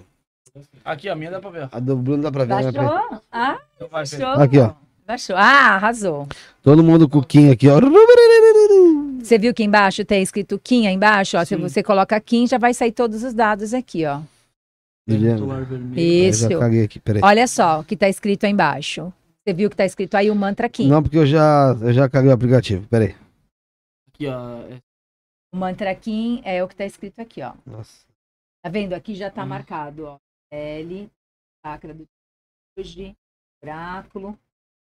[0.83, 1.69] Aqui, a minha dá pra ver.
[1.71, 2.71] A do Bruno dá pra ver.
[2.71, 3.21] Baixou?
[3.31, 4.03] Ah, Então vai.
[4.45, 4.71] Aqui, ó.
[5.11, 5.35] Baixou.
[5.35, 6.25] Ah, arrasou.
[6.63, 7.81] Todo mundo com o Kim aqui, ó.
[9.19, 11.37] Você viu que embaixo tem escrito Kim aí embaixo?
[11.37, 14.21] Ó, se você coloca Kim, já vai sair todos os dados aqui, ó.
[15.05, 15.17] Eu
[15.97, 16.49] Isso.
[16.49, 17.21] já caguei aqui, peraí.
[17.21, 19.11] Olha só o que tá escrito aí embaixo.
[19.45, 20.87] Você viu que tá escrito aí o mantra Kim.
[20.87, 23.13] Não, porque eu já, eu já caguei o aplicativo, peraí.
[24.07, 24.61] Aqui, ó.
[24.69, 24.77] é-
[25.53, 27.51] O mantra Kim é o que tá escrito aqui, ó.
[27.65, 28.05] Nossa.
[28.63, 28.93] Tá vendo?
[28.93, 29.47] Aqui já tá Hum.
[29.47, 30.17] marcado, ó.
[30.53, 31.09] L,
[31.65, 32.05] chakra do
[32.79, 33.13] hoje,
[33.61, 34.39] oráculo.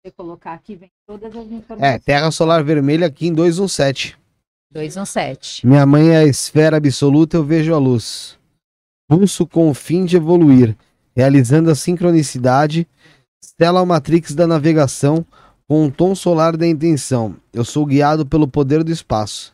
[0.07, 2.03] Você colocar aqui, vem todas as É, informações.
[2.05, 4.17] Terra Solar Vermelha aqui em 217.
[4.71, 5.67] 217.
[5.67, 8.39] Minha mãe é a esfera absoluta, eu vejo a luz.
[9.09, 10.77] Pulso com o fim de evoluir,
[11.13, 12.87] realizando a sincronicidade,
[13.43, 15.25] stella matrix da navegação,
[15.67, 17.35] com um tom solar da intenção.
[17.51, 19.53] Eu sou guiado pelo poder do espaço.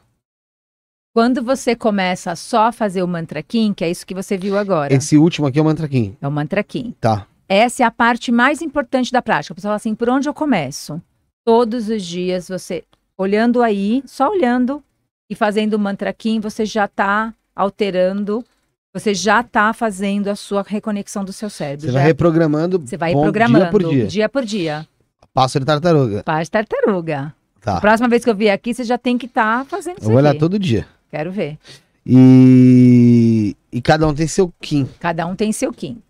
[1.16, 4.56] Quando você começa só a fazer o mantra Kim, que é isso que você viu
[4.56, 4.94] agora.
[4.94, 6.16] Esse último aqui é o Mantra Kim.
[6.22, 6.94] É o mantra Kim.
[7.02, 7.28] Tá.
[7.54, 9.54] Essa é a parte mais importante da prática.
[9.54, 11.00] O pessoal fala assim, por onde eu começo?
[11.46, 12.84] Todos os dias você
[13.16, 14.82] olhando aí, só olhando
[15.30, 18.44] e fazendo o mantra Kim, você já está alterando,
[18.92, 21.82] você já está fazendo a sua reconexão do seu cérebro.
[21.86, 24.08] Você já- vai reprogramando você vai ponto- programando dia por dia.
[24.08, 24.88] dia por dia.
[25.32, 26.24] Passo de tartaruga.
[26.24, 27.36] Paz tartaruga.
[27.62, 27.80] Tá.
[27.80, 30.18] Próxima vez que eu vier aqui, você já tem que estar fazendo Eu isso vou
[30.18, 30.40] olhar aqui.
[30.40, 30.88] todo dia.
[31.12, 31.60] Quero ver.
[32.06, 33.56] E...
[33.72, 34.88] e cada um tem seu Kim.
[35.00, 36.02] Cada um tem seu Kim.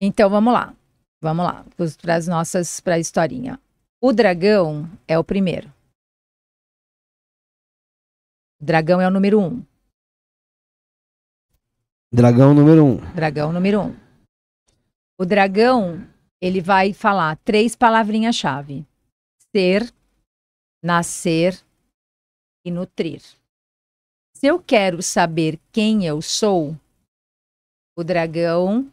[0.00, 0.74] Então vamos lá.
[1.20, 1.64] Vamos lá.
[2.02, 3.60] Para as nossas, para a historinha.
[4.00, 5.72] O dragão é o primeiro.
[8.60, 9.64] O dragão é o número um.
[12.12, 13.14] Dragão número um.
[13.14, 13.96] Dragão número um.
[15.18, 16.06] O dragão,
[16.40, 18.86] ele vai falar três palavrinhas-chave:
[19.54, 19.92] ser,
[20.82, 21.58] nascer
[22.64, 23.22] e nutrir.
[24.34, 26.78] Se eu quero saber quem eu sou,
[27.96, 28.92] o dragão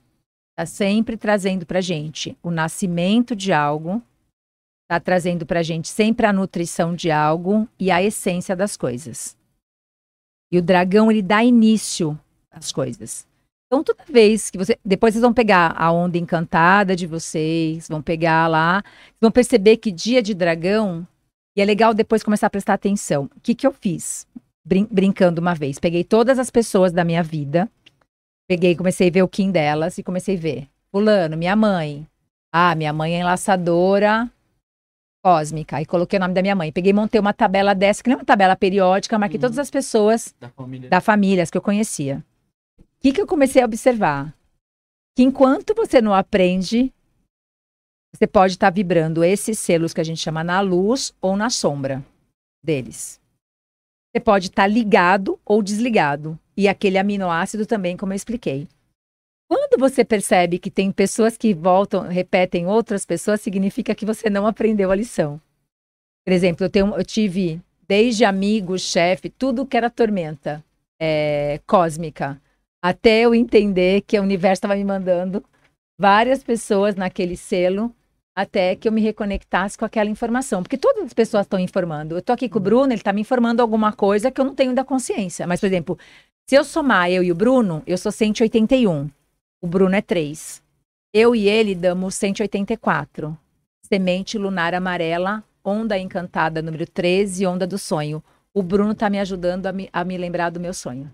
[0.54, 4.02] está sempre trazendo para gente o nascimento de algo,
[4.86, 9.36] está trazendo para gente sempre a nutrição de algo e a essência das coisas.
[10.52, 12.18] E o dragão ele dá início
[12.52, 13.26] às coisas.
[13.66, 14.78] Então, toda vez que você.
[14.86, 18.84] Depois vocês vão pegar a onda encantada de vocês, vão pegar lá,
[19.20, 21.08] vão perceber que dia de dragão.
[21.58, 23.26] E é legal depois começar a prestar atenção.
[23.36, 24.28] O que, que eu fiz?
[24.64, 25.80] Brin- brincando uma vez.
[25.80, 27.68] Peguei todas as pessoas da minha vida
[28.48, 30.68] Peguei e comecei a ver o Kim delas e comecei a ver.
[30.92, 32.08] Fulano, minha mãe.
[32.52, 34.30] Ah, minha mãe é enlaçadora
[35.24, 35.78] cósmica.
[35.78, 36.72] Aí coloquei o nome da minha mãe.
[36.72, 39.72] Peguei e montei uma tabela dessa, que não é uma tabela periódica, marquei todas as
[39.72, 40.90] pessoas Da família.
[40.90, 42.24] da família as que eu conhecia.
[42.80, 44.36] O que, que eu comecei a observar?
[45.16, 46.94] Que enquanto você não aprende,
[48.14, 52.04] você pode estar vibrando esses selos que a gente chama na luz ou na sombra
[52.64, 53.20] deles.
[54.12, 56.38] Você pode estar ligado ou desligado.
[56.56, 58.68] E aquele aminoácido também, como eu expliquei.
[59.48, 64.48] Quando você percebe que tem pessoas que voltam, repetem outras pessoas, significa que você não
[64.48, 65.40] aprendeu a lição.
[66.26, 70.64] Por exemplo, eu, tenho, eu tive desde amigo, chefe, tudo que era tormenta
[71.00, 72.42] é, cósmica,
[72.82, 75.44] até eu entender que o universo estava me mandando
[76.00, 77.94] várias pessoas naquele selo,
[78.36, 80.64] até que eu me reconectasse com aquela informação.
[80.64, 82.16] Porque todas as pessoas estão informando.
[82.16, 84.56] Eu estou aqui com o Bruno, ele está me informando alguma coisa que eu não
[84.56, 85.46] tenho da consciência.
[85.46, 85.98] Mas, por exemplo,
[86.46, 89.10] se eu somar eu e o Bruno, eu sou 181.
[89.62, 90.62] O Bruno é 3.
[91.14, 93.38] Eu e ele damos 184.
[93.86, 98.22] Semente lunar amarela, onda encantada número 13, onda do sonho.
[98.54, 101.12] O Bruno está me ajudando a me, a me lembrar do meu sonho.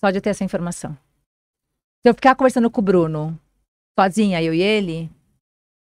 [0.00, 0.92] Só de ter essa informação.
[2.02, 3.38] Se eu ficar conversando com o Bruno,
[3.98, 5.10] sozinha, eu e ele,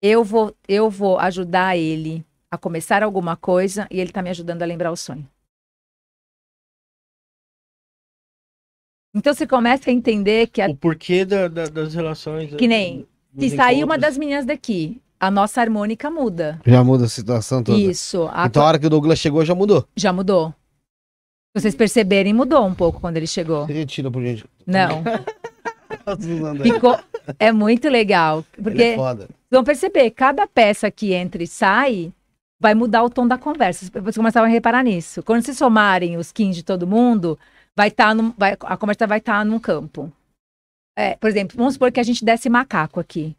[0.03, 4.63] eu vou, eu vou ajudar ele a começar alguma coisa e ele está me ajudando
[4.63, 5.27] a lembrar o sonho.
[9.15, 12.53] Então você começa a entender que, a- O porquê da- da- das relações.
[12.55, 16.61] que nem dos se sair uma das meninas daqui, a nossa harmônica muda.
[16.67, 17.79] Já muda a situação toda.
[17.79, 19.87] Isso, a Então a hora que o Douglas chegou já mudou.
[19.97, 20.53] já mudou.
[21.57, 23.67] Se vocês perceberem, mudou um pouco quando ele chegou.
[23.67, 24.45] Você retira por gente.
[24.67, 25.05] Não,
[26.63, 26.99] ficou.
[27.39, 28.45] É muito legal.
[28.59, 29.25] Ele Porque é foda.
[29.27, 32.13] Vocês vão perceber, cada peça que entra e sai
[32.61, 33.87] vai mudar o tom da conversa.
[33.93, 35.23] Vocês começaram a reparar nisso.
[35.23, 37.39] Quando se somarem os 15 de todo mundo,
[37.77, 40.13] vai estar num- vai- a conversa vai estar num campo.
[40.97, 43.37] É, por exemplo, vamos supor que a gente desse macaco aqui.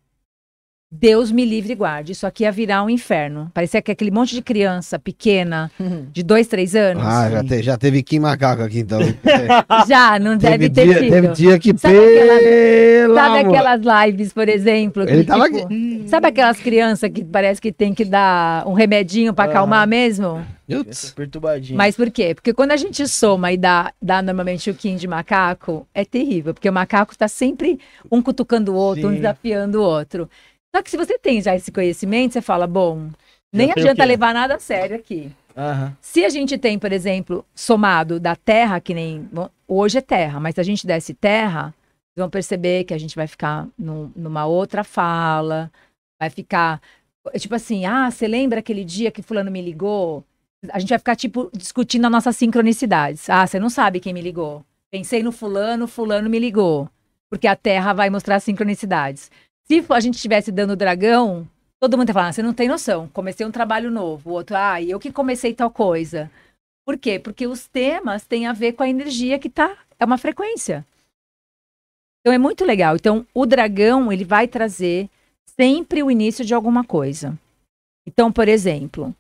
[1.00, 2.12] Deus me livre e guarde.
[2.14, 3.50] Isso aqui ia virar um inferno.
[3.54, 5.70] Parecia que aquele monte de criança pequena,
[6.12, 7.04] de dois, três anos.
[7.06, 9.00] Ah, já, te- já teve Kim Macaco aqui, então.
[9.88, 11.12] Já, não deve teve, ter dia, tido.
[11.12, 15.06] teve dia que Sabe aquela- pelo Sabe aquelas lives, por exemplo?
[15.06, 15.68] que, Ele tava tipo,
[16.08, 19.52] Sabe aquelas crianças que parece que tem que dar um remedinho pra Aham.
[19.52, 20.46] acalmar mesmo?
[20.68, 21.12] Putz.
[21.12, 21.78] Perturbadinho.
[21.78, 22.34] Mas por quê?
[22.34, 26.54] Porque quando a gente soma e dá, dá normalmente o Kim de macaco, é terrível.
[26.54, 27.80] Porque o macaco tá sempre
[28.12, 29.18] um cutucando o outro, um Sim.
[29.18, 30.28] desafiando o outro.
[30.76, 33.10] Só que se você tem já esse conhecimento, você fala, bom,
[33.54, 35.32] nem adianta levar nada a sério aqui.
[35.56, 35.96] Aham.
[36.02, 39.22] Se a gente tem, por exemplo, somado da terra, que nem.
[39.32, 41.74] bom, Hoje é terra, mas se a gente desse terra,
[42.14, 45.72] vocês vão perceber que a gente vai ficar num- numa outra fala,
[46.20, 46.82] vai ficar.
[47.40, 50.26] Tipo assim, ah, você lembra aquele dia que Fulano me ligou?
[50.74, 53.30] A gente vai ficar, tipo, discutindo as nossas sincronicidades.
[53.30, 54.62] Ah, você não sabe quem me ligou.
[54.92, 56.90] Pensei no Fulano, Fulano me ligou.
[57.30, 59.32] Porque a terra vai mostrar as sincronicidades.
[59.68, 61.48] Se a gente estivesse dando dragão,
[61.80, 63.08] Todo mundo tá falando, "Ah, você não tem noção.
[63.10, 64.30] Comecei um trabalho novo.
[64.32, 66.32] O outro, ah, eu que comecei tal coisa.
[66.86, 67.20] Por quê?
[67.20, 69.78] Porque os temas têm a ver com a energia que tá.
[70.00, 70.86] É uma frequência.
[72.20, 72.96] Então é muito legal.
[72.96, 75.10] Então, o dragão, ele vai trazer
[75.46, 77.38] sempre o início de alguma coisa.
[78.08, 79.14] Então, por exemplo,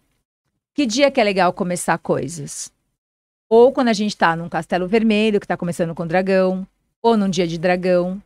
[0.74, 2.72] que dia que é legal começar coisas?
[3.49, 6.67] Ou quando a gente tá num castelo vermelho, que tá começando com dragão,
[7.01, 8.22] ou num dia de dragão.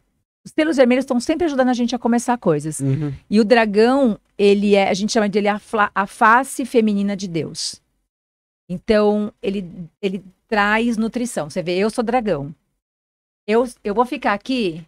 [0.45, 2.79] Os selos vermelhos estão sempre ajudando a gente a começar coisas.
[2.79, 3.13] Uhum.
[3.29, 7.27] E o dragão, ele é, a gente chama dele a, fla- a face feminina de
[7.27, 7.81] Deus.
[8.69, 9.65] Então, ele,
[10.01, 11.49] ele traz nutrição.
[11.49, 12.53] Você vê, eu sou dragão.
[13.47, 14.85] Eu, eu vou ficar aqui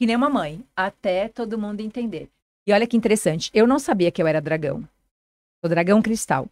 [0.00, 2.28] que nem uma mãe, até todo mundo entender.
[2.66, 4.80] E olha que interessante, eu não sabia que eu era dragão.
[5.62, 6.48] Sou dragão cristal.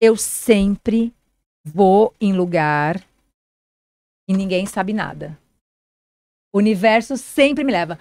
[0.00, 1.12] Eu sempre
[1.64, 3.04] vou em lugar
[4.26, 5.38] e ninguém sabe nada.
[6.52, 7.98] O universo sempre me leva.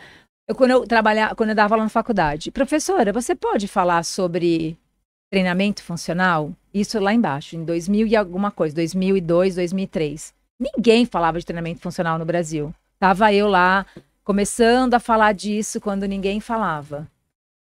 [0.47, 4.77] Eu, quando eu trabalhava, quando eu dava aula na faculdade, professora, você pode falar sobre
[5.31, 6.51] treinamento funcional?
[6.73, 10.33] Isso lá embaixo, em 2000 e alguma coisa, 2002, 2003.
[10.59, 12.73] Ninguém falava de treinamento funcional no Brasil.
[12.99, 13.85] Tava eu lá
[14.23, 17.07] começando a falar disso quando ninguém falava.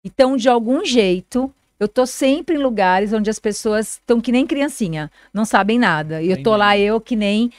[0.05, 4.47] Então, de algum jeito, eu tô sempre em lugares onde as pessoas estão que nem
[4.47, 6.23] criancinha, não sabem nada.
[6.23, 7.52] E eu tô lá eu que nem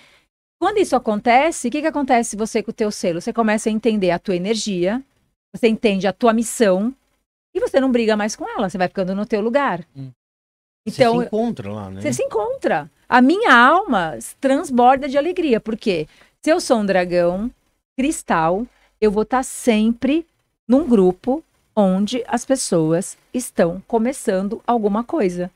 [0.61, 3.19] quando isso acontece, o que, que acontece você com o teu selo?
[3.19, 5.03] Você começa a entender a tua energia,
[5.51, 6.93] você entende a tua missão
[7.51, 9.83] e você não briga mais com ela, você vai ficando no teu lugar.
[9.95, 10.11] Hum.
[10.85, 11.99] Então, Você se encontra lá, né?
[12.01, 12.91] você se encontra.
[13.09, 16.07] A minha alma transborda de alegria, porque
[16.39, 17.49] se eu sou um dragão
[17.97, 18.67] cristal,
[19.01, 20.27] eu vou estar sempre
[20.67, 21.43] num grupo
[21.75, 25.49] onde as pessoas estão começando alguma coisa.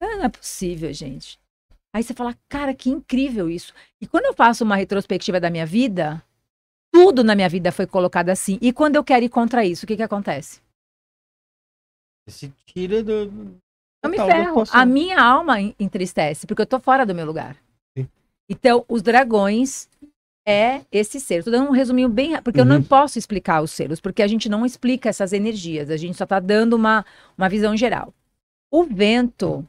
[0.00, 1.36] Ah, Não é possível, gente.
[1.94, 3.72] Aí você fala, cara, que incrível isso.
[4.00, 6.20] E quando eu faço uma retrospectiva da minha vida,
[6.92, 8.58] tudo na minha vida foi colocado assim.
[8.60, 10.60] E quando eu quero ir contra isso, o que que acontece?
[12.28, 13.56] Se tira do.
[14.02, 14.64] Eu me ferro.
[14.72, 17.56] A minha alma en- entristece, porque eu tô fora do meu lugar.
[17.96, 18.08] Sim.
[18.48, 19.88] Então, os dragões
[20.46, 21.44] é esse ser.
[21.44, 22.82] Tô dando um resuminho bem, porque eu não Uhum.
[22.84, 26.40] posso explicar os selos, porque a gente não explica essas energias, a gente só tá
[26.40, 27.04] dando uma,
[27.38, 28.12] uma visão geral.
[28.70, 29.66] O vento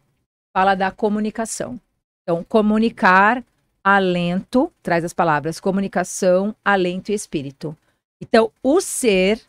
[0.56, 1.80] fala da comunicação.
[2.26, 3.45] Então, comunicar,
[3.84, 7.78] alento, traz as palavras comunicação, alento e espírito.
[8.20, 9.40] Então, o ser,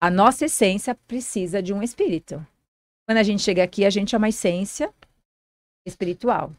[0.00, 2.36] a nossa essência precisa de um espírito.
[3.06, 4.90] Quando a gente chega aqui, a gente é uma essência
[5.86, 6.50] espiritual.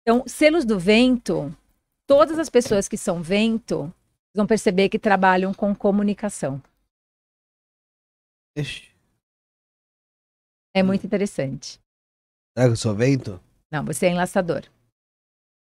[0.00, 1.54] Então, selos do vento,
[2.06, 3.92] todas as pessoas que são vento
[4.34, 6.62] vão perceber que trabalham com comunicação.
[8.56, 8.90] Ixi,
[10.74, 11.78] É muito interessante.
[12.56, 13.51] Será que eu sou vento?
[13.72, 14.62] Não, você é enlaçador.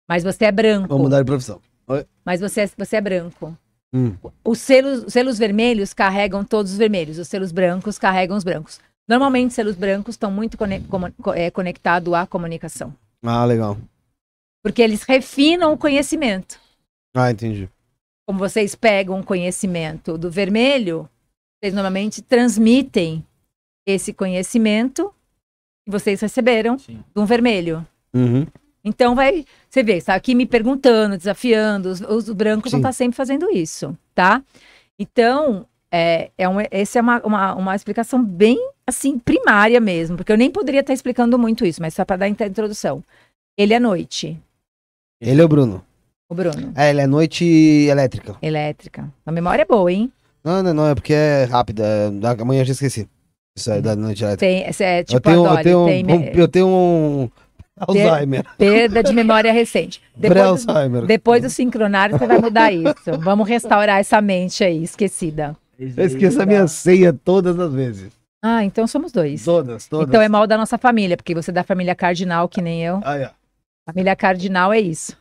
[0.09, 0.87] Mas você é branco.
[0.87, 1.61] Vamos mudar de profissão.
[2.25, 3.55] Mas você é, você é branco.
[3.93, 4.15] Hum.
[4.43, 8.79] Os selos, os selos vermelhos carregam todos os vermelhos, os selos brancos carregam os brancos.
[9.07, 12.93] Normalmente, selos brancos estão muito cone- comu- co- é, conectados à comunicação.
[13.23, 13.77] Ah, legal.
[14.63, 16.59] Porque eles refinam o conhecimento.
[17.15, 17.67] Ah, entendi.
[18.27, 21.09] Como vocês pegam o conhecimento do vermelho,
[21.59, 23.25] vocês normalmente transmitem
[23.87, 25.11] esse conhecimento
[25.83, 27.03] que vocês receberam Sim.
[27.15, 27.85] de um vermelho.
[28.13, 28.45] Uhum.
[28.83, 32.81] Então vai, você vê, está aqui me perguntando, desafiando, os, os brancos vão Sim.
[32.81, 34.41] estar sempre fazendo isso, tá?
[34.97, 38.57] Então, é, é um, essa é uma, uma, uma explicação bem,
[38.87, 42.25] assim, primária mesmo, porque eu nem poderia estar explicando muito isso, mas só para dar
[42.25, 43.03] a introdução.
[43.57, 44.39] Ele é noite,
[45.21, 45.83] Ele é o Bruno.
[46.29, 48.37] o Bruno, É, ele é noite elétrica.
[48.41, 49.11] elétrica.
[49.25, 50.11] A memória é boa, hein?
[50.43, 51.83] Não, não, não, é porque é rápida.
[51.85, 53.07] é- Amanhã eu já esqueci.
[53.57, 54.39] Isso é da noite elétrica.
[54.39, 57.29] Tem, é tipo eu tenho, eu tenho, tem um, eu tenho um
[57.87, 58.45] Alzheimer.
[58.57, 60.01] perda de memória recente.
[60.15, 63.17] Depois, do- depois do sincronário, você vai mudar isso.
[63.19, 65.55] Vamos restaurar essa mente aí, esquecida.
[65.77, 68.11] Eu esqueço a minha ceia todas as vezes.
[68.43, 69.43] Ah, então somos dois.
[69.43, 70.07] Todas, todas.
[70.09, 72.99] Então é mal da nossa família, porque você é da família cardinal, que nem eu.
[73.03, 73.29] Aí, ó.
[73.89, 75.17] Família cardinal é isso.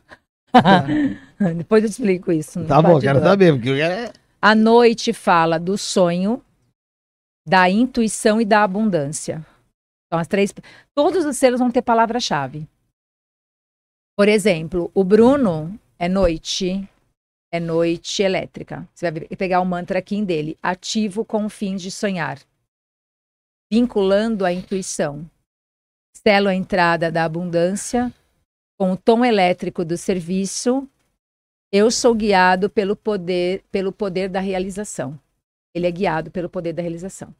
[1.56, 2.62] Depois eu te explico isso.
[2.64, 3.70] Tá bom, quero saber, porque.
[4.40, 6.40] A noite fala do sonho,
[7.46, 9.44] da intuição e da abundância.
[10.08, 10.52] Então, as três.
[10.94, 12.66] Todos os selos vão ter palavra-chave.
[14.16, 16.88] Por exemplo, o Bruno é noite.
[17.52, 18.88] É noite elétrica.
[18.94, 20.58] Você vai pegar o mantra aqui dele.
[20.62, 22.38] Ativo com o fim de sonhar.
[23.70, 25.30] Vinculando a intuição.
[26.16, 28.12] Selo a entrada da abundância.
[28.78, 30.88] Com o tom elétrico do serviço.
[31.70, 35.20] Eu sou guiado pelo poder, pelo poder da realização.
[35.74, 37.34] Ele é guiado pelo poder da realização.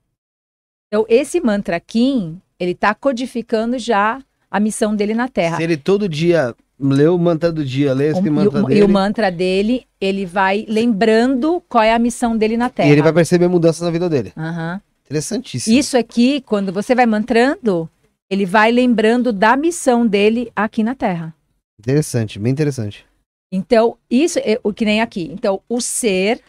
[0.87, 5.57] Então, esse mantra Kim, ele está codificando já a missão dele na Terra.
[5.57, 8.67] Se ele todo dia lê o mantra do dia, lê esse O- e, mantra o,
[8.67, 12.89] dele, e o mantra dele, ele vai lembrando qual é a missão dele na Terra.
[12.89, 14.33] e ele vai perceber mudanças na vida dele.
[14.37, 14.81] Aham.
[15.05, 15.77] Interessantíssimo.
[15.77, 17.89] Isso aqui, quando você vai mantrando,
[18.31, 21.35] ele vai lembrando da missão dele aqui na Terra.
[21.81, 23.07] Interessante, bem interessante.
[23.51, 25.31] Então, isso é o que nem aqui.
[25.33, 26.43] Então, o ser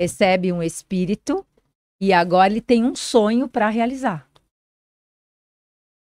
[0.00, 1.44] recebe um espírito
[2.00, 4.26] e agora ele tem um sonho para realizar.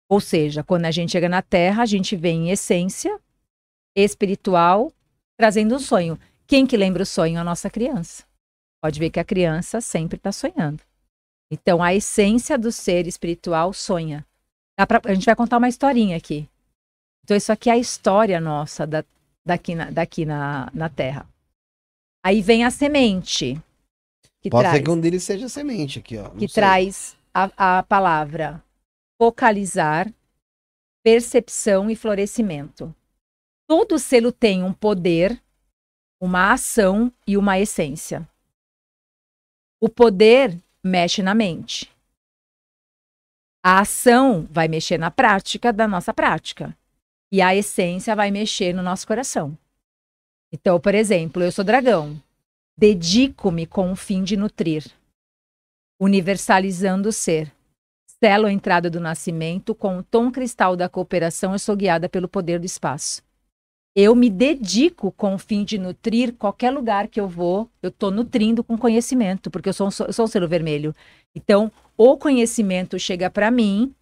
[0.09, 3.19] Ou seja, quando a gente chega na Terra, a gente vem em essência
[3.95, 4.91] espiritual,
[5.37, 6.19] trazendo um sonho.
[6.47, 7.39] Quem que lembra o sonho?
[7.39, 8.23] A nossa criança.
[8.83, 10.81] Pode ver que a criança sempre está sonhando.
[11.51, 14.25] Então, a essência do ser espiritual sonha.
[14.87, 16.47] Pra- a gente vai contar uma historinha aqui.
[17.23, 19.03] Então, isso aqui é a história nossa da,
[19.45, 21.27] daqui, na, daqui na, na Terra.
[22.23, 23.59] Aí vem a semente,
[24.41, 26.23] que Pode traz, ser que um deles seja semente aqui, ó.
[26.23, 26.61] Não que sei.
[26.61, 28.63] traz a, a palavra
[29.17, 30.11] focalizar,
[31.03, 32.93] percepção e florescimento.
[33.67, 35.41] Todo selo tem um poder,
[36.21, 38.27] uma ação e uma essência.
[39.81, 41.91] O poder mexe na mente.
[43.63, 46.77] A ação vai mexer na prática da nossa prática.
[47.31, 49.57] E a essência vai mexer no nosso coração.
[50.51, 52.21] Então, por exemplo, eu sou dragão.
[52.77, 54.85] Dedico-me com o fim de nutrir,
[55.99, 57.54] universalizando o ser.
[58.25, 62.27] Selo a entrada do nascimento com o tom cristal da cooperação, eu sou guiada pelo
[62.27, 63.21] poder do espaço.
[63.95, 68.09] Eu me dedico com o fim de nutrir qualquer lugar que eu vou, eu estou
[68.09, 70.91] nutrindo com conhecimento, porque eu sou, eu sou um selo vermelho.
[71.35, 73.93] Então, o conhecimento chega para mim,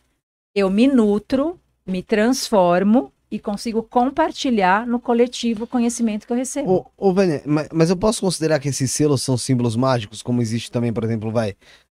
[0.56, 6.72] eu me nutro, me transformo e consigo compartilhar no coletivo o conhecimento que eu recebo.
[6.98, 10.42] Ô, ô Vânia, mas, mas eu posso considerar que esses selos são símbolos mágicos, como
[10.42, 11.58] existe também, por exemplo, vai,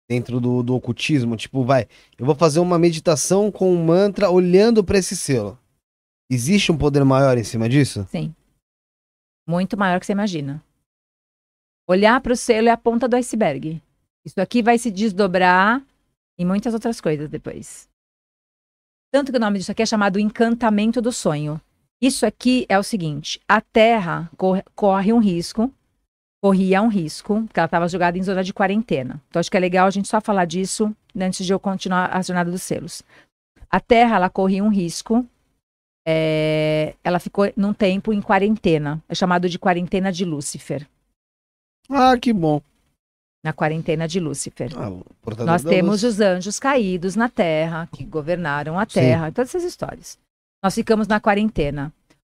[0.10, 4.84] dentro do, do ocultismo, tipo, vai, eu vou fazer uma meditação com um mantra olhando
[4.84, 5.58] para esse selo.
[6.30, 8.06] Existe um poder maior em cima disso?
[8.10, 8.34] Sim.
[9.48, 10.64] Muito maior que você imagina.
[11.88, 13.82] Olhar para o selo é a ponta do iceberg.
[14.26, 15.86] Isso aqui vai se desdobrar
[16.38, 17.90] em muitas outras coisas depois.
[19.12, 21.62] Tanto que o nome disso aqui é chamado encantamento do sonho.
[22.02, 25.72] Isso aqui é o seguinte: a Terra corre, corre um risco,
[26.44, 29.22] corria um risco, porque ela estava jogada em zona de quarentena.
[29.30, 32.22] Então acho que é legal a gente só falar disso antes de eu continuar a
[32.22, 33.02] jornada dos selos.
[33.72, 35.26] A Terra ela corria um risco
[36.06, 39.02] é, ela ficou num tempo em quarentena.
[39.08, 40.86] É chamado de quarentena de Lúcifer.
[41.90, 42.62] Ah, que bom.
[43.44, 44.72] Na quarentena de Lúcifer.
[44.78, 44.90] Ah,
[45.44, 46.16] Nós temos luz.
[46.16, 50.18] os anjos caídos na terra, que governaram a terra, todas essas histórias.
[50.64, 51.92] Nós ficamos na quarentena.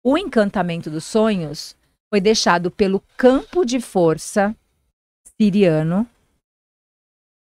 [0.04, 1.76] O encantamento dos sonhos
[2.14, 4.56] foi deixado pelo campo de força
[5.36, 6.08] siriano.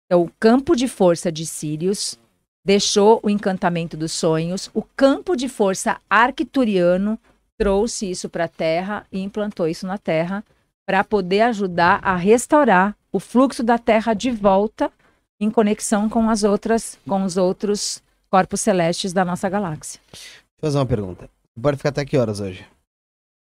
[0.05, 2.19] Então, o campo de força de Sírios
[2.63, 4.69] deixou o encantamento dos sonhos.
[4.75, 7.19] O campo de força arcturiano
[7.59, 10.45] trouxe isso para a Terra e implantou isso na Terra
[10.87, 14.93] para poder ajudar a restaurar o fluxo da Terra de volta
[15.41, 20.03] em conexão com as outras, com os outros corpos celestes da nossa galáxia.
[20.13, 21.31] Deixa eu fazer uma pergunta.
[21.59, 22.69] Pode ficar até que horas hoje?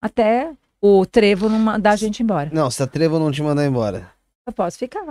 [0.02, 0.54] Até
[1.00, 2.50] o trevo não mandar a gente embora.
[2.52, 4.10] Não, se a Trevo não te mandar embora.
[4.46, 5.04] Eu posso ficar.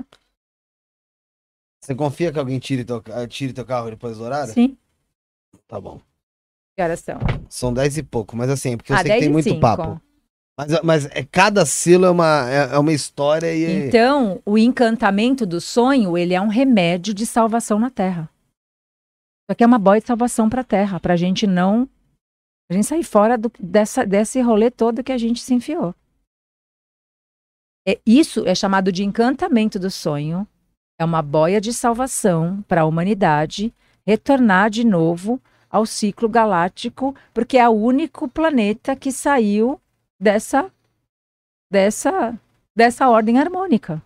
[1.82, 4.54] Você confia que alguém tire teu, tire teu carro depois do horário?
[4.54, 4.78] Sim.
[5.68, 6.00] Tá bom.
[6.78, 7.20] Que horas são?
[7.50, 9.62] São 10 e pouco, mas assim, porque eu Ah, sei que 10 tem muito cinco.
[9.62, 10.02] papo.
[10.58, 13.88] Mas, mas é, cada selo é uma, é, é uma história e.
[13.88, 18.24] Então, o encantamento do sonho, ele é um remédio de salvação na Terra.
[19.44, 21.88] Isso aqui é uma boia de salvação para a Terra, para a gente não.
[22.70, 25.94] A gente sair fora do- dessa, desse rolê todo que a gente se enfiou.
[27.88, 30.48] É, isso é chamado de encantamento do sonho.
[31.00, 33.74] É uma boia de salvação para a humanidade
[34.08, 39.80] retornar de novo ao ciclo galáctico, porque é o único planeta que saiu
[40.20, 40.72] dessa
[41.72, 42.40] dessa
[42.76, 44.02] dessa ordem harmônica.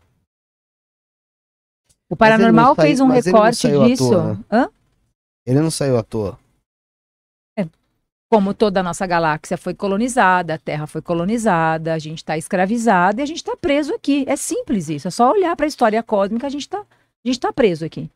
[2.12, 4.10] O paranormal saiu- fez um mas ele não recorte saiu à disso.
[4.10, 4.70] toa, né?
[5.46, 6.40] Ele não saiu à toa.
[8.32, 13.20] Como toda a nossa galáxia foi colonizada, a Terra foi colonizada, a gente está escravizado
[13.20, 14.24] e a gente está preso aqui.
[14.28, 15.08] É simples isso.
[15.08, 16.86] É só olhar para a história cósmica, a gente está
[17.42, 18.10] tá preso aqui.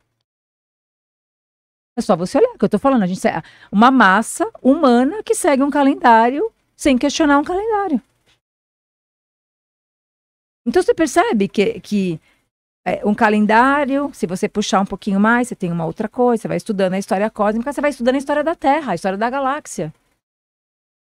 [1.97, 3.03] É só você olhar, que eu tô falando.
[3.03, 8.01] A gente é uma massa humana que segue um calendário sem questionar um calendário.
[10.65, 12.21] Então você percebe que, que
[12.85, 16.47] é, um calendário, se você puxar um pouquinho mais, você tem uma outra coisa, você
[16.47, 19.29] vai estudando a história cósmica, você vai estudando a história da Terra, a história da
[19.29, 19.93] galáxia.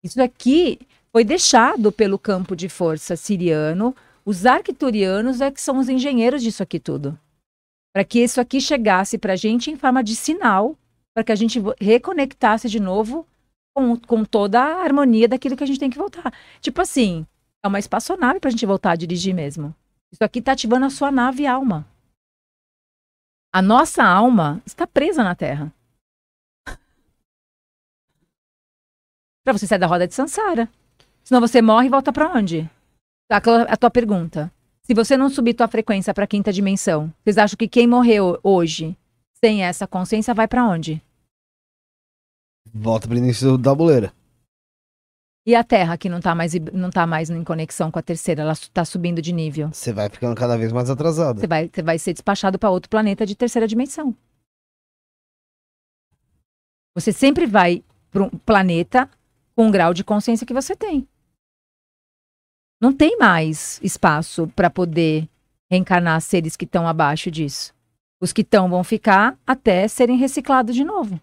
[0.02, 0.81] Isso aqui
[1.12, 3.94] foi deixado pelo campo de força siriano.
[4.24, 7.18] Os arcturianos é que são os engenheiros disso aqui tudo.
[7.94, 10.76] Para que isso aqui chegasse para a gente em forma de sinal,
[11.14, 13.26] para que a gente reconectasse de novo
[13.74, 16.32] com, com toda a harmonia daquilo que a gente tem que voltar.
[16.60, 17.26] Tipo assim,
[17.62, 19.74] é uma espaçonave para a gente voltar a dirigir mesmo.
[20.12, 21.86] Isso aqui está ativando a sua nave alma.
[23.55, 25.72] A nossa alma está presa na Terra.
[29.44, 30.68] Para você sair da roda de Sansara.
[31.24, 32.68] Senão você morre e volta para onde?
[33.28, 34.52] Tá, aquela- a tua pergunta.
[34.82, 38.96] Se você não subir tua frequência para quinta dimensão, vocês acham que quem morreu hoje
[39.44, 41.02] sem essa consciência vai para onde?
[42.72, 44.12] Volta pro início da boleira.
[45.44, 48.42] E a Terra que não tá mais não tá mais em conexão com a terceira,
[48.42, 49.72] ela está subindo de nível.
[49.72, 51.40] Você vai ficando cada vez mais atrasado.
[51.40, 54.16] Você vai, você vai ser despachado para outro planeta de terceira dimensão.
[56.94, 59.10] Você sempre vai para um planeta
[59.55, 61.06] com o grau de consciência que você tem.
[62.81, 65.28] Não tem mais espaço para poder
[65.70, 67.72] reencarnar seres que estão abaixo disso.
[68.20, 71.20] Os que estão vão ficar até serem reciclados de novo.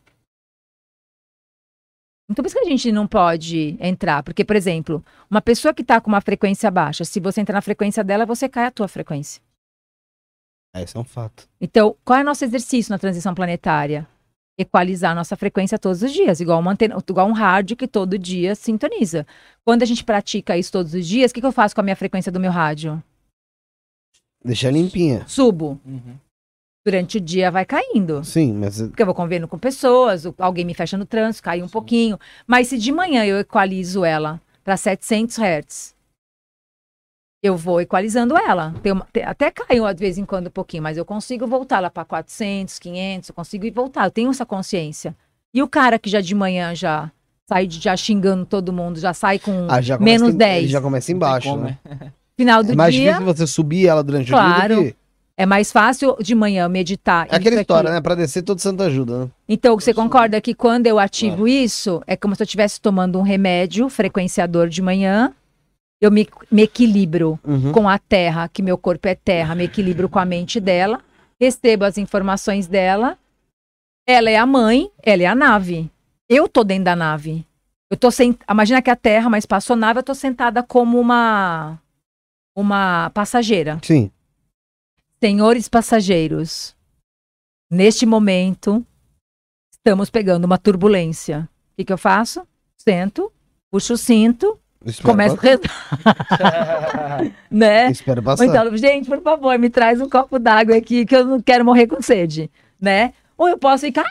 [2.29, 4.21] Então, por isso que a gente não pode entrar.
[4.21, 7.61] Porque, por exemplo, uma pessoa que está com uma frequência baixa, se você entrar na
[7.61, 9.41] frequência dela, você cai a tua frequência.
[10.73, 11.49] É, Esse é um fato.
[11.59, 14.07] Então, qual é o nosso exercício na transição planetária?
[14.59, 18.19] Equalizar a nossa frequência todos os dias, igual, uma antena, igual um rádio que todo
[18.19, 19.25] dia sintoniza.
[19.63, 21.83] Quando a gente pratica isso todos os dias, o que, que eu faço com a
[21.83, 23.01] minha frequência do meu rádio?
[24.43, 25.23] Deixa limpinha.
[25.27, 25.79] Subo.
[25.85, 26.15] Uhum.
[26.85, 28.21] Durante o dia vai caindo.
[28.23, 31.67] Sim, mas Porque eu vou convivendo com pessoas, alguém me fecha no trânsito, cai um
[31.69, 32.19] pouquinho.
[32.45, 35.95] Mas se de manhã eu equalizo ela para 700 Hz,
[37.41, 38.73] eu vou equalizando ela.
[38.83, 41.77] Tem uma- tem- até caiu de vez em quando um pouquinho, mas eu consigo voltar
[41.77, 44.05] ela para 400, 500, eu consigo ir voltar.
[44.05, 45.15] Eu tenho essa consciência.
[45.53, 47.09] E o cara que já de manhã já
[47.47, 50.63] sai de- já xingando todo mundo, já sai com ah, já menos em- 10.
[50.63, 51.77] ele já começa embaixo, como, né?
[52.37, 53.13] final do É mais dia.
[53.13, 54.73] difícil você subir ela durante Claro.
[54.77, 54.99] o dia que...
[55.35, 57.25] É mais fácil de manhã meditar.
[57.31, 57.95] É aquela história, aqui.
[57.95, 58.01] né?
[58.01, 59.29] Pra descer todo santo ajuda, né?
[59.47, 63.21] Então, você concorda que quando eu ativo isso, é como se eu estivesse tomando um
[63.21, 65.33] remédio frequenciador de manhã,
[66.01, 67.71] eu me, me equilibro Uhum.
[67.71, 71.01] com a terra, que meu corpo é terra, me equilibro com a mente dela,
[71.39, 73.17] recebo as informações dela.
[74.07, 75.91] Ela é a mãe, ela é a nave.
[76.27, 77.45] Eu tô dentro da nave.
[77.91, 78.39] Eu tô sent...
[78.49, 81.79] Imagina que a terra, uma espaçonave, eu tô sentada como uma
[82.55, 83.79] uma passageira.
[83.83, 84.11] Sim.
[85.23, 86.75] Senhores passageiros,
[87.71, 88.85] neste momento
[89.71, 91.47] estamos pegando uma turbulência.
[91.73, 92.45] O que, que eu faço?
[92.77, 93.31] Sento,
[93.71, 97.31] puxo o cinto, Espero começo a rezar.
[97.51, 97.91] né?
[97.91, 98.45] Espero Ou passar.
[98.45, 101.87] então, gente, por favor, me traz um copo d'água aqui que eu não quero morrer
[101.87, 102.49] com sede,
[102.79, 103.13] né?
[103.37, 104.05] Ou eu posso ficar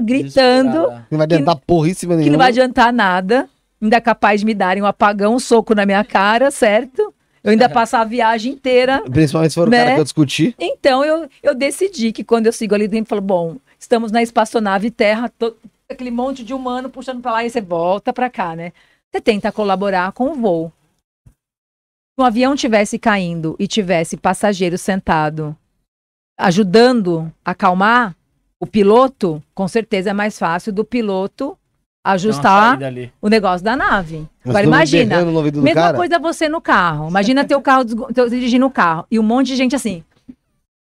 [0.00, 1.06] gritando, Desesperada.
[1.10, 2.38] Não vai adiantar porríssima que não nenhuma.
[2.38, 3.48] vai adiantar nada,
[3.80, 7.14] ainda é capaz de me darem um apagão, um soco na minha cara, certo?
[7.42, 9.78] Eu ainda passar a viagem inteira Principalmente se for o Né?
[9.78, 10.54] cara que eu discutir.
[10.58, 14.22] Então eu, eu decidi que quando eu sigo ali dentro, eu falo, bom, estamos na
[14.22, 15.56] espaçonave Terra, to-
[15.88, 18.72] aquele monte de humano puxando para lá e você volta para cá, né?
[19.14, 20.72] Você tenta colaborar com o voo.
[21.24, 21.30] Se
[22.20, 25.56] um avião tivesse caindo e tivesse passageiro sentado
[26.36, 28.16] ajudando a acalmar
[28.60, 31.56] o piloto, com certeza é mais fácil do piloto
[32.04, 32.76] ajustar
[33.22, 34.26] o negócio da nave.
[34.44, 35.96] Mas Agora imagina, no Mesma cara.
[35.96, 37.08] coisa você no carro.
[37.08, 40.02] Imagina teu carro, teu- dirigindo o carro e um monte de gente assim,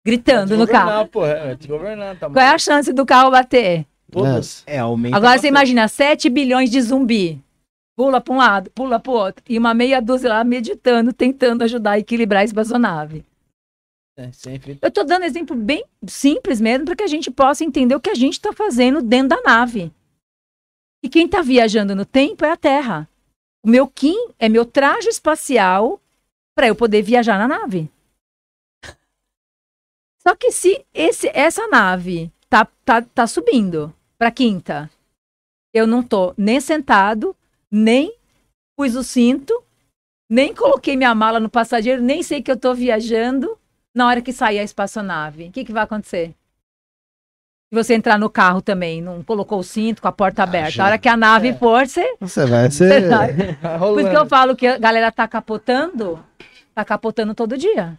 [0.06, 0.90] gritando no carro.
[0.90, 1.54] Não, pô, é
[2.18, 3.84] tá Qual é a chance do carro bater?
[4.10, 4.62] Todas.
[4.66, 5.14] É, aumenta.
[5.18, 7.44] Agora você imagina 7 bilhões de zumbi.
[7.96, 9.42] Pula para um lado, pula para o outro.
[9.48, 13.24] E uma meia dúzia lá meditando, tentando ajudar a equilibrar a espaçonave.
[14.18, 14.78] É, sempre.
[14.80, 18.10] Eu tô dando exemplo bem simples mesmo, para que a gente possa entender o que
[18.10, 19.90] a gente está fazendo dentro da nave.
[21.02, 23.08] E quem está viajando no tempo é a Terra.
[23.64, 26.00] O meu Kim é meu traje espacial
[26.54, 27.90] para eu poder viajar na nave.
[30.26, 34.90] Só que se esse, essa nave tá, tá, tá subindo para quinta,
[35.72, 37.36] eu não tô nem sentado,
[37.76, 38.14] nem
[38.76, 39.62] pus o cinto,
[40.30, 43.56] nem coloquei minha mala no passageiro, nem sei que eu tô viajando
[43.94, 46.34] na hora que sair a espaçonave, o que, que vai acontecer?
[47.72, 50.70] Se você entrar no carro também, não colocou o cinto com a porta aberta.
[50.70, 50.80] gente.
[50.80, 51.54] A hora que a nave É.
[51.54, 52.16] for, você.
[52.20, 53.08] Você vai ser.
[53.78, 56.22] Por isso que eu falo que a galera tá capotando,
[56.74, 57.98] tá capotando todo dia.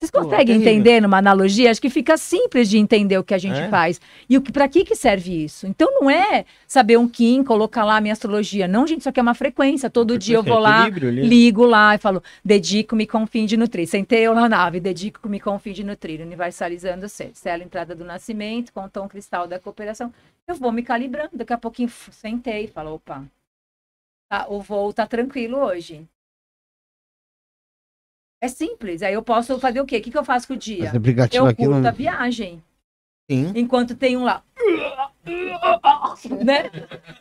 [0.00, 0.72] Vocês Pô, conseguem terrível.
[0.72, 1.72] entender numa analogia?
[1.72, 3.68] Acho que fica simples de entender o que a gente É.
[3.68, 4.00] faz.
[4.28, 5.66] E o que para que que serve isso?
[5.66, 8.68] Então não é saber um Kim, colocar lá a minha astrologia.
[8.68, 9.90] Não, gente, isso aqui é uma frequência.
[9.90, 13.88] Todo dia eu vou lá, ligo lá e falo, dedico-me com o fim de nutrir.
[13.88, 17.32] Sentei eu na nave, dedico-me com o fim de nutrir, universalizando ser.
[17.34, 20.14] Sela entrada do nascimento, com o tom cristal da cooperação.
[20.46, 21.30] Eu vou me calibrando.
[21.32, 23.24] Daqui a pouquinho sentei, falo, opa,
[24.30, 26.06] tá, o voo tá tranquilo hoje.
[28.40, 29.02] É simples.
[29.02, 29.98] Aí eu posso fazer o quê?
[29.98, 30.92] O que, que eu faço com o dia?
[31.32, 31.88] Eu curto não.
[31.88, 32.62] a viagem.
[33.30, 33.52] Sim.
[33.54, 34.42] Enquanto tem um lá.
[36.42, 36.70] né?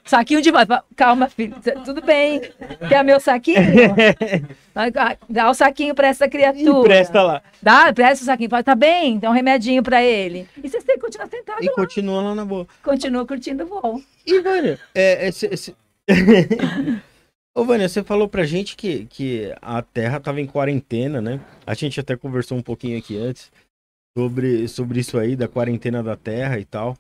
[0.06, 0.66] Saquinho de voz.
[0.96, 1.56] Calma, filho.
[1.84, 2.42] Tudo bem.
[2.88, 3.58] Quer meu saquinho?
[5.30, 6.80] Dá o saquinho pra essa criatura.
[6.80, 7.42] Empresta lá.
[7.62, 8.50] Dá, presta o saquinho.
[8.50, 10.48] Fala, tá bem, dá um remedinho pra ele.
[10.64, 11.74] E você tem que continuar sentado E lá.
[11.74, 12.66] continua lá na boa.
[12.82, 14.02] Continua curtindo o voo.
[14.26, 15.76] E, Vânia, é, esse, esse...
[17.58, 21.42] Ô, Vânia, você falou pra gente que, que a Terra tava em quarentena, né?
[21.66, 23.52] A gente até conversou um pouquinho aqui antes
[24.16, 26.95] sobre, sobre isso aí, da quarentena da Terra e tal.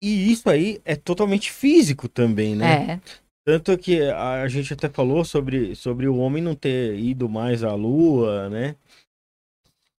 [0.00, 2.92] E isso aí é totalmente físico também, né?
[2.92, 3.00] É.
[3.44, 7.74] Tanto que a, gente até falou sobre, sobre o homem não ter ido mais à
[7.74, 8.76] Lua, né?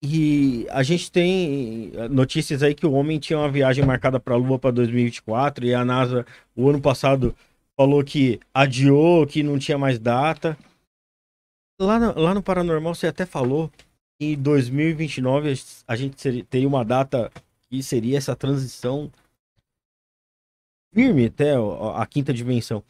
[0.01, 4.39] E a gente tem notícias aí que o homem tinha uma viagem marcada para a
[4.39, 7.35] Lua para 2024 e a NASA o ano passado
[7.83, 10.57] falou que adiou, que não tinha mais data.
[11.81, 13.69] Lá no, lá no Paranormal você até falou
[14.21, 15.53] que em 2029
[15.89, 17.31] a gente seria, teria uma data
[17.69, 19.11] que seria essa transição
[20.95, 21.55] firme até
[21.97, 22.85] a quinta dimensão.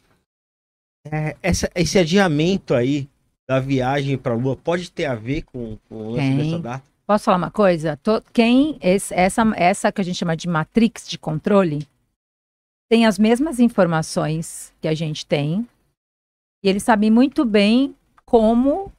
[1.11, 3.09] É, essa, esse adiamento aí
[3.49, 6.83] da viagem para a Lua pode ter a ver com, com o lance dessa data?
[7.07, 7.97] Posso falar uma coisa?
[7.97, 11.85] To- Quem esse- essa essa que a gente chama de matrix de controle
[12.93, 15.67] tem as mesmas informações que a gente tem
[16.63, 18.91] e eles sabem muito bem como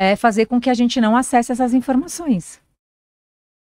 [0.00, 2.58] é, fazer com que a gente não acesse essas informações.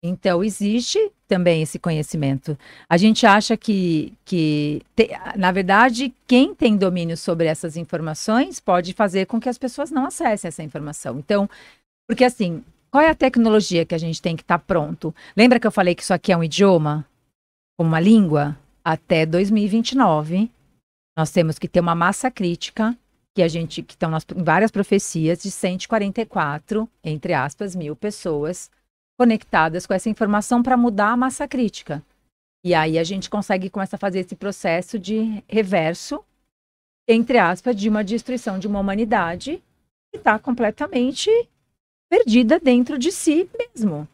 [0.04, 2.56] Então existe também esse conhecimento.
[2.88, 8.94] A gente acha que, que te- na verdade, quem tem domínio sobre essas informações pode
[8.94, 11.18] fazer com que as pessoas não acessem essa informação.
[11.18, 11.50] Então,
[12.08, 15.12] porque assim, qual é a tecnologia que a gente tem que estar pronto?
[15.36, 17.04] Lembra que eu falei que isso aqui é um idioma?
[17.76, 18.56] Como uma língua?
[18.86, 20.52] Até 2029,
[21.18, 22.96] nós temos que ter uma massa crítica,
[23.34, 28.70] que a gente, que estão nas, várias profecias, de 144, entre aspas, mil pessoas,
[29.18, 32.04] conectadas com essa informação para mudar a massa crítica.
[32.64, 36.24] E aí a gente consegue começar a fazer esse processo de reverso,
[37.08, 39.64] entre aspas, de uma destruição de uma humanidade
[40.12, 41.32] que está completamente
[42.08, 44.08] perdida dentro de si mesmo.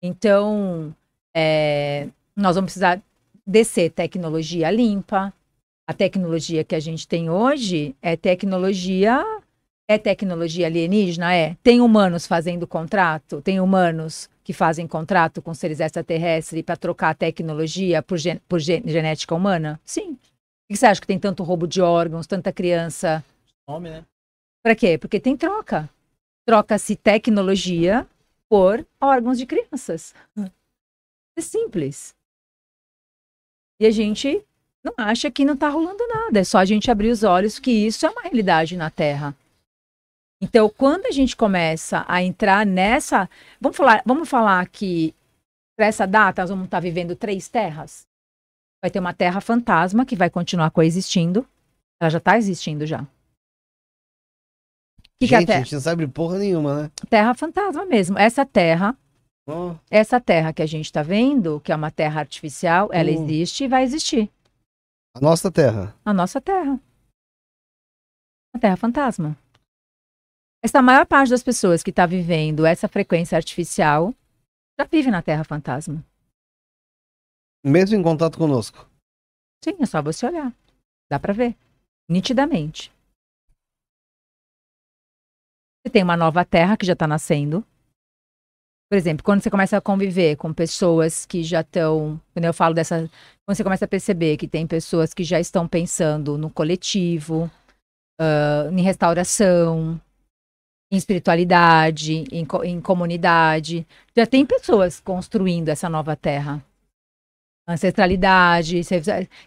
[0.00, 0.94] Então,
[1.34, 3.02] é, nós vamos precisar
[3.46, 5.32] descer tecnologia limpa.
[5.86, 9.22] A tecnologia que a gente tem hoje é tecnologia.
[9.86, 11.34] É tecnologia alienígena?
[11.34, 11.56] É.
[11.62, 13.42] Tem humanos fazendo contrato?
[13.42, 18.82] Tem humanos que fazem contrato com seres extraterrestres para trocar tecnologia por, gen por gen
[18.86, 19.78] genética humana?
[19.84, 20.14] Sim.
[20.14, 23.22] Por que você acha que tem tanto roubo de órgãos, tanta criança?
[23.68, 24.04] Nome, né?
[24.62, 24.96] Para quê?
[24.96, 25.88] Porque tem troca.
[26.46, 28.06] Troca-se tecnologia
[28.48, 30.14] por órgãos de crianças.
[31.36, 32.14] É simples.
[33.80, 34.42] E a gente
[34.84, 36.40] não acha que não está rolando nada.
[36.40, 39.34] É só a gente abrir os olhos que isso é uma realidade na Terra.
[40.40, 43.28] Então, quando a gente começa a entrar nessa.
[43.60, 45.14] Vamos falar, vamos falar que
[45.76, 48.06] para essa data nós vamos estar tá vivendo três terras.
[48.82, 51.46] Vai ter uma terra fantasma que vai continuar coexistindo.
[52.00, 53.06] Ela já está existindo já.
[55.18, 55.58] Que gente, que é a, terra?
[55.60, 56.90] a gente não sabe porra nenhuma, né?
[57.08, 58.18] Terra fantasma mesmo.
[58.18, 58.94] Essa terra
[59.46, 59.76] Oh.
[59.90, 63.12] Essa terra que a gente está vendo, que é uma terra artificial, ela uh.
[63.12, 64.30] existe e vai existir.
[65.14, 65.94] A nossa terra.
[66.04, 66.80] A nossa terra.
[68.54, 69.36] A terra fantasma.
[70.62, 74.14] Essa maior parte das pessoas que está vivendo essa frequência artificial
[74.80, 76.02] já vive na terra fantasma.
[77.62, 78.88] Mesmo em contato conosco.
[79.62, 80.52] Sim, é só você olhar.
[81.10, 81.56] Dá para ver.
[82.08, 82.92] Nitidamente.
[85.82, 87.64] Você tem uma nova terra que já está nascendo.
[88.90, 92.20] Por exemplo, quando você começa a conviver com pessoas que já estão.
[92.32, 93.10] Quando eu falo dessa.
[93.46, 97.50] Quando você começa a perceber que tem pessoas que já estão pensando no coletivo,
[98.20, 100.00] uh, em restauração,
[100.92, 103.86] em espiritualidade, em, em comunidade.
[104.16, 106.64] Já tem pessoas construindo essa nova terra
[107.66, 108.80] ancestralidade,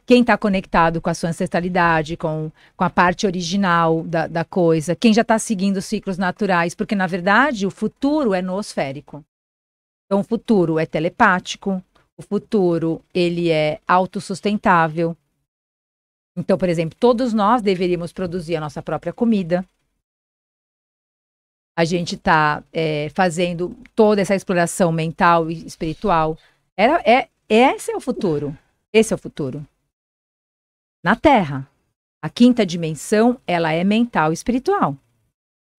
[0.05, 4.95] quem está conectado com a sua ancestralidade, com, com a parte original da, da coisa,
[4.95, 9.23] quem já está seguindo os ciclos naturais, porque na verdade o futuro é noosférico.
[10.05, 11.83] Então, o futuro é telepático,
[12.17, 15.15] o futuro ele é autossustentável.
[16.35, 19.65] Então, por exemplo, todos nós deveríamos produzir a nossa própria comida.
[21.77, 26.37] A gente está é, fazendo toda essa exploração mental e espiritual.
[26.75, 28.57] Era, é, esse é o futuro.
[28.93, 29.65] Esse é o futuro.
[31.03, 31.69] Na Terra.
[32.21, 34.97] A quinta dimensão, ela é mental e espiritual.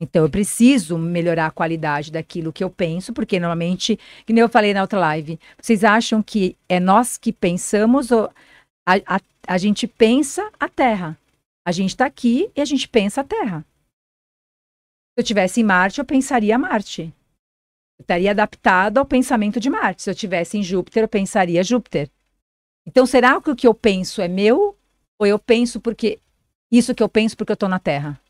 [0.01, 4.49] Então, eu preciso melhorar a qualidade daquilo que eu penso, porque normalmente, que nem eu
[4.49, 8.31] falei na outra live, vocês acham que é nós que pensamos ou
[8.87, 11.19] a, a, a gente pensa a Terra?
[11.67, 13.65] A gente está aqui e a gente pensa a Terra.
[15.13, 17.13] Se eu tivesse em Marte, eu pensaria Marte.
[18.01, 20.03] Estaria adaptado ao pensamento de Marte.
[20.03, 22.11] Se eu tivesse em Júpiter, eu pensaria Júpiter.
[22.87, 24.77] Então, será que o que eu penso é meu?
[25.21, 26.21] Ou eu penso porque
[26.71, 28.21] isso que eu penso porque eu estou na Terra?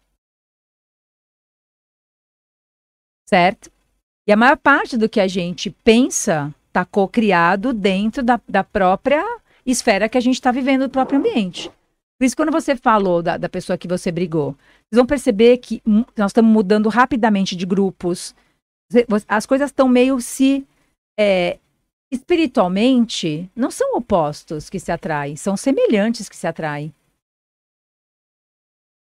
[3.29, 3.71] certo?
[4.27, 9.23] E a maior parte do que a gente pensa está co-criado dentro da, da própria
[9.67, 11.71] esfera que a gente está vivendo, do próprio ambiente.
[12.19, 15.83] Por isso, quando você falou da, da pessoa que você brigou, vocês vão perceber que
[16.17, 18.35] nós estamos mudando rapidamente de grupos.
[19.26, 20.67] As coisas estão meio se.
[21.18, 21.58] É,
[22.10, 26.94] espiritualmente, não são opostos que se atraem, são semelhantes que se atraem.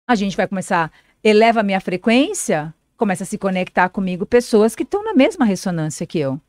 [0.07, 0.91] A gente vai começar,
[1.23, 6.05] eleva a minha frequência, começa a se conectar comigo pessoas que estão na mesma ressonância
[6.05, 6.39] que eu.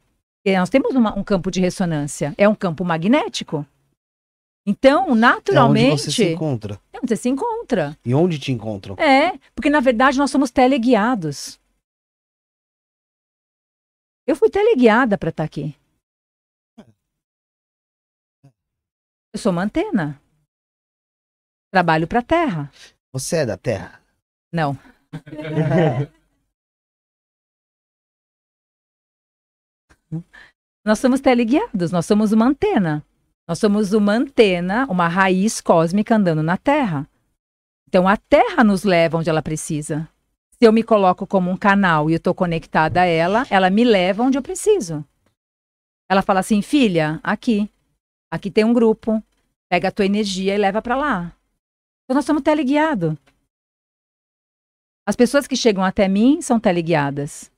[0.44, 3.64] E nós temos uma, um campo de ressonância, é um campo magnético.
[4.66, 5.88] Então, naturalmente.
[5.88, 6.80] É onde você se encontra.
[6.92, 7.98] É onde você se encontra.
[8.04, 8.96] E onde te encontram?
[8.96, 11.58] É, porque na verdade nós somos teleguiados.
[14.26, 15.76] Eu fui teleguiada para estar tá aqui.
[19.33, 20.20] Eu sou uma antena.
[21.73, 22.70] Trabalho para a Terra.
[23.12, 24.02] Você é da Terra?
[24.52, 24.78] Não.
[30.84, 33.02] Nós somos teleguiados, nós somos uma antena.
[33.49, 37.09] Nós somos uma antena, uma raiz cósmica andando na Terra.
[37.89, 40.09] Então a Terra nos leva onde ela precisa.
[40.62, 43.82] Se eu me coloco como um canal e eu estou conectada a ela, ela me
[43.82, 45.05] leva onde eu preciso.
[46.08, 47.68] Ela fala assim, filha, aqui,
[48.32, 49.20] aqui tem um grupo,
[49.68, 51.36] pega a tua energia e leva para lá.
[52.05, 53.16] Então nós somos teleguiados.
[55.05, 57.50] As pessoas que chegam até mim são teleguiadas.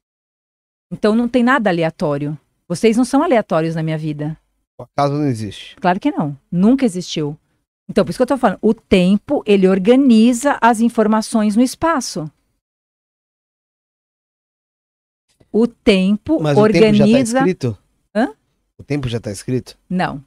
[0.91, 2.39] Então não tem nada aleatório.
[2.67, 4.35] Vocês não são aleatórios na minha vida.
[4.81, 5.77] O acaso não existe.
[5.77, 6.35] Claro que não.
[6.51, 7.39] Nunca existiu.
[7.87, 12.31] Então, por isso que eu tô falando, o tempo, ele organiza as informações no espaço.
[15.55, 17.39] O tempo Mas o tempo já tá organiza.
[17.39, 17.79] escrito?
[18.15, 18.35] Hã?
[18.77, 19.79] O tempo já tá escrito?
[19.89, 20.23] Não.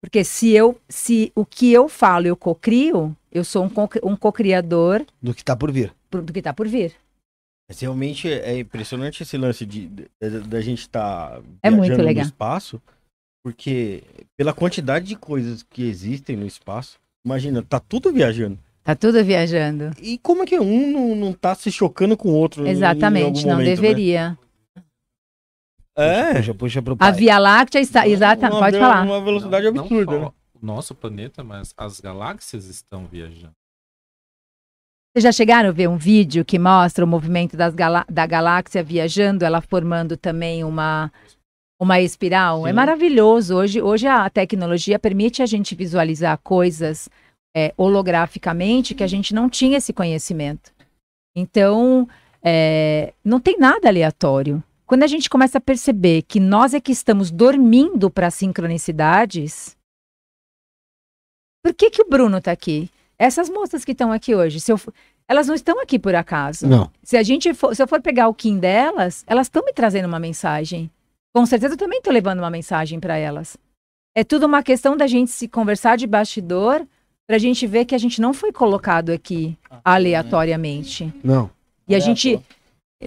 [0.00, 4.16] Porque se eu, se o que eu falo eu cocrio, eu sou um, co- um
[4.16, 5.94] cocriador Do que tá por vir.
[6.10, 6.94] do que está por vir.
[7.68, 10.08] Mas realmente é impressionante esse lance de, de-
[10.48, 12.24] da- gente estar É muito legal.
[12.24, 12.82] no espaço,
[13.44, 14.02] porque
[14.36, 18.58] pela quantidade de coisas que existem no espaço, imagina, tá tudo viajando.
[18.84, 19.90] Tá tudo viajando.
[20.00, 22.66] E como é que um não, não tá se chocando com o outro?
[22.66, 23.74] Exatamente, algum não momento, né?
[23.76, 24.38] deveria.
[25.96, 26.34] É.
[26.34, 27.10] Puxa, puxa pro A.
[27.10, 28.08] Via Láctea está.
[28.08, 29.04] Exatamente, pode falar.
[29.04, 30.32] Uma velocidade Não absurda, só né?
[30.60, 33.52] O nosso planeta, mas as galáxias estão viajando.
[35.14, 38.82] Vocês já chegaram a ver um vídeo que mostra o movimento das galá- da galáxia
[38.82, 41.12] viajando, ela formando também uma,
[41.78, 42.66] uma espiral?
[42.66, 42.76] É Sim.
[42.76, 43.54] maravilhoso.
[43.56, 47.10] Hoje, hoje a tecnologia permite a gente visualizar coisas
[47.54, 50.72] é, holograficamente que a gente não tinha esse conhecimento.
[51.34, 52.08] Então,
[52.42, 54.62] é, não tem nada aleatório.
[54.86, 59.76] Quando a gente começa a perceber que nós é que estamos dormindo para sincronicidades,
[61.64, 62.90] por que, que o Bruno está aqui?
[63.18, 64.80] Essas moças que estão aqui hoje, se eu
[65.28, 66.66] elas não estão aqui por acaso.
[66.66, 66.90] Não.
[67.02, 70.06] Se a gente for, se eu for pegar o Kim delas, elas estão me trazendo
[70.06, 70.90] uma mensagem.
[71.34, 73.56] Com certeza eu também estou levando uma mensagem para elas.
[74.14, 76.86] É tudo uma questão da gente se conversar de bastidor
[77.32, 81.10] para a gente ver que a gente não foi colocado aqui aleatoriamente.
[81.24, 81.50] Não.
[81.88, 82.42] E a É, gente, pô.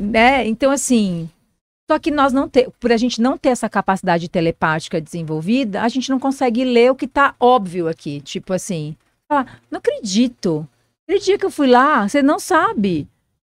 [0.02, 0.48] né?
[0.48, 1.30] Então assim,
[1.88, 5.88] só que nós não ter, por a gente não ter essa capacidade telepática desenvolvida, a
[5.90, 8.96] gente não consegue ler o que tá óbvio aqui, tipo assim,
[9.32, 10.68] ah, não acredito.
[11.08, 13.08] Aquele dia que eu fui lá, você não sabe.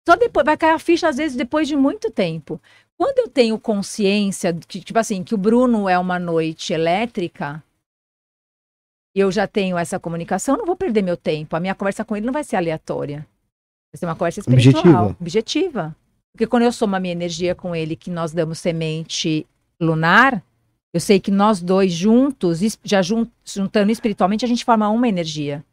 [0.07, 2.61] Só depois vai cair a ficha às vezes depois de muito tempo.
[2.99, 7.63] Quando eu tenho consciência de que tipo assim, que o Bruno é uma noite elétrica,
[9.19, 11.57] e eu já tenho essa comunicação, não vou perder meu tempo.
[11.57, 13.27] A minha conversa com ele não vai ser aleatória.
[13.93, 15.17] Vai ser uma conversa espiritual, Objetiva.
[15.21, 15.97] objetiva.
[16.33, 19.45] Porque quando eu somo a minha energia com ele, que nós damos semente
[19.81, 20.41] lunar,
[20.95, 25.65] eu sei que nós dois juntos, já jun- juntando espiritualmente, a gente forma uma energia.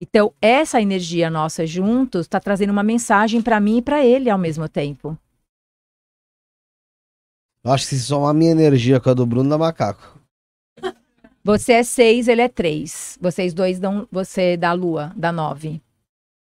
[0.00, 4.38] Então, essa energia nossa juntos está trazendo uma mensagem para mim e para ele ao
[4.38, 5.18] mesmo tempo.
[7.64, 10.15] Eu acho que se somar a minha energia com a do Bruno, dá macaco.
[11.46, 13.16] Você é seis, ele é três.
[13.20, 15.80] Vocês dois dão, você dá lua, dá nove.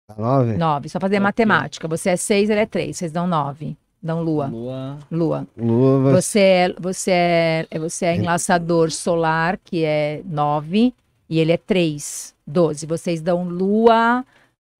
[0.06, 0.56] Tá nove?
[0.58, 1.20] Nove, só fazer Ok.
[1.22, 1.88] matemática.
[1.88, 2.98] Você é seis, ele é três.
[2.98, 3.74] Vocês dão nove.
[4.02, 4.48] Dão lua.
[4.48, 4.98] Lua.
[5.10, 5.46] Lua.
[5.56, 10.92] Lua vai Você é, você é, é- você é enlaçador solar, que é 9,
[11.26, 12.84] e ele é 3, 12.
[12.84, 14.22] Vocês dão lua,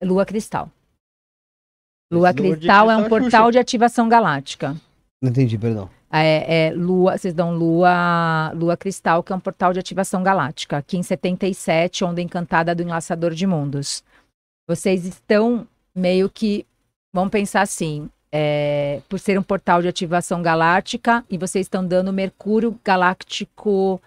[0.03, 0.69] lua cristal.
[2.13, 4.77] Lua de cristal é um cristal é portal de ativação galáctica.
[5.23, 5.89] Não entendi, perdão.
[6.15, 10.77] É, é lua, vocês dão lua, lua cristal, que é um portal de ativação galáctica.
[10.77, 14.05] Aqui em 77, onda encantada do enlaçador de mundos.
[14.69, 16.67] Vocês estão meio que,
[17.15, 22.13] vamos pensar assim, é, por ser um portal de ativação galáctica e vocês estão dando
[22.13, 24.01] Mercúrio galáctico,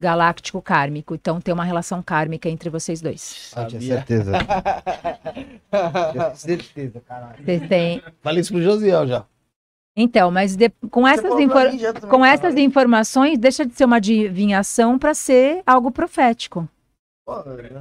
[0.00, 1.14] galáctico kármico.
[1.14, 3.52] Então tem uma relação kármica entre vocês dois.
[3.54, 4.32] Ah, tinha certeza.
[6.12, 7.44] tinha certeza, caralho.
[7.44, 8.02] Vocês têm.
[8.22, 9.26] Falei isso pro Josiel já.
[9.96, 11.48] Então, mas de- com essas também,
[12.08, 16.68] Com essas informações, deixa de ser uma adivinhação para ser algo profético.
[17.26, 17.34] Pô,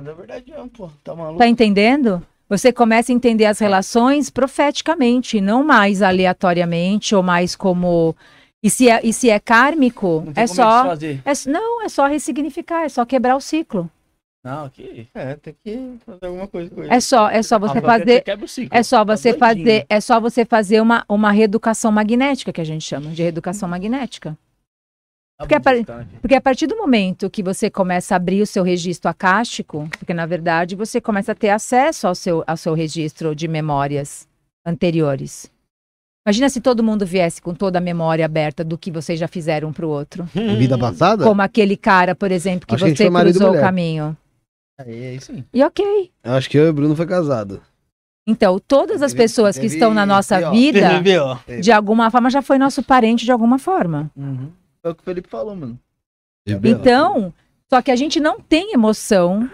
[0.04, 0.90] na verdade não, pô.
[1.04, 1.38] Tá maluco?
[1.40, 2.26] Tá entendendo?
[2.50, 8.16] Você começa a entender as relações profeticamente, não mais aleatoriamente ou mais como.
[8.62, 10.84] E se é, e se é kármico, é só.
[11.24, 13.90] É, não, é só ressignificar, é só quebrar o ciclo.
[14.44, 15.08] Não, aqui.
[15.14, 16.94] É, tem que fazer alguma coisa com isso.
[16.94, 18.24] É só, é só você fazer.
[18.72, 19.40] É só Tá você doidinho.
[19.40, 23.68] fazer, é só você fazer uma, uma reeducação magnética que a gente chama de reeducação
[23.68, 24.38] magnética.
[25.38, 26.06] Tá porque a tá.
[26.22, 30.14] Porque a partir do momento que você começa a abrir o seu registro acástico, porque
[30.14, 34.28] na verdade você começa a ter acesso ao seu, ao seu registro de memórias
[34.66, 35.52] anteriores.
[36.26, 39.70] Imagina se todo mundo viesse com toda a memória aberta do que vocês já fizeram
[39.70, 40.26] um para o outro.
[40.34, 41.24] Vida passada?
[41.24, 44.16] Como aquele cara, por exemplo, que Acho que você foi marido e cruzou o caminho.
[44.80, 45.44] Aí é isso aí.
[45.54, 46.12] E ok.
[46.24, 47.62] Eu acho que eu e o Bruno foi casado.
[48.26, 51.04] Então, todas as pessoas que estão na nossa vida,
[51.62, 54.10] de alguma forma, já foi nosso parente de alguma forma.
[54.16, 54.52] Uhum.
[54.82, 55.80] Foi o que o Felipe falou, mano.
[56.46, 57.34] Então,
[57.70, 59.50] só que a gente não tem emoção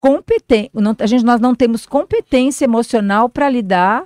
[0.00, 4.04] competente, a gente, nós não temos competência emocional para lidar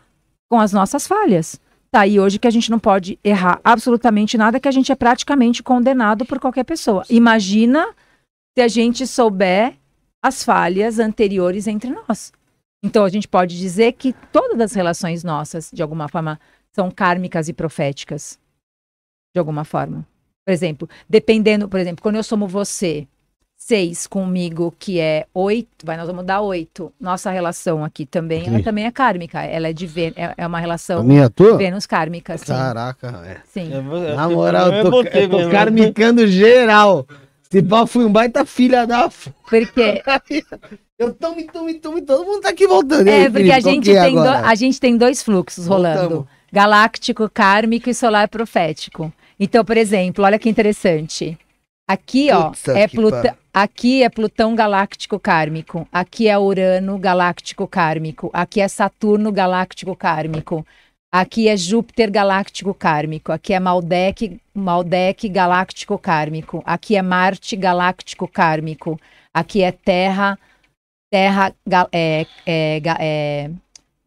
[0.50, 1.60] com as nossas falhas.
[1.90, 4.94] Tá aí hoje que a gente não pode errar absolutamente nada, que a gente é
[4.94, 7.04] praticamente condenado por qualquer pessoa.
[7.08, 7.86] Imagina
[8.56, 9.74] se a gente souber
[10.26, 12.32] as falhas anteriores entre nós.
[12.82, 16.38] Então a gente pode dizer que todas as relações nossas, de alguma forma,
[16.72, 18.38] são kármicas e proféticas.
[19.34, 20.06] De alguma forma.
[20.44, 23.06] Por exemplo, dependendo, por exemplo, quando eu somo você,
[23.56, 26.92] seis comigo, que é oito, vai, nós vamos dar oito.
[27.00, 28.62] Nossa relação aqui também, ela Sim.
[28.62, 29.42] também é kármica.
[29.42, 31.56] Ela é de Vê- é, é uma A relação minha tua?
[31.56, 32.46] Vênus kármica, sim.
[32.46, 33.40] Caraca, é.
[33.46, 33.70] sim.
[34.14, 37.06] Na moral, eu tô, eu tô carmicando geral.
[37.50, 39.04] Se pau fui um baita filha da.
[39.10, 40.02] f- Porque,
[40.98, 43.06] Eu tô, me, tô, me, tô, me, todo mundo tá aqui voltando.
[43.06, 45.66] E aí, é, porque a Felipe, gente, é tem do- a gente tem dois fluxos
[45.66, 45.98] rolando.
[46.00, 46.26] Voltamos.
[46.52, 49.12] Galáctico, kármico e solar profético.
[49.38, 51.36] Então, por exemplo, olha que interessante.
[51.88, 53.36] Aqui, ó, é Plutão, pariu.
[53.52, 55.86] aqui é Plutão galáctico kármico.
[55.92, 58.30] Aqui é Urano galáctico kármico.
[58.32, 60.66] Aqui é Saturno galáctico kármico.
[61.18, 63.32] Aqui é Júpiter galáctico kármico.
[63.32, 66.62] Aqui é Maldek, Maldek galáctico kármico.
[66.66, 69.00] Aqui é Marte galáctico kármico.
[69.32, 70.38] Aqui é Terra,
[71.10, 71.54] Terra,
[71.90, 73.50] é, é, é,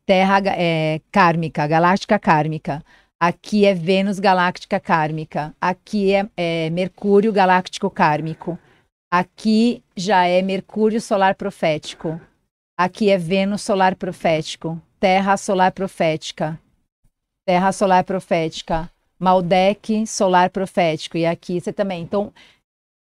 [0.05, 2.85] Terra é, kármica, galáctica kármica.
[3.19, 5.55] Aqui é Vênus galáctica kármica.
[5.59, 8.55] Aqui é, é Mercúrio galáctico kármico.
[9.11, 12.21] Aqui já é Mercúrio solar profético.
[12.77, 14.79] Aqui é Vênus solar profético.
[14.99, 16.59] Terra solar profética.
[17.49, 18.87] Terra solar profética.
[19.17, 21.17] Maldek solar profético.
[21.17, 22.03] E aqui você também.
[22.03, 22.31] Então,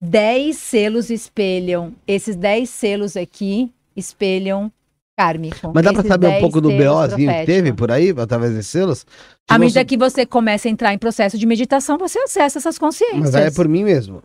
[0.00, 1.92] 10 selos espelham.
[2.08, 4.72] Esses 10 selos aqui espelham
[5.14, 5.70] kármico.
[5.74, 8.54] Mas dá pra Esses saber um 10 pouco do BOzinho que teve por aí, através
[8.54, 9.04] desses selos?
[9.46, 12.78] À medida se- que você começa a entrar em processo de meditação, você acessa essas
[12.78, 13.20] consciências.
[13.20, 14.22] Mas aí é por mim mesmo.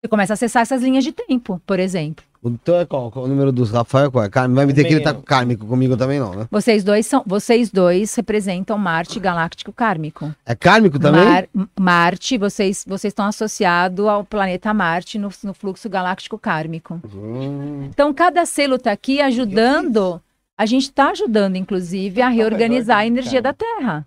[0.00, 2.24] Você começa a acessar essas linhas de tempo, por exemplo.
[2.40, 3.10] O teu é qual?
[3.10, 4.12] Qual o número dos Rafael?
[4.12, 4.28] Qual é?
[4.30, 6.46] Carme- Vai me dizer que ele tá com kármico comigo também, não, né?
[6.52, 10.32] Vocês dois são, vocês dois representam Marte galáctico kármico.
[10.46, 11.24] É kármico também?
[11.24, 11.48] Mar-
[11.80, 17.00] Marte, vocês, vocês estão associados ao planeta Marte no, no fluxo galáctico kármico.
[17.12, 20.22] Hum, Então, cada selo está aqui ajudando.
[20.56, 24.06] A gente está ajudando, inclusive, a reorganizar a energia da Terra.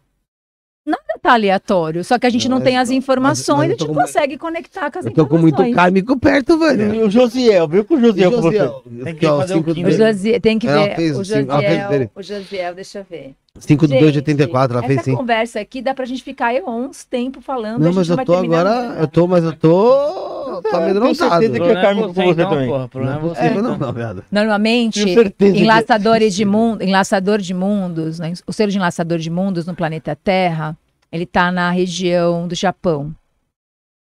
[0.84, 3.74] Nada está aleatório, só que a gente não, Não, tem mas- as informações mas e
[3.74, 5.66] a gente com- consegue conectar com as eu tô com informações.
[5.68, 6.96] muito kármico perto, velho.
[6.96, 8.72] E o Josiel, viu com o Josiel com você?
[9.04, 9.80] Tem que fazer o quinto.
[9.80, 10.96] O do- Josiel, tem que Ela ver.
[10.96, 13.36] fez o, sim, ela fez Josiel, o Josiel, deixa eu ver.
[13.60, 15.16] 5 de 2 de Gente, 84, ela fez Essa sim.
[15.16, 17.80] conversa aqui dá pra gente ficar uns tempo falando.
[17.80, 18.98] Não, a gente mas eu vai tô agora.
[19.00, 20.41] Eu tô, mas eu tô.
[20.62, 21.16] Tô amedrontado.
[21.16, 22.68] certeza que é kármico com você também.
[22.70, 23.42] Porra, o problema Não você.
[23.42, 24.24] possível, não, não, viado.
[24.32, 25.04] Normalmente,
[25.38, 28.34] Tenho enlaçadores de mundo, enlaçador de mundos, né?
[28.46, 30.78] o selo de enlaçador de mundos no planeta Terra,
[31.12, 33.14] ele tá na região do Japão,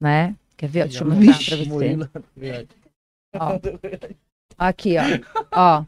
[0.01, 0.35] né?
[0.57, 0.87] Quer ver?
[0.87, 1.69] Deixa eu mostrar pra você.
[1.69, 2.09] Murilo.
[3.35, 3.59] Ó.
[4.57, 5.45] Aqui, ó.
[5.53, 5.83] ó.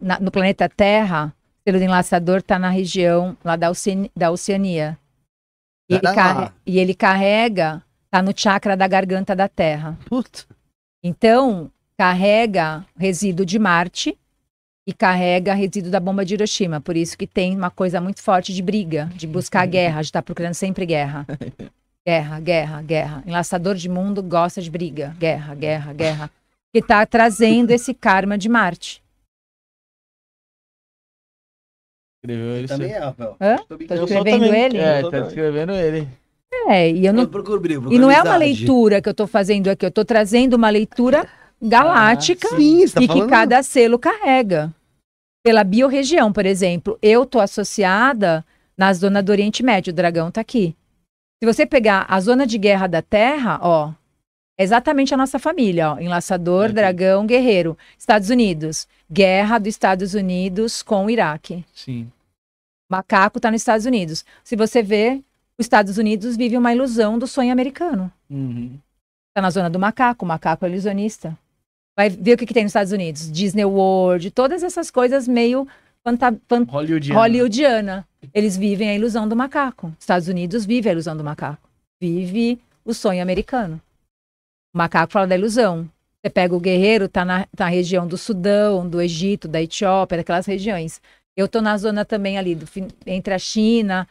[0.00, 4.30] Na- no planeta Terra, o selo de enlaçador tá na região lá da, Oceani- da
[4.30, 4.98] Oceania.
[5.88, 7.82] E ele, carre- e ele carrega,
[8.16, 9.98] tá no chakra da garganta da Terra.
[10.06, 10.44] Puta.
[11.02, 14.16] Então, carrega resíduo de Marte
[14.86, 16.80] e carrega resíduo da bomba de Hiroshima.
[16.80, 20.22] Por isso que tem uma coisa muito forte de briga, de buscar guerra, de estar
[20.22, 21.26] procurando sempre guerra.
[22.06, 23.22] Guerra, guerra, guerra.
[23.26, 25.14] Enlaçador de mundo gosta de briga.
[25.18, 26.30] Guerra, guerra, guerra.
[26.72, 29.02] Que está trazendo esse karma de Marte.
[32.24, 32.68] Escreveu ele.
[32.68, 33.36] Também é, Rafael.
[33.40, 33.56] Hã?
[33.80, 34.78] Escrevendo ele?
[34.78, 35.22] É, tá também.
[35.24, 36.08] descrevendo ele.
[36.68, 37.22] É, e eu não.
[37.22, 40.04] Eu procuro procuro E não é uma leitura que eu estou fazendo aqui, eu estou
[40.04, 41.28] trazendo uma leitura
[41.60, 42.48] galáctica.
[42.48, 43.30] Sim, você tá e que falando.
[43.30, 44.72] cada selo carrega.
[45.44, 48.44] Pela biorregião, por exemplo, eu tô associada
[48.76, 50.74] na zona do Oriente Médio, o dragão tá aqui.
[51.42, 53.92] Se você pegar a zona de guerra da Terra, ó,
[54.58, 57.76] é exatamente a nossa família, ó, enlaçador, dragão, guerreiro.
[57.96, 61.64] Estados Unidos, guerra dos Estados Unidos com o Iraque.
[61.74, 62.10] Sim.
[62.90, 64.24] Macaco tá nos Estados Unidos.
[64.42, 65.22] Se você vê,
[65.58, 68.12] os Estados Unidos vive uma ilusão do sonho americano.
[68.30, 68.78] Uhum.
[69.34, 71.36] Tá na zona do macaco, o macaco é ilusionista.
[71.98, 73.30] Vai ver o que, que tem nos Estados Unidos.
[73.30, 75.66] Disney World, todas essas coisas meio
[76.04, 77.18] fanta- fan- Hollywoodiano.
[77.20, 78.08] hollywoodiana.
[78.34, 79.92] Eles vivem a ilusão do macaco.
[79.98, 81.66] Estados Unidos vive a ilusão do macaco.
[82.00, 83.80] Vive o sonho americano.
[84.74, 85.88] O macaco fala da ilusão.
[86.22, 90.18] Você pega o guerreiro, tá na, tá na região do Sudão, do Egito, da Etiópia,
[90.18, 91.00] daquelas regiões.
[91.36, 92.66] Eu tô na zona também ali, do,
[93.06, 94.08] entre a China,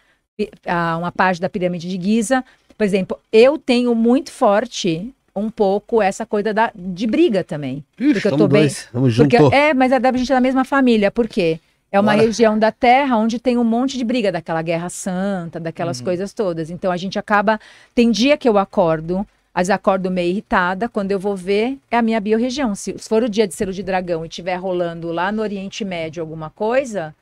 [0.65, 2.43] a- uma parte da pirâmide de Giza.
[2.77, 7.83] Por exemplo, eu tenho muito forte um pouco essa coisa da, de briga também.
[7.99, 9.53] Ixi, porque eu tô bem- dois, Tamo Porque, junto.
[9.53, 11.11] é, mas é da gente é da mesma família.
[11.11, 11.59] Por quê?
[11.91, 12.25] É uma Bora.
[12.25, 16.69] região da Terra onde tem um monte de briga, daquela guerra santa, daquelas coisas todas.
[16.69, 17.59] Então a gente acaba.
[17.93, 22.01] Tem dia que eu acordo, vezes acordo meio irritada, quando eu vou ver, é a
[22.01, 22.75] minha biorregião.
[22.75, 26.22] Se for o dia de selo de dragão e estiver rolando lá no Oriente Médio
[26.22, 27.15] alguma coisa,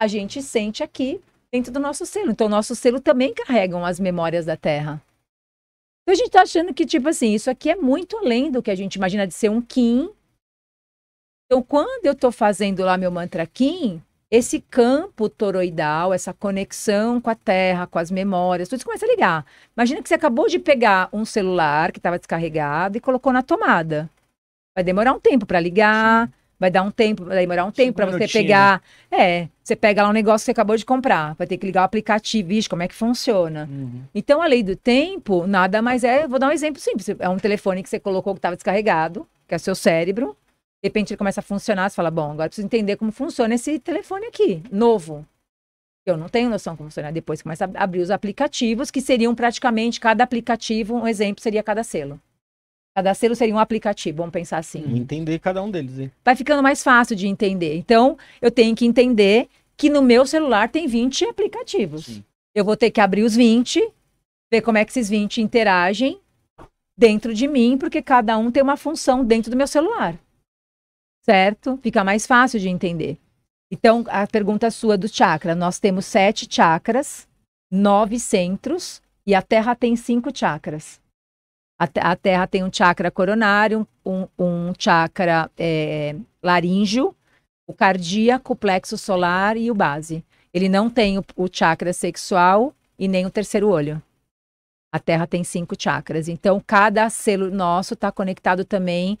[0.00, 1.20] a gente sente aqui
[1.52, 2.30] dentro do nosso selo.
[2.30, 5.02] Então, o nosso selo também carregam as memórias da Terra.
[6.02, 8.70] Então, a gente tá achando que, tipo assim, isso aqui é muito além do que
[8.70, 10.10] a gente imagina de ser um Kim.
[11.46, 17.30] Então, quando eu tô fazendo lá meu mantra Kim, esse campo toroidal, essa conexão com
[17.30, 19.46] a Terra, com as memórias, tudo isso começa a ligar.
[19.76, 24.08] Imagina que você acabou de pegar um celular que estava descarregado e colocou na tomada.
[24.76, 26.30] Vai demorar um tempo para ligar,
[26.60, 28.82] vai dar um tempo, vai demorar um tempo para você pegar.
[29.10, 31.80] É, você pega lá um negócio que você acabou de comprar, vai ter que ligar
[31.80, 33.66] o aplicativo, vixe, como é que funciona?
[33.70, 34.02] Uhum.
[34.14, 36.28] Então, a lei do tempo nada mais é.
[36.28, 37.08] Vou dar um exemplo simples.
[37.18, 40.36] É um telefone que você colocou que estava descarregado, que é o seu cérebro.
[40.82, 43.54] De repente ele começa a funcionar, você fala, bom, agora eu preciso entender como funciona
[43.54, 45.26] esse telefone aqui, novo.
[46.06, 47.12] Eu não tenho noção como funciona.
[47.12, 51.82] Depois começa a abrir os aplicativos, que seriam praticamente cada aplicativo, um exemplo seria cada
[51.84, 52.20] selo.
[52.94, 56.10] Cada selo seria um aplicativo, vamos pensar assim Entender cada um deles, hein?
[56.24, 57.76] vai ficando mais fácil de entender.
[57.76, 62.06] Então, eu tenho que entender que no meu celular tem 20 aplicativos.
[62.06, 62.24] Sim.
[62.54, 63.80] Eu vou ter que abrir os 20,
[64.50, 66.20] ver como é que esses 20 interagem
[66.96, 70.18] dentro de mim, porque cada um tem uma função dentro do meu celular.
[71.24, 71.78] Certo?
[71.82, 73.18] Fica mais fácil de entender.
[73.70, 75.54] Então, a pergunta sua do chakra.
[75.54, 77.28] Nós temos sete chakras,
[77.70, 81.00] nove centros, e a Terra tem cinco chakras.
[81.80, 87.16] A, a Terra tem um chakra coronário, um, um chakra é, laríngeo,
[87.66, 90.22] o cardíaco, o plexo solar e o base.
[90.52, 94.02] Ele não tem o, o chakra sexual e nem o terceiro olho.
[94.92, 96.28] A Terra tem cinco chakras.
[96.28, 99.18] Então, cada selo nosso está conectado também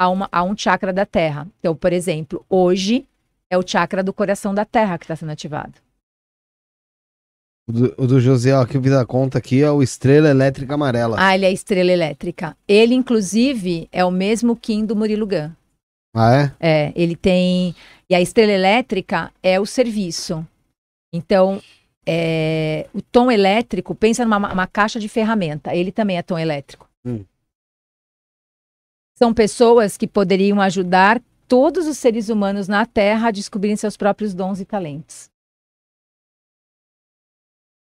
[0.00, 1.46] a, uma- a um chakra da Terra.
[1.58, 3.06] Então, por exemplo, hoje
[3.50, 5.74] é o chakra do coração da Terra que está sendo ativado.
[7.68, 10.28] O do, o do José, ó, que eu vi da conta aqui, é o Estrela
[10.28, 11.16] Elétrica Amarela.
[11.18, 12.56] Ah, ele é estrela elétrica.
[12.66, 15.50] Ele, inclusive, é o mesmo Kim do Murilo Gun.
[16.14, 16.52] Ah, é?
[16.58, 17.74] É, ele tem.
[18.10, 20.46] E a estrela elétrica é o serviço.
[21.14, 21.62] Então,
[22.04, 25.74] é, o tom elétrico, pensa numa uma caixa de ferramenta.
[25.74, 26.88] Ele também é tom elétrico.
[27.06, 27.24] Hum.
[29.16, 34.34] São pessoas que poderiam ajudar todos os seres humanos na Terra a descobrirem seus próprios
[34.34, 35.30] dons e talentos.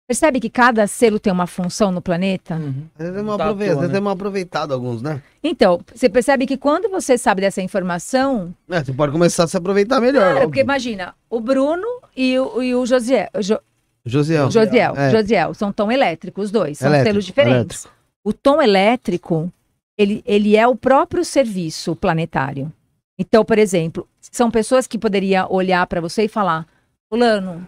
[0.08, 2.54] Percebe que cada selo tem uma função no planeta?
[2.54, 2.86] Uhum.
[2.98, 3.96] Às vezes é mal Tá aproveitado, né?
[3.98, 5.22] é mal aproveitado alguns, né?
[5.44, 9.56] Então, você percebe que quando você sabe dessa informação, É, você pode começar a se
[9.58, 10.20] aproveitar melhor.
[10.20, 10.48] Cara, óbvio.
[10.48, 13.60] porque imagina, o Bruno e o, e o Josiel, Jo-
[14.06, 14.50] Josiel.
[14.50, 15.10] Josiel, É.
[15.10, 17.84] Josiel, são tom elétricos, os dois, são Elétrico, selos diferentes.
[17.84, 17.94] elétrico.
[18.24, 19.52] O tom elétrico,
[19.98, 22.72] ele, ele é o próprio serviço planetário.
[23.18, 26.66] Então, por exemplo, são pessoas que poderiam olhar para você e falar,
[27.10, 27.66] fulano,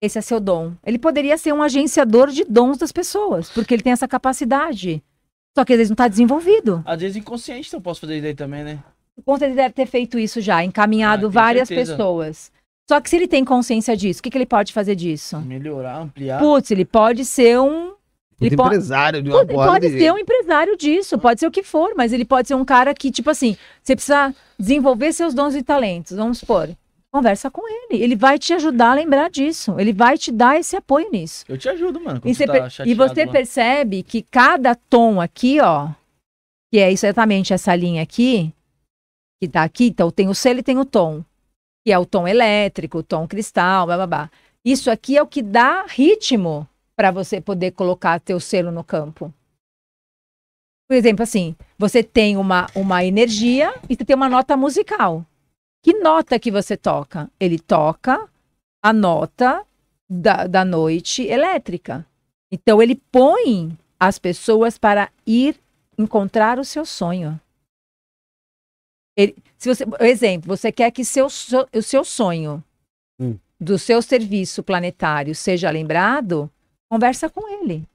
[0.00, 0.72] esse é seu dom.
[0.84, 5.02] Ele poderia ser um agenciador de dons das pessoas, porque ele tem essa capacidade.
[5.56, 6.82] Só que às vezes não está desenvolvido.
[6.86, 8.78] Às vezes inconsciente, então eu posso fazer isso aí também, né?
[9.16, 11.92] Por conta ele deve ter feito isso já, encaminhado Ah, várias certeza.
[11.96, 12.50] pessoas.
[12.88, 15.38] Só que se ele tem consciência disso, o que, que ele pode fazer disso?
[15.40, 16.38] Melhorar, ampliar.
[16.40, 17.92] Putz, ele pode ser um.
[18.40, 21.46] Ele po- empresário de uma Pode, porrada pode de ser um empresário disso, pode ser
[21.46, 25.12] o que for, mas ele pode ser um cara que, tipo assim, você precisa desenvolver
[25.12, 26.70] seus dons e talentos, vamos supor.
[27.12, 28.02] Conversa com ele.
[28.02, 29.74] Ele vai te ajudar a lembrar disso.
[29.78, 31.44] Ele vai te dar esse apoio nisso.
[31.48, 32.20] Eu te ajudo, mano.
[32.24, 33.32] E, você, tá per- e chateado você lá.
[33.32, 35.88] percebe que cada tom aqui, ó,
[36.72, 38.54] que é exatamente essa linha aqui,
[39.42, 41.24] que tá aqui, então tem o selo e tem o tom,
[41.84, 44.30] que é o tom elétrico, o tom cristal, blá, blá, blá.
[44.64, 49.34] Isso aqui é o que dá ritmo para você poder colocar teu selo no campo.
[50.88, 55.24] Por exemplo, assim, você tem uma, uma energia e você tem uma nota musical.
[55.82, 57.30] Que nota que você toca?
[57.38, 58.28] Ele toca
[58.82, 59.64] a nota
[60.08, 62.06] da, da noite elétrica.
[62.52, 65.58] Então, ele põe as pessoas para ir
[65.96, 67.40] encontrar o seu sonho.
[69.16, 72.62] Ele, se você, por exemplo, você quer que seu, o seu sonho
[73.20, 73.38] Hum.
[73.60, 76.50] do seu serviço planetário seja lembrado,
[76.90, 77.86] conversa com ele.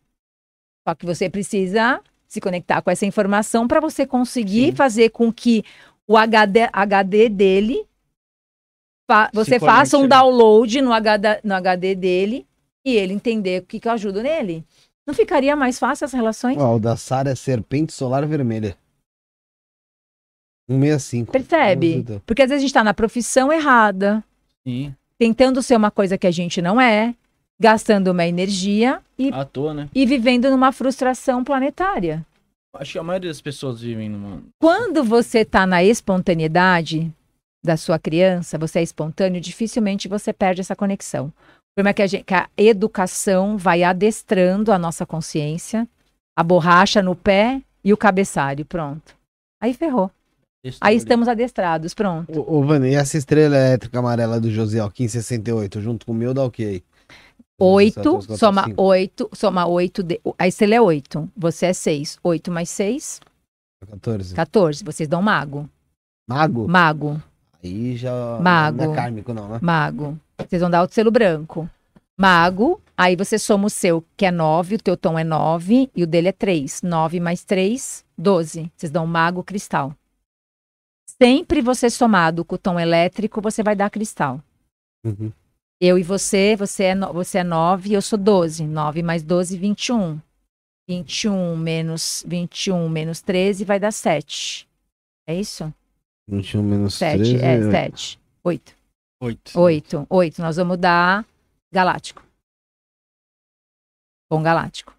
[0.87, 4.75] Só que você precisa se conectar com essa informação para você conseguir Sim.
[4.75, 5.63] fazer com que
[6.07, 7.85] o HD, HD dele
[9.09, 12.45] fa- você faça um download no HD, no HD dele
[12.85, 14.63] e ele entender o que, que eu ajudo nele.
[15.07, 16.57] Não ficaria mais fácil as relações?
[16.57, 18.75] Ó, o da Sara é Serpente Solar Vermelha.
[20.69, 21.31] 165.
[21.31, 22.05] Percebe?
[22.25, 24.23] Porque às vezes a gente está na profissão errada,
[24.67, 27.13] Sim, tentando ser uma coisa que a gente não é,
[27.59, 29.89] gastando uma energia e, à toa, né?
[29.93, 32.25] e vivendo numa frustração planetária.
[32.75, 34.43] Acho que a maioria das pessoas vivem numa.
[34.61, 37.11] Quando você está na espontaneidade
[37.63, 41.27] da sua criança, você é espontâneo, dificilmente você perde essa conexão.
[41.27, 41.31] O
[41.75, 45.87] problema é que a, gente- que a educação vai adestrando a nossa consciência,
[46.37, 49.15] a borracha no pé e o cabeçário, pronto.
[49.61, 50.11] Aí ferrou.
[50.81, 52.39] Aí estamos adestrados, pronto.
[52.41, 56.33] Ô, ô Vani, e essa estrela elétrica amarela do Josiel, 1568, junto com o meu,
[56.33, 56.81] dá o quê
[57.59, 57.67] aí?
[57.67, 58.37] Oito, Cinco.
[58.37, 62.17] soma oito, soma oito, de, a estrela é oito, você é seis.
[62.23, 63.19] Oito mais seis,
[63.85, 64.35] 14.
[64.35, 65.69] 14, vocês dão mago.
[66.27, 66.67] Mago?
[66.67, 67.21] Mago.
[67.63, 68.39] Aí já.
[68.41, 68.83] Mago.
[68.83, 69.59] Não é kármico, não, né?
[69.61, 70.19] Mago.
[70.37, 71.69] Vocês vão dar o selo branco.
[72.17, 76.03] Mago, aí você soma o seu, que é 9, o teu tom é 9 e
[76.03, 76.81] o dele é 3.
[76.81, 78.71] 9 mais 3, 12.
[78.75, 79.93] Vocês dão mago cristal.
[81.21, 84.41] Sempre você somado com o tom elétrico, você vai dar cristal.
[85.05, 85.31] Uhum.
[85.85, 88.65] Eu e você, você é, no- você é 9 e eu sou 12.
[88.65, 90.19] 9 mais 12, 21.
[90.89, 94.67] 21 menos 21 menos 13 vai dar 7.
[95.27, 95.71] É isso?
[96.27, 97.17] 21 menos 7.
[97.17, 97.35] 13.
[97.43, 98.19] É, 7.
[98.43, 98.75] 8.
[99.21, 99.59] Oito.
[99.59, 100.07] 8.
[100.09, 100.41] 8.
[100.41, 101.23] Nós vamos dar
[101.71, 102.23] galáctico.
[104.29, 104.91] Tom galáctico.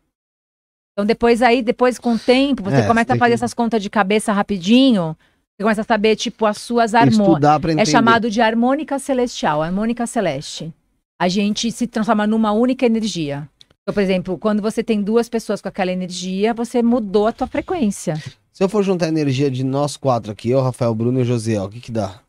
[0.93, 3.53] Então depois aí, depois com o tempo, você É, começa a tem fazer que- essas
[3.55, 5.17] contas de cabeça rapidinho.
[5.57, 7.79] Você começa a saber, tipo, as suas harmônicas.
[7.79, 10.71] É chamado de harmônica celestial, harmônica celeste.
[11.19, 13.49] A gente se transforma numa única energia.
[13.83, 17.47] Então, por exemplo, quando você tem duas pessoas com aquela energia, você mudou a tua
[17.47, 18.23] frequência.
[18.53, 21.25] Se eu for juntar a energia de nós quatro aqui, eu, Rafael, Bruno e o
[21.25, 22.21] Josiel, o que que dá?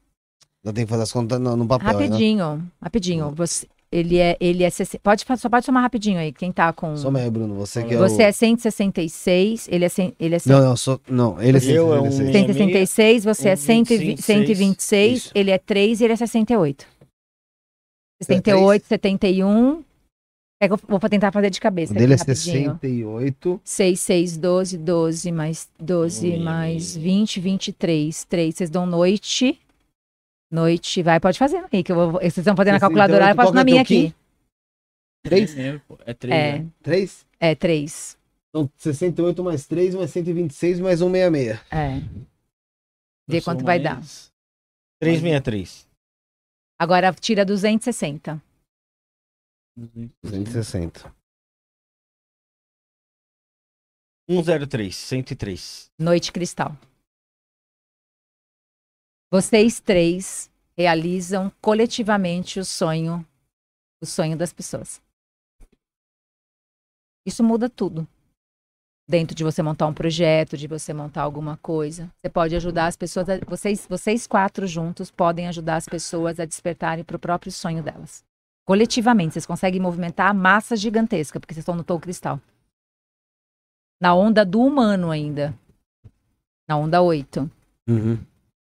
[0.64, 2.06] Eu tenho que fazer as contas no, no papel, né?
[2.06, 3.32] rapidinho, rapidinho.
[3.36, 6.96] Você, ele é, ele é 60 pode só pode somar rapidinho aí, quem tá com
[6.98, 7.56] Soma aí, Bruno.
[7.56, 8.26] Você que é Você o...
[8.26, 11.00] é 166, ele é cem- ele é cem- Não, não, sou...
[11.10, 12.32] não, ele é Eu é um- 166.
[12.90, 15.32] 166, você é um 120 126, Isso.
[15.34, 16.86] ele é 3 e ele é 68.
[18.22, 19.84] Você é 68, 71.
[20.60, 21.94] É que eu vou tentar fazer de O cabeça.
[21.94, 22.80] dele é aqui, rapidinho.
[22.82, 23.62] 68.
[23.64, 26.38] 6, 6, 12, 12, mais 12, Ui.
[26.40, 28.56] mais 20, 23, 3.
[28.56, 29.60] Vocês dão noite.
[30.50, 33.36] Noite, vai, pode fazer aí, que eu vou, vocês estão fazendo na 68, calculadora, eu
[33.36, 34.16] qual faço que na é minha aqui.
[35.24, 35.58] Três?
[36.06, 36.72] É três, É, né?
[36.82, 37.28] 3?
[37.40, 38.18] é 3.
[38.50, 41.60] Então, 68 mais 3, mais 126, mais 166.
[41.70, 42.00] É.
[43.28, 44.02] Vê Eu quanto vai dar.
[45.02, 45.86] 363.
[46.80, 48.42] Agora tira 260.
[50.24, 51.14] 260.
[54.30, 55.92] 103, 103.
[56.00, 56.76] Noite Cristal.
[59.30, 63.26] Vocês três realizam coletivamente o sonho,
[64.02, 65.02] o sonho das pessoas.
[67.26, 68.08] Isso muda tudo.
[69.10, 72.96] Dentro de você montar um projeto, de você montar alguma coisa, você pode ajudar as
[72.96, 73.28] pessoas.
[73.28, 77.84] A, vocês, vocês quatro juntos podem ajudar as pessoas a despertarem para o próprio sonho
[77.84, 78.24] delas.
[78.66, 82.40] Coletivamente, vocês conseguem movimentar a massa gigantesca, porque vocês estão no tom cristal.
[84.00, 85.58] Na onda do humano ainda.
[86.68, 87.50] Na onda 8
[87.90, 88.20] Uhum.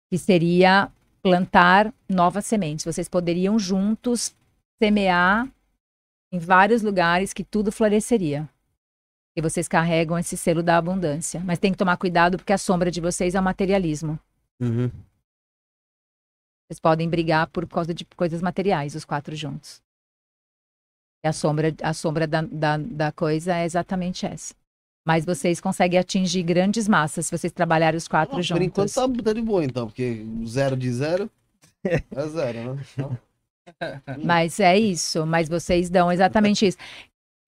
[0.09, 2.85] Que seria plantar novas sementes.
[2.85, 4.35] Vocês poderiam juntos
[4.81, 5.51] semear
[6.31, 8.49] em vários lugares que tudo floresceria.
[9.35, 11.41] E vocês carregam esse selo da abundância.
[11.41, 14.19] Mas tem que tomar cuidado porque a sombra de vocês é o materialismo.
[14.59, 14.89] Uhum.
[16.67, 19.81] Vocês podem brigar por causa de coisas materiais, os quatro juntos.
[21.23, 24.53] E a sombra, a sombra da, da, da coisa é exatamente essa.
[25.07, 28.65] Mas vocês conseguem atingir grandes massas se vocês trabalharem os quatro Por juntos.
[28.65, 31.31] enquanto tá, tá de boa, então, porque zero de zero
[31.85, 32.83] é zero, né?
[32.91, 33.17] Então,
[34.21, 36.77] Mas é isso, mas vocês dão exatamente isso.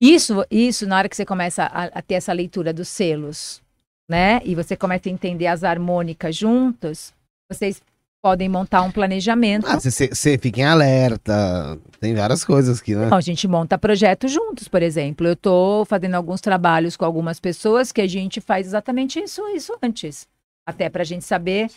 [0.01, 3.61] Isso, isso na hora que você começa a, a ter essa leitura dos selos,
[4.09, 4.39] né?
[4.45, 7.13] E você começa a entender as harmônicas juntos,
[7.51, 7.81] vocês
[8.21, 9.65] podem montar um planejamento.
[9.67, 11.79] Ah, você fica em alerta.
[11.99, 13.05] Tem várias coisas aqui, né?
[13.05, 15.27] Então, a gente monta projetos juntos, por exemplo.
[15.27, 19.77] Eu estou fazendo alguns trabalhos com algumas pessoas que a gente faz exatamente isso, isso
[19.81, 20.27] antes.
[20.65, 21.69] Até para a gente saber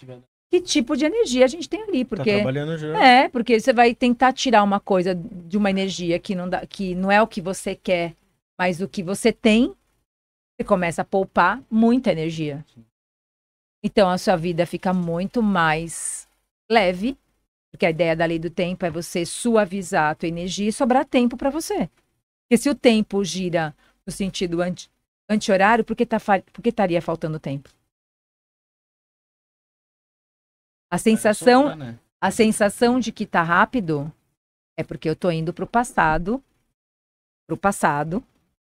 [0.50, 2.04] que tipo de energia a gente tem ali.
[2.04, 3.02] Tá Porque trabalhando já.
[3.02, 6.94] É, porque você vai tentar tirar uma coisa de uma energia que não, dá, que
[6.94, 8.14] não é o que você quer,
[8.58, 9.74] mas o que você tem,
[10.54, 12.64] você começa a poupar muita energia.
[13.82, 16.28] Então a sua vida fica muito mais
[16.72, 17.16] leve,
[17.70, 21.04] porque a ideia da lei do tempo é você suavizar a tua energia e sobrar
[21.04, 21.88] tempo para você.
[22.44, 23.74] Porque se o tempo gira
[24.06, 24.90] no sentido anti,
[25.28, 27.70] anti-horário, por que tá, fa- por que estaria faltando tempo?
[30.90, 31.98] A sensação, Sombra, né?
[32.20, 34.12] a sensação de que tá rápido
[34.76, 36.42] é porque eu tô indo pro passado,
[37.46, 38.22] pro passado,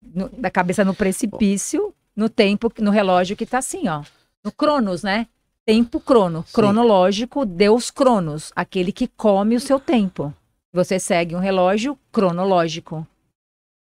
[0.02, 4.02] no- da cabeça no precipício, no tempo, no relógio que tá assim, ó.
[4.42, 5.28] No Cronos, né?
[5.66, 6.52] Tempo crono, Sim.
[6.52, 10.32] cronológico, Deus Cronos, aquele que come o seu tempo.
[10.72, 13.04] Você segue um relógio cronológico.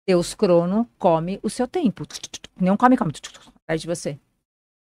[0.07, 2.03] Deus Crono come o seu tempo.
[2.59, 3.11] Não come, come.
[3.63, 4.19] Atrás de você.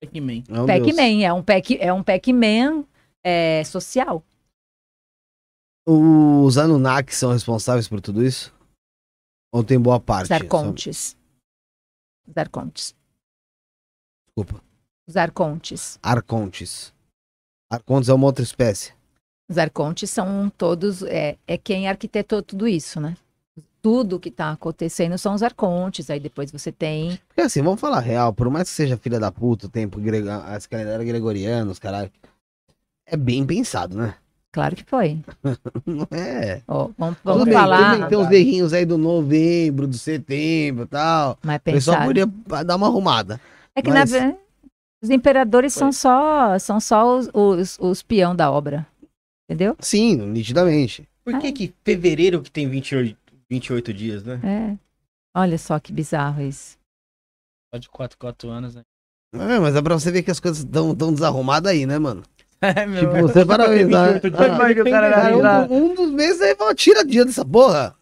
[0.02, 0.42] Pac-Man.
[0.42, 0.66] Deus.
[0.66, 2.84] Pac-Man, é um Pac- é um Pac-Man
[3.24, 4.22] é, social.
[5.86, 8.52] Os Anunnaki são responsáveis por tudo isso?
[9.52, 10.24] Ou tem boa parte?
[10.24, 11.16] Os arcontes.
[12.26, 12.94] Os arcontes.
[14.26, 14.62] Desculpa.
[15.06, 15.98] Os arcontes.
[16.02, 16.92] Arcontes.
[17.70, 18.92] Arcontes é uma outra espécie.
[19.48, 21.02] Os arcontes são todos.
[21.02, 23.16] É, é quem arquitetou tudo isso, né?
[23.82, 26.08] Tudo que tá acontecendo são os arcontes.
[26.08, 27.18] Aí depois você tem.
[27.28, 30.28] Porque assim, vamos falar real, por mais que seja filha da puta, o tempo grego,
[30.30, 32.10] as calendários gregorianos, caralho.
[33.04, 34.14] É bem pensado, né?
[34.52, 35.18] Claro que foi.
[35.84, 36.62] Não é.
[36.68, 40.88] Ó, vamos vamos bem, falar, bem, tem uns errinhos aí do novembro, do setembro e
[40.88, 41.38] tal.
[41.42, 42.06] mas O pessoal pensar.
[42.06, 43.40] poderia dar uma arrumada.
[43.74, 44.34] É que mas- na
[45.02, 48.86] os imperadores são só, são só os, os, os peão da obra.
[49.48, 49.76] Entendeu?
[49.80, 51.08] Sim, nitidamente.
[51.24, 53.16] Por que que fevereiro que tem 28,
[53.50, 54.40] 28 dias, né?
[54.42, 54.78] É.
[55.38, 56.78] Olha só que bizarro isso.
[57.74, 58.82] Só de 4, 4 anos, né?
[59.34, 62.22] É, mas é pra você ver que as coisas estão tão desarrumadas aí, né, mano?
[62.64, 63.00] É, meu.
[63.12, 64.20] Tipo, você para pensar.
[64.20, 64.94] Tem 28
[65.44, 67.92] Ah, um, um dos meses aí tira dia dessa porra.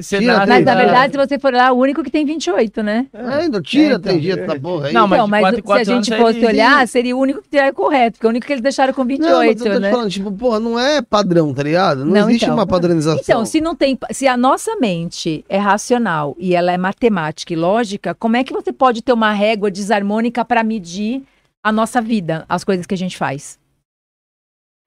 [0.00, 3.08] Tira três Mas na verdade, se você for lá, o único que tem 28, né?
[3.12, 4.00] É, tira É, então.
[4.00, 4.92] três dias dessa porra aí.
[4.92, 7.42] Não, mas Então, mas quatro em se a gente fosse ele- olhar, seria o único
[7.42, 9.72] que é correto, porque é o único que eles deixaram com Não, mas 28, eu
[9.72, 9.90] tô te né?
[9.90, 12.04] falando, tipo, porra, não é padrão, tá ligado?
[12.04, 12.54] Não, Não, existe então.
[12.54, 13.20] uma padronização.
[13.20, 17.56] Então, se não tem, se a nossa mente é racional e ela é matemática e
[17.56, 21.24] lógica, como é que você pode ter uma régua desarmônica para medir
[21.60, 23.58] a nossa vida, as coisas que a gente faz?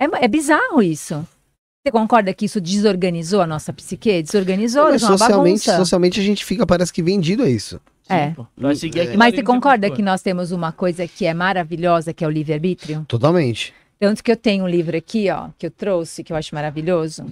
[0.02, 1.26] É, é bizarro isso.
[1.86, 4.24] Você concorda que isso desorganizou a nossa psique?
[4.24, 7.80] Desorganizou, uma socialmente, socialmente a gente fica, parece que vendido a isso.
[8.10, 8.32] É.
[8.32, 12.12] Pô, Vai seguir aqui Mas você concorda que nós temos uma coisa que é maravilhosa,
[12.12, 13.06] que é o livre-arbítrio?
[13.08, 13.72] Totalmente.
[14.00, 17.28] Tanto que eu tenho um livro aqui, ó, que eu trouxe, que eu acho maravilhoso.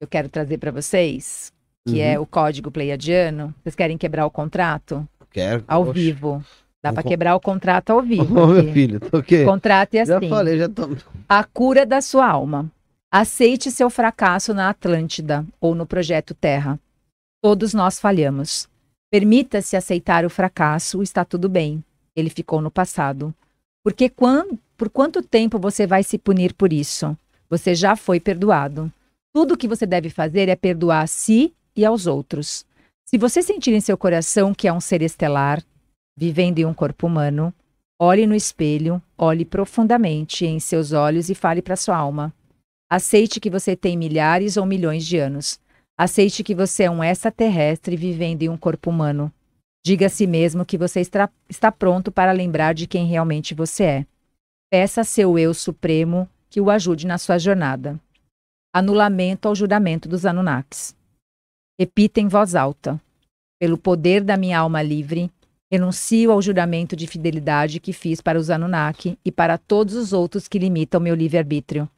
[0.00, 1.52] Eu quero trazer para vocês,
[1.86, 2.00] que Uhum.
[2.00, 3.54] é o Código Pleiadiano.
[3.62, 5.06] Vocês querem quebrar o contrato?
[5.30, 5.62] Quero.
[5.68, 5.92] Ao Oxe.
[5.92, 6.42] vivo.
[6.82, 8.38] Dá para quebrar o contrato ao vivo.
[8.40, 9.44] Ô, meu filho, tô o quê?
[9.44, 10.88] Contrato é Já assim: falei, já tô.
[11.28, 12.70] a cura da sua alma.
[13.16, 16.80] Aceite seu fracasso na Atlântida ou no projeto Terra.
[17.40, 18.68] Todos nós falhamos.
[19.08, 21.80] Permita-se aceitar o fracasso, está tudo bem.
[22.16, 23.32] Ele ficou no passado.
[23.84, 27.16] Porque quan- por quanto tempo você vai se punir por isso?
[27.48, 28.92] Você já foi perdoado.
[29.32, 32.66] Tudo o que você deve fazer é perdoar a si e aos outros.
[33.06, 35.62] Se você sentir em seu coração que é um ser estelar,
[36.18, 37.54] vivendo em um corpo humano,
[37.96, 42.34] olhe no espelho, olhe profundamente em seus olhos e fale para sua alma.
[42.90, 45.58] Aceite que você tem milhares ou milhões de anos.
[45.96, 49.32] Aceite que você é um extraterrestre vivendo em um corpo humano.
[49.84, 54.06] Diga a si mesmo que você está, pronto para lembrar de quem realmente você é.
[54.70, 58.00] Peça a seu eu supremo que o ajude na sua jornada.
[58.72, 60.96] Anulamento ao juramento dos Anunnakis.
[61.78, 63.00] Repita em voz alta.
[63.58, 65.30] Pelo poder da minha alma livre,
[65.70, 70.48] renuncio ao juramento de fidelidade que fiz para os Anunnaki e para todos os outros
[70.48, 71.88] que limitam meu livre-arbítrio.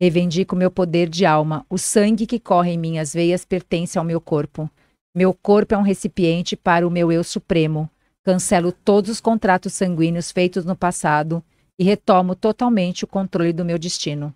[0.00, 1.66] Reivindico meu poder de alma.
[1.68, 4.70] O sangue que corre em minhas veias pertence ao meu corpo.
[5.14, 7.90] Meu corpo é um recipiente para o meu eu supremo.
[8.24, 11.44] Cancelo todos os contratos sanguíneos feitos no passado
[11.78, 14.34] e retomo totalmente o controle do meu destino.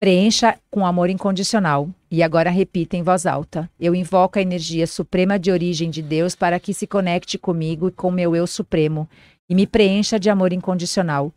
[0.00, 1.90] Preencha com amor incondicional.
[2.10, 3.70] E agora repita em voz alta.
[3.78, 7.92] Eu invoco a energia suprema de origem de Deus para que se conecte comigo e
[7.92, 9.06] com meu eu supremo
[9.48, 11.30] e me preencha de amor incondicional.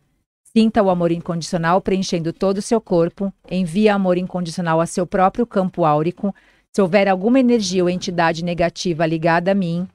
[0.56, 3.30] Sinta o amor incondicional preenchendo todo o seu corpo.
[3.50, 6.34] Envie amor incondicional a seu próprio campo áurico.
[6.74, 9.86] Se houver alguma energia ou entidade negativa ligada a mim,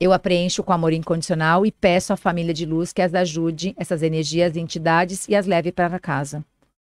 [0.00, 3.76] eu a preencho com amor incondicional e peço à família de luz que as ajude,
[3.76, 6.44] essas energias e entidades, e as leve para casa.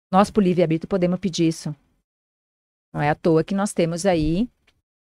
[0.09, 1.75] Nós, por livre-arbítrio, podemos pedir isso.
[2.95, 4.49] Não é à toa que nós temos aí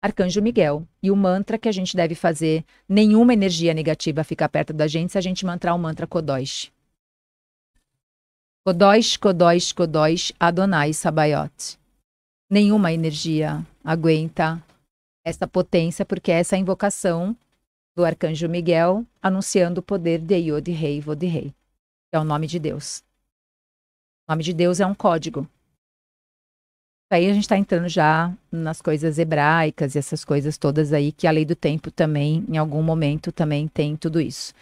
[0.02, 0.86] Arcanjo Miguel.
[1.02, 5.12] E o mantra que a gente deve fazer, nenhuma energia negativa fica perto da gente
[5.12, 6.70] se a gente mantrar o mantra Kodosh.
[8.62, 11.78] Kodosh, Kodosh, Kodosh, Adonai Sabayot.
[12.50, 14.62] Nenhuma energia aguenta
[15.24, 17.34] essa potência, porque essa é a invocação
[17.96, 21.54] do Arcanjo Miguel anunciando o poder de Yod Rei Vod Rei,
[22.10, 23.02] que é o nome de Deus.
[24.28, 25.48] O nome de Deus é um código.
[27.10, 31.26] Aí a gente está entrando já nas coisas hebraicas e essas coisas todas aí, que
[31.26, 34.52] a lei do tempo também, em algum momento, também tem tudo isso.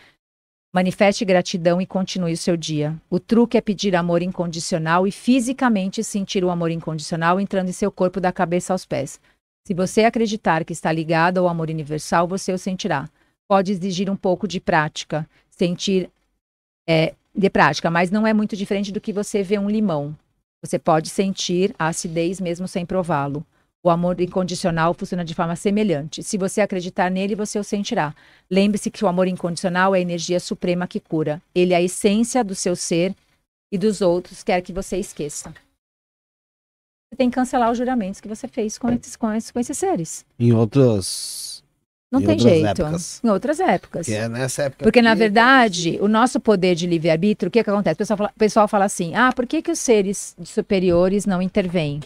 [0.70, 2.94] Manifeste gratidão e continue o seu dia.
[3.08, 7.90] O truque é pedir amor incondicional e fisicamente sentir o amor incondicional entrando em seu
[7.90, 9.18] corpo da cabeça aos pés.
[9.66, 13.08] Se você acreditar que está ligado ao amor universal, você o sentirá.
[13.48, 16.10] Pode exigir um pouco de prática, sentir
[16.86, 20.14] é, de prática, mas não é muito diferente do que você vê um limão.
[20.62, 23.44] Você pode sentir a acidez mesmo sem prová-lo.
[23.82, 26.23] O amor incondicional funciona de forma semelhante.
[26.23, 28.15] Se você acreditar nele, você o sentirá.
[28.50, 31.40] Lembre-se que o amor incondicional é a energia suprema que cura.
[31.55, 33.15] Ele é a essência do seu ser
[33.70, 35.50] e dos outros, quer que você esqueça.
[37.10, 39.78] Você tem que cancelar os juramentos que você fez com esses, com esses, com esses
[39.78, 40.26] seres.
[40.39, 41.62] Em outros.
[42.10, 42.66] Não Em tem outras jeito.
[42.66, 43.20] épocas.
[43.23, 44.07] Em outras épocas.
[44.07, 44.84] Que é nessa época.
[44.84, 47.94] Porque, na aqui, verdade, o nosso poder de livre-arbítrio, o que, que acontece?
[47.94, 51.40] O pessoal fala, o pessoal fala assim: ah, por que, que os seres superiores não
[51.40, 52.00] intervêm?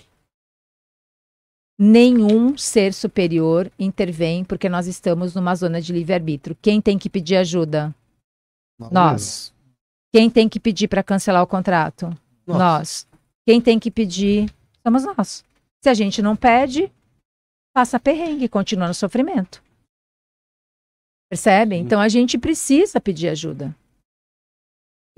[1.85, 6.57] Nenhum ser superior intervém porque nós estamos numa zona de livre-arbítrio.
[6.63, 7.93] Quem tem que pedir ajuda?
[8.79, 8.93] Nós.
[8.93, 9.55] Nós.
[10.15, 12.07] Quem tem que pedir para cancelar o contrato?
[12.47, 12.59] Nós.
[12.59, 13.09] Nós.
[13.45, 14.49] Quem tem que pedir
[14.81, 15.45] somos nós.
[15.83, 16.89] Se a gente não pede,
[17.75, 19.61] passa perrengue, continua no sofrimento.
[21.29, 21.75] Percebe?
[21.75, 23.75] Então a gente precisa pedir ajuda.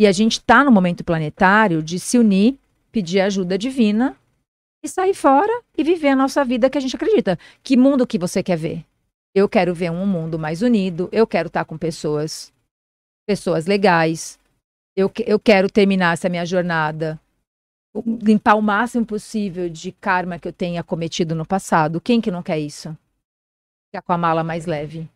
[0.01, 2.59] E a gente está no momento planetário de se unir,
[2.91, 4.17] pedir ajuda divina
[4.85, 7.39] e sair fora e viver a nossa vida que a gente acredita.
[7.63, 8.85] Que mundo que você quer ver?
[9.35, 12.53] Eu quero ver um mundo mais unido, eu quero estar com pessoas
[13.27, 14.39] pessoas legais.
[14.95, 17.19] Eu, eu quero terminar essa minha jornada
[18.05, 22.01] limpar o máximo possível de karma que eu tenha cometido no passado.
[22.01, 22.97] Quem que não quer isso?
[23.89, 25.09] Ficar com a mala mais leve.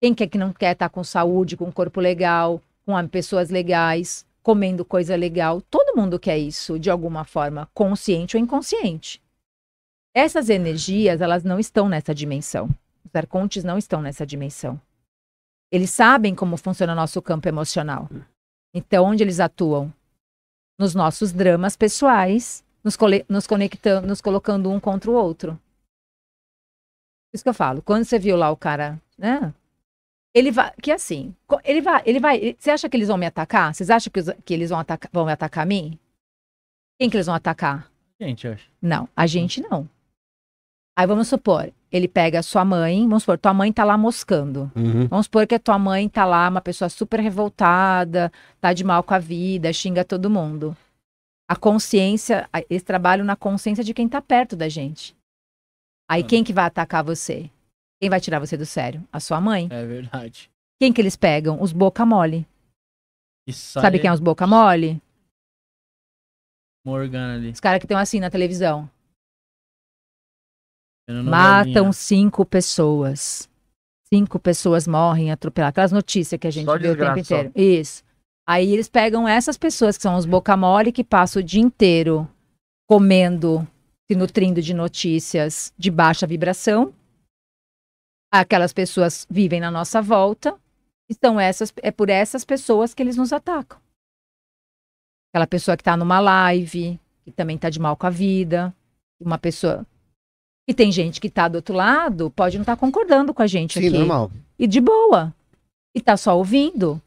[0.00, 3.50] Quem que é que não quer estar com saúde, com um corpo legal, com pessoas
[3.50, 5.60] legais, comendo coisa legal?
[5.60, 9.22] Todo mundo quer isso, de alguma forma, consciente ou inconsciente.
[10.14, 12.70] Essas energias, elas não estão nessa dimensão.
[13.04, 14.80] Os arcontes não estão nessa dimensão.
[15.70, 18.08] Eles sabem como funciona o nosso campo emocional.
[18.72, 19.92] Então, onde eles atuam?
[20.78, 22.96] Nos nossos dramas pessoais, nos,
[23.28, 25.60] nos conectando, nos colocando um contra o outro.
[27.34, 27.82] Isso que eu falo.
[27.82, 29.52] Quando você viu lá o cara, né?
[30.38, 31.34] Ele vai, que assim,
[31.64, 32.54] ele vai, ele vai.
[32.58, 33.74] Você acha que eles vão me atacar?
[33.74, 35.98] Vocês acham que, os- que eles vão atacar, vão me atacar a mim?
[37.00, 37.90] Quem que eles vão atacar?
[38.20, 38.70] Gente, eu acho.
[38.80, 39.88] Não, a gente não.
[40.96, 44.70] Aí vamos supor, ele pega a sua mãe, vamos supor, tua mãe tá lá moscando.
[44.76, 45.06] Uhum.
[45.08, 49.02] Vamos supor que a tua mãe tá lá, uma pessoa super revoltada, tá de mal
[49.02, 50.76] com a vida, xinga todo mundo.
[51.48, 55.16] A consciência, a- eles trabalham na consciência de quem tá perto da gente.
[56.10, 57.48] Aí quem que vai atacar você?
[58.00, 59.06] Quem vai tirar você do sério?
[59.12, 59.68] A sua mãe.
[59.70, 60.50] É verdade.
[60.80, 61.60] Quem que eles pegam?
[61.60, 62.46] Os boca mole.
[63.50, 65.02] Sai Sabe quem é os boca mole?
[66.84, 67.50] Morgana ali.
[67.50, 68.88] Os caras que estão assim na televisão.
[71.08, 73.48] Matam cinco pessoas.
[74.12, 75.70] Cinco pessoas morrem atropeladas.
[75.72, 77.52] Aquelas notícias que a gente Só vê o tempo inteiro.
[77.54, 78.04] Isso.
[78.46, 82.28] Aí eles pegam essas pessoas que são os boca mole que passam o dia inteiro
[82.88, 83.68] comendo,
[84.06, 86.94] se nutrindo de notícias de baixa vibração.
[88.32, 90.58] Aquelas pessoas vivem na nossa volta.
[91.10, 93.78] Então essas, é por essas pessoas que eles nos atacam.
[95.32, 98.74] Aquela pessoa que está numa live, que também está de mal com a vida.
[99.20, 99.86] Uma pessoa
[100.68, 103.80] e tem gente que tá do outro lado, pode não estar concordando com a gente
[103.80, 103.98] Sim, aqui.
[103.98, 104.30] normal.
[104.58, 105.34] E de boa.
[105.96, 107.00] E tá só ouvindo.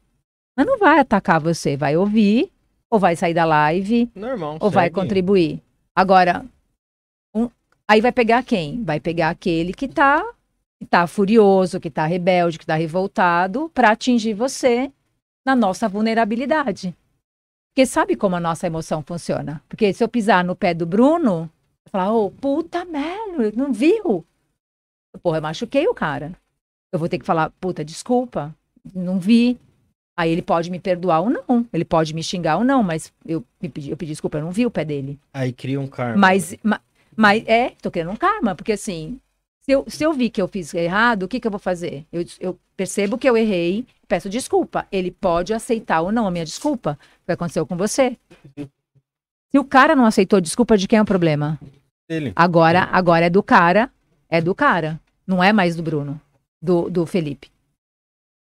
[0.57, 2.51] Mas não vai atacar você, vai ouvir,
[2.89, 4.57] ou vai sair da live, Normal.
[4.59, 4.95] ou vai segue.
[4.95, 5.61] contribuir.
[5.95, 6.43] Agora,
[7.35, 7.51] um-
[7.87, 8.83] aí vai pegar quem?
[8.83, 10.25] Vai pegar aquele que tá,
[10.81, 14.91] que tá furioso, que tá rebelde, que tá revoltado, para atingir você
[15.45, 16.95] na nossa vulnerabilidade.
[17.69, 19.61] Porque sabe como a nossa emoção funciona?
[19.69, 21.47] Porque se eu pisar no pé do Bruno,
[21.85, 24.25] eu falar, ô, puta merda, não viu?
[25.21, 26.35] Porra, eu machuquei o cara.
[26.91, 28.53] Eu vou ter que falar, puta, desculpa,
[28.95, 29.59] não vi.
[30.17, 31.63] Aí ele pode me perdoar ou não.
[31.71, 34.51] Ele pode me xingar ou não, mas eu, me pedi, eu pedi desculpa, eu não
[34.51, 35.19] vi o pé dele.
[35.31, 36.17] Aí cria um karma.
[36.17, 36.81] Mas, ma-
[37.15, 39.19] mas é, tô querendo um karma, porque assim,
[39.61, 42.05] se eu, se eu vi que eu fiz errado, o que, que eu vou fazer?
[42.11, 44.87] Eu, eu percebo que eu errei, peço desculpa.
[44.91, 46.97] Ele pode aceitar ou não a minha desculpa.
[47.21, 48.17] O que aconteceu com você?
[49.51, 51.59] Se o cara não aceitou desculpa, de quem é o problema?
[52.11, 52.33] dele.
[52.35, 53.91] Agora, agora é do cara,
[54.29, 54.99] é do cara.
[55.25, 56.19] Não é mais do Bruno,
[56.61, 57.49] do, do Felipe.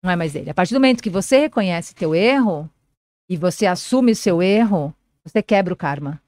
[0.03, 0.51] Não é mais dele.
[0.51, 2.69] A partir do momento que você reconhece teu erro
[3.27, 6.21] e você assume o seu erro, você quebra o karma.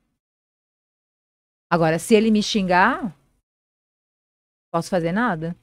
[1.69, 3.15] Agora, se ele me xingar,
[4.71, 5.55] posso fazer nada.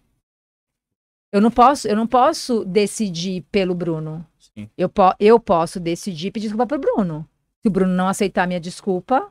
[1.33, 4.27] Eu não posso, eu não posso decidir pelo Bruno.
[4.39, 4.71] Sim.
[4.77, 7.29] Eu, po eu posso decidir pedir desculpa pro Bruno.
[7.63, 9.31] Se o Bruno não aceitar a minha desculpa,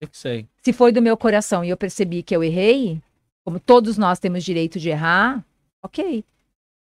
[0.00, 0.46] Eu que sei.
[0.62, 3.02] se foi do meu coração e eu percebi que eu errei,
[3.44, 5.44] como todos nós temos direito de errar,
[5.82, 6.24] ok.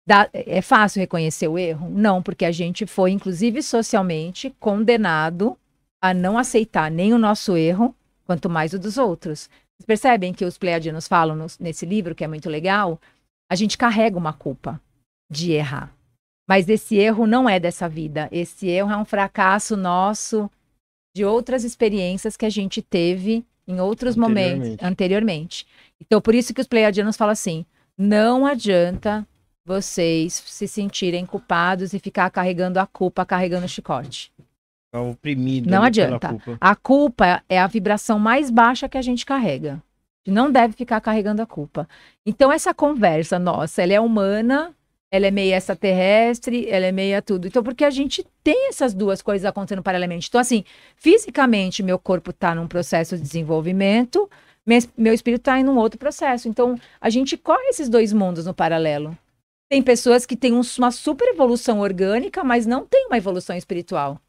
[0.06, 1.88] Dá- é fácil reconhecer o erro?
[1.90, 5.58] Não, porque a gente foi, inclusive socialmente, condenado
[6.00, 7.96] a não aceitar nem o nosso erro,
[8.26, 9.48] quanto mais o dos outros.
[9.76, 13.00] Vocês percebem que os pleiadianos falam nos- nesse livro, que é muito legal?
[13.50, 14.80] A gente carrega uma culpa
[15.30, 15.92] de errar.
[16.48, 18.28] Mas esse erro não é dessa vida.
[18.30, 20.50] Esse erro é um fracasso nosso
[21.16, 24.84] de outras experiências que a gente teve em outros momentos Anteriormente.
[24.84, 25.66] anteriormente.
[26.00, 27.64] Então, por isso que os pleiadianos falam assim:
[27.96, 29.26] não adianta
[29.66, 34.30] vocês se sentirem culpados e ficar carregando a culpa, carregando o chicote.
[34.94, 35.68] Tá oprimido.
[35.68, 36.28] Não adianta.
[36.28, 36.56] culpa.
[36.60, 39.72] A culpa é a vibração mais baixa que a gente carrega.
[39.72, 41.88] A gente não deve ficar carregando a culpa.
[42.24, 44.72] Então, essa conversa nossa, ela é humana,
[45.10, 47.48] ela é meio extraterrestre, ela é meia tudo.
[47.48, 50.28] Então, porque a gente tem essas duas coisas acontecendo paralelamente.
[50.28, 50.62] Então, assim,
[50.94, 54.30] fisicamente, meu corpo está num processo de desenvolvimento,
[54.96, 56.46] meu espírito está em um outro processo.
[56.48, 59.18] Então, a gente corre esses dois mundos no paralelo.
[59.68, 64.20] Tem pessoas que têm um- uma super evolução orgânica, mas não tem uma evolução espiritual.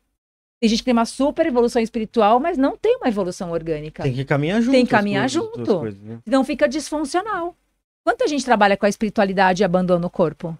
[0.66, 4.02] Tem gente que tem uma super evolução espiritual, mas não tem uma evolução orgânica.
[4.02, 4.72] Tem que caminhar junto.
[4.72, 5.80] Tem que caminhar coisas, junto.
[5.80, 6.20] coisas, né?
[6.26, 7.56] Não fica disfuncional.
[8.04, 10.58] Quanta gente trabalha com a espiritualidade e abandona o corpo?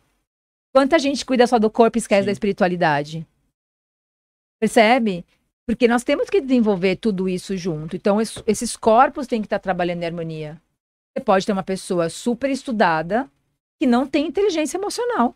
[0.72, 2.26] Quanta gente cuida só do corpo e esquece Sim.
[2.28, 3.26] da espiritualidade?
[4.60, 5.26] Percebe?
[5.68, 7.96] Porque nós temos que desenvolver tudo isso junto.
[7.96, 10.62] Então, es- esses corpos têm que estar trabalhando em harmonia.
[11.18, 13.28] Você pode ter uma pessoa super estudada
[13.82, 15.36] que não tem inteligência emocional.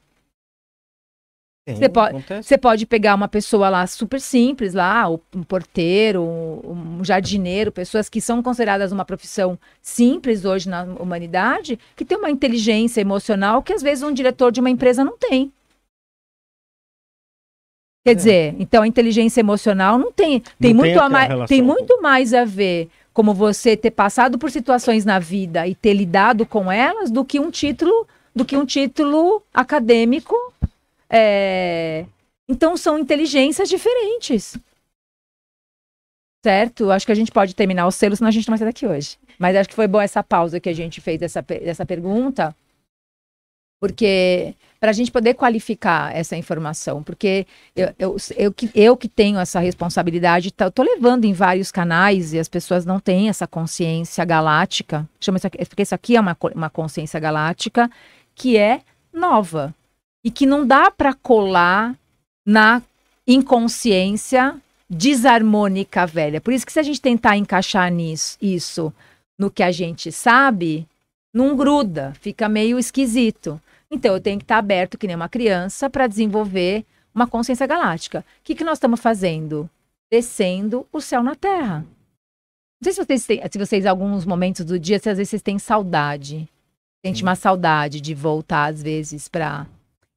[1.69, 2.25] Tem, Você pode-.
[2.41, 8.19] Você pode pegar uma pessoa lá super simples, lá, um porteiro, um, jardineiro, pessoas que
[8.19, 13.81] são consideradas uma profissão simples hoje na humanidade, que tem uma inteligência emocional que às
[13.81, 15.51] vezes um diretor de uma empresa não tem.
[18.05, 20.39] Quer dizer, então a inteligência emocional não tem.
[20.39, 24.39] Tem, tem muito, a aquela mais, tem muito mais a ver como você ter passado
[24.39, 28.55] por situações na vida e ter lidado com elas do que um título, do que
[28.55, 30.35] um título acadêmico
[31.11, 32.05] é,
[32.47, 34.57] Então são inteligências diferentes.
[36.43, 36.89] Certo?
[36.89, 38.87] Acho que a gente pode terminar o selo, senão a gente não vai sair daqui
[38.87, 39.17] hoje.
[39.37, 42.55] Mas acho que foi boa essa pausa que a gente fez dessa, dessa pergunta,
[43.79, 49.09] porque para a gente poder qualificar essa informação, porque eu, eu, eu, que, eu que
[49.09, 53.45] tenho essa responsabilidade, tá, tô levando em vários canais e as pessoas não têm essa
[53.45, 57.89] consciência galáctica, chama isso aqui, porque isso aqui é uma, uma consciência galáctica
[58.33, 58.81] que é
[59.13, 59.73] nova
[60.23, 61.95] e que não dá para colar
[62.45, 62.81] na
[63.27, 66.41] inconsciência desarmônica velha.
[66.41, 68.93] Por isso que se a gente tentar encaixar nisso, isso
[69.37, 70.87] no que a gente sabe,
[71.33, 73.61] não gruda, fica meio esquisito.
[73.91, 76.83] Então eu tenho que estar aberto que nem uma criança para desenvolver
[77.13, 78.19] uma consciência galáctica.
[78.19, 79.69] O que, que nós estamos fazendo?
[80.11, 81.85] Descendo o céu na Terra.
[82.81, 85.29] Não sei se vocês têm, se vocês, em alguns momentos do dia, se às vezes
[85.29, 86.47] vocês têm saudade.
[87.05, 89.67] Sente uma saudade de voltar, às vezes, para.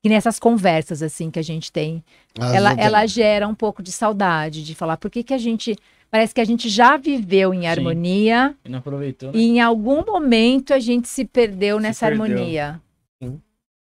[0.03, 2.03] Que nessas conversas, assim, que a gente tem
[2.39, 5.77] As ela, ela gera um pouco de saudade de falar por que, que a gente.
[6.11, 9.39] Parece que a gente já viveu em harmonia E não aproveitou, né?
[9.39, 12.25] e em algum momento a gente se perdeu Se nessa perdeu.
[12.25, 12.81] harmonia.
[13.23, 13.41] Sim.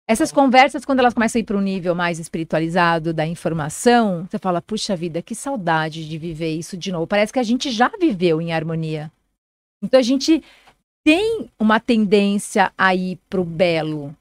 [0.07, 4.39] Essas conversas, quando elas começam a ir para um nível mais espiritualizado da informação, você
[4.39, 7.07] fala, puxa vida, que saudade de viver isso de novo.
[7.07, 9.11] Parece que a gente já viveu em harmonia.
[9.83, 10.43] Então a gente
[11.03, 14.15] tem uma tendência a ir pro belo,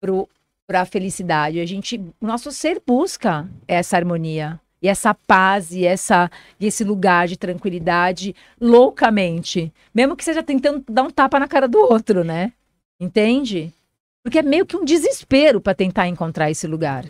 [0.00, 0.26] pro
[0.68, 1.58] para a felicidade.
[1.58, 6.30] A gente, o nosso ser busca essa harmonia e essa paz e essa
[6.60, 11.66] e esse lugar de tranquilidade loucamente, mesmo que seja tentando dar um tapa na cara
[11.66, 12.52] do outro, né?
[13.00, 13.72] Entende?
[14.22, 17.06] Porque é meio que um desespero para tentar encontrar esse lugar.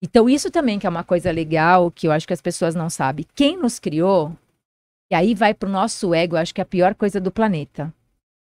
[0.00, 2.88] Então isso também que é uma coisa legal que eu acho que as pessoas não
[2.88, 3.26] sabem.
[3.34, 4.32] Quem nos criou?
[5.10, 7.92] E aí vai pro nosso ego, eu acho que é a pior coisa do planeta.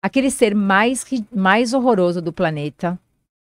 [0.03, 2.99] Aquele ser mais mais horroroso do planeta,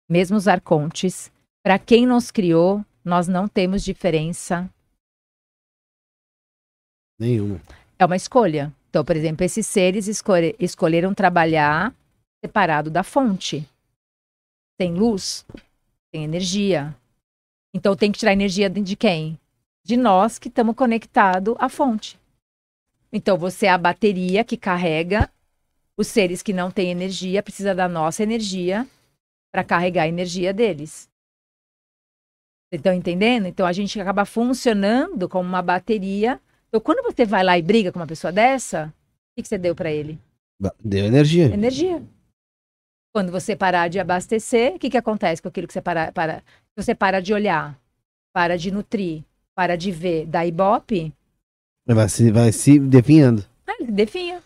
[0.10, 1.32] mesmo os arcontes,
[1.64, 4.70] para quem nos criou, nós não temos diferença.
[7.20, 7.62] Nenhuma.
[7.98, 8.74] É uma escolha.
[8.90, 11.94] Então, por exemplo, esses seres escolhe- escolheram trabalhar
[12.44, 13.68] separado da fonte.
[14.78, 15.46] Tem luz,
[16.12, 16.96] tem energia.
[17.74, 19.40] Então, tem que tirar energia de de quem?
[19.86, 22.20] De nós que estamos conectados à fonte.
[23.12, 25.32] Então, você é a bateria que carrega
[25.96, 28.88] os seres que não têm energia, precisa da nossa energia
[29.54, 31.08] para carregar a energia deles.
[32.68, 33.46] Vocês estão entendendo?
[33.46, 36.42] Então, a gente acaba funcionando como uma bateria
[36.74, 39.60] então, quando você vai lá e briga com uma pessoa dessa, o que, que você
[39.60, 40.18] deu para ele?
[40.84, 41.46] Deu energia.
[41.54, 42.02] Energia.
[43.14, 46.42] Quando você parar de abastecer, o que, que acontece com aquilo que você para, para?
[46.76, 47.80] Você para de olhar,
[48.34, 49.24] para de nutrir,
[49.54, 51.14] para de ver, dá ibope,
[51.86, 53.46] Vai se, vai se definhando.
[53.68, 54.42] ah, ele definha.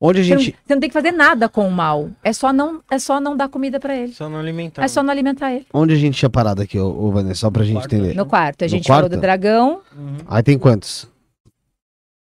[0.00, 0.56] Onde a Você não, gente.
[0.64, 2.08] você não tem que fazer nada com o mal.
[2.22, 4.12] É só não, é só não dar comida para ele.
[4.12, 4.84] Só não alimentar.
[4.84, 5.66] É só não alimentar ele.
[5.74, 7.40] Onde a gente tinha parado aqui, ô, ô Vanessa?
[7.40, 8.14] Só pra gente quarto, entender.
[8.14, 8.62] No quarto.
[8.62, 9.16] A No gente falou quarto?
[9.16, 9.80] do dragão.
[9.96, 10.16] Uhum.
[10.28, 11.08] Aí tem quantos?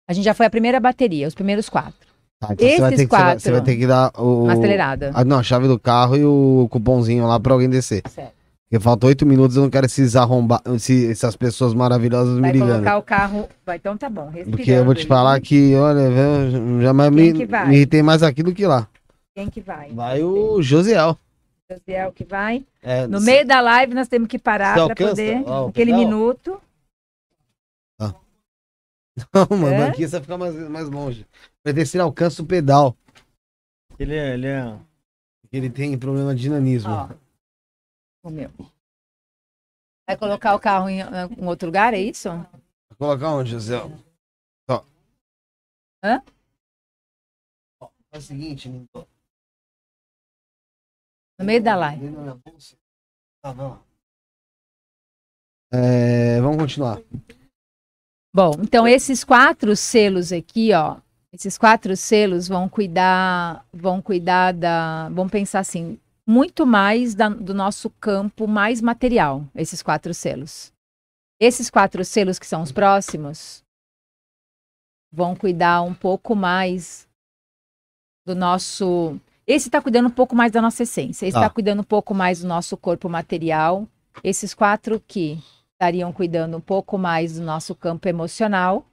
[0.08, 2.08] A gente já foi a primeira bateria, os primeiros quatro.
[2.40, 3.40] Tá, então você vai, Esses ter que, você, vai, quatro.
[3.44, 4.44] você vai ter que dar o.
[4.46, 5.12] Uma acelerada.
[5.14, 8.02] Ah, não, a chave do carro e o cupomzinho lá pra alguém descer.
[8.10, 8.37] Certo.
[8.70, 10.62] Porque faltam oito minutos, eu não quero esses arrombar,
[11.10, 12.70] essas pessoas maravilhosas me Vai ligando.
[12.72, 13.50] colocar o carro.
[13.66, 14.30] Vai, então tá bom.
[14.50, 17.68] Porque eu vou te falar que, olha, eu já mais Quem me, que vai?
[17.70, 18.90] me irritei mais aqui do que lá.
[19.34, 19.92] Quem que vai?
[19.94, 21.18] Vai o Josiel.
[21.72, 22.66] Josiel que vai.
[22.84, 25.44] É, No meio da live nós temos que parar para poder.
[25.46, 26.06] Ó, o aquele pedal?
[26.06, 26.62] minuto.
[29.34, 29.88] Não, mano, É?
[29.88, 31.26] aqui você fica mais, mais longe.
[31.64, 32.96] Vai ter se ele alcança o pedal.
[33.98, 34.76] Ele é, ele é.
[35.52, 36.92] Ele tem problema de dinanismo.
[36.92, 37.08] Ó.
[38.28, 38.52] O meu.
[40.06, 41.02] Vai colocar o carro em,
[41.48, 42.28] outro lugar, é isso?
[42.90, 43.90] Vou colocar onde, Josiel?
[44.70, 44.84] Ó.
[46.04, 46.22] Hã?
[47.80, 48.68] Ó, É o seguinte.
[51.40, 52.10] No meio da live.
[52.44, 52.76] Bolsa.
[53.42, 53.82] Tá, vai lá.
[55.72, 56.98] É, vamos continuar.
[58.36, 61.00] Bom, então esses quatro selos aqui, ó,
[61.32, 65.98] esses quatro selos vão cuidar, vão cuidar da, vão pensar assim,
[66.28, 70.74] muito mais da- do nosso campo mais material, esses quatro selos.
[71.40, 73.64] Esses quatro selos que são os próximos
[75.10, 77.08] vão cuidar um pouco mais
[78.26, 79.18] do nosso.
[79.46, 81.26] Esse está cuidando um pouco mais da nossa essência.
[81.26, 81.50] Esse está Tá.
[81.50, 83.88] cuidando um pouco mais do nosso corpo material.
[84.22, 85.42] Esses quatro aqui
[85.72, 88.86] estariam cuidando um pouco mais do nosso campo emocional.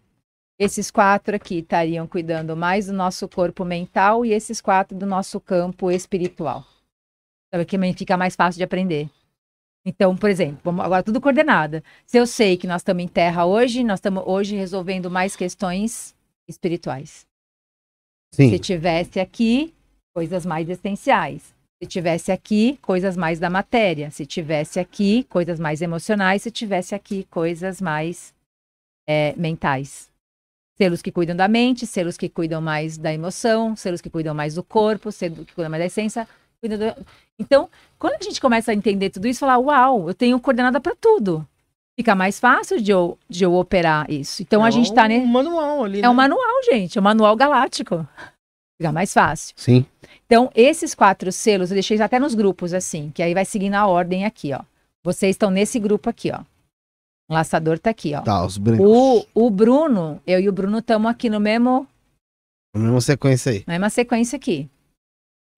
[0.57, 5.41] Esses quatro aqui estariam cuidando mais do nosso corpo mental e esses quatro do nosso
[5.41, 6.65] campo espiritual.
[7.55, 9.09] Sabe que fica mais fácil de aprender.
[9.87, 11.85] Então, por exemplo, vamos agora tudo coordenada.
[12.05, 16.17] Se eu sei que nós estamos em terra hoje, nós estamos hoje resolvendo mais questões
[16.49, 17.25] espirituais.
[18.35, 18.51] Sim.
[18.51, 19.73] Se tivesse aqui,
[20.13, 21.55] coisas mais essenciais.
[21.81, 24.11] Se tivesse aqui, coisas mais da matéria.
[24.11, 26.43] Se tivesse aqui, coisas mais emocionais.
[26.43, 28.35] Se tivesse aqui, coisas mais
[29.09, 30.11] é, mentais.
[30.77, 34.57] Selos que cuidam da mente, selos que cuidam mais da emoção, selos que cuidam mais
[34.57, 36.27] do corpo, selos que cuidam mais da essência.
[36.63, 37.05] do-
[37.39, 40.95] Então, quando a gente começa a entender tudo isso, falar, uau, eu tenho coordenada para
[40.95, 41.47] tudo.
[41.99, 44.43] Fica mais fácil de eu, de eu operar isso.
[44.43, 45.19] Então, a gente está É ne...
[45.19, 46.17] um manual ali, É um né?
[46.17, 46.99] manual, gente.
[46.99, 48.07] É um manual galáctico.
[48.81, 49.55] Fica mais fácil.
[49.57, 49.87] Sim.
[50.27, 53.87] Então, esses quatro selos, eu deixei até nos grupos, assim, que aí vai seguindo a
[53.87, 54.61] ordem aqui, ó.
[55.05, 56.41] Vocês estão nesse grupo aqui, ó.
[57.29, 58.23] O laçador tá aqui, ó.
[58.23, 58.85] Tá, os brancos.
[58.87, 61.87] O, o Bruno, eu e o Bruno estamos aqui no mesmo,
[62.75, 63.65] Na mesma sequência aí.
[63.67, 64.69] na mesma sequência aqui.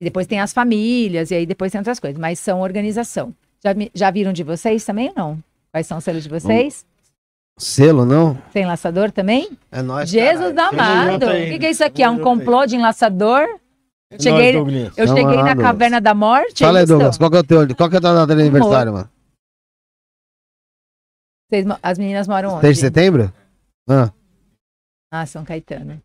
[0.00, 3.34] E depois tem as famílias, e aí depois tem outras coisas, mas são organização.
[3.64, 5.44] Já, já viram de vocês também ou não?
[5.72, 6.84] Quais são os selos de vocês?
[7.58, 8.34] Selo, não?
[8.52, 9.50] Tem laçador também?
[9.72, 10.10] É nóis.
[10.10, 10.80] Jesus caralho.
[10.80, 11.26] amado!
[11.26, 11.50] O aí.
[11.52, 12.02] que, que é isso aqui?
[12.02, 12.20] É um aí.
[12.20, 13.46] complô de enlaçador?
[14.12, 14.98] Nós, Cheguei, Douglas.
[14.98, 15.62] eu cheguei na Douglas.
[15.62, 16.62] caverna da morte?
[16.64, 16.92] Fala é aí, isso?
[16.92, 17.18] Douglas.
[17.18, 19.10] Qual que é, o teu, qual que é a data de aniversário, mano?
[21.50, 22.60] Vocês as meninas moram onde?
[22.60, 23.32] 3 de setembro?
[23.88, 24.10] Ah,
[25.10, 26.02] Ah, São Caetano.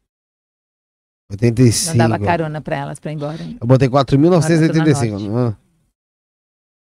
[1.31, 1.97] 85.
[1.97, 3.39] Não dava carona pra elas pra ir embora.
[3.59, 5.31] Eu botei 4.985.
[5.35, 5.55] Ah.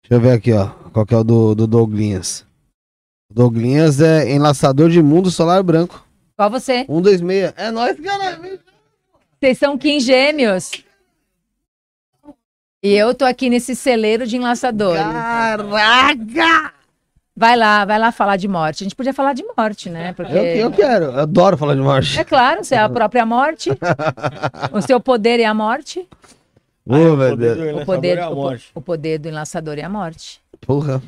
[0.03, 0.69] Deixa eu ver aqui, ó.
[0.93, 2.45] Qual que é o do, do Douglinhas?
[3.33, 6.07] Douglinhas é enlaçador de mundo solar branco.
[6.37, 6.85] Qual você?
[6.85, 7.55] 126.
[7.57, 8.61] É nóis, caralho.
[9.41, 10.71] Vocês são Kim Gêmeos.
[12.83, 15.03] E eu tô aqui nesse celeiro de enlaçadores.
[15.03, 16.75] Caraca!
[17.37, 18.83] Vai lá, vai lá falar de morte.
[18.83, 20.13] A gente podia falar de morte, né?
[20.15, 20.33] Porque...
[20.33, 21.07] Eu, eu quero.
[21.07, 22.19] Eu adoro falar de morte.
[22.19, 23.71] É claro, você é a própria morte.
[24.73, 26.09] o seu poder é a morte.
[26.89, 27.57] Ah, é, o meu poder Deus.
[27.57, 30.41] do O enlaçador poder, é a o, o poder do enlaçador é a morte.
[30.61, 31.03] Porra.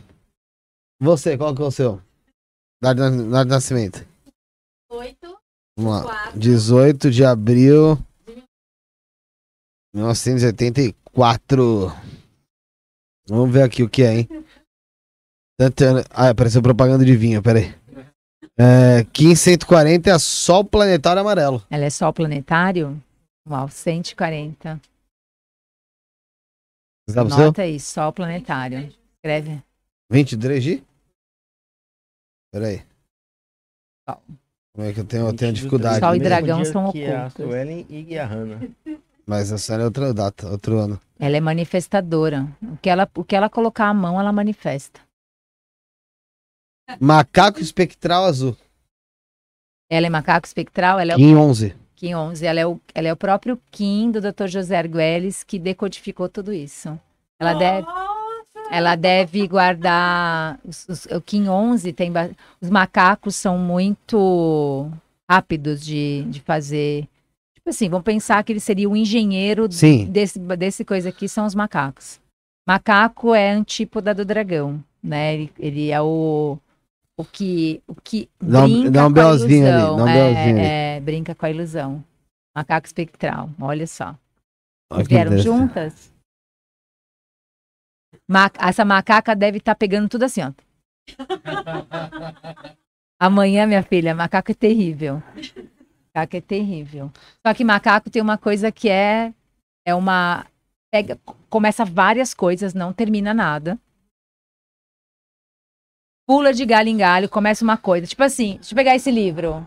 [1.01, 2.01] Você, qual que é o seu?
[2.83, 4.05] Data de nascimento.
[4.91, 5.37] Oito.
[5.79, 6.33] Vamos lá.
[6.35, 7.99] 18 de abril.
[9.95, 11.93] 1984.
[13.29, 14.46] Vamos ver aqui o que é, hein?
[15.59, 17.75] Tantana- Ah, apareceu propaganda de vinho, peraí.
[18.59, 21.63] É, 1540 é Sol Planetário Amarelo.
[21.71, 23.03] Ela é sol planetário?
[23.49, 24.81] Uau, 140.
[27.07, 27.43] Você sabe seu?
[27.45, 28.93] Anota aí, sol planetário.
[29.19, 29.63] Escreve.
[30.11, 30.83] 23 de?
[32.53, 32.83] Peraí.
[34.09, 34.23] Sol.
[34.75, 36.01] Como é que eu tenho, eu tenho dificuldade?
[36.01, 37.33] Sol e dragão são a ocultos.
[37.35, 38.61] Suelen e a Hannah.
[39.27, 41.01] Mas essa é outra data, outro ano.
[41.19, 42.47] Ela é manifestadora.
[42.63, 45.01] O que ela, o que ela colocar a mão, ela manifesta.
[47.01, 48.57] Macaco espectral azul.
[49.91, 51.75] Ela é macaco espectral, ela é o Kim 11.
[51.95, 52.45] Kim 11.
[52.47, 54.47] Ela é o, ela é o próprio Kim do Dr.
[54.49, 56.99] José Arguelles que decodificou tudo isso.
[57.39, 57.87] Ela deve,
[58.71, 60.59] ela deve guardar.
[60.65, 62.11] os- os- o Kim 11 tem.
[62.11, 64.91] ba- Os macacos são muito
[65.31, 67.03] rápidos de, de fazer.
[67.55, 70.07] Tipo assim, vamos pensar que ele seria o engenheiro Sim.
[70.07, 72.21] desse, desse coisa aqui são os macacos.
[72.67, 75.35] Macaco é antípoda do dragão, né?
[75.35, 76.59] Ele, ele é o,
[77.19, 79.95] o que, o que Dá um- brinca dá um com a ali, ilusão.
[79.97, 80.61] um belzinho ali.
[80.61, 82.05] é, é, brinca com a ilusão.
[82.57, 84.15] Macaco espectral, olha só.
[84.93, 86.13] Olha Vieram juntas?
[88.29, 90.53] Ma- essa macaca deve estar pegando tudo assim, ó.
[93.19, 95.23] Amanhã, minha filha, macaco é terrível.
[96.15, 97.11] Macaco é terrível.
[97.47, 99.33] Só que macaco tem uma coisa que é
[99.87, 100.45] é uma
[100.93, 103.79] pega começa várias coisas, não termina nada.
[106.27, 108.07] Pula de galho em galho, começa uma coisa.
[108.07, 109.67] Tipo assim, deixa eu pegar esse livro.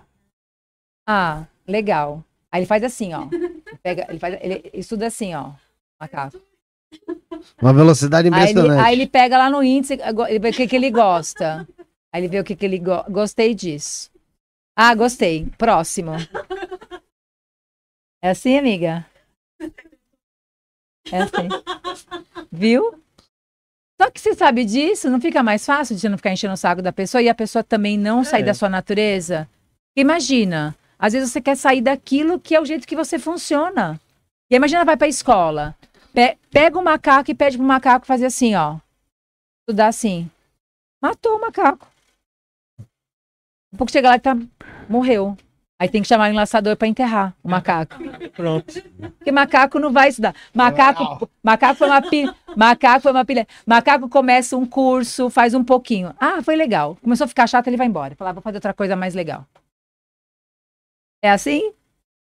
[1.07, 2.23] Ah, legal.
[2.51, 3.27] Aí ele faz assim, ó.
[3.31, 5.51] Ele Pega, ele, faz, ele estuda assim, ó.
[5.99, 6.39] Macaco.
[7.61, 8.85] Uma velocidade Aí ele, impressionante.
[8.85, 11.67] aí ele pega lá no índice, agora, ele vê o que, que ele gosta.
[12.11, 14.11] Aí ele vê o que, que ele go gostei disso.
[14.75, 15.45] Ah, gostei.
[15.57, 16.11] Próximo.
[18.21, 19.05] É assim, amiga?
[21.11, 21.47] É assim.
[22.51, 23.01] Viu?
[24.01, 26.57] Só que você sabe disso, não fica mais fácil de você não ficar enchendo o
[26.57, 28.45] saco da pessoa e a pessoa também não sair É.
[28.45, 29.47] da sua natureza?
[29.95, 33.99] Imagina, às vezes você quer sair daquilo que é o jeito que você funciona.
[34.49, 35.75] E imagina, vai pra escola,
[36.13, 38.77] pe- pega o macaco e pede pro macaco fazer assim, ó.
[39.67, 40.29] Estudar assim.
[41.01, 41.87] Matou o macaco.
[43.73, 44.35] Um pouco chega lá e tá,
[44.87, 45.37] morreu.
[45.81, 47.95] Aí tem que chamar o enlaçador pra enterrar o macaco.
[48.35, 48.83] Pronto.
[49.17, 50.35] Porque macaco não vai estudar.
[50.53, 52.35] Macaco, macaco foi uma pilha.
[52.53, 53.47] Macaco foi uma pilha.
[53.65, 56.13] Macaco começa um curso, faz um pouquinho.
[56.19, 56.97] Ah, foi legal.
[57.01, 58.13] Começou a ficar chato, ele vai embora.
[58.13, 59.45] Falar, vou fazer outra coisa mais legal.
[61.23, 61.71] É assim?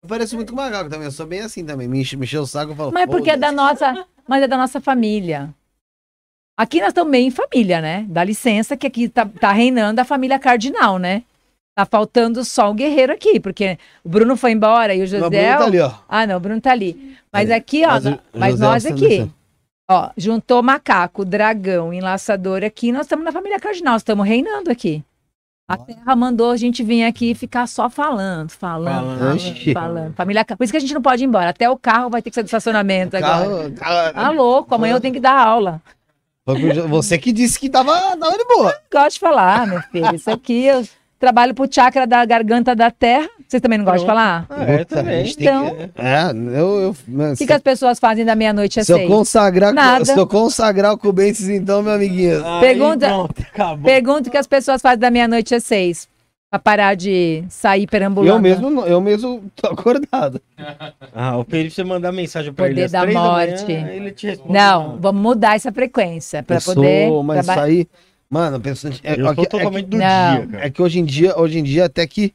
[0.02, 1.06] Eu pareço muito com macaco também.
[1.06, 1.88] Eu sou bem assim também.
[1.88, 2.92] Me enche, me enche o saco e falo.
[2.92, 5.54] Mas porque é da nossa, mas é da nossa família.
[6.58, 8.08] Aqui nós estamos meio em família, né?
[8.10, 11.22] Dá licença que aqui tá, tá reinando a família cardinal, né?
[11.76, 15.18] Tá faltando só o guerreiro aqui, porque o Bruno foi embora e o Mas o
[15.18, 15.30] José.
[15.30, 15.92] Bruno tá ali, ó.
[16.08, 17.18] Ah, não, o Bruno tá ali.
[17.34, 17.54] Mas Ali.
[17.54, 19.32] aqui, ó, Mas mas José nós tá aqui,
[19.92, 25.04] ó, juntou macaco, dragão, enlaçador aqui, nós estamos na família cardinal, estamos reinando aqui.
[25.68, 29.74] A terra mandou a gente vir aqui e ficar só falando, falando, Falando.
[29.74, 30.14] falando.
[30.14, 31.50] Família, por isso que a gente não pode ir embora.
[31.50, 33.46] Até o carro vai ter que ser do estacionamento agora.
[33.50, 35.82] Carro, carro, Ah, louco, amanhã eu tenho que dar aula.
[36.88, 38.74] Você que disse que tava, tava de boa.
[38.94, 40.14] Gosto de falar, meu filho.
[40.16, 40.86] Isso aqui eu
[41.20, 43.28] trabalho pro chakra da garganta da terra.
[43.48, 44.46] Vocês também não gostam de falar?
[44.50, 45.28] Ah, é, a também.
[45.30, 46.80] Então- que- É, eu.
[46.82, 46.90] eu
[47.32, 49.10] O que, que as pessoas fazem da meia-noite às se, eu seis?
[49.10, 50.04] consagrar, Nada.
[50.06, 52.44] se eu consagrar o Cubentes, então, meu amiguinho.
[52.46, 53.86] Aí, Pergunta- pronto, acabou.
[53.86, 56.08] Pergunta o que as pessoas fazem da meia-noite às seis.
[56.50, 58.34] Pra parar de sair perambulando.
[58.38, 60.42] Eu mesmo, eu mesmo tô acordado.
[61.18, 63.64] Ah, o Felipe, você mandar mensagem pra Poder ele às da três morte.
[63.74, 64.52] manhã, ele te responde.
[64.54, 67.10] Não, vamos mudar essa frequência pra Eu sou, poder.
[67.24, 67.88] mas traba- isso aí.
[68.30, 70.00] Mano, penso, é, Eu é, que- é, totalmente do Não.
[70.38, 70.66] dia, cara.
[70.66, 72.34] é que hoje em dia, hoje em dia, até que.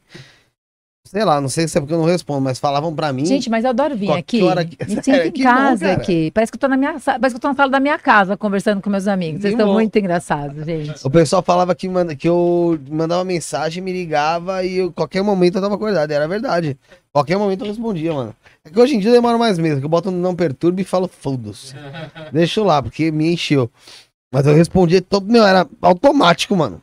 [1.03, 3.25] Sei lá, não sei se é porque eu não respondo, mas falavam pra mim.
[3.25, 4.41] Gente, mas eu adoro vir aqui.
[4.43, 5.97] hora que- Me sinto Sério, em que bom, casa cara.
[6.01, 6.31] aqui.
[6.31, 8.37] Parece que eu tô na minha parece que eu tô na sala da minha casa
[8.37, 9.41] conversando com meus amigos.
[9.41, 9.73] Vocês estão bom.
[9.73, 11.05] muito engraçados, gente.
[11.05, 15.55] O pessoal falava que, manda, que eu mandava mensagem, me ligava e eu, qualquer momento
[15.57, 16.11] eu tava acordado.
[16.11, 16.77] Era verdade.
[17.11, 18.33] Qualquer momento eu respondia, mano.
[18.63, 20.85] É que hoje em dia demora mais mesmo, que eu boto no não perturbe e
[20.85, 21.73] falo, foda-se.
[22.31, 23.69] Deixa lá, porque me encheu.
[24.31, 26.81] Mas eu respondia todo, meu, era automático, mano.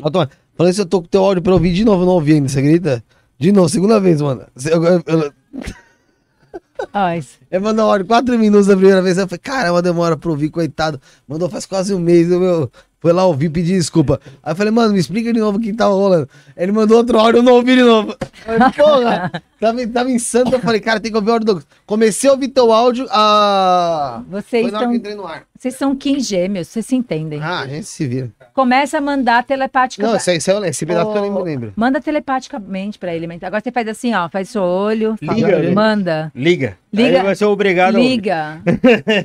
[0.00, 0.40] Automático.
[0.56, 2.48] Falei, se eu tô com teu áudio pra ouvir de novo, eu não ouvi ainda,
[2.48, 3.04] você acredita?
[3.38, 4.46] De novo, segunda vez, mano.
[4.64, 5.32] Eu, eu, eu,
[7.50, 9.18] eu mandou áudio quatro minutos da primeira vez.
[9.18, 11.00] Eu falei, caramba, demora pra ouvir, coitado.
[11.28, 12.30] Mandou faz quase um mês.
[12.30, 12.70] Eu, meu,
[13.00, 14.20] foi lá ouvir, pedir desculpa.
[14.42, 16.28] Aí eu falei, mano, me explica de novo o que tava rolando.
[16.56, 18.14] Ele mandou outro áudio, eu não ouvi de novo.
[18.46, 20.16] Eu falei, Porra, tava, tava em.
[20.52, 21.64] Eu falei, cara, tem que ouvir o áudio do.
[21.86, 23.06] Comecei a ouvir teu áudio.
[23.10, 24.22] A...
[24.28, 25.42] vocês Foi na hora são, que entrei no ar.
[25.56, 27.40] vocês são Kim gêmeos, vocês se entendem.
[27.42, 28.30] Ah, a gente se vira.
[28.54, 30.04] Começa a mandar telepatica.
[30.06, 31.72] Não, esse, esse, esse pedaço que eu nem me lembro.
[31.76, 33.26] Manda telepaticamente pra ele.
[33.26, 35.70] mas Agora você faz assim, ó, faz seu olho, fala, Liga, né?
[35.70, 36.76] manda, Liga.
[36.92, 37.18] Liga.
[37.18, 37.96] Aí vai ser obrigado.
[37.96, 38.60] a- liga,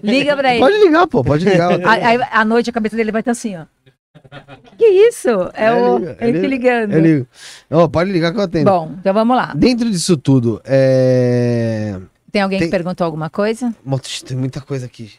[0.03, 0.59] liga pra ele.
[0.59, 1.71] Pode ligar, pô, pode ligar.
[1.87, 3.65] Aí, aí, à noite a cabeça dele vai estar assim, ó.
[4.77, 5.29] Que isso?
[5.53, 6.47] É, É, o liga, ele é liga.
[6.47, 6.93] ligando.
[6.93, 7.27] Eu ligo.
[7.71, 8.69] Ó, pode ligar que eu atendo.
[8.69, 9.53] Bom, então vamos lá.
[9.55, 11.97] Dentro disso tudo, é.
[12.31, 13.73] Tem alguém Tem- que perguntou alguma coisa?
[14.25, 15.13] Tem muita coisa aqui.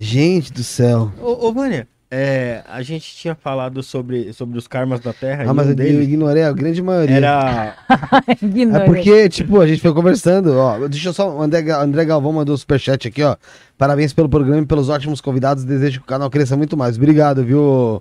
[0.00, 1.12] Gente do céu.
[1.20, 1.86] Ô, ô Vânia,
[2.16, 5.42] é, a gente tinha falado sobre, sobre os karmas da Terra.
[5.42, 7.16] Ah, e mas um eu, deles ignorei a grande maioria.
[7.16, 7.76] era.
[8.72, 10.86] É porque, tipo, a gente foi conversando, ó.
[10.86, 11.28] Deixa eu só.
[11.36, 13.34] O André, André Galvão mandou o superchat aqui, ó.
[13.76, 15.64] Parabéns pelo programa e pelos ótimos convidados.
[15.64, 16.96] Desejo que o canal cresça muito mais.
[16.96, 18.00] Obrigado, viu,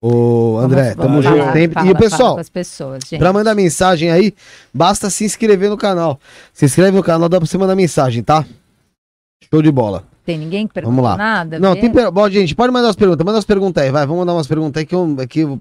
[0.00, 0.94] o André?
[0.94, 1.74] Tamo Vamos junto falar, sempre.
[1.74, 3.18] Fala, e o pessoal, pessoas, gente.
[3.18, 4.32] pra mandar mensagem aí,
[4.72, 6.20] basta se inscrever no canal.
[6.52, 8.46] Se inscreve no canal, dá pra você mandar mensagem, tá?
[9.52, 10.04] Show de bola.
[10.30, 11.16] Tem ninguém que Vamos perguntou lá.
[11.16, 11.58] nada?
[11.58, 12.10] Não, tem per...
[12.10, 13.24] Bom, gente, pode mandar as perguntas.
[13.26, 14.06] Manda as perguntas aí, vai.
[14.06, 15.16] Vamos mandar umas perguntas aí que eu.
[15.28, 15.60] Que eu-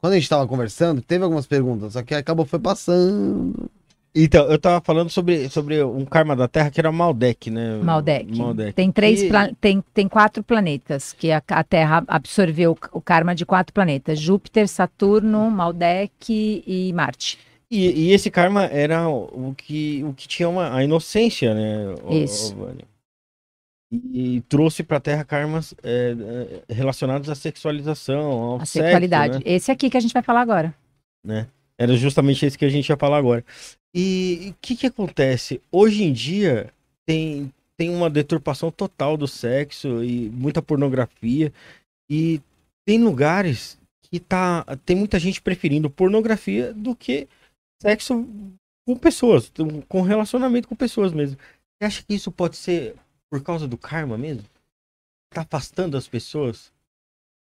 [0.00, 3.70] Quando a gente tava conversando, teve algumas perguntas, só que acabou foi passando.
[4.18, 7.78] Então, eu tava falando sobre, sobre um karma da Terra que era Maldek, né?
[7.82, 8.36] Maldek.
[8.38, 8.72] Maldek.
[8.72, 13.00] Tem três, E- pla- tem, tem quatro planetas que a, a Terra absorveu o- o
[13.00, 17.38] karma de quatro planetas: Júpiter, Saturno, Maldek e Marte.
[17.70, 21.94] E, e esse karma era o que, o que tinha uma, a inocência, né?
[22.10, 22.54] Isso.
[22.54, 22.84] ô, Vânia?
[23.92, 26.16] E, trouxe pra Terra karmas é,
[26.68, 29.34] é, relacionados à sexualização, ao A sexo, sexualidade.
[29.36, 29.42] né?
[29.44, 30.74] Esse aqui que a gente vai falar agora.
[31.78, 33.44] Era justamente esse que a gente ia falar agora.
[33.94, 35.60] E o que que acontece?
[35.70, 36.72] Hoje em dia
[37.06, 41.52] tem, tem uma deturpação total do sexo e muita pornografia.
[42.10, 42.40] E
[42.86, 47.28] tem lugares que tá, tem muita gente preferindo pornografia do que
[47.80, 48.26] sexo
[48.86, 49.52] com pessoas,
[49.88, 51.36] com relacionamento com pessoas mesmo.
[51.36, 52.94] Você acha que isso pode ser
[53.30, 54.44] por causa do karma mesmo?
[55.30, 56.72] Tá afastando as pessoas?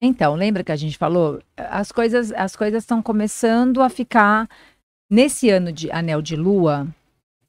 [0.02, 1.40] Então, lembra que a gente falou?
[1.56, 4.48] As coisas as coisas estão começando a ficar
[5.10, 6.86] nesse ano de anel de lua,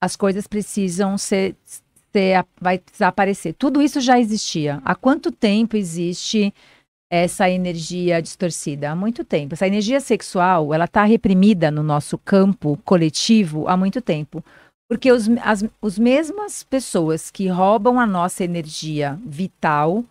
[0.01, 1.55] as coisas precisam ser,
[2.11, 3.53] ser vai precisar aparecer.
[3.53, 4.81] Tudo isso já existia.
[4.83, 6.53] Há quanto tempo existe
[7.09, 9.53] essa energia distorcida há muito tempo.
[9.53, 14.43] Essa energia sexual, ela está reprimida no nosso campo coletivo há muito tempo.
[14.91, 20.03] Porque os, as os mesmas pessoas que roubam a nossa energia vital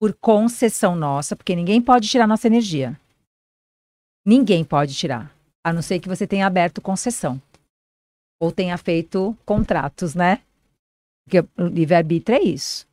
[0.00, 2.98] por concessão nossa, porque ninguém pode tirar nossa energia.
[4.26, 5.32] Ninguém pode tirar,
[5.64, 7.40] a não ser que você tenha aberto concessão
[8.42, 10.42] ou tenha feito contratos, né?
[11.24, 12.84] Porque o livre-arbítrio é isso.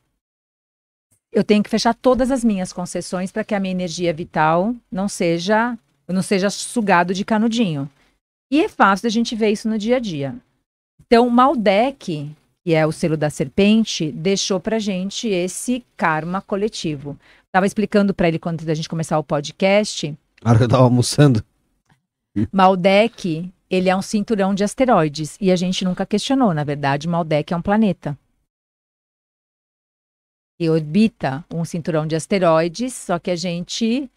[1.32, 5.08] Eu tenho que fechar todas as minhas concessões para que a minha energia vital não
[5.08, 7.90] seja, não seja sugado de canudinho.
[8.52, 10.40] E é fácil da gente ver isso no dia a dia.
[11.00, 17.18] Então, Maldek, que é o selo da serpente, deixou pra gente esse karma coletivo.
[17.52, 20.84] Tava explicando para ele quando a gente começar o podcast, Na hora que eu tava
[20.84, 21.44] almoçando.
[22.50, 27.52] Maldek, ele é um cinturão de asteroides e a gente nunca questionou, na verdade, Maldek
[27.52, 28.18] é um planeta.
[30.58, 34.08] E orbita um cinturão de asteroides, só que a gente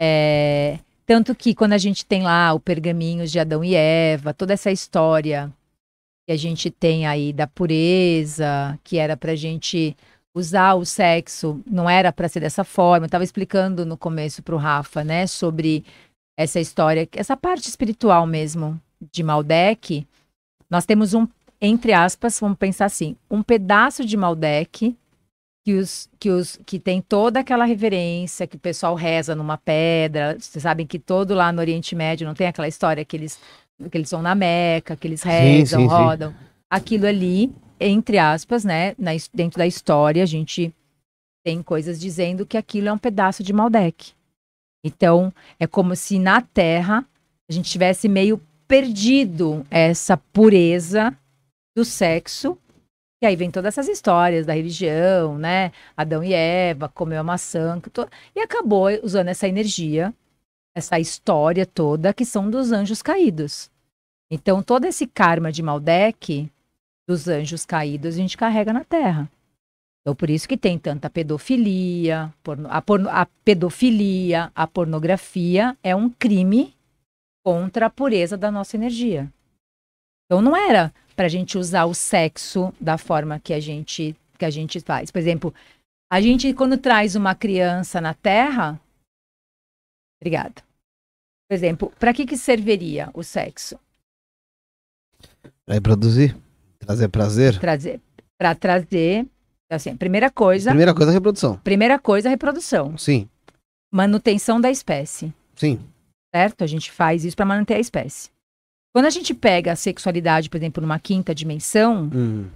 [0.00, 4.52] é, tanto que quando a gente tem lá o pergaminhos de Adão e Eva, toda
[4.52, 5.52] essa história
[6.32, 9.96] a gente tem aí da pureza, que era pra gente
[10.34, 13.06] usar o sexo, não era pra ser dessa forma.
[13.06, 15.84] Eu tava explicando no começo pro Rafa, né, sobre
[16.36, 18.80] essa história, essa parte espiritual mesmo
[19.12, 20.06] de Maldek.
[20.70, 21.28] Nós temos um,
[21.60, 24.96] entre aspas, vamos pensar assim, um pedaço de Maldek
[25.64, 30.36] que os que os que tem toda aquela reverência que o pessoal reza numa pedra.
[30.38, 33.38] Vocês sabem que todo lá no Oriente Médio não tem aquela história que eles
[33.90, 35.94] que eles vão na Meca, que eles rezam, sim, sim.
[35.94, 36.34] rodam.
[36.70, 40.72] Aquilo ali, entre aspas, né, na dentro da história, a gente
[41.44, 44.12] tem coisas dizendo que aquilo é um pedaço de Maldek.
[44.84, 47.04] Então, é como se na Terra
[47.48, 51.16] a gente tivesse meio perdido essa pureza
[51.76, 52.56] do sexo.
[53.22, 55.70] E aí vem todas essas histórias da religião, né?
[55.96, 60.12] Adão e Eva, comeu a maçã, to- e acabou usando essa energia,
[60.74, 63.70] essa história toda, que são dos anjos caídos.
[64.30, 66.50] Então, todo esse karma de Maldek,
[67.08, 69.30] dos anjos caídos, a gente carrega na Terra.
[70.00, 75.94] Então, por isso que tem tanta pedofilia, porno- a, porno- a pedofilia, a pornografia é
[75.94, 76.74] um crime
[77.44, 79.32] contra a pureza da nossa energia.
[80.26, 84.44] Então, não era para a gente usar o sexo da forma que a gente que
[84.44, 85.10] a gente faz.
[85.10, 85.54] Por exemplo,
[86.10, 88.80] a gente quando traz uma criança na Terra,
[90.22, 90.54] obrigada.
[91.48, 93.78] Por exemplo, para que que serviria o sexo?
[95.66, 96.36] Pra reproduzir.
[96.78, 97.58] Trazer prazer.
[97.60, 98.00] Trazer
[98.38, 99.26] para trazer
[99.70, 101.56] assim, primeira coisa, Primeira coisa, reprodução.
[101.58, 103.26] primeira coisa, a reprodução, Sim,
[103.90, 105.32] manutenção da espécie.
[105.54, 105.80] sim.
[106.34, 106.62] certo?
[106.64, 108.30] A gente faz isso para manter a espécie.
[108.94, 112.50] Quando a gente pega a sexualidade, por exemplo, numa quinta dimensão, Hum.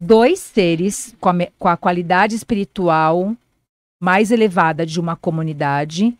[0.00, 3.34] dois seres com a, com a qualidade espiritual
[4.00, 6.16] mais elevada de uma comunidade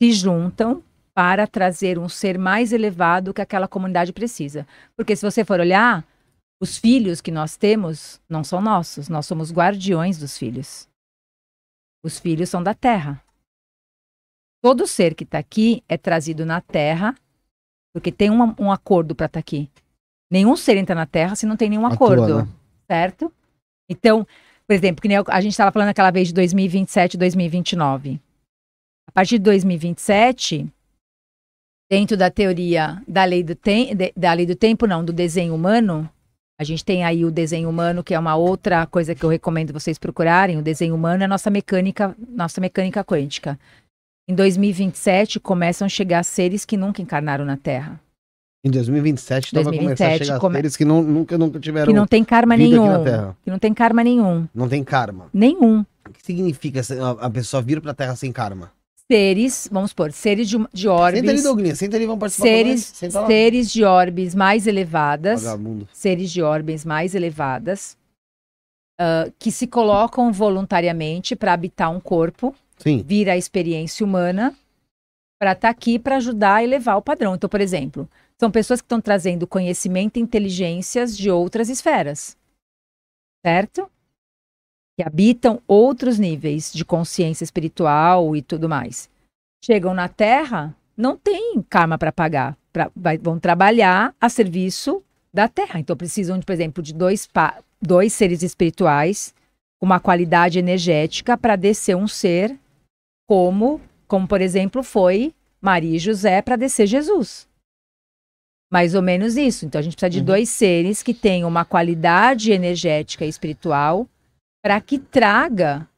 [0.00, 0.82] se juntam
[1.14, 4.66] para trazer um ser mais elevado que aquela comunidade precisa.
[4.96, 6.06] Porque se você for olhar,
[6.62, 10.88] os filhos que nós temos não são nossos, nós somos guardiões dos filhos.
[12.02, 13.22] Os filhos são da terra.
[14.62, 17.14] Todo ser que está aqui é trazido na terra,
[17.94, 19.70] porque tem uma- um acordo para estar aqui.
[20.30, 22.48] Nenhum ser entra na terra se não tem nenhum acordo né?
[22.86, 23.32] certo?
[23.88, 24.26] Então,
[24.66, 28.20] por exemplo, que a gente estava falando aquela vez de 2027 e 2029.
[29.10, 30.68] A partir de 2027,
[31.90, 36.08] dentro da teoria da lei do, tem, da lei do tempo, não, do desenho humano,
[36.60, 39.72] a gente tem aí o desenho humano, que é uma outra coisa que eu recomendo
[39.72, 40.58] vocês procurarem.
[40.58, 43.58] O desenho humano é a nossa mecânica, nossa mecânica quântica.
[44.28, 48.00] Em 2027, começam a chegar seres que nunca encarnaram na Terra.
[48.64, 51.86] Em 2027, então vai começar a 2027 chegar come- seres que não- nunca, nunca tiveram
[51.92, 53.02] Que não tem karma nenhum.
[53.02, 53.36] Terra.
[53.42, 54.46] Que não tem karma nenhum.
[54.54, 55.26] Não tem karma.
[55.34, 55.80] Nenhum.
[56.06, 56.80] O que significa
[57.20, 58.70] a a pessoa vir pra Terra sem karma?
[59.10, 61.74] Seres, vamos supor, seres de, de Senta ali, orbes, Douglinha.
[61.74, 62.92] Senta ali, vamos participar seres,
[63.26, 65.88] seres de orbes mais elevadas, Vagabundo.
[65.92, 67.98] seres de orbes mais elevadas,
[69.00, 73.02] ah, que se colocam voluntariamente para habitar um corpo, Sim.
[73.04, 74.54] vir a experiência humana,
[75.40, 77.34] para estar aqui para ajudar a elevar o padrão.
[77.34, 78.08] Então, por exemplo,
[78.38, 82.36] são pessoas que estão trazendo conhecimento e inteligências de outras esferas,
[83.44, 83.90] certo?
[85.00, 89.08] Que habitam outros níveis de consciência espiritual e tudo mais.
[89.64, 95.48] Chegam na Terra, não tem karma para pagar, pra- vai- vão trabalhar a serviço da
[95.48, 95.80] Terra.
[95.80, 99.32] Então, precisam, de, por exemplo, de dois, pa- dois seres espirituais
[99.80, 102.54] com uma qualidade energética para descer um ser
[103.26, 107.48] como, como por exemplo, foi Maria e José para descer Jesus.
[108.70, 109.64] Mais ou menos isso.
[109.64, 110.24] Então a gente precisa de Uhum.
[110.26, 114.06] dois seres que tenham uma qualidade energética e espiritual
[114.62, 115.88] para que traga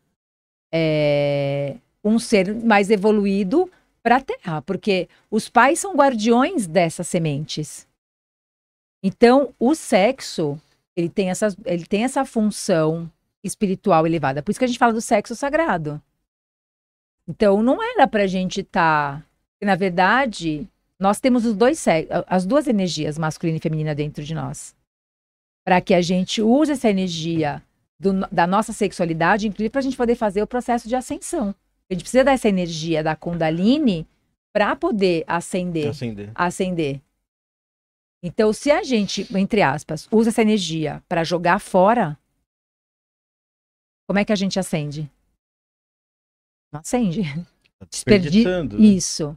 [0.73, 3.71] é, um ser mais evoluído
[4.03, 7.87] para a Terra, porque os pais são guardiões dessas sementes.
[9.03, 10.61] Então, o sexo,
[10.97, 13.11] ele tem, essas, ele tem essa função
[13.43, 14.43] espiritual elevada.
[14.43, 16.01] Por isso que a gente fala do sexo sagrado.
[17.29, 19.25] Então, não era pra gente estar.
[19.61, 20.69] Na verdade,
[20.99, 21.85] nós temos os dois
[22.27, 24.75] as duas energias, masculina e feminina, dentro de nós.
[25.65, 27.63] Para que a gente use essa energia
[28.03, 31.55] do- da nossa sexualidade, inclusive para a gente poder fazer o processo de ascensão.
[31.89, 34.07] A gente precisa dessa energia da Kundalini
[34.53, 36.31] para poder ascender Acender.
[36.35, 37.01] acender.
[38.25, 42.19] Então, se a gente, entre aspas, usa essa energia para jogar fora,
[44.09, 45.11] como é que a gente acende?
[46.73, 47.23] Não acende.
[47.79, 48.45] Tá Desperdi...
[48.45, 48.63] né?
[48.79, 49.37] Isso.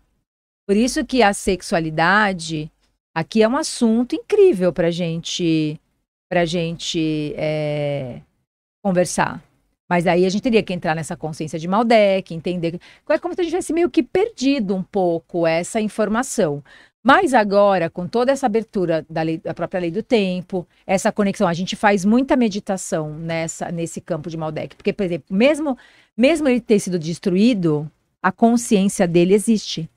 [0.68, 2.72] Por isso que a sexualidade
[3.16, 5.80] aqui é um assunto incrível para gente,
[6.30, 8.22] pra gente é,
[8.86, 9.44] conversar.
[9.90, 12.80] Mas aí a gente teria que entrar nessa consciência de Maldek, entender.
[13.10, 16.64] É como se a gente tivesse meio que perdido um pouco essa informação.
[17.04, 21.48] Mas agora, com toda essa abertura da, lei- da própria lei do tempo, essa conexão,
[21.48, 24.76] a gente faz muita meditação nessa, nesse campo de Maldek.
[24.76, 25.78] Porque, por exemplo, mesmo,
[26.16, 27.90] mesmo ele ter sido destruído,
[28.22, 29.90] a consciência dele existe.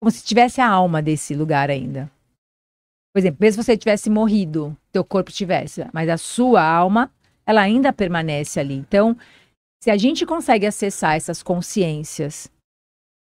[0.00, 2.10] Como se tivesse a alma desse lugar ainda.
[3.14, 7.10] Por exemplo, mesmo se você tivesse morrido, teu corpo tivesse, mas a sua alma,
[7.50, 8.74] ela ainda permanece ali.
[8.74, 9.16] Então,
[9.82, 12.50] se a gente consegue acessar essas consciências,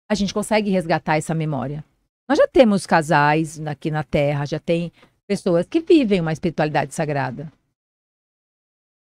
[0.09, 1.83] a gente consegue resgatar essa memória.
[2.27, 4.91] Nós já temos casais aqui na Terra, já tem
[5.27, 7.51] pessoas que vivem uma espiritualidade sagrada.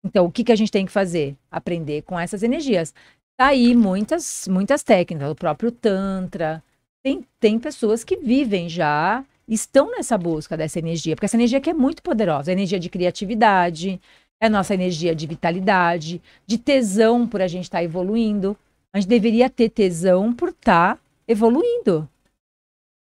[0.04, 1.36] Então, o que, que a gente tem que fazer?
[1.52, 2.94] Aprender com essas energias.
[3.38, 6.64] Tá aí muitas, muitas técnicas, o próprio Tantra.
[7.04, 11.70] Tem, tem pessoas que vivem já, estão nessa busca dessa energia, porque essa energia aqui
[11.70, 14.02] é muito poderosa, é energia de criatividade,
[14.40, 18.58] é nossa energia de vitalidade, de tesão por a gente estar evoluindo.
[18.94, 22.08] A gente deveria ter tesão por estar evoluindo,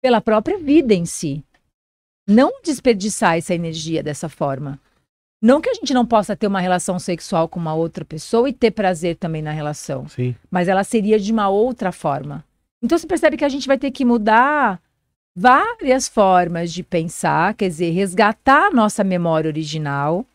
[0.01, 1.43] pela própria vida em si.
[2.27, 4.80] Não desperdiçar essa energia dessa forma.
[5.41, 8.53] Não que a gente não possa ter uma relação sexual com uma outra pessoa e
[8.53, 10.35] ter prazer também na relação Sim.
[10.49, 12.43] mas ela seria de uma outra forma.
[12.81, 14.81] Então você percebe que a gente vai ter que mudar
[15.35, 20.25] várias formas de pensar, quer dizer, resgatar a nossa memória original.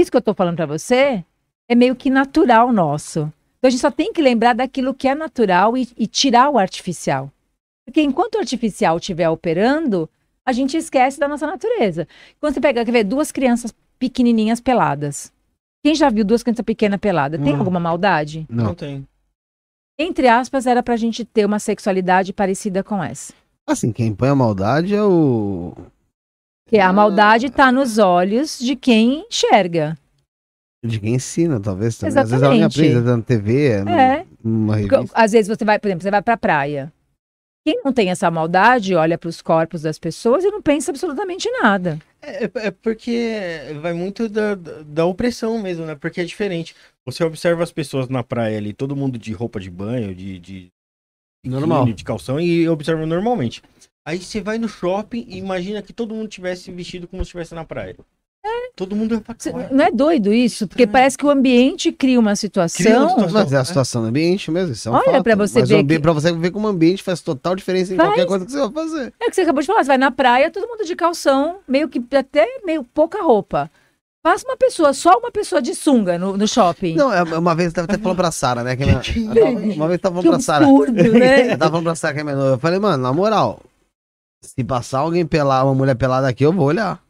[0.00, 1.24] Isso que eu estou falando para você
[1.68, 3.20] é meio que natural nosso.
[3.58, 6.58] Então a gente só tem que lembrar daquilo que é natural e, e tirar o
[6.58, 7.30] artificial.
[7.86, 10.08] Porque enquanto o artificial estiver operando,
[10.46, 12.08] a gente esquece da nossa natureza.
[12.40, 15.32] Quando você pega, quer ver, duas crianças pequenininhas peladas.
[15.84, 17.40] Quem já viu duas crianças pequenas peladas?
[17.42, 17.58] Tem Hum.
[17.58, 18.46] alguma maldade?
[18.48, 18.74] Não Não.
[18.74, 19.06] tem.
[19.98, 23.34] entre aspas, era pra gente ter uma sexualidade parecida com essa.
[23.66, 25.74] Assim, quem põe a maldade é o.
[26.70, 29.98] Que a maldade tá nos olhos de quem enxerga.
[30.84, 32.16] De quem ensina, talvez também.
[32.16, 32.80] Às vezes ela Exatamente.
[32.80, 34.26] aprende, tá na TV, É.
[34.42, 35.20] numa Porque, revista.
[35.20, 36.92] às vezes você vai, por exemplo, você vai pra praia.
[37.66, 41.98] Quem não tem essa maldade olha pros corpos das pessoas e não pensa absolutamente nada.
[42.22, 43.36] É, é- é porque
[43.82, 45.94] vai muito da, da, opressão mesmo, né?
[45.94, 46.74] Porque é diferente.
[47.06, 50.68] Você observa as pessoas na praia ali, todo mundo de roupa de banho, de, de
[51.44, 51.84] Normal.
[51.92, 53.62] de calção, e observa normalmente.
[54.06, 57.54] Aí você vai no shopping e imagina que todo mundo tivesse vestido como se estivesse
[57.54, 57.96] na praia.
[58.74, 59.68] Todo mundo ia Cê- falar.
[59.70, 60.66] não é doido isso?
[60.66, 60.92] Porque Estranho.
[60.92, 63.08] parece que o ambiente cria uma Cria uma situação.
[63.10, 63.30] situação.
[63.32, 65.22] Mas é a situação do ambiente mesmo, isso é um Olha fato.
[65.22, 67.96] pra você Mas ver que- Pra você ver como o ambiente faz total diferença em
[67.98, 68.08] Faz.
[68.08, 69.12] qualquer coisa que você vai fazer.
[69.20, 69.84] É o que você acabou de falar.
[69.84, 73.70] Você vai na praia, todo mundo de calção, meio que até meio pouca roupa.
[74.22, 76.94] Passa uma pessoa, só uma pessoa de sunga no, no shopping.
[76.94, 78.74] Não, é- uma vez eu tava até falando pra Sara, né?
[78.76, 80.66] Que a minha- Que uma vez eu tava que falando pra Sara.
[80.66, 81.52] né?
[81.52, 82.52] Eu tava falando pra Sara que é menor.
[82.54, 83.60] Eu falei, mano, na moral,
[84.42, 87.00] se passar alguém pelar, uma mulher pelada aqui, eu vou olhar.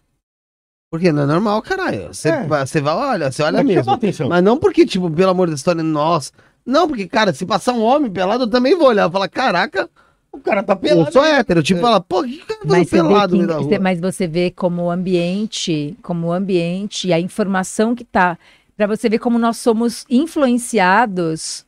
[0.90, 2.08] Porque não é normal, caralho.
[2.12, 2.42] Você, É.
[2.46, 4.28] vai- olha, você olha Mas mesmo.
[4.28, 6.32] Mas não porque, tipo, pelo amor da história, nossa.
[6.66, 9.04] Não, porque, cara, se passar um homem pelado, eu também vou olhar.
[9.04, 9.88] Eu falar, caraca,
[10.32, 11.12] O cara tá eu pelado.
[11.12, 11.62] sou hétero.
[11.62, 13.36] Tipo, fala, pô, que cara tá pelado
[13.68, 18.36] que- mas você vê como o ambiente, como o ambiente e a informação que tá,
[18.76, 21.66] Pra você ver como nós somos influenciados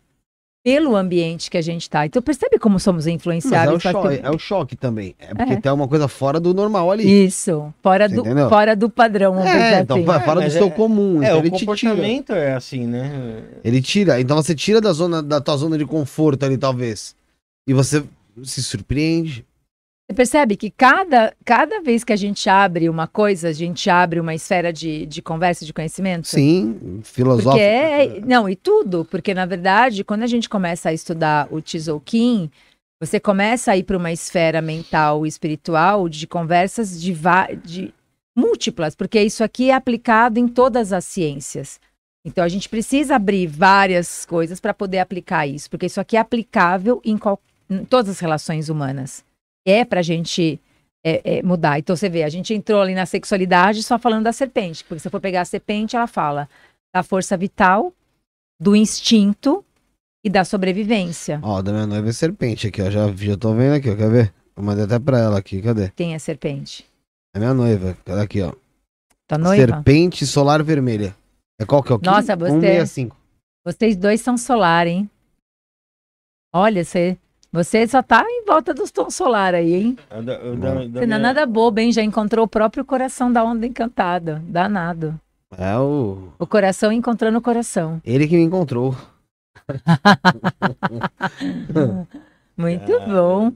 [0.64, 2.06] pelo ambiente que a gente tá.
[2.06, 3.74] Então percebe como somos Mas é influenciados.
[3.74, 5.14] o, choque, é o choque também.
[5.18, 5.60] É porque É.
[5.60, 7.24] tem uma coisa fora do normal ali.
[7.24, 8.48] Isso, fora Você do, entendeu?
[8.48, 10.24] fora do padrão, É, dizer então assim.
[10.24, 11.22] fora do mas seu é- comum.
[11.22, 11.66] É, então o ele te tira.
[11.90, 13.42] comportamento é assim, né?
[13.64, 14.20] Ele tira.
[14.20, 17.14] Então você tira da zona da tua zona de conforto ali, talvez.
[17.66, 18.04] E você
[18.44, 19.44] se surpreende.
[20.08, 24.20] Você percebe que cada, cada vez que a gente abre uma coisa, a gente abre
[24.20, 26.28] uma esfera de, de conversa, de conhecimento?
[26.28, 27.56] Sim, filosófico.
[27.58, 32.50] é, não, e tudo, porque na verdade, quando a gente começa a estudar o Tzolk'in,
[33.00, 37.16] você começa a ir para uma esfera mental e espiritual de conversas de,
[37.64, 37.94] de
[38.36, 41.80] múltiplas, porque isso aqui é aplicado em todas as ciências.
[42.24, 46.20] Então a gente precisa abrir várias coisas para poder aplicar isso, porque isso aqui é
[46.20, 47.18] aplicável em,
[47.70, 49.24] em todas as relações humanas.
[49.66, 50.60] É para a gente
[51.04, 51.78] é, é, mudar.
[51.78, 55.10] Então você vê, a gente entrou ali na sexualidade só falando da serpente, porque se
[55.10, 56.48] for pegar a serpente, ela fala
[56.94, 57.92] da força vital,
[58.60, 59.64] do instinto
[60.24, 61.40] e da sobrevivência.
[61.42, 62.90] Ó, da minha noiva é serpente aqui, ó.
[62.90, 63.96] Já, já tô vendo aqui, ó.
[63.96, 64.34] Quer ver?
[64.54, 65.90] Eu mandei até pra ela aqui, cadê?
[65.90, 66.86] Quem é serpente?
[67.34, 67.96] É minha noiva.
[68.04, 68.52] Cadê aqui, ó?
[69.26, 69.66] Tua noiva?
[69.74, 71.16] Serpente solar vermelha.
[71.58, 73.16] É qual que é o Nossa, você- 165.
[73.64, 75.08] Vocês dois são solar, hein?
[76.52, 77.16] Olha, você,
[77.52, 79.98] você só tá em volta dos tons solar aí, hein?
[80.10, 81.92] Você não é minha- nada bobo, hein?
[81.92, 84.42] Já encontrou o próprio coração da onda encantada.
[84.46, 85.18] Danado.
[85.58, 86.28] É o.
[86.38, 88.00] O coração encontrando o coração.
[88.04, 88.96] Ele que me encontrou.
[92.56, 93.52] Muito bom.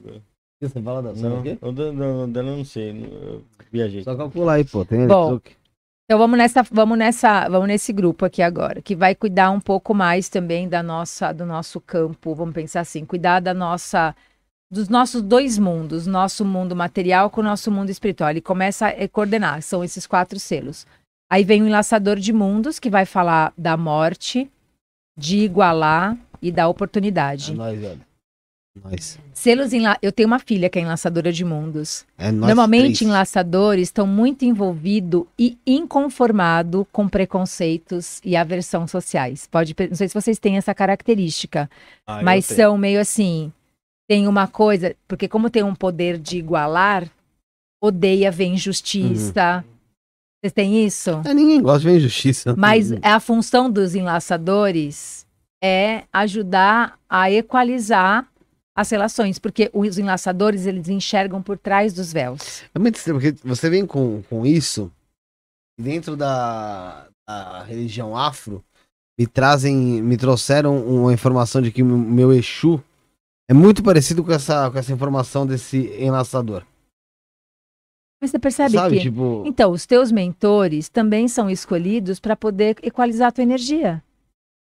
[0.60, 2.90] Você fala da Não, eu não sei.
[3.22, 3.42] Eu
[3.72, 4.02] viajei.
[4.02, 4.84] Só calcular aí, pô.
[4.84, 5.28] Tem Bom.
[5.28, 5.52] truque.
[6.06, 9.92] Então vamos nessa, vamos nessa, vamos nesse grupo aqui agora, que vai cuidar um pouco
[9.92, 14.14] mais também da nossa, do nosso campo, vamos pensar assim, cuidar da nossa,
[14.70, 18.30] dos nossos dois mundos, nosso mundo material com o nosso mundo espiritual.
[18.30, 20.86] Ele começa a coordenar, são esses quatro selos.
[21.28, 24.48] Aí vem o enlaçador de mundos, que vai falar da morte,
[25.18, 27.52] de igualar e da É oportunidade.
[27.52, 27.82] nóis,
[28.84, 29.18] Nós.
[29.32, 29.96] Selos enla...
[30.02, 32.04] Eu tenho uma filha que é enlaçadora de mundos.
[32.18, 33.02] É Normalmente, três.
[33.02, 39.48] enlaçadores estão muito envolvidos e inconformados com preconceitos e aversão sociais.
[39.50, 41.70] Pode, não sei se vocês têm essa característica,
[42.06, 43.52] Ah, mas são meio assim.
[44.08, 47.10] Tem uma coisa, porque como tem um poder de igualar,
[47.82, 49.64] odeia ver injustiça.
[49.66, 49.76] Uhum.
[50.40, 51.22] Vocês têm isso?
[51.24, 52.54] É, ninguém gosta de ver injustiça.
[52.56, 55.26] Mas a função dos enlaçadores
[55.62, 58.28] é ajudar a equalizar
[58.76, 62.62] as relações, porque os enlaçadores eles enxergam por trás dos véus.
[62.74, 64.92] É muito estranho, porque você vem com, com isso,
[65.78, 68.62] e dentro da, da religião afro,
[69.18, 72.82] me trazem, me trouxeram uma informação de que o meu Exu
[73.48, 76.62] é muito parecido com essa, com essa informação desse enlaçador.
[78.20, 82.76] Mas você percebe Sabe, que tipo, então os teus mentores também são escolhidos para poder
[82.82, 84.02] equalizar a tua energia.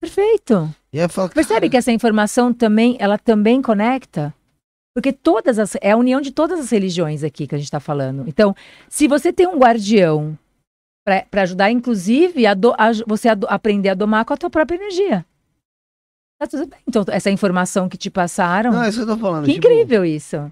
[0.00, 0.75] Perfeito.
[1.08, 4.34] fala, Percebe que essa informação também, ela também conecta?
[4.94, 7.81] Porque todas as, é a união de todas as religiões aqui que a gente está
[7.81, 8.25] falando.
[8.26, 8.55] Então,
[8.89, 10.39] se você tem um guardião
[11.05, 14.50] para ajudar, inclusive, a, do- a- você a do- aprender a domar com a tua
[14.50, 15.25] própria energia.
[16.41, 16.78] Tá tudo bem.
[16.86, 19.44] Então, essa informação que te passaram, Não, é isso que eu tô falando.
[19.47, 20.50] que tipo, incrível isso.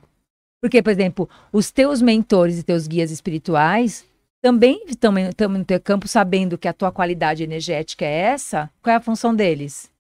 [0.63, 4.05] Porque, por exemplo, os teus mentores e teus guias espirituais
[4.45, 5.11] também estão
[5.49, 8.71] no teu campo sabendo que a tua qualidade energética é essa.
[8.83, 9.91] Qual é a função deles?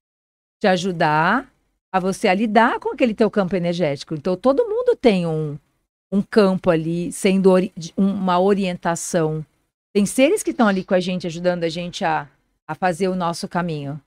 [0.60, 1.50] Te ajudar
[1.90, 4.14] a você a lidar com aquele teu campo energético.
[4.14, 5.56] Então, todo mundo tem um,
[6.12, 9.42] um campo ali sendo ori- um- uma orientação.
[9.94, 12.28] Tem seres que estão ali com a gente, ajudando a gente a,
[12.68, 13.98] a fazer o nosso caminho.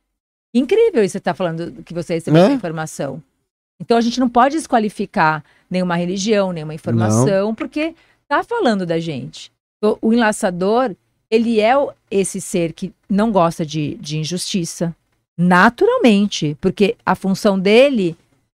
[0.54, 2.46] Incrível isso que você está falando, que você recebeu É?
[2.46, 3.24] essa informação.
[3.82, 7.96] Então, a gente não pode desqualificar nenhuma religião, nenhuma informação, porque
[8.28, 9.52] tá falando da gente.
[9.82, 10.96] O, enlaçador,
[11.30, 11.74] ele é
[12.10, 14.96] esse ser que não gosta de, de injustiça,
[15.38, 18.18] naturalmente, porque a função dele,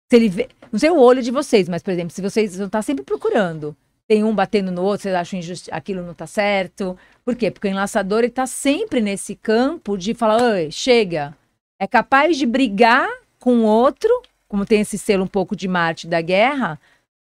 [0.09, 2.67] se ele vê, não sei o olho de vocês, mas, por exemplo, se vocês vão
[2.67, 3.75] estar sempre procurando,
[4.07, 6.97] tem um batendo no outro, vocês acham injusti aquilo não tá certo.
[7.23, 7.51] Por quê?
[7.51, 11.35] Porque o enlaçador, ele tá sempre nesse campo de falar, Oi, chega,
[11.79, 13.07] é capaz de brigar
[13.39, 14.09] com o outro,
[14.47, 16.79] como tem esse selo um pouco de Marte da guerra,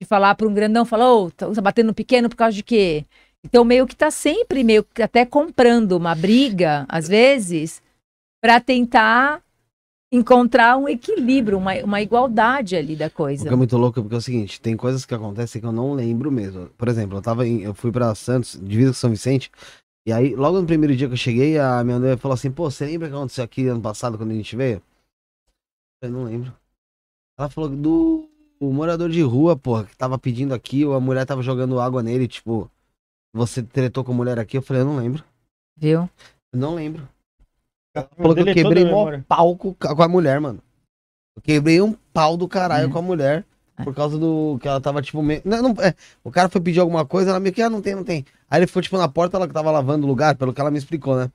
[0.01, 2.63] de falar para um grandão, falar, ô, tá tá batendo no pequeno por causa de
[2.63, 3.05] quê?
[3.43, 7.81] Então, meio que tá sempre, meio que até comprando uma briga, às vezes,
[8.41, 9.43] para tentar
[10.13, 13.47] encontrar um equilíbrio, uma, uma igualdade ali da coisa.
[13.47, 15.93] que é muito louco porque é o seguinte, tem coisas que acontecem que eu não
[15.93, 16.67] lembro mesmo.
[16.77, 19.49] Por exemplo, eu tava em, eu fui pra Santos, divisa São Vicente,
[20.05, 22.69] e aí logo no primeiro dia que eu cheguei, a minha noiva falou assim: "Pô,
[22.69, 24.81] você lembra o que aconteceu aqui ano passado quando a gente veio?"
[26.01, 26.53] Eu não lembro.
[27.39, 28.27] Ela falou do
[28.59, 32.03] o morador de rua, porra, que tava pedindo aqui, ou a mulher tava jogando água
[32.03, 32.69] nele, tipo,
[33.33, 34.57] você tretou com a mulher aqui?
[34.57, 35.23] Eu falei: "Eu não lembro".
[35.77, 36.09] Viu?
[36.53, 37.07] Eu não lembro.
[37.95, 39.25] Ela falou que eu quebrei memória.
[39.27, 40.61] pau com, com a mulher, mano.
[41.35, 42.91] Eu quebrei um pau do caralho É.
[42.91, 43.45] com a mulher.
[43.83, 45.41] Por causa do que ela tava, tipo, meio.
[45.43, 47.95] Não, não, é, o cara foi pedir alguma coisa, ela meio que, ah, não tem,
[47.95, 48.25] não tem.
[48.47, 50.69] Aí ele ficou, tipo, na porta, ela que tava lavando o lugar, pelo que ela
[50.69, 51.31] me explicou, né?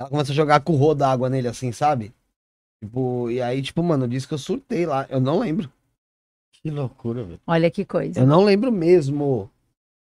[0.00, 2.14] Ela começou a jogar curro d'água nele, assim, sabe?
[2.82, 5.06] Tipo, e aí, tipo, mano, disse que eu surtei lá.
[5.10, 5.70] Eu não lembro.
[6.52, 7.40] Que loucura, velho.
[7.46, 8.18] Olha que coisa.
[8.20, 9.50] Eu não lembro mesmo.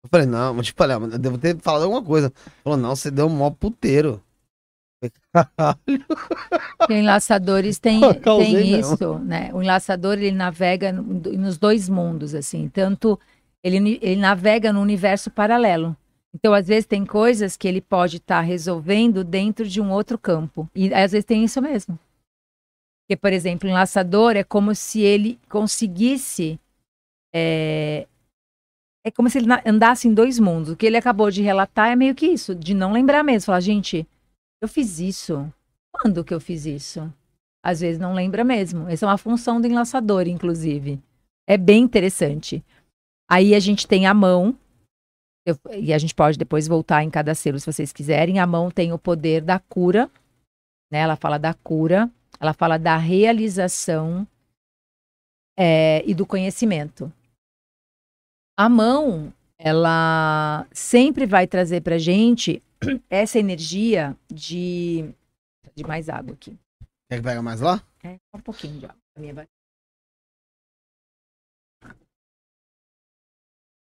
[0.04, 2.32] Eu falei, não, mas tipo, olha, eu devo ter falado alguma coisa.
[2.64, 4.24] Falou, não, você deu um mó puteiro.
[5.34, 6.06] Caralho.
[6.90, 8.00] Enlaçadores têm
[8.40, 8.94] mesmo.
[8.94, 9.50] isso, né?
[9.54, 12.70] O enlaçador, ele navega no- nos dois mundos, assim.
[12.70, 13.20] Tanto,
[13.64, 15.96] ele, ele navega no universo paralelo.
[16.34, 20.70] Então, às vezes, tem coisas que ele pode estar resolvendo dentro de um outro campo.
[20.76, 21.98] E às vezes tem isso mesmo.
[23.04, 26.60] Porque, por exemplo, o enlaçador é como se ele conseguisse.
[27.34, 28.08] É,
[29.06, 30.72] é como se ele andasse em dois mundos.
[30.72, 33.46] O que ele acabou de relatar é meio que isso, de não lembrar mesmo.
[33.46, 34.08] Falar, gente,
[34.62, 35.52] eu fiz isso.
[35.92, 37.12] Quando que eu fiz isso?
[37.64, 38.88] Às vezes não lembra mesmo.
[38.88, 41.00] Essa é uma função do enlaçador, inclusive.
[41.48, 42.64] É bem interessante.
[43.30, 44.58] Aí a gente tem a mão,
[45.46, 48.40] eu- e a gente pode depois voltar em cada selo se vocês quiserem.
[48.40, 50.10] A mão tem o poder da cura,
[50.92, 51.00] né?
[51.00, 54.28] Ela fala da cura, ela fala da realização
[55.58, 57.12] é, e do conhecimento.
[58.60, 62.62] A mão, ela sempre vai trazer pra gente
[63.10, 65.16] essa energia de,
[65.74, 66.60] de mais água aqui.
[67.10, 67.82] Quer que pega mais lá?
[68.04, 68.98] É, só um pouquinho de água.
[69.18, 69.48] Minha vai-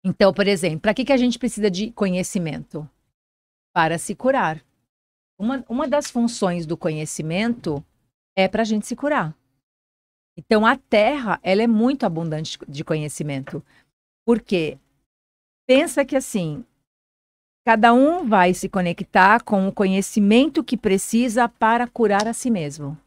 [0.06, 2.88] Então, por exemplo, para que, que a gente precisa de conhecimento?
[3.74, 4.64] Para se curar.
[5.40, 7.84] Uma, uma das funções do conhecimento
[8.38, 9.36] é para a gente se curar.
[10.38, 13.64] Então, a Terra, ela é muito abundante de conhecimento.
[14.26, 14.78] Por quê?
[15.68, 16.66] Pensa que assim,
[17.66, 22.98] cada um vai se conectar com o conhecimento que precisa para curar a si mesmo.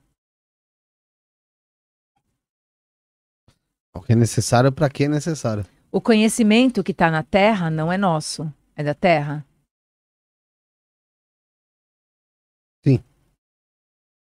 [3.95, 5.65] O que é necessário pra que é necessário.
[5.91, 9.47] O conhecimento que está na Terra não é nosso, é da Terra.
[12.85, 13.03] Sim.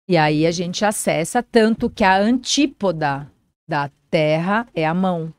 [0.09, 3.31] E aí a gente acessa tanto que a antípoda
[3.69, 5.33] da Terra é a mão.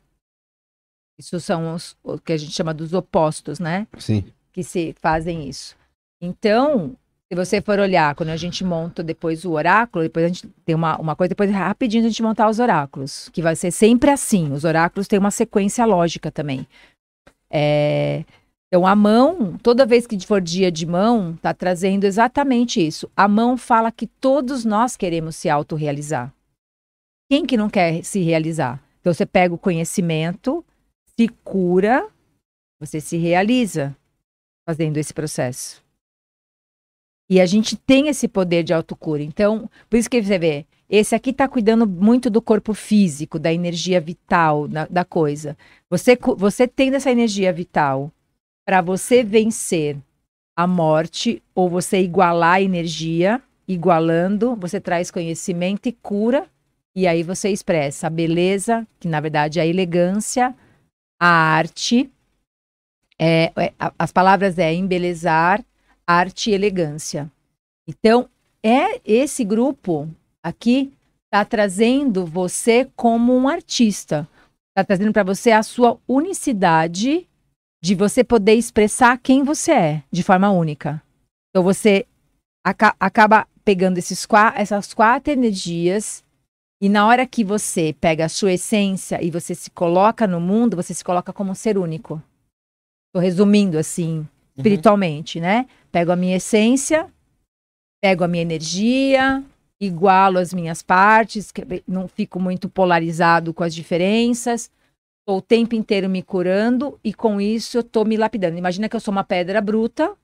[1.19, 3.87] Isso são os, o que a gente chama dos opostos, né?
[3.99, 4.25] Sim.
[4.53, 5.77] que se fazem isso.
[6.21, 6.97] Então,
[7.33, 10.75] se você for olhar, quando a gente monta depois o oráculo, depois a gente tem
[10.75, 14.53] uma, uma coisa, depois rapidinho a gente montar os oráculos, que vai ser sempre assim.
[14.53, 16.67] Os oráculos têm uma sequência lógica também.
[17.51, 18.25] É,
[18.69, 23.11] então, a mão, toda vez que for dia de mão, está trazendo exatamente isso.
[23.15, 26.33] A mão fala que todos nós queremos se autorrealizar.
[27.31, 28.83] Quem que não quer se realizar?
[29.01, 30.65] Então, você pega o conhecimento,
[31.23, 32.09] se cura,
[32.81, 33.97] você se realiza
[34.67, 35.83] fazendo esse processo.
[37.31, 39.23] E a gente tem esse poder de autocura.
[39.23, 43.53] Então, por isso que você vê, esse aqui está cuidando muito do corpo físico, da
[43.53, 45.57] energia vital, da, coisa.
[45.89, 48.11] Você, você tendo essa energia vital
[48.67, 49.97] para você vencer
[50.57, 56.47] a morte ou você igualar a energia, igualando, você traz conhecimento e cura,
[56.95, 60.55] e aí você expressa a beleza, que na verdade é a elegância,
[61.25, 62.11] a arte,
[63.17, 65.65] é, é, as palavras é embelezar,
[66.05, 67.31] arte e elegância.
[67.87, 68.29] Então,
[68.61, 70.11] é esse grupo
[70.43, 70.93] aqui
[71.27, 74.29] está trazendo você como um artista.
[74.71, 77.29] Está trazendo para você a sua unicidade
[77.81, 81.01] de você poder expressar quem você é de forma única.
[81.51, 82.05] Então, você
[82.67, 84.27] aca- acaba pegando esses,
[84.57, 86.25] essas quatro energias
[86.83, 90.75] e na hora que você pega a sua essência e você se coloca no mundo,
[90.77, 92.21] você se coloca como um ser único.
[93.15, 95.69] Tô resumindo assim, espiritualmente, né?
[95.93, 97.09] Pego a minha essência,
[98.03, 99.45] pego a minha energia,
[99.81, 104.69] igualo as minhas partes, que- não fico muito polarizado com as diferenças.
[105.25, 108.59] Tô o tempo inteiro me curando e com isso eu tô me lapidando.
[108.59, 110.17] Imagina que eu sou uma pedra bruta.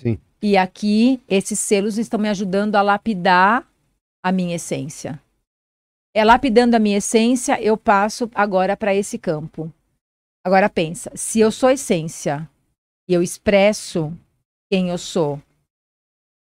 [0.00, 0.18] Sim.
[0.40, 3.68] E aqui esses selos estão me ajudando a lapidar
[4.24, 5.20] a minha essência.
[6.14, 9.72] É lapidando a minha essência, eu passo agora para esse campo.
[10.44, 12.48] Agora pensa, se eu sou essência
[13.08, 14.12] e eu expresso
[14.70, 15.40] quem eu sou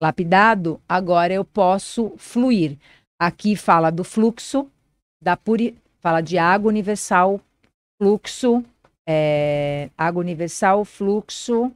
[0.01, 2.77] lapidado, agora eu posso fluir.
[3.19, 4.72] Aqui fala do fluxo,
[5.22, 5.77] da puri...
[5.99, 7.39] fala de água universal,
[8.01, 8.64] fluxo,
[9.07, 11.72] é, água universal, fluxo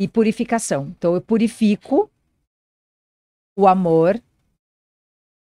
[0.00, 0.88] e purificação.
[0.88, 2.10] Então eu purifico
[3.56, 4.20] o amor,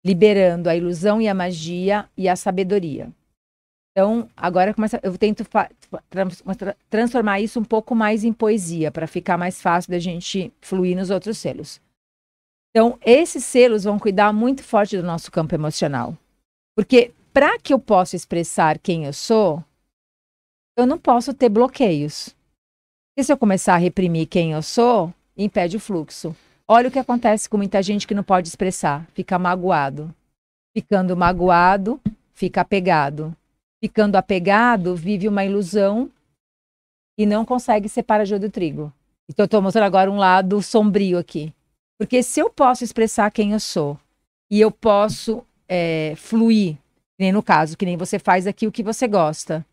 [0.06, 3.11] liberando a ilusão e a magia e a sabedoria.
[3.92, 5.43] Então, agora começa, eu tento
[6.90, 11.09] transformar isso um pouco mais em poesia, para ficar mais fácil da gente fluir nos
[11.09, 11.82] outros selos.
[12.69, 16.16] Então, esses selos vão cuidar muito forte do nosso campo emocional.
[16.75, 19.64] Porque para que eu possa expressar quem eu sou,
[20.77, 22.35] eu não posso ter bloqueios.
[23.09, 26.35] Porque se eu começar a reprimir quem eu sou, impede o fluxo.
[26.68, 30.14] Olha o que acontece com muita gente que não pode expressar, fica magoado.
[30.76, 32.02] Ficando magoado,
[32.34, 33.35] fica apegado.
[33.84, 36.10] Ficando apegado, vive uma ilusão
[37.18, 38.92] e não consegue separar joio do trigo.
[39.30, 41.53] Então, eu estou mostrando agora um lado sombrio aqui.
[42.00, 43.98] Porque se eu posso expressar quem eu sou
[44.52, 46.77] e eu posso é, fluir,
[47.18, 49.66] nem no caso, que nem você faz aqui o que você gosta,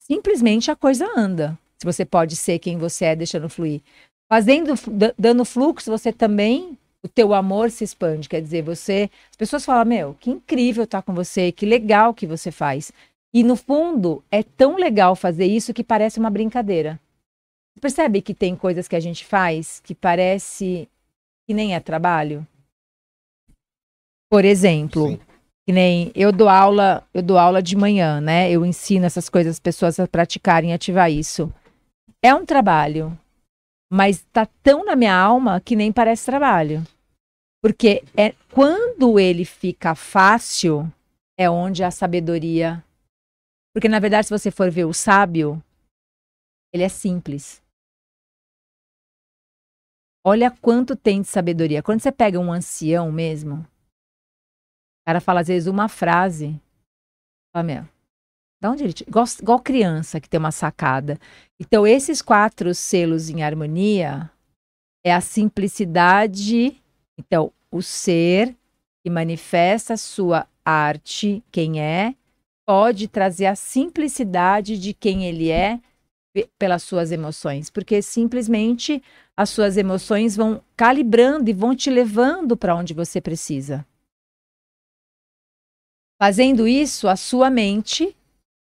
[0.00, 1.58] simplesmente a coisa anda.
[1.78, 3.82] Se você pode ser quem você é, deixando fluir.
[4.32, 8.30] Fazendo, da- dando fluxo, você também, o teu amor se expande.
[8.30, 12.26] Quer dizer, você, as pessoas falam, meu, que incrível estar com você, que legal que
[12.26, 12.90] você faz.
[13.34, 16.98] E no fundo, é tão legal fazer isso que parece uma brincadeira.
[17.74, 20.88] Você percebe que tem coisas que a gente faz que parece
[21.46, 22.46] que nem é trabalho?
[24.30, 25.20] Por exemplo, Sim.
[25.66, 28.50] que nem eu dou aula, eu dou aula de manhã, né?
[28.50, 31.52] Eu ensino essas coisas as pessoas a praticarem, ativar isso.
[32.22, 33.14] É um trabalho,
[33.94, 36.82] mas tá tão na minha alma que nem parece trabalho.
[37.62, 40.90] Porque é quando ele fica fácil
[41.38, 42.82] é onde a sabedoria.
[43.74, 45.62] Porque na verdade, se você for ver o sábio,
[46.72, 47.62] ele é simples.
[50.24, 51.82] Olha quanto tem de sabedoria.
[51.82, 56.58] Quando você pega um ancião mesmo, o cara fala às vezes uma frase.
[57.52, 57.88] Fala, meu,
[58.62, 58.94] da onde ele.
[59.06, 61.18] Igual, igual criança que tem uma sacada.
[61.60, 64.30] Então, esses quatro selos em harmonia
[65.04, 66.80] é a simplicidade.
[67.18, 68.56] Então, o ser
[69.04, 72.14] que manifesta sua arte, quem é,
[72.64, 75.80] pode trazer a simplicidade de quem ele é
[76.32, 79.02] pe- pelas suas emoções, porque simplesmente
[79.36, 83.84] as suas emoções vão calibrando e vão te levando para onde você precisa.
[86.20, 88.16] Fazendo isso, a sua mente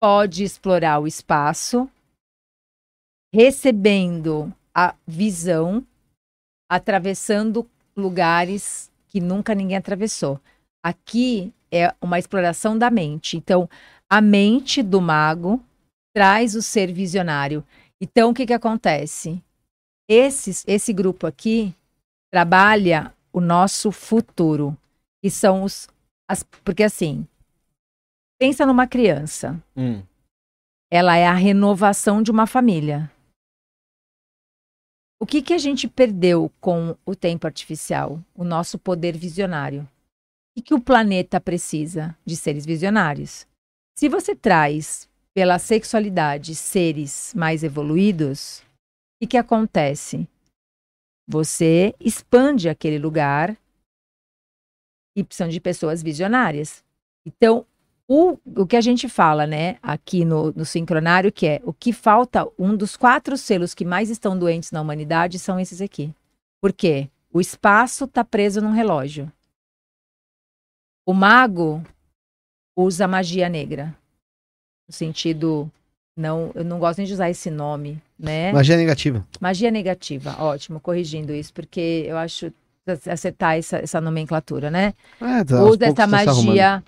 [0.02, 1.88] pode explorar o espaço,
[3.32, 5.86] recebendo a visão,
[6.68, 10.40] atravessando lugares que nunca ninguém atravessou.
[10.84, 13.36] Aqui é uma exploração da mente.
[13.36, 13.70] Então,
[14.10, 15.62] a mente do mago
[16.12, 17.64] traz o ser visionário.
[18.00, 19.40] Então, o que, que acontece?
[20.10, 21.72] Esses, esse grupo aqui
[22.28, 24.76] trabalha o nosso futuro,
[25.22, 25.88] que são os.
[26.28, 27.24] As, porque assim,
[28.42, 29.62] pensa numa criança.
[29.76, 30.02] Hum.
[30.90, 33.08] Ela é a renovação de uma família.
[35.20, 38.20] O que, que a gente perdeu com o tempo artificial?
[38.34, 39.82] O nosso poder visionário.
[39.82, 39.88] O
[40.56, 42.18] que, que o planeta precisa?
[42.24, 43.46] De seres visionários.
[43.96, 48.64] Se você traz pela sexualidade seres mais evoluídos, o
[49.20, 50.28] que, que acontece?
[51.28, 53.56] Você expande aquele lugar
[55.16, 56.84] e precisam de pessoas visionárias.
[57.24, 57.64] Então,
[58.14, 61.94] o, o que a gente fala, né, aqui no, no sincronário, que é o que
[61.94, 66.14] falta, um dos quatro selos que mais estão doentes na humanidade são esses aqui.
[66.60, 67.08] Por quê?
[67.32, 69.32] O espaço está preso num relógio.
[71.06, 71.82] O mago
[72.76, 73.96] usa magia negra.
[74.86, 75.72] No sentido.
[76.14, 78.52] Não, eu não gosto nem de usar esse nome, né?
[78.52, 79.26] Magia negativa.
[79.40, 82.52] Magia negativa, ótimo, corrigindo isso, porque eu acho
[83.10, 84.92] acertar essa, essa nomenclatura, né?
[85.18, 86.84] É, tá, usa essa tá magia,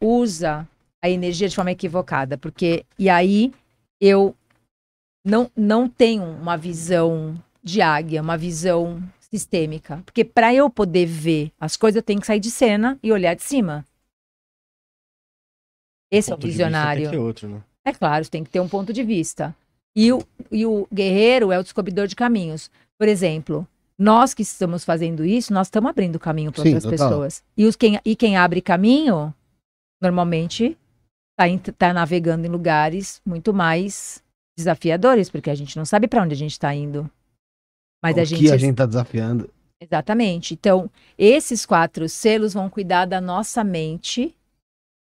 [0.00, 0.68] usa
[1.02, 3.52] a energia de forma equivocada, porque e aí
[4.00, 4.34] eu
[5.24, 11.52] não não tenho uma visão de águia, uma visão sistêmica, porque para eu poder ver
[11.60, 13.84] as coisas eu tenho que sair de cena e olhar de cima.
[16.10, 17.10] Esse é o Ponto de vista visionário.
[17.10, 17.62] Tem outro, né?
[17.84, 19.54] É claro, tem que ter um ponto de vista.
[19.94, 22.70] E o, e o guerreiro é o descobridor de caminhos.
[22.98, 23.66] Por exemplo,
[23.98, 27.08] nós que estamos fazendo isso, nós estamos abrindo caminho para outras total.
[27.08, 27.42] pessoas.
[27.56, 29.34] E, os, quem, e quem abre caminho,
[30.00, 30.76] normalmente,
[31.38, 34.22] está tá navegando em lugares muito mais
[34.56, 37.10] desafiadores, porque a gente não sabe para onde a gente está indo.
[38.02, 39.50] Mas o a gente, que a gente tá desafiando.
[39.80, 40.54] Exatamente.
[40.54, 44.34] Então, esses quatro selos vão cuidar da nossa mente,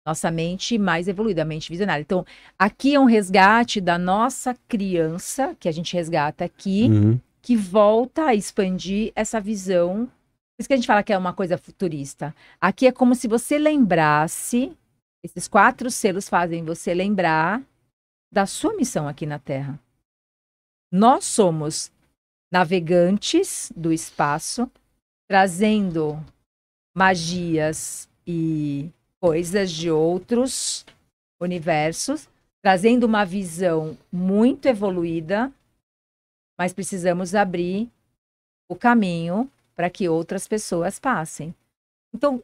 [0.06, 2.02] nossa mente mais evoluída, a mente visionária.
[2.02, 2.26] Então,
[2.58, 7.20] aqui é um resgate da nossa criança, que a gente resgata aqui, Uhum.
[7.40, 10.06] que volta a expandir essa visão.
[10.06, 12.34] Por isso que a gente fala que é uma coisa futurista.
[12.60, 14.72] Aqui é como se você lembrasse,
[15.24, 17.62] esses quatro selos fazem você lembrar
[18.30, 19.80] da sua missão aqui na Terra.
[20.92, 21.90] Nós somos
[22.52, 24.70] navegantes do espaço,
[25.26, 26.22] trazendo
[26.94, 30.84] magias e coisas de outros
[31.40, 32.28] universos,
[32.62, 35.50] trazendo uma visão muito evoluída,
[36.58, 37.90] mas precisamos abrir
[38.68, 41.54] o caminho para que outras pessoas passem.
[42.14, 42.42] Então,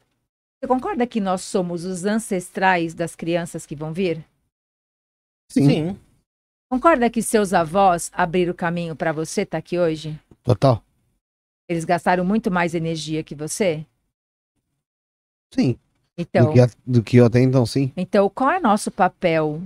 [0.61, 4.25] você concorda que nós somos os ancestrais das crianças que vão vir?
[5.51, 5.99] Sim,
[6.71, 10.19] Concorda que seus avós abriram o caminho para você estar aqui hoje?
[10.45, 10.85] total.
[11.69, 13.85] Eles gastaram muito mais energia que você?
[15.53, 15.79] Sim.
[16.17, 17.93] Então, Do, que, a- do que eu até então, sim.
[17.97, 19.61] então qual é nosso papel,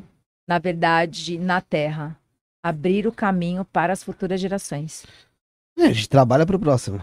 [0.49, 2.19] na verdade, na Terra?
[2.63, 5.05] Abrir o caminho para as futuras gerações.
[5.77, 6.99] É, a gente trabalha pro próximo.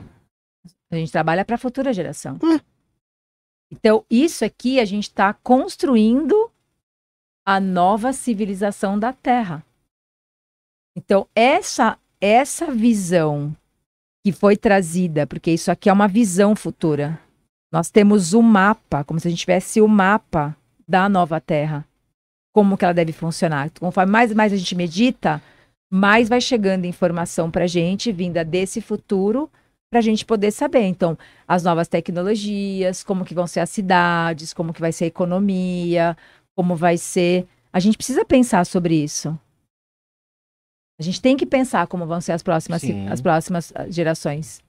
[0.91, 2.39] A gente trabalha para a futura geração.
[2.41, 2.59] Hum.
[3.71, 6.51] Então, isso aqui a gente está construindo
[7.45, 9.63] a nova civilização da Terra.
[10.95, 13.55] Então, essa, essa visão
[14.23, 17.19] que foi trazida, porque isso aqui é uma visão futura.
[17.71, 20.55] Nós temos o mapa, como se a gente tivesse o mapa
[20.87, 21.85] da nova Terra.
[22.53, 23.71] Como que ela deve funcionar.
[23.79, 25.41] Conforme mais e mais a gente medita,
[25.89, 29.49] mais vai chegando informação para a gente, vinda desse futuro,
[29.91, 30.85] para a gente poder saber.
[30.85, 35.07] Então, as novas tecnologias, como que vão ser as cidades, como que vai ser a
[35.07, 36.17] economia,
[36.55, 37.45] como vai ser...
[37.73, 39.37] A gente precisa pensar sobre isso.
[40.97, 43.07] A gente tem que pensar como vão ser as próximas, Sim.
[43.09, 44.61] as próximas ah, gerações.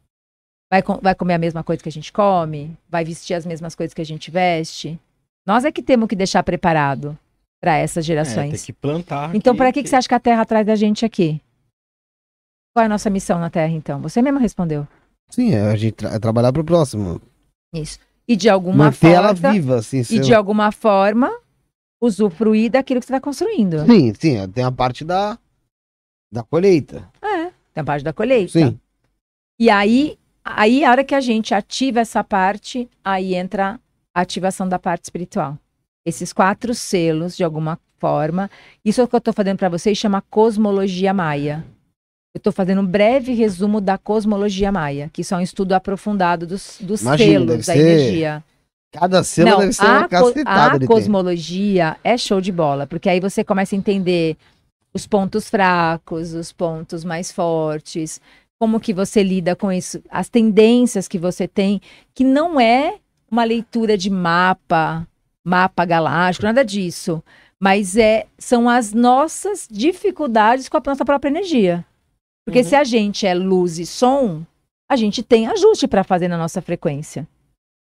[0.73, 2.77] Vai, vai comer a mesma coisa que a gente come?
[2.89, 4.99] Vai vestir as mesmas coisas que a gente veste?
[5.47, 7.17] Nós é que temos que deixar preparado
[7.61, 8.51] para essas É, gerações.
[8.51, 9.35] tem que plantar.
[9.37, 11.41] Então, para que, que você acha que a Terra atrás da gente aqui?
[12.75, 14.01] Qual é a nossa missão na Terra, então?
[14.01, 14.89] Você mesmo respondeu.
[15.33, 17.21] Sim, é a gente tra- é trabalhar pro próximo.
[17.75, 17.99] Isso.
[18.29, 19.53] E de alguma Manter ela forma.
[19.53, 20.03] viva, assim.
[20.11, 21.33] E de alguma forma,
[22.01, 23.85] usufruir daquilo que você está construindo.
[23.87, 25.39] Sim, sim, tem a parte da,
[26.33, 27.09] da colheita.
[27.23, 27.47] É.
[27.73, 28.53] Tem a parte da colheita.
[28.53, 28.79] Sim.
[29.59, 33.81] E aí, aí, a hora que a gente ativa essa parte, aí entra
[34.15, 35.59] a ativação da parte espiritual.
[36.05, 38.51] Esses quatro selos, de alguma forma.
[38.85, 41.65] Isso é o que eu estou fazendo para vocês, chama cosmologia maia.
[42.35, 46.47] Eu estou fazendo um breve resumo da cosmologia maia, que isso é um estudo aprofundado
[46.47, 48.45] dos, dos Imagino, deve selos da ser energia.
[48.91, 53.11] Cada selo Não, deve ser a, uma co- a cosmologia é show de bola, porque
[53.11, 54.37] aí você começa a entender
[54.95, 58.19] os pontos fracos, os pontos mais fortes,
[58.59, 61.83] como que você lida com isso, as tendências que você tem,
[62.15, 62.97] que não é
[63.31, 65.07] uma leitura de mapa,
[65.45, 67.23] mapa galáctico, nada disso,
[67.61, 71.85] mas é são as nossas dificuldades com a nossa própria energia.
[72.47, 72.65] Porque Uhum.
[72.65, 74.45] se a gente é luz e som,
[74.91, 77.27] a gente tem ajuste para fazer na nossa frequência.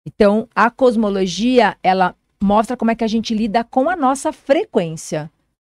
[0.06, 5.30] Então, a cosmologia, ela mostra como é que a gente lida com a nossa frequência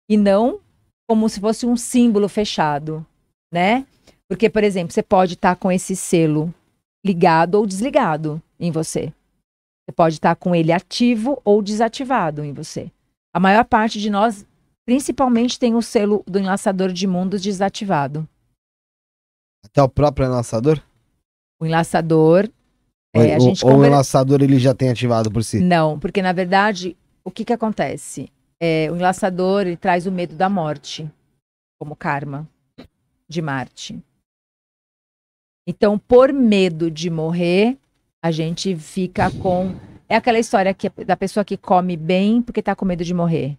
[0.08, 0.60] e não
[1.08, 3.04] como se fosse um símbolo fechado,
[3.52, 3.84] né?
[4.28, 6.54] Porque, por exemplo, você pode estar com esse selo
[7.04, 9.12] ligado ou desligado em você.
[9.82, 12.92] Você pode estar com ele ativo ou desativado em você.
[13.34, 14.46] A maior parte de nós,
[14.86, 18.28] principalmente, tem o selo do enlaçador de mundos desativado.
[19.64, 20.82] Até o próprio enlaçador?
[21.60, 22.48] O enlaçador,
[23.14, 25.60] Ou- é, ou, o enlaçador ele já tem ativado por si?
[25.60, 28.30] Não, porque na verdade, o que que acontece?
[28.58, 31.10] É, o enlaçador ele traz o medo da morte,
[31.78, 32.48] como karma
[33.28, 34.02] de Marte.
[35.66, 37.78] Então, por medo de morrer,
[38.22, 39.74] a gente fica com.
[40.08, 43.56] É aquela história que, da pessoa que come bem porque tá com medo de morrer.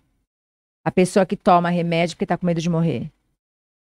[0.83, 3.09] A pessoa que toma remédio porque tá com medo de morrer.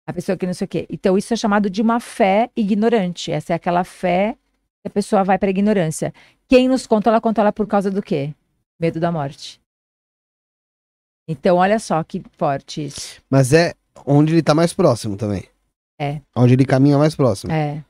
[0.10, 0.88] A pessoa que não sei o quê.
[0.90, 3.32] Então, isso é chamado de uma fé ignorante.
[3.32, 4.34] Essa é aquela fé
[4.82, 6.12] que a pessoa vai para a ignorância.
[6.48, 8.34] Quem nos conta, ela conta ela por causa do quê?
[8.82, 9.62] Medo da morte.
[11.28, 13.22] Então, olha só que forte isso.
[13.30, 15.44] Mas é onde ele tá mais próximo também.
[16.02, 16.22] É.
[16.36, 17.52] Onde ele caminha mais próximo.
[17.54, 17.84] É,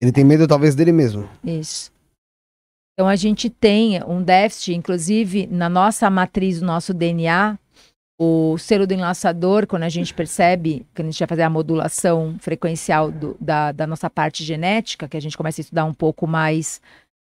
[0.00, 1.28] Ele tem medo talvez dele mesmo.
[1.44, 1.92] isso.
[2.94, 7.58] Então, a gente tem um déficit, inclusive, na nossa matriz, no nosso DNA,
[8.22, 12.36] o selo do enlaçador, quando a gente percebe, que a gente vai fazer a modulação
[12.38, 16.26] frequencial do- da, da nossa parte genética, que a gente começa a estudar um pouco
[16.26, 16.82] mais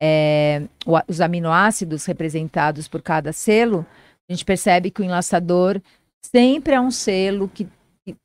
[0.01, 0.63] é,
[1.09, 3.85] os aminoácidos representados por cada selo,
[4.31, 5.81] a gente percebe que o enlaçador
[6.25, 7.67] sempre é um selo que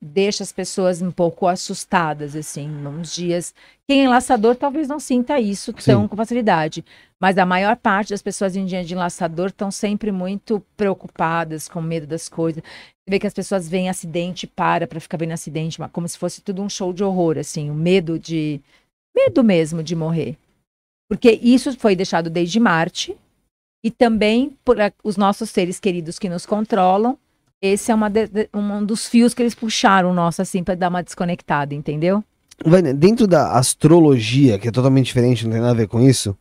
[0.01, 3.53] deixa as pessoas um pouco assustadas, assim, uns dias.
[3.87, 6.07] Quem é enlaçador talvez não sinta isso tão Sim.
[6.07, 6.85] com facilidade,
[7.19, 11.81] mas a maior parte das pessoas em dia de enlaçador estão sempre muito preocupadas, com
[11.81, 12.61] medo das coisas.
[12.63, 16.41] Você vê que as pessoas veem acidente, para para ficar vendo acidente, como se fosse
[16.41, 18.61] tudo um show de horror, assim, o medo de
[19.15, 20.37] medo mesmo de morrer.
[21.09, 23.17] Porque isso foi deixado desde Marte
[23.83, 27.17] e também por os nossos seres queridos que nos controlam.
[27.61, 31.03] Esse é uma de- um dos fios que eles puxaram nosso assim para dar uma
[31.03, 32.23] desconectada, entendeu?
[32.65, 36.35] Vânia, dentro da astrologia, que é totalmente diferente, não tem nada a ver com isso,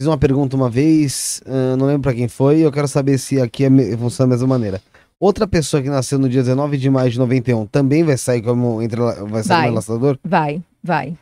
[0.00, 3.18] fiz uma pergunta uma vez, ah, não lembro pra quem foi, e eu quero saber
[3.18, 4.82] se aqui é funciona da mesma maneira.
[5.20, 8.80] Outra pessoa que nasceu no dia 19 de maio de 91 também vai sair como
[8.80, 9.60] entre vai sair Vai.
[9.62, 10.18] como enlaçador?
[10.24, 11.18] Vai, vai.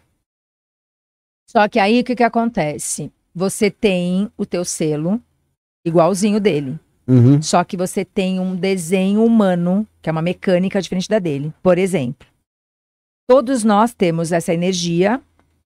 [1.48, 3.10] Só que aí o que que acontece?
[3.34, 5.20] Você tem o teu selo
[5.84, 6.78] igualzinho dele.
[7.06, 7.40] Uhum.
[7.40, 11.52] Só que você tem um desenho humano, que é uma mecânica diferente da dele.
[11.62, 12.26] Por exemplo,
[13.28, 15.20] todos nós temos essa energia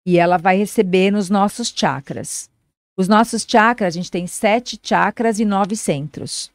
[0.06, 2.50] e ela vai receber nos nossos chakras.
[2.96, 6.52] Os nossos chakras, a gente tem sete chakras e nove centros.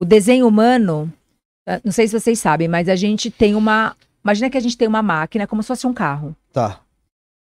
[0.00, 1.12] O desenho humano,
[1.66, 3.96] ah, não sei se vocês sabem, mas a gente tem uma.
[4.22, 6.36] Imagina que a gente tem uma máquina como se fosse um carro.
[6.52, 6.80] Tá.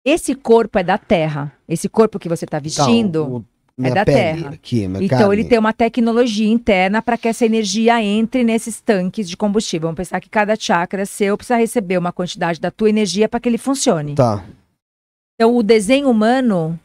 [0.04, 1.52] Esse corpo é da Terra.
[1.68, 3.44] Esse corpo que você está Tá, vestindo
[3.78, 4.54] Minha da pele, Terra.
[4.54, 5.34] Aqui, minha Então carne.
[5.34, 9.88] ele tem uma tecnologia interna para que essa energia entre nesses tanques de combustível.
[9.88, 13.48] Vamos pensar que cada chakra seu precisa receber uma quantidade da tua energia para que
[13.48, 14.14] ele funcione.
[14.14, 14.44] Tá.
[15.34, 16.78] Então o desenho humano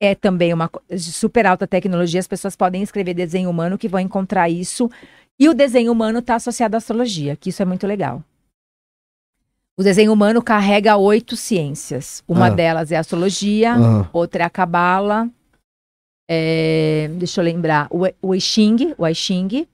[0.00, 2.18] é também uma super alta tecnologia.
[2.20, 4.90] As pessoas podem escrever desenho humano que vão encontrar isso.
[5.38, 8.24] E o desenho humano está associado à astrologia, que isso é muito legal.
[9.78, 12.24] O desenho humano carrega oito ciências.
[12.26, 12.50] Uma Ah.
[12.50, 14.08] delas é a astrologia, Aham.
[14.14, 15.28] outra é a cabala.
[16.28, 19.66] É, deixa eu lembrar, o, Ching, o I Ching.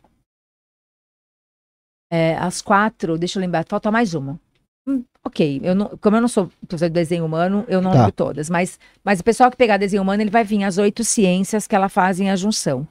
[2.11, 4.39] É, as quatro, deixa eu lembrar, falta mais uma.
[4.87, 7.99] Hum, ok, eu não, como eu não sou professor de desenho humano, eu não Tá.
[7.99, 11.05] lembro todas, mas, mas o pessoal que pegar desenho humano, ele vai vir as oito
[11.05, 12.87] ciências que ela fazem a junção.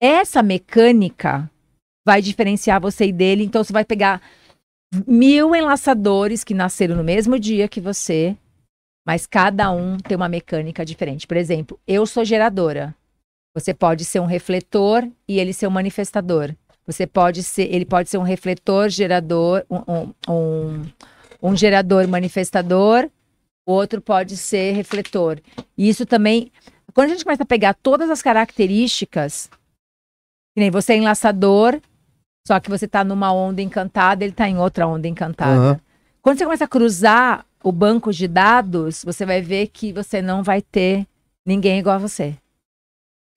[0.00, 1.50] Essa mecânica
[2.06, 4.20] vai diferenciar você e dele, então você vai pegar
[5.06, 8.36] mil enlaçadores que nasceram no mesmo dia que você,
[9.06, 11.26] mas cada um tem uma mecânica diferente.
[11.26, 12.94] Por exemplo, eu sou geradora.
[13.54, 16.54] Você pode ser um refletor e ele ser um manifestador.
[16.86, 20.82] Você pode ser, ele pode ser um refletor, gerador, um, um, um,
[21.42, 23.08] um gerador manifestador,
[23.66, 25.40] o outro pode ser refletor.
[25.76, 26.50] E isso também,
[26.94, 29.48] quando a gente começa a pegar todas as características,
[30.54, 31.80] que nem você é enlaçador,
[32.46, 35.60] só que você está numa onda encantada, ele está em outra onda encantada.
[35.60, 35.80] Aham.
[36.20, 40.42] Quando você começa a cruzar o banco de dados, você vai ver que você não
[40.42, 41.06] vai ter
[41.46, 42.34] ninguém igual a você.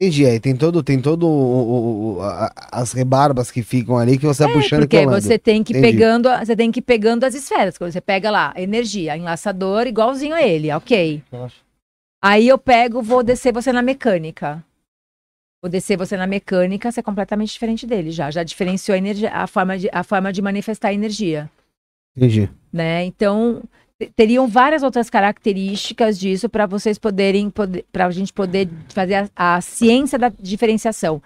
[0.01, 0.25] Entendi.
[0.25, 4.25] Aí tem todo, tem todo o- o- o- a- as rebarbas que ficam ali que
[4.25, 5.21] você vai puxando e É, Porque colando.
[5.21, 5.91] você tem que Entendi.
[5.93, 7.77] pegando, você tem que ir pegando as esferas.
[7.77, 11.23] Quando você pega lá, energia, enlaçador, igualzinho a ele, ok.
[12.21, 14.63] Aí eu pego, vou descer você na mecânica.
[15.63, 18.29] Vou descer você na mecânica, você é completamente diferente dele já.
[18.29, 21.49] Já diferenciou a energia, a forma de, a forma de manifestar a energia.
[22.17, 22.49] Entendi.
[22.71, 23.03] né?
[23.05, 23.61] Então,
[24.15, 27.51] teriam várias outras características disso para vocês poderem,
[27.91, 31.21] para a gente poder fazer a, a ciência da diferenciação.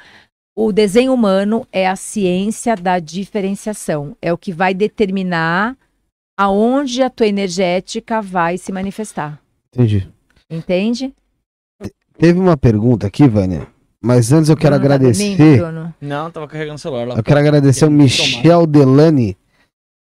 [0.55, 5.77] O desenho humano é a ciência da diferenciação, é o que vai determinar
[6.37, 9.39] aonde a tua energética vai se manifestar.
[9.73, 10.07] Entendi.
[10.49, 11.13] Entende?
[12.17, 13.67] Teve uma pergunta aqui, Vânia.
[14.01, 15.61] Mas antes eu quero tá agradecer.
[15.99, 17.15] Não, tava carregando o celular lá.
[17.15, 19.37] Eu quero agradecer o Michel Delane,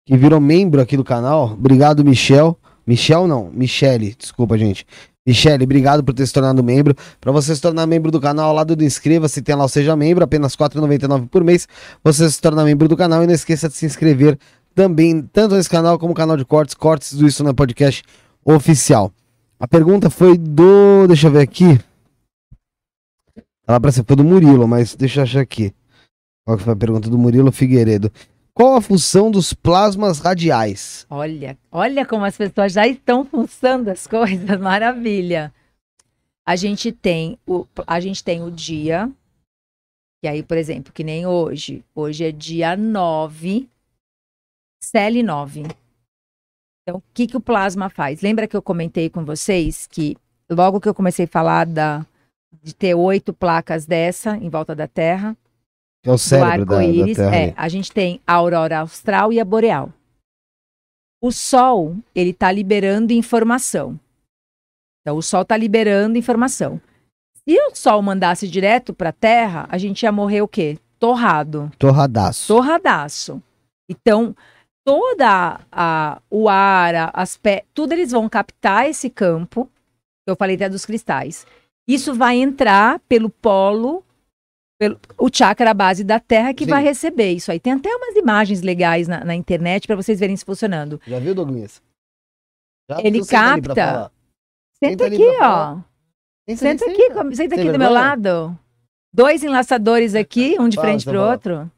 [0.09, 1.53] que virou membro aqui do canal.
[1.53, 2.59] Obrigado, Michel.
[2.87, 4.87] Michel não, Michele, desculpa, gente.
[5.27, 6.97] Michele, obrigado por ter se tornado membro.
[7.21, 9.95] Para você se tornar membro do canal, ao lado do inscreva-se, tem lá o Seja
[9.95, 11.69] Membro, apenas R$ 4,99 por mês.
[12.03, 14.39] Você se torna membro do canal e não esqueça de se inscrever
[14.75, 18.03] também, tanto nesse canal como no canal de cortes, cortes do Isso na Podcast
[18.43, 19.13] oficial.
[19.61, 21.07] A pergunta foi do.
[21.07, 21.79] Deixa eu ver aqui.
[23.67, 25.75] Ela parece que foi do Murilo, mas deixa eu achar aqui.
[26.47, 28.11] Qual que foi a pergunta do Murilo Figueiredo?
[28.59, 31.07] Qual a função dos plasmas radiais?
[31.09, 35.55] Olha, olha como as pessoas já estão funcionando as coisas, maravilha.
[36.45, 39.09] A gente tem o, a gente tem o dia,
[40.21, 41.85] que aí, por exemplo, que nem hoje.
[41.95, 43.69] Hoje é dia 9,
[44.85, 45.73] CL9.
[46.83, 48.23] Então, o que, que o plasma faz?
[48.23, 50.17] Lembra que eu comentei com vocês que
[50.51, 52.05] logo que eu comecei a falar da,
[52.61, 55.37] de ter oito placas dessa em volta da Terra,
[56.05, 57.37] é o do cérebro da, da arco-íris, Terra.
[57.37, 59.93] é, a gente tem a aurora austral e a boreal.
[61.21, 63.99] O Sol, ele está liberando informação.
[65.01, 66.81] Então, o Sol está liberando informação.
[67.35, 70.79] Se o Sol mandasse direto para a Terra, a gente ia morrer o quê?
[70.99, 71.73] Torrado.
[71.79, 72.47] Torradaço.
[72.47, 73.43] Torradaço.
[73.91, 74.37] Então,
[74.85, 79.69] toda a, o ar, as pé, tudo eles vão captar esse campo.
[80.27, 81.47] Eu falei até dos cristais.
[81.89, 84.05] Isso vai entrar pelo polo,
[84.79, 86.71] pelo, o chakra base da Terra que Sim.
[86.71, 87.59] vai receber isso aí.
[87.59, 91.01] Tem até umas imagens legais na, na internet para vocês verem isso funcionando.
[91.07, 91.83] Já viu, Douglas?
[92.89, 94.11] Já Ele capta-.
[94.83, 95.79] Senta Senta aqui, ó.
[96.57, 98.57] Senta ali, aqui, senta Tem aqui do meu lado.
[99.13, 101.31] Dois enlaçadores aqui, um de frente pro Paulo.
[101.31, 101.71] outro.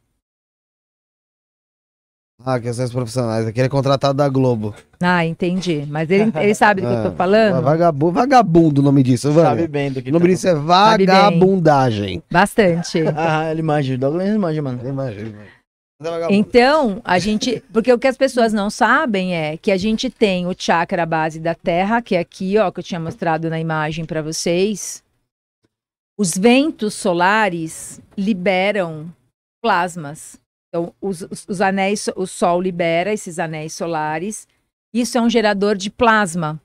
[2.45, 3.47] Ah, questões profissionais.
[3.47, 4.75] Aquele é contratado da Globo.
[5.01, 5.85] Ah, entendi.
[5.89, 7.63] Mas ele, ele sabe do que eu tô falando?
[7.63, 12.23] Vagabundo, vagabundo o nome disso, Sabe bem do que O nome tá disso é vagabundagem.
[12.31, 13.01] Bastante.
[13.17, 13.95] Ah, ele manja.
[13.95, 14.81] O Douglas manja, mano.
[14.83, 15.39] Imagina, imagina.
[16.01, 16.27] Mas é.
[16.31, 17.63] Então, a gente.
[17.73, 21.39] Porque o que as pessoas não sabem é que a gente tem o chakra base
[21.39, 25.03] da Terra, que é aqui, ó, que eu tinha mostrado na imagem para vocês.
[26.19, 29.13] Os ventos solares liberam
[29.63, 30.39] plasmas.
[30.71, 34.47] Então, os, os, os anéis, o Sol libera esses anéis solares.
[34.95, 36.61] Isso é um gerador de plasma,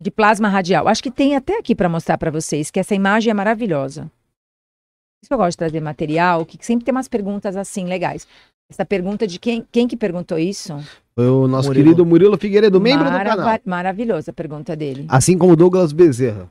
[0.00, 0.86] de plasma radial.
[0.86, 4.02] Acho que tem até aqui para mostrar para vocês que essa imagem é maravilhosa.
[4.02, 8.26] Por isso que eu gosto de trazer material, que sempre tem umas perguntas assim legais.
[8.70, 10.74] Essa pergunta de quem, quem que perguntou isso?
[11.14, 11.84] Foi o nosso Murilo.
[11.84, 13.60] querido Murilo Figueiredo, membro do canal.
[13.64, 15.06] Maravilhosa a pergunta dele.
[15.08, 16.48] Assim como Douglas Bezerra.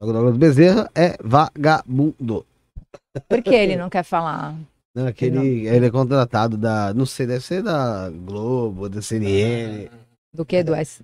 [0.00, 2.44] O Douglas Bezerra é vagabundo.
[3.28, 4.54] Por que ele não quer falar?
[4.94, 9.88] Não, aquele, ele é contratado da, não sei, deve ser da Globo, da CNN.
[10.34, 11.02] Do que do S?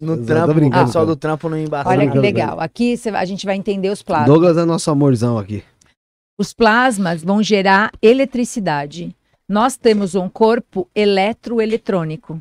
[0.00, 1.06] No Eu tô trampo, pessoal cara.
[1.06, 1.88] do trampo não embaça.
[1.88, 2.60] Olha que legal.
[2.60, 4.28] Aqui cê- a gente vai entender os plasmas.
[4.28, 5.62] Douglas é nosso amorzão aqui.
[6.38, 9.14] Os plasmas vão gerar eletricidade.
[9.48, 12.40] Nós temos um corpo eletroeletrônico.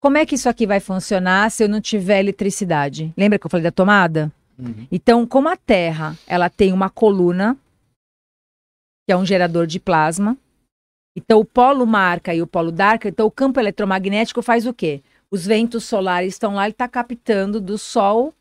[0.00, 3.12] Como é que isso aqui vai funcionar se eu não tiver eletricidade?
[3.16, 4.30] Lembra que eu falei da tomada?
[4.58, 4.86] Uhum.
[4.92, 7.56] Então, como a Terra, ela tem uma coluna,
[9.06, 10.36] que é um gerador de plasma.
[11.16, 15.02] Então, o polo marca e o polo dark, então o campo eletromagnético faz o quê?
[15.30, 18.34] Os ventos solares estão lá, ele está captando do Sol,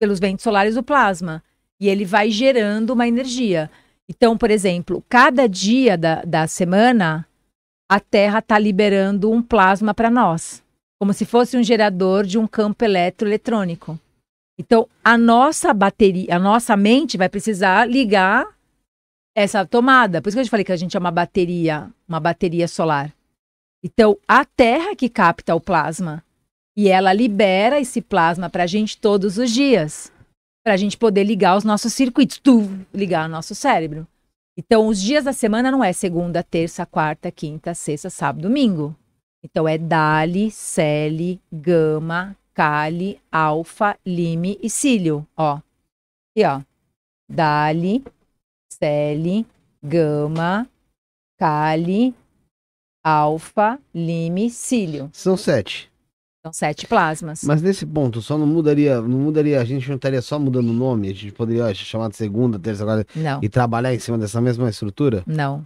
[0.00, 1.42] pelos ventos solares, o plasma.
[1.78, 3.70] E ele vai gerando uma energia.
[4.08, 7.26] Então, por exemplo, cada dia da, da semana,
[7.90, 10.62] a Terra está liberando um plasma para nós.
[11.00, 13.98] Como se fosse um gerador de um campo eletroeletrônico.
[14.58, 18.46] Então, a nossa bateria, a nossa mente vai precisar ligar
[19.34, 20.20] essa tomada.
[20.20, 23.12] Por isso que eu te falei que a gente é uma bateria, uma bateria solar.
[23.84, 26.22] Então, a Terra que capta o plasma
[26.76, 30.12] e ela libera esse plasma para a gente todos os dias,
[30.64, 34.06] para a gente poder ligar os nossos circuitos, tu, ligar o nosso cérebro.
[34.56, 38.94] Então, os dias da semana não é segunda, terça, quarta, quinta, sexta, sábado, domingo.
[39.42, 45.26] Então, é Dali, Celi, Gama, Cali, Alfa, Lime e Cílio.
[45.36, 45.54] Ó.
[45.54, 46.60] Aqui, ó.
[47.28, 48.04] Dali,
[48.82, 49.46] Celi,
[49.80, 50.66] Gama,
[51.38, 52.12] Cali,
[53.04, 55.08] Alfa, Lime, Cílio.
[55.12, 55.88] São sete.
[56.44, 57.44] São sete plasmas.
[57.44, 60.72] Mas nesse ponto, só não mudaria, não mudaria, a gente não estaria só mudando o
[60.72, 64.40] nome, a gente poderia chamar de segunda, terça, quarta Não, e trabalhar em cima dessa
[64.40, 65.22] mesma estrutura?
[65.26, 65.64] não.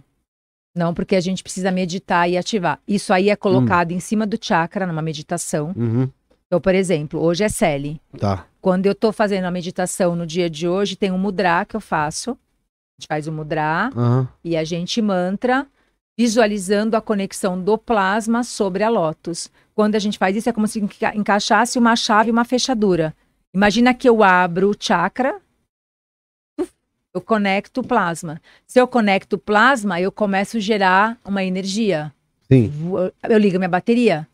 [0.75, 2.79] Não, porque a gente precisa meditar e ativar.
[2.87, 5.73] Isso aí é colocado em cima do chakra, numa meditação.
[5.75, 6.07] Uhum,
[6.45, 7.99] Então, por exemplo, hoje é Celi.
[8.19, 8.45] tá.
[8.61, 11.81] Quando eu estou fazendo a meditação no dia de hoje, tem um mudra que eu
[11.81, 12.37] faço.
[12.97, 14.27] A gente faz o mudra Aham.
[14.43, 15.67] e a gente mantra
[16.17, 19.51] visualizando a conexão do plasma sobre a lótus.
[19.75, 23.15] Quando a gente faz isso, é como se enca- encaixasse uma chave e uma fechadura.
[23.53, 25.39] Imagina que eu abro o chakra,
[27.13, 28.41] eu conecto o plasma.
[28.65, 32.11] Se eu conecto o plasma, eu começo a gerar uma energia.
[32.51, 32.71] Sim.
[33.29, 34.27] Eu ligo minha bateria.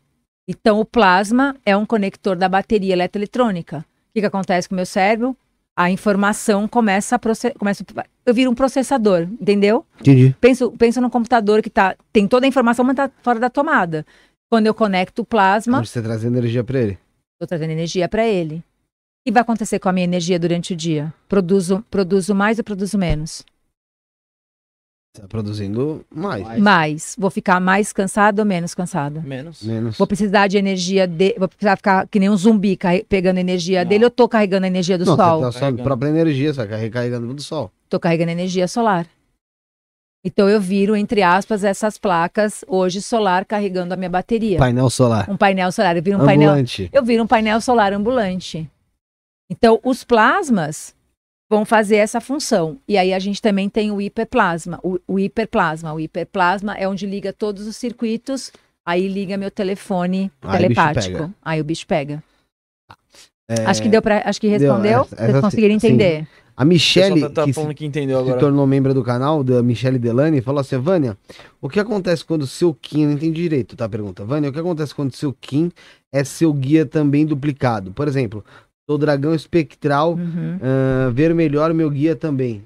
[0.48, 3.78] Então, o plasma é um conector da bateria eletroeletrônica.
[3.78, 5.36] O que, que acontece com o meu cérebro?
[5.76, 7.54] A informação começa a processar.
[7.58, 7.84] Começa,
[8.24, 9.84] eu viro um processador, entendeu?
[10.00, 10.34] Entendi.
[10.40, 14.06] Penso, penso num computador que tá, tem toda a informação, mas tá fora da tomada.
[14.50, 16.98] Quando eu conecto o plasma, Onde você traz energia pra ele.
[17.34, 18.56] estou trazendo energia para ele.
[18.56, 18.62] O
[19.26, 21.12] que vai acontecer com a minha energia durante o dia?
[21.28, 23.44] Produzo, produzo mais ou produzo menos?
[25.16, 26.42] Tá produzindo mais.
[26.42, 26.60] Mais.
[26.60, 27.16] Mais.
[27.16, 29.20] Vou ficar mais cansado ou menos cansada?
[29.20, 29.62] Menos.
[29.62, 29.96] Menos.
[29.96, 32.76] Vou precisar de energia de, vou precisar ficar que nem um zumbi
[33.08, 33.88] pegando energia Não.
[33.88, 35.38] dele, eu tô carregando a energia do não, sol.
[35.38, 35.82] você tá só Carregando.
[35.84, 37.70] própria energia, você vai recarregando do sol.
[37.88, 39.06] Tô carregando energia solar.
[40.24, 44.58] Então eu viro, entre aspas, essas placas hoje solar carregando a minha bateria.
[44.58, 45.30] Painel solar.
[45.30, 45.96] Um painel solar.
[45.96, 46.50] Eu viro um painel.
[46.50, 46.90] Ambulante.
[46.92, 48.68] Eu viro um painel solar ambulante.
[49.48, 50.93] Então, os plasmas
[51.54, 52.78] vão fazer essa função.
[52.88, 54.78] E aí a gente também tem o hiperplasma.
[54.82, 55.92] O, o hiperplasma.
[55.92, 58.50] O hiperplasma é onde liga todos os circuitos.
[58.86, 61.16] Aí liga meu telefone Aí o telepático.
[61.18, 61.34] pega.
[61.42, 62.22] Aí o bicho pega.
[63.48, 65.02] É, Acho que deu para, acho que respondeu.
[65.02, 65.86] essa- Vocês essa conseguiram sim.
[65.88, 66.26] entender?
[66.56, 69.98] A O Michelle, tá, que se, que entendeu se tornou membro do canal, da Michelle
[69.98, 71.18] Delane, falou assim, Vânia,
[71.60, 74.24] o que acontece quando o seu Kim, não entendi direito, tá a pergunta.
[74.24, 75.70] Vânia, o que acontece quando o seu Kim
[76.12, 77.90] é seu guia também duplicado?
[77.90, 78.44] Por exemplo,
[78.88, 80.58] sou dragão espectral, Uhum.
[80.62, 82.62] ah, ver melhor meu guia também.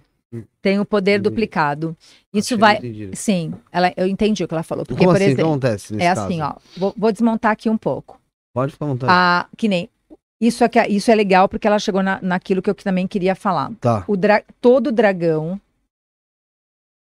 [0.60, 1.30] Tem o poder Entendi.
[1.30, 1.96] duplicado.
[2.34, 2.72] Isso que vai.
[2.72, 3.16] eu não entendi direito.
[3.16, 4.84] Sim, ela, eu entendi o que ela falou.
[4.84, 5.30] Porque, Como por assim?
[5.32, 6.26] Exemplo, acontece nesse é caso?
[6.26, 6.54] assim, ó.
[6.76, 8.20] Vou, vou desmontar aqui um pouco.
[8.54, 9.12] Pode ficar à vontade.
[9.14, 9.88] Ah, que nem.
[10.40, 13.34] Isso é, que, isso é legal porque ela chegou na, naquilo que eu também queria
[13.34, 13.72] falar.
[13.80, 14.04] Tá.
[14.06, 15.58] O dra- todo dragão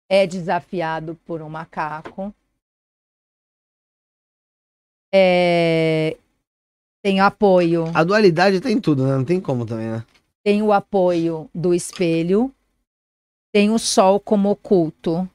[0.09, 2.33] é desafiado por um macaco.
[5.13, 6.17] É,
[7.03, 7.91] tem apoio.
[7.93, 9.17] A dualidade tá em tudo, né?
[9.17, 10.05] Não tem como também, né?
[10.41, 12.49] Tem o apoio do espelho.
[13.53, 15.29] Tem o sol como oculto.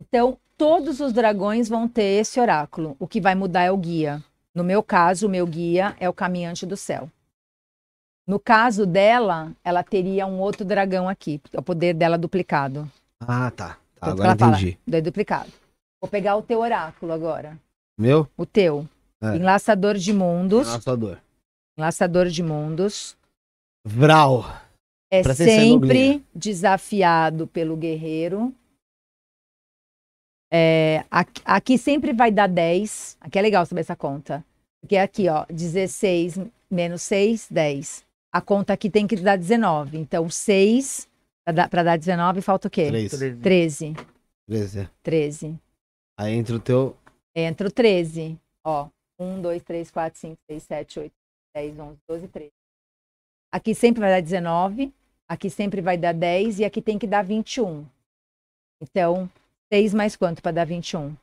[0.00, 2.96] Então, todos os dragões vão ter esse oráculo.
[2.98, 4.22] O que vai mudar é o guia.
[4.54, 7.10] No meu caso, o meu guia é o caminhante do céu.
[8.26, 12.90] No caso dela, ela teria um outro dragão aqui, é o poder dela duplicado.
[13.20, 13.78] Ah, tá.
[13.98, 14.78] Tá, agora fala, entendi.
[14.86, 15.50] daí duplicado.
[16.00, 17.58] Vou pegar o teu oráculo agora.
[17.98, 18.28] Meu?
[18.36, 18.86] O teu.
[19.22, 19.36] É.
[19.36, 20.66] Enlaçador de mundos.
[20.66, 21.20] Nossa dor.
[21.76, 23.16] Enlaçador de mundos.
[23.84, 24.44] Vral.
[25.10, 28.54] É sempre desafiado pelo guerreiro.
[30.52, 33.16] É, aqui, aqui sempre vai dar 10.
[33.20, 34.44] Aqui é legal saber essa conta.
[34.80, 36.40] Porque é aqui, ó, 16
[36.70, 38.04] menos 6, 10.
[38.32, 39.98] A conta aqui tem que dar 19.
[39.98, 41.08] Então, 6
[41.70, 42.88] para dar 19, falta o quê?
[42.88, 43.10] Três.
[43.40, 43.96] 13.
[44.46, 44.80] 13.
[44.80, 44.90] é.
[45.02, 45.58] 13.
[46.18, 46.96] Aí entra o teu.
[47.34, 48.38] Entra o 13.
[48.64, 48.88] Ó,
[49.18, 51.12] 1, 2, 3, 4, 5, 6, 7, 8,
[51.54, 52.50] 10, 11, 12, 13.
[53.52, 54.92] Aqui sempre vai dar 19,
[55.28, 57.86] aqui sempre vai dar 10 e aqui tem que dar 21.
[58.80, 59.28] Então,
[59.72, 61.16] 6 mais quanto para dar 21?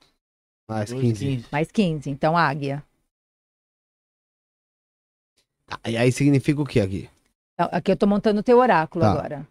[0.69, 1.45] Mais 12, 15.
[1.51, 2.09] Mais 15.
[2.09, 2.83] Então, águia.
[5.67, 7.09] Tá, e aí significa o que aqui?
[7.53, 9.11] Então, Aqui eu tô montando o teu oráculo Tá.
[9.11, 9.47] agora.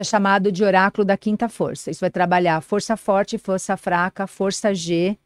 [0.00, 1.90] É chamado de oráculo da quinta força.
[1.90, 5.16] Isso vai trabalhar força forte, força fraca, força G.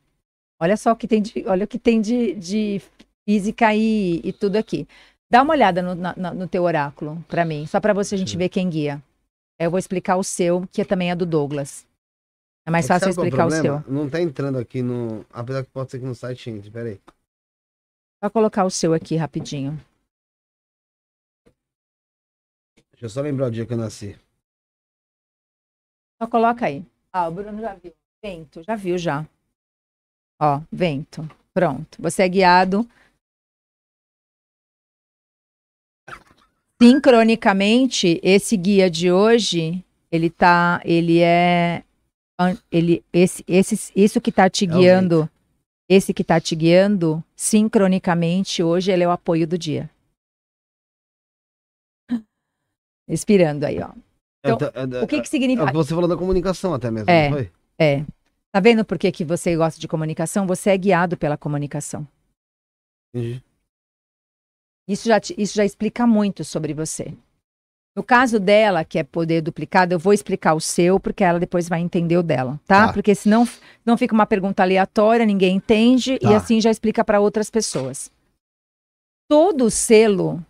[0.61, 2.83] Olha só o que tem de, olha o que tem de, de
[3.29, 4.87] física e, e tudo aqui.
[5.31, 5.95] Dá uma olhada no,
[6.35, 8.39] no teu oráculo para mim, só para você a gente Sim.
[8.39, 9.03] ver quem guia.
[9.61, 11.87] Aí Eu vou explicar o seu, que também é do Douglas.
[12.67, 13.85] É mais É fácil explicar o problema?
[13.85, 13.93] seu.
[13.93, 15.25] Não tá entrando aqui no.
[15.31, 17.01] Apesar que pode ser que no site entre, peraí.
[18.23, 19.79] Só colocar o seu aqui rapidinho.
[22.93, 24.19] Deixa eu só lembrar o dia que eu nasci.
[26.21, 26.85] Só coloca aí.
[27.13, 27.93] Ah, o Bruno já viu.
[28.23, 29.25] Vento, já viu já.
[30.41, 31.29] Ó, vento.
[31.53, 32.01] Pronto.
[32.01, 32.89] Você é guiado.
[36.81, 41.83] Sincronicamente, esse guia de hoje, ele tá, ele é
[42.71, 45.29] ele esse, esse isso que tá te É guiando,
[45.91, 49.91] esse que tá te guiando, sincronicamente hoje ele é o apoio do dia.
[53.09, 53.91] Respirando aí, ó.
[54.45, 55.73] É, Então, é, é, O que que é, significa?
[55.73, 57.29] você falou da comunicação até mesmo, É.
[57.29, 57.53] não foi?
[57.79, 58.05] É.
[58.53, 60.47] Tá vendo por que, que você gosta de comunicação?
[60.47, 62.07] Você é guiado pela comunicação.
[63.15, 63.43] Entendi.
[64.89, 67.15] Isso já, te- isso já explica muito sobre você.
[67.95, 71.69] No caso dela, que é poder duplicado, eu vou explicar o seu, porque ela depois
[71.69, 72.87] vai entender o dela, tá?
[72.87, 72.93] Tá.
[72.93, 73.47] Porque senão
[73.85, 76.37] não fica uma pergunta aleatória, ninguém entende, e Tá.
[76.37, 78.11] assim já explica para outras pessoas.
[79.29, 80.43] Todo selo,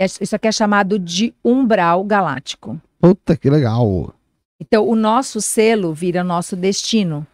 [0.00, 2.80] é- isso aqui é chamado de umbral galáctico.
[2.98, 4.14] Puta que legal.
[4.60, 7.26] Então, o nosso selo vira nosso destino.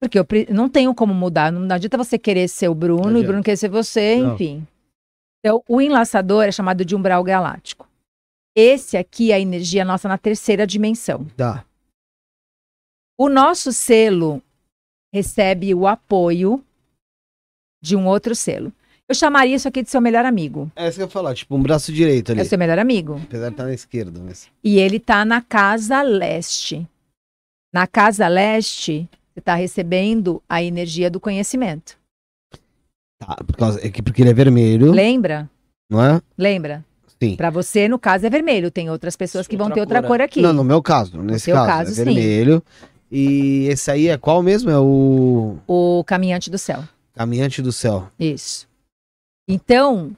[0.00, 1.50] Porque eu não tenho como mudar.
[1.50, 3.26] Não adianta você querer ser o Bruno e o.
[3.26, 4.34] Bruno querer ser você, Não.
[4.34, 4.66] enfim.
[5.40, 7.88] Então, o enlaçador é chamado de umbral galáctico.
[8.54, 11.24] Esse aqui é a energia nossa na terceira dimensão.
[11.36, 11.64] Tá.
[13.18, 14.42] O nosso selo
[15.14, 16.62] recebe o apoio
[17.82, 18.72] de um outro selo.
[19.08, 20.70] Eu chamaria isso aqui de seu melhor amigo.
[20.74, 22.40] É isso que eu ia falar, tipo um braço direito ali.
[22.40, 23.20] É o seu melhor amigo.
[23.22, 24.50] Apesar de estar na esquerda, mas.
[24.64, 26.86] E ele tá na casa leste.
[27.72, 31.98] Na casa leste, você está recebendo a energia do conhecimento.
[33.18, 35.50] Tá, por causa, é que porque ele é vermelho, Lembra?
[35.90, 36.22] não é?
[36.38, 36.82] Lembra?
[37.22, 37.36] Sim.
[37.36, 38.70] Para você, no caso, é vermelho.
[38.70, 40.40] Tem outras pessoas que vão Outra ter outra cor cor aqui.
[40.40, 42.04] Não, no meu caso, nesse caso, caso, é sim.
[42.04, 42.62] vermelho.
[43.10, 44.70] E esse aí é qual mesmo?
[44.70, 46.82] É o O caminhante do céu.
[47.14, 48.10] Caminhante do Céu.
[48.18, 48.68] Isso.
[49.48, 50.14] Então,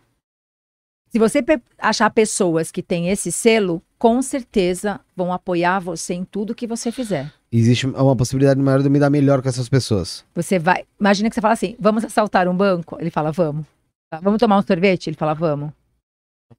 [1.10, 1.44] se você
[1.76, 6.90] achar pessoas que têm esse selo, com certeza vão apoiar você em tudo que você
[6.90, 7.32] fizer.
[7.50, 10.24] Existe uma possibilidade maior de eu me dar melhor com essas pessoas.
[10.34, 10.84] Você vai.
[11.00, 12.96] Imagina que você fala assim: vamos assaltar um banco?
[13.00, 13.64] Ele fala, vamos.
[14.10, 15.08] Tá, Vamos tomar um sorvete?
[15.08, 15.70] Ele fala, vamos.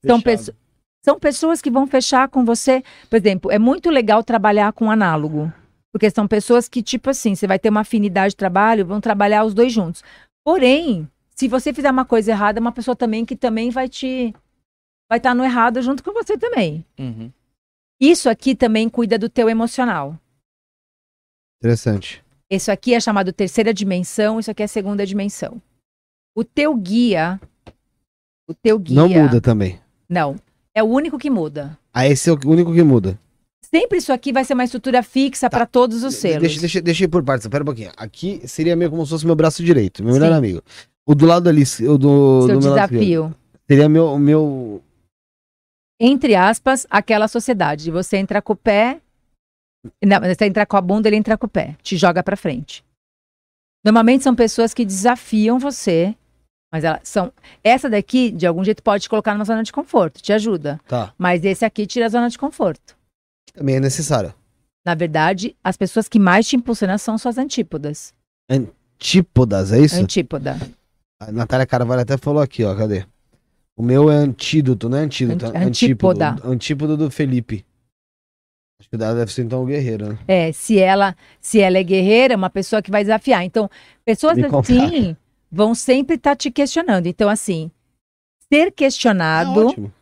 [0.06, 0.24] São, Fechado.
[0.24, 0.53] pesso-
[1.06, 2.84] são pessoas que vão fechar com você.
[3.09, 5.51] Por exemplo, é muito legal trabalhar com análogo.
[5.92, 9.43] Porque são pessoas que, tipo assim, você vai ter uma afinidade de trabalho, vão trabalhar
[9.43, 10.03] os dois juntos.
[10.45, 14.34] Porém, se você fizer uma coisa errada, é uma pessoa também que também vai te.
[15.09, 16.85] Vai estar no errado junto com você também.
[17.00, 17.32] Uhum.
[18.00, 20.16] Isso aqui também cuida do teu emocional.
[21.59, 22.23] Interessante.
[22.49, 25.61] Isso aqui é chamado terceira dimensão, isso aqui é segunda dimensão.
[26.35, 27.39] O teu guia.
[28.47, 28.95] O teu guia.
[28.95, 29.79] Não muda também.
[30.07, 30.35] Não.
[30.73, 31.77] É o único que muda.
[31.93, 33.19] Ah, esse é o único que muda.
[33.61, 36.38] Sempre isso aqui vai ser uma estrutura fixa para todos os selos.
[36.38, 36.41] Tá.
[36.41, 37.91] Deixa, deixa, deixa eu ir por partes, pera um pouquinho.
[37.97, 40.38] Aqui seria meio como se fosse meu braço direito, meu melhor Sim.
[40.38, 40.63] amigo.
[41.05, 43.35] O do lado ali, o do, Seu do meu desafio.
[43.67, 44.81] seria meu, meu.
[45.99, 47.91] Entre aspas, aquela sociedade.
[47.91, 49.01] Você entra com o pé.
[50.03, 51.75] Não, você entra com a bunda, ele entra com o pé.
[51.82, 52.83] Te joga para frente.
[53.83, 56.16] Normalmente são pessoas que desafiam você.
[56.72, 57.33] Mas elas são.
[57.64, 60.80] Essa daqui, de algum jeito, pode te colocar numa zona de conforto, te ajuda.
[60.88, 61.14] Tá.
[61.17, 62.95] Mas esse aqui tira a zona de conforto.
[63.53, 64.33] Também é necessário.
[64.85, 68.14] Na verdade, as pessoas que mais te impulsionam são suas antípodas.
[68.98, 69.95] Típodas, é isso?
[69.95, 70.58] Antípoda.
[71.22, 73.06] A Natália Carvalho até falou aqui, ó, cadê?
[73.75, 75.45] O meu é antídoto, não é antídoto?
[75.45, 76.22] É antípodo.
[76.22, 76.48] antípoda.
[76.48, 77.66] Antípodo do Felipe.
[78.80, 80.19] Acho que dela deve ser então o guerreiro, né?
[80.27, 83.43] É, se ela, se ela é guerreira, é uma pessoa que vai desafiar.
[83.43, 83.69] Então,
[84.06, 85.17] pessoas Me assim
[85.51, 87.08] vão sempre estar te questionando.
[87.08, 87.69] Então, assim,
[88.51, 89.93] ser É questionado, ótimo.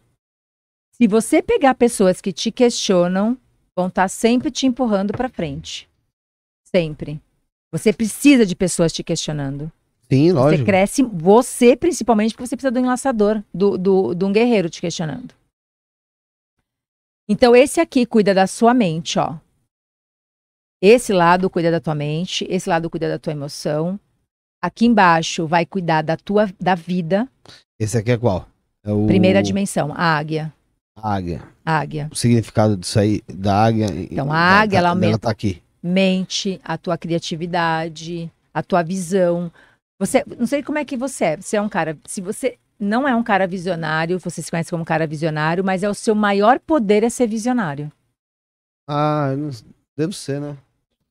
[0.93, 3.35] se você pegar pessoas que te questionam,
[3.75, 5.89] vão estar sempre te empurrando para frente.
[6.65, 7.19] Sempre.
[7.71, 9.71] Você precisa de pessoas te questionando.
[10.09, 10.65] Sim, Você lógico.
[10.65, 15.33] cresce, você principalmente, porque você precisa do enlaçador, do, do, de um guerreiro te questionando.
[17.29, 19.35] Então, esse aqui cuida da sua mente, ó.
[20.81, 23.99] Esse lado cuida da tua mente, esse lado cuida da tua emoção.
[24.61, 27.27] Aqui embaixo vai cuidar da tua da vida.
[27.79, 28.47] Esse aqui é qual?
[28.83, 29.05] É o...
[29.07, 30.53] Primeira dimensão, a águia.
[30.95, 31.43] a Águia.
[31.65, 32.07] A águia.
[32.11, 33.87] O significado disso aí, da águia.
[34.09, 35.61] Então, a águia, ela Ela aumenta- tá aqui.
[35.83, 39.51] Mente, a tua criatividade, a tua visão.
[39.99, 41.37] Você, não sei como é que você é.
[41.37, 44.85] Você é um cara, se você não é um cara visionário, você se conhece como
[44.85, 47.91] cara visionário, mas é o seu maior poder é ser visionário.
[48.87, 49.49] Ah, não...
[49.97, 50.57] devo ser, né?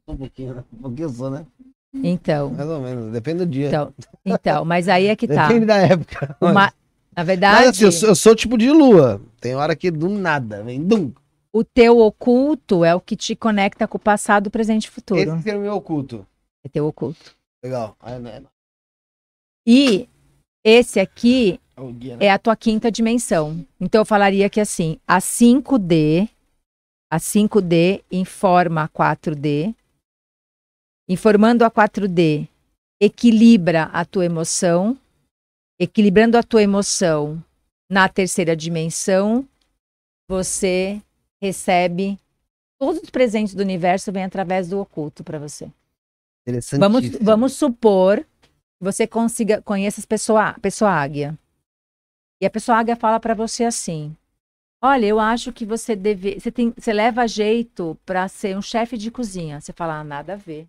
[0.08, 0.64] Um pouquinho, né?
[0.72, 1.46] Um pouquinho só, né?
[1.94, 3.68] Então, Mais ou menos, depende do dia.
[3.68, 5.48] então, então, mas aí é que tá.
[5.48, 6.36] Depende da época.
[6.40, 6.72] Uma-
[7.16, 9.20] na verdade, Mas assim, eu sou, eu sou tipo de lua.
[9.40, 11.10] Tem hora que do nada, vem dum.
[11.50, 15.20] o teu oculto é o que te conecta com o passado, presente e futuro.
[15.20, 16.26] Esse é o meu oculto.
[16.62, 17.34] É teu oculto.
[17.64, 17.96] Legal.
[18.20, 18.42] Né?
[19.66, 20.08] E
[20.68, 22.26] esse aqui É guia, né?
[22.26, 23.64] é a tua quinta dimensão.
[23.80, 26.28] Então eu falaria que assim, a 5D,
[27.10, 29.72] a 5D informa a 4D.
[31.08, 32.48] Informando a 4D,
[33.00, 34.98] equilibra a tua emoção.
[35.78, 37.42] Equilibrando a tua emoção
[37.88, 39.46] na terceira dimensão,
[40.28, 41.00] você
[41.40, 42.18] recebe
[42.78, 45.66] todos os presentes do universo vêm através do oculto para você.
[45.66, 47.24] Vamos, Interessantíssimo.
[47.24, 48.26] vamos supor
[48.80, 51.38] você consiga conheça as pessoa, pessoa águia.
[52.40, 54.14] E a pessoa águia fala para você assim:
[54.82, 58.98] Olha, eu acho que você deve, você tem, você leva jeito para ser um chefe
[58.98, 59.60] de cozinha.
[59.60, 60.66] Você fala, ah, nada a ver.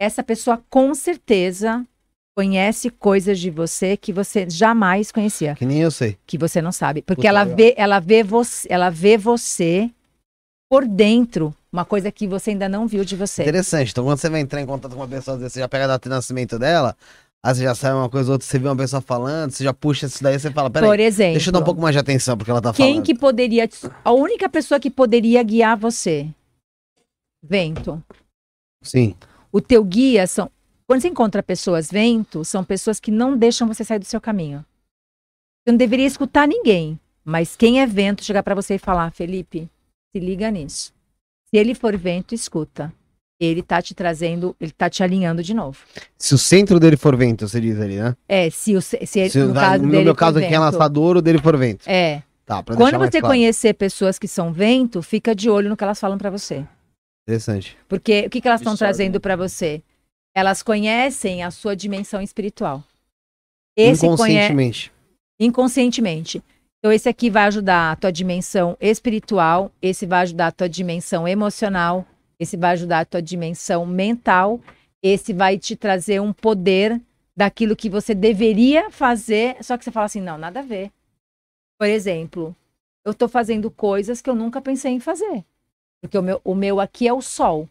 [0.00, 1.84] Essa pessoa com certeza
[2.36, 6.18] conhece coisas de você que você jamais conhecia, Que nem eu sei.
[6.26, 7.56] que você não sabe, porque Puta, ela legal.
[7.56, 9.90] vê, ela vê você, ela vê você
[10.70, 13.42] por dentro, uma coisa que você ainda não viu de você.
[13.42, 13.90] Interessante.
[13.90, 16.08] Então, quando você vai entrar em contato com uma pessoa, você já pega a data
[16.08, 16.96] de nascimento dela,
[17.44, 19.74] aí você já sabe uma coisa ou outra, você vê uma pessoa falando, você já
[19.74, 21.98] puxa isso daí, você fala, peraí, Por exemplo, deixa eu dar um pouco mais de
[21.98, 23.04] atenção porque ela tá Quem falando.
[23.04, 23.68] que poderia.
[24.02, 26.28] A única pessoa que poderia guiar você?
[27.42, 28.02] Vento.
[28.82, 29.14] Sim.
[29.52, 30.50] O teu guia são.
[30.86, 34.64] Quando você encontra pessoas vento, são pessoas que não deixam você sair do seu caminho.
[35.64, 36.98] Você não deveria escutar ninguém.
[37.24, 39.68] Mas quem é vento chegar para você e falar, Felipe,
[40.14, 40.95] se liga nisso.
[41.56, 42.92] Se ele for vento, escuta.
[43.40, 45.78] Ele tá te trazendo, ele tá te alinhando de novo.
[46.18, 48.14] Se o centro dele for vento, você diz ali, né?
[48.28, 50.46] É, se, o, se, ele- Se, no vai- caso no dele meu for caso aqui
[50.46, 50.60] é vento.
[50.60, 51.86] lançador, o dele for vento.
[51.88, 52.22] É.
[52.44, 53.26] Tá, pra Quando você claro.
[53.28, 56.62] conhecer pessoas que são vento, fica de olho no que elas falam para você.
[57.26, 57.74] Interessante.
[57.88, 59.82] Porque o que, que elas estão Absorve, trazendo para você?
[60.34, 62.84] Elas conhecem a sua dimensão espiritual.
[63.76, 64.92] Esse Inconscientemente.
[65.40, 66.42] inconscientemente.
[66.86, 71.26] Então, esse aqui vai ajudar a tua dimensão espiritual, esse vai ajudar a tua dimensão
[71.26, 72.06] emocional,
[72.38, 74.60] esse vai ajudar a tua dimensão mental,
[75.02, 77.02] esse vai te trazer um poder
[77.36, 80.92] daquilo que você deveria fazer, só que você fala assim, não, nada a ver.
[81.76, 82.54] Por exemplo,
[83.04, 85.44] eu estou fazendo coisas que eu nunca pensei em fazer.
[86.00, 87.68] Porque o meu, o meu aqui é o sol.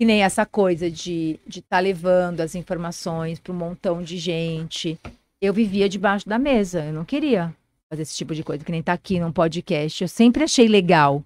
[0.00, 4.18] Que nem essa coisa de estar de tá levando as informações para um montão de
[4.18, 4.98] gente.
[5.40, 7.54] Eu vivia debaixo da mesa, eu não queria
[7.88, 10.02] fazer esse tipo de coisa, que nem tá aqui num podcast.
[10.02, 11.24] Eu sempre achei legal.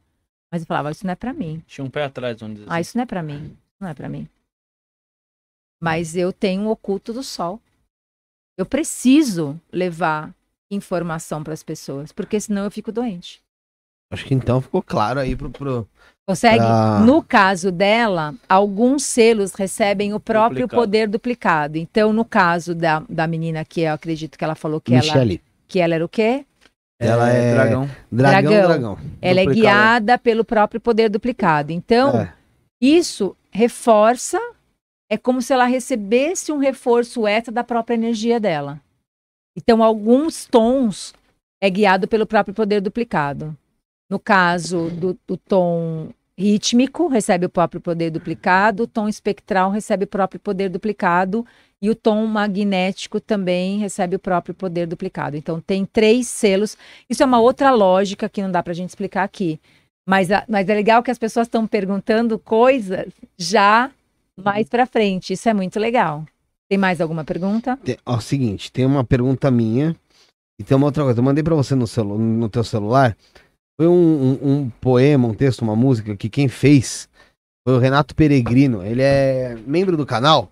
[0.52, 1.62] Mas eu falava, isso não é para mim.
[1.66, 2.80] Tinha um pé atrás, vamos dizer Ah, assim.
[2.82, 3.56] isso não é pra mim.
[3.80, 4.28] Não é pra mim.
[5.82, 7.60] Mas eu tenho um oculto do sol.
[8.56, 10.32] Eu preciso levar
[10.70, 13.42] informação para as pessoas, porque senão eu fico doente.
[14.12, 15.50] Acho que então ficou claro aí pro.
[15.50, 15.88] pro...
[16.26, 16.58] Consegue?
[16.64, 20.80] Pra- No caso dela, alguns selos recebem o próprio Duplicado.
[20.82, 21.76] poder duplicado.
[21.78, 25.42] Então, no caso da, da menina que eu acredito que ela falou que ela, Michele.
[25.68, 26.46] que ela era o quê?
[26.98, 27.90] Ela é- dragão.
[28.10, 28.68] Dragão, Dragão.
[28.68, 28.98] dragão.
[29.20, 29.60] Ela é Duplicado.
[29.76, 31.72] guiada pelo próprio poder duplicado.
[31.72, 32.32] Então, É.
[32.80, 34.38] Isso reforça,
[35.10, 38.80] é como se ela recebesse um reforço extra da própria energia dela.
[39.56, 41.14] Então, alguns tons
[41.62, 43.56] é guiado pelo próprio poder duplicado.
[44.10, 50.04] No caso do, do tom rítmico, recebe o próprio poder duplicado, o tom espectral recebe
[50.04, 51.46] o próprio poder duplicado,
[51.80, 55.36] e o tom magnético também recebe o próprio poder duplicado.
[55.36, 56.76] Então, tem três selos.
[57.10, 59.60] Isso é uma outra lógica que não dá para a gente explicar aqui.
[60.08, 63.90] Mas, a- mas é legal que as pessoas estão perguntando coisas já
[64.36, 65.34] mais para frente.
[65.34, 66.24] Isso é muito legal.
[66.68, 67.78] Tem mais alguma pergunta?
[67.84, 69.94] Tem, ó, seguinte, tem uma pergunta minha
[70.58, 71.20] e tem uma outra coisa.
[71.20, 73.16] Eu mandei pra você no, celu no teu celular.
[73.76, 73.92] Foi um,
[74.42, 77.08] um- um poema, um texto, uma música que quem fez
[77.66, 78.84] foi o Renato Peregrino.
[78.84, 80.50] Ele é membro do canal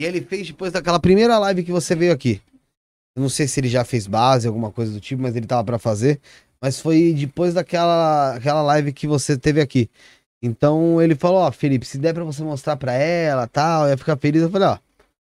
[0.00, 2.40] e ele fez depois daquela primeira live que você veio aqui.
[3.16, 5.64] Eu não sei se ele já fez base, alguma coisa do tipo, mas ele tava
[5.64, 6.20] pra fazer.
[6.60, 9.88] Mas foi depois daquela aquela live que você teve aqui.
[10.42, 14.16] Então ele falou, ó, Felipe, se der pra você mostrar pra ela, tal, ia ficar
[14.16, 14.42] feliz.
[14.42, 14.78] Eu falei, ó,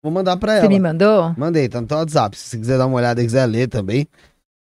[0.02, 0.68] vou mandar pra Você ela.
[0.68, 1.34] me mandou?
[1.36, 2.36] Mandei, tá no teu WhatsApp.
[2.36, 4.06] Se você quiser dar uma olhada e quiser ler também.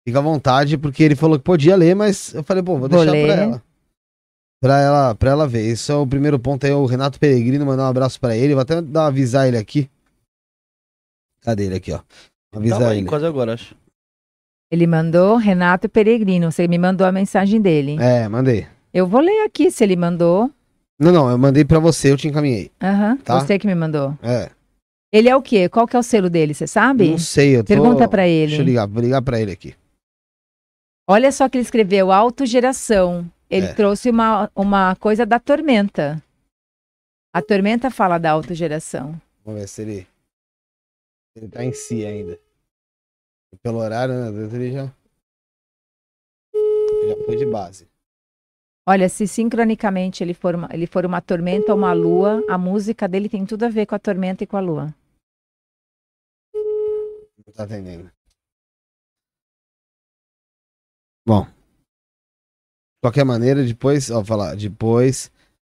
[0.07, 2.99] Fica à vontade, porque ele falou que podia ler, mas eu falei, pô, vou Vou
[2.99, 3.27] deixar ler.
[3.27, 3.63] pra ela.
[4.61, 5.67] Pra ela, pra ela ver.
[5.67, 8.55] Esse é o primeiro ponto aí, o Renato Peregrino, mandar um abraço pra ele.
[8.55, 9.91] Vou até dar, avisar ele aqui.
[11.43, 12.01] Cadê ele aqui, ó?
[12.55, 13.07] Avisar Tava ele.
[13.07, 13.75] quase agora, acho.
[14.71, 16.51] Ele mandou Renato Peregrino.
[16.51, 17.97] Você me mandou a mensagem dele.
[18.01, 18.67] É, mandei.
[18.93, 20.51] Eu vou ler aqui se ele mandou.
[20.99, 22.71] Não, não, eu mandei pra você, eu te encaminhei.
[22.83, 23.17] Aham.
[23.19, 23.41] Tá.
[23.41, 24.17] Você que me mandou.
[24.23, 24.51] É.
[25.13, 25.69] Ele é o quê?
[25.69, 26.55] Qual que é o selo dele?
[26.55, 27.11] Você sabe?
[27.11, 27.69] Não sei, eu tô...
[27.69, 28.49] Pergunta pra ele.
[28.49, 29.75] Deixa eu ligar, vou ligar pra ele aqui.
[31.07, 33.31] Olha só que ele escreveu autogeração.
[33.51, 33.75] Ele É.
[33.75, 36.23] trouxe uma, uma coisa da tormenta.
[37.33, 39.21] A tormenta fala da autogeração.
[39.45, 40.07] Vamos ver se ele.
[41.37, 42.39] Ele tá em si ainda.
[43.63, 44.29] Pelo horário, né?
[44.29, 44.93] às vezes Ele já.
[46.55, 47.89] ele Já foi de base.
[48.87, 53.09] Olha, se sincronicamente ele for, uma, ele for uma tormenta ou uma lua, a música
[53.09, 54.95] dele tem tudo a ver com a tormenta e com a lua.
[56.55, 58.11] Não tá atendendo.
[61.27, 61.45] Bom.
[61.45, 61.51] De
[63.03, 65.29] qualquer maneira, depois, ó, falar, depois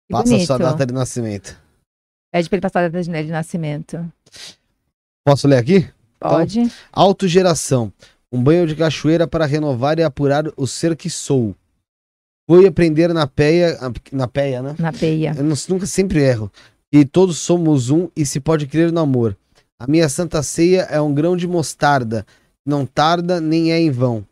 [0.09, 0.71] Que passa a sua bonito.
[0.71, 1.59] data de nascimento.
[2.33, 4.11] Pede pra ele passar a data de nascimento.
[5.25, 5.89] Posso ler aqui?
[6.19, 6.71] Pode?
[6.91, 7.91] Autogeração.
[8.31, 11.55] Um banho de cachoeira para renovar e apurar o ser que sou.
[12.49, 13.77] Fui aprender na peia,
[14.11, 14.75] na peia, né?
[14.79, 15.33] Na peia.
[15.37, 16.51] Eu nunca sempre erro.
[16.91, 19.37] E todos somos um e se pode crer no amor.
[19.79, 22.25] A minha santa ceia é um grão de mostarda,
[22.65, 24.25] não tarda nem é em vão.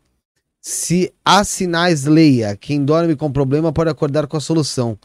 [0.60, 2.56] Se há sinais, leia.
[2.56, 4.98] Quem dorme com problema pode acordar com a solução.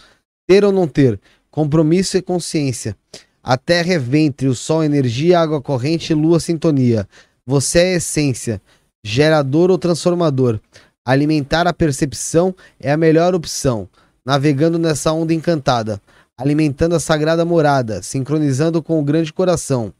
[0.47, 1.19] Ter ou não ter,
[1.49, 2.95] compromisso e consciência.
[3.41, 7.07] A terra é ventre, o sol é energia, água corrente, lua sintonia.
[7.45, 8.61] Você é essência,
[9.03, 10.59] gerador ou transformador.
[11.05, 13.87] Alimentar a percepção é a melhor opção.
[14.25, 16.01] Navegando nessa onda encantada
[16.37, 19.93] alimentando a sagrada morada, sincronizando com o grande coração.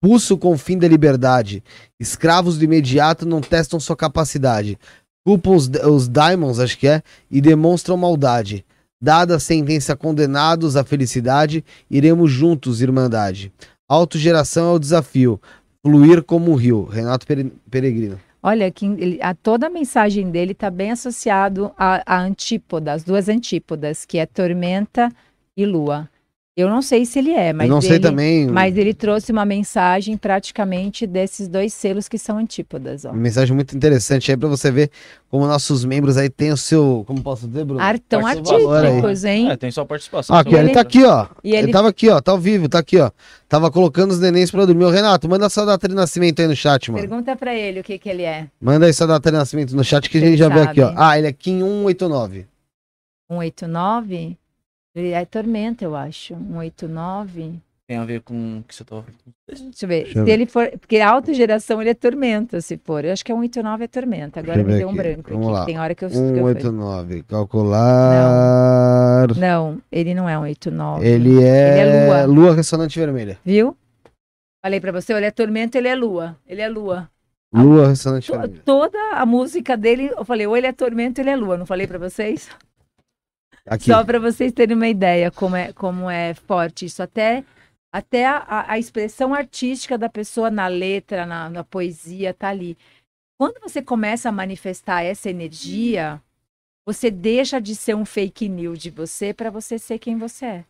[0.00, 1.62] Pulso com o fim da liberdade.
[1.98, 4.78] Escravos de imediato não testam sua capacidade.
[5.26, 8.64] Culpam os, os daimons, acho que é, e demonstram maldade.
[9.02, 13.52] Dada a sentença condenados à felicidade, iremos juntos, irmandade.
[13.88, 15.40] Autogeração é o desafio.
[15.84, 16.84] Fluir como um rio.
[16.84, 18.18] Renato Pere- Peregrino.
[18.42, 23.02] Olha, que ele- a, toda a mensagem dele está bem associado à, à antípoda, as
[23.02, 25.10] duas antípodas, que é tormenta
[25.56, 26.08] e lua.
[26.58, 28.48] Eu não sei se ele é, mas Eu não sei ele, também.
[28.48, 33.04] Mas ele trouxe uma mensagem praticamente desses dois selos que são antípodas.
[33.04, 33.10] Ó.
[33.10, 34.90] Uma mensagem muito interessante aí pra você ver
[35.30, 37.04] como nossos membros aí têm o seu.
[37.06, 37.80] Como posso dizer, Bruno?
[37.80, 38.86] Ar, tão Participação aí.
[38.86, 39.50] artísticos, hein?
[39.52, 40.34] É, tem só participação.
[40.34, 41.28] Ah, aqui, ele ele- tá aqui, ó.
[41.44, 41.58] E Ele...
[41.58, 42.20] ele tava aqui, ó.
[42.20, 43.12] Tá ao vivo, tá aqui, ó.
[43.48, 44.84] Tava colocando os nenéns pra dormir.
[44.84, 47.00] Ô, Renato, manda sua data de nascimento aí no chat, mano.
[47.06, 48.48] pergunta pra ele o que, que ele é.
[48.60, 50.86] Manda aí sua data de nascimento no chat que a gente já vê aqui, ó.
[50.88, 50.96] sabe.
[51.00, 52.46] Ah, ele é Kim 189.
[53.30, 54.36] 189?
[54.98, 56.34] Ele é tormenta, eu acho.
[56.34, 57.54] 189.
[57.86, 59.02] Tem a ver com o que você tá
[59.46, 60.04] Deixa eu ver.
[60.04, 60.68] Deixa eu se ele for.
[60.78, 63.02] Porque a autogeração ele é tormenta, se for.
[63.02, 64.40] Eu acho que é 189 é tormenta.
[64.40, 65.54] Agora eu me ver deu um branco Vamos aqui.
[65.54, 65.64] lá.
[65.64, 66.10] Tem hora que eu.
[66.10, 66.34] que eu fui.
[66.36, 67.22] 189.
[67.22, 69.28] Calcular.
[69.38, 71.06] Não, ele não é 189.
[71.06, 72.24] Ele é, Ele é lua.
[72.26, 73.38] lua ressonante vermelha.
[73.42, 73.74] Viu?
[74.62, 76.36] Falei pra você, ele é tormenta, ele é lua.
[76.46, 77.08] Ele é lua.
[77.54, 78.60] Lua ressonante vermelha.
[78.66, 81.56] toda a música dele, eu falei, ou ele é tormenta, ou ele é lua.
[81.56, 82.48] Não falei pra vocês?
[83.70, 83.86] Aqui.
[83.86, 87.02] Só pra vocês terem uma ideia como é, como é forte isso.
[87.02, 87.44] Até,
[87.92, 92.76] até a- a, a expressão artística da pessoa na letra, na, na poesia, tá ali.
[93.38, 96.20] Quando você começa a manifestar essa energia,
[96.86, 100.64] você deixa de ser um fake news de você para você ser quem você é.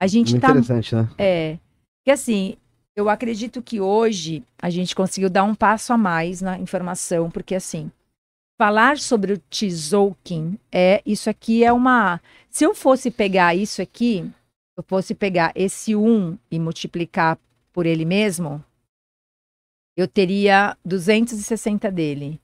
[0.00, 1.08] A gente Muito tá interessante, né?
[1.18, 1.58] é.
[2.04, 2.56] Que assim,
[2.96, 7.54] eu acredito que hoje a gente conseguiu dar um passo a mais na informação, porque
[7.54, 7.90] assim,
[8.56, 12.20] falar sobre o Tzolk'in é isso aqui é uma.
[12.50, 14.30] Se eu fosse pegar isso aqui,
[14.76, 17.38] eu fosse pegar esse 1 e multiplicar
[17.72, 18.64] por ele mesmo,
[19.96, 22.40] eu teria 260 dele.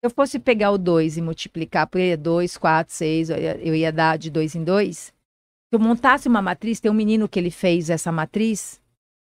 [0.00, 3.92] Se eu fosse pegar o 2 e multiplicar por ele, 2, 4, 6, eu ia,
[3.92, 4.96] dar de 2 em 2.
[4.98, 5.12] Se
[5.70, 8.80] eu montasse uma matriz, tem um menino que ele fez essa matriz.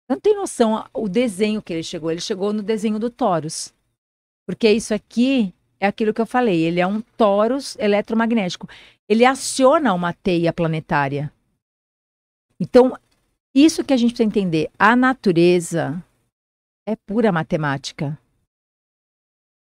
[0.09, 2.09] Não tem noção o desenho que ele chegou.
[2.09, 3.73] Ele chegou no desenho do Taurus.
[4.47, 6.61] Porque isso aqui é aquilo que eu falei.
[6.61, 8.69] Ele é um Taurus eletromagnético.
[9.09, 11.33] Ele aciona uma teia planetária.
[12.59, 12.95] Então,
[13.53, 14.69] isso que a gente precisa entender.
[14.77, 16.01] A natureza
[16.87, 18.17] é pura matemática.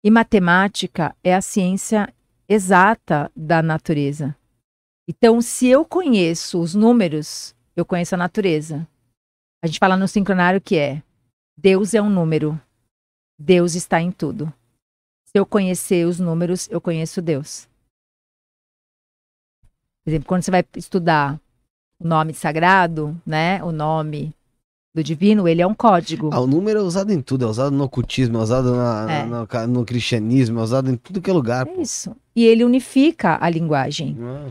[0.05, 2.13] E matemática é a ciência
[2.47, 4.37] exata da natureza.
[5.09, 8.87] Então, se eu conheço os números, eu conheço a natureza.
[9.65, 11.03] A gente fala no sincronário que é
[11.57, 12.61] Deus é um número.
[13.39, 14.53] Deus está em tudo.
[15.35, 17.67] Se eu conhecer os números, eu conheço Deus.
[20.05, 21.41] Por exemplo, quando você vai estudar
[21.99, 23.65] o nome sagrado, né?
[23.65, 24.35] O nome
[24.95, 26.29] do divino, ele é um código.
[26.35, 29.25] Ah, o número é usado em tudo, é usado no ocultismo, é usado na- É.
[29.25, 31.67] no, no cristianismo, é usado em tudo que é lugar.
[31.67, 32.15] É isso.
[32.37, 34.15] E ele unifica a linguagem.
[34.21, 34.51] Ah,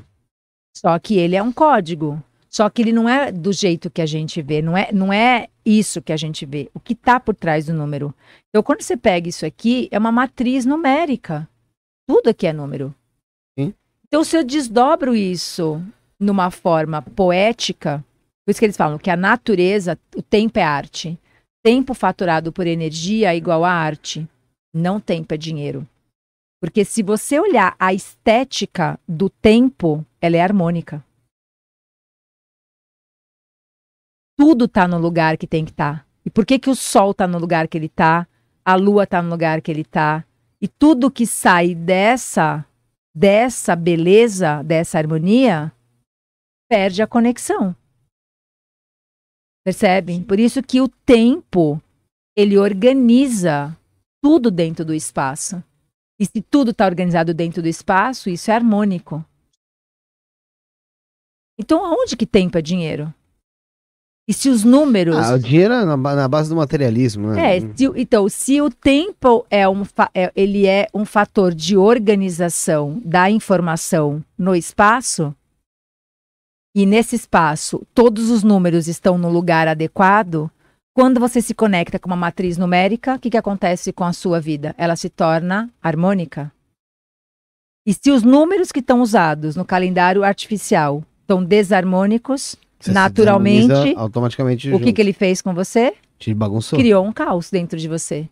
[0.75, 2.23] Só que ele é um código.
[2.51, 5.47] Só que ele não é do jeito que a gente vê, não é, não é
[5.65, 6.69] isso que a gente vê.
[6.73, 8.13] O que está por trás do número.
[8.49, 11.47] Então, quando você pega isso aqui, é uma matriz numérica.
[12.05, 12.93] Tudo aqui é número.
[13.57, 13.73] Sim.
[14.05, 15.81] Então, se eu desdobro isso
[16.19, 18.03] numa forma poética,
[18.45, 21.17] por isso que eles falam que a natureza, o tempo é arte.
[21.63, 24.27] Tempo faturado por energia é igual a arte.
[24.73, 25.87] Não tempo é dinheiro.
[26.59, 31.01] Porque se você olhar a estética do tempo, ela é harmônica.
[34.41, 36.03] Tudo tá no lugar que tem que estar.
[36.25, 38.27] E por que que o sol tá no lugar que ele tá?
[38.65, 40.25] A lua tá no lugar que ele tá?
[40.59, 42.65] E tudo que sai dessa
[43.15, 45.71] dessa beleza, dessa harmonia,
[46.67, 47.75] perde a conexão.
[49.63, 50.23] Percebem?
[50.23, 51.79] Por isso que o tempo
[52.35, 53.77] ele organiza
[54.23, 55.63] tudo dentro do espaço.
[56.19, 59.23] E se tudo está organizado dentro do espaço, isso é harmônico.
[61.59, 63.13] Então, aonde que tempo é dinheiro?
[64.27, 65.17] E se os números.
[65.17, 67.57] Ah, o dinheiro é na, na base do materialismo, né?
[67.57, 69.83] É, se então, se o tempo é um,
[70.13, 75.35] é- ele é um fator de organização da informação no espaço,
[76.73, 80.49] e nesse espaço todos os números estão no lugar adequado,
[80.93, 84.39] quando você se conecta com uma matriz numérica, o que, que acontece com a sua
[84.39, 84.75] vida?
[84.77, 86.51] Ela se torna harmônica.
[87.85, 94.69] E se os números que estão usados no calendário artificial estão desarmônicos, Você naturalmente, automaticamente
[94.69, 94.95] o que, junto.
[94.95, 95.93] que ele fez com você?
[96.17, 96.77] Te bagunçou.
[96.77, 98.29] criou um caos dentro de você.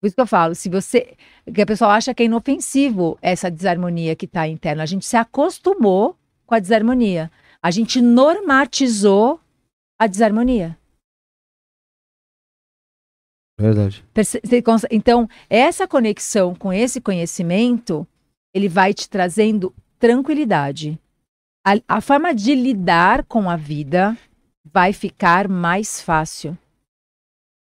[0.00, 1.14] Por isso que eu falo, se você.
[1.54, 4.82] Que a pessoa acha que é inofensivo essa desarmonia que está interna.
[4.82, 7.30] A gente se acostumou com a desarmonia.
[7.62, 9.38] A gente normatizou
[10.00, 10.76] a desarmonia.
[13.60, 14.04] Verdade.
[14.90, 18.04] Então, essa conexão com esse conhecimento,
[18.52, 20.98] ele vai te trazendo tranquilidade.
[21.64, 24.16] A, a forma de lidar com a vida
[24.64, 26.58] vai ficar mais fácil.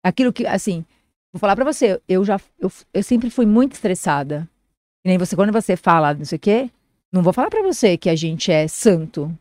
[0.04, 0.84] Aquilo que, assim,
[1.32, 4.48] vou falar pra você, eu já, eu, eu sempre fui muito estressada.
[5.04, 6.70] E nem você, quando você fala não sei o quê,
[7.12, 9.36] não vou falar pra você que a gente é santo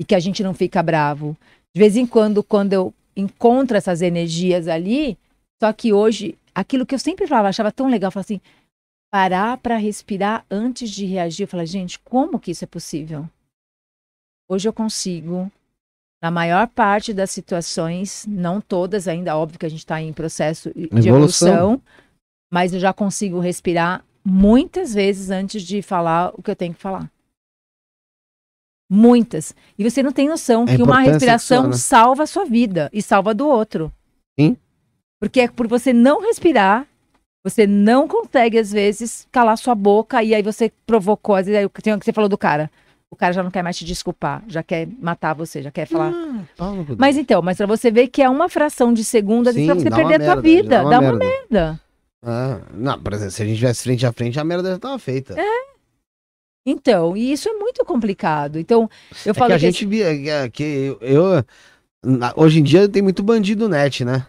[0.00, 1.36] e que a gente não fica bravo.
[1.74, 5.18] De vez em quando, quando eu encontro essas energias ali,
[5.62, 8.40] só que hoje, aquilo que eu sempre falava, achava tão legal, falar assim,
[9.12, 11.42] parar para respirar antes de reagir.
[11.42, 13.28] Eu falei, gente, como que isso é possível?
[14.48, 15.52] Hoje eu consigo,
[16.22, 20.72] na maior parte das situações, não todas ainda, óbvio que a gente está em processo
[20.74, 21.48] de Evolução.
[21.48, 21.82] evolução,
[22.50, 26.80] mas eu já consigo respirar muitas vezes antes de falar o que eu tenho que
[26.80, 27.10] falar.
[28.90, 29.54] Muitas.
[29.78, 31.76] E você não tem noção A que uma respiração que né?
[31.76, 33.92] salva a sua vida e salva a do outro.
[34.40, 34.56] Sim.
[35.20, 36.86] Porque é por você não respirar,
[37.44, 41.66] você não consegue, às vezes, calar sua boca e aí você provocou, às vezes, aí
[41.66, 42.70] o que você falou do cara.
[43.10, 46.10] O cara já não quer mais te desculpar, já quer matar você, já quer falar.
[46.10, 46.46] Não
[46.98, 50.14] Mas então, mas pra você ver que é uma fração de Sim, pra você perder
[50.14, 50.68] a tua merda, vida.
[50.68, 51.24] dá uma Dá uma merda.
[51.24, 51.80] merda.
[52.22, 54.98] Ah, não, por exemplo, se a gente tivesse frente a frente, a merda já tava
[54.98, 55.40] feita.
[55.40, 55.68] É,
[56.66, 58.58] Então, e isso é muito complicado.
[58.58, 58.90] Então,
[59.24, 61.44] eu falo que a que gente via que, é, que eu, eu-
[62.36, 64.26] hoje em dia tem muito bandido net, né?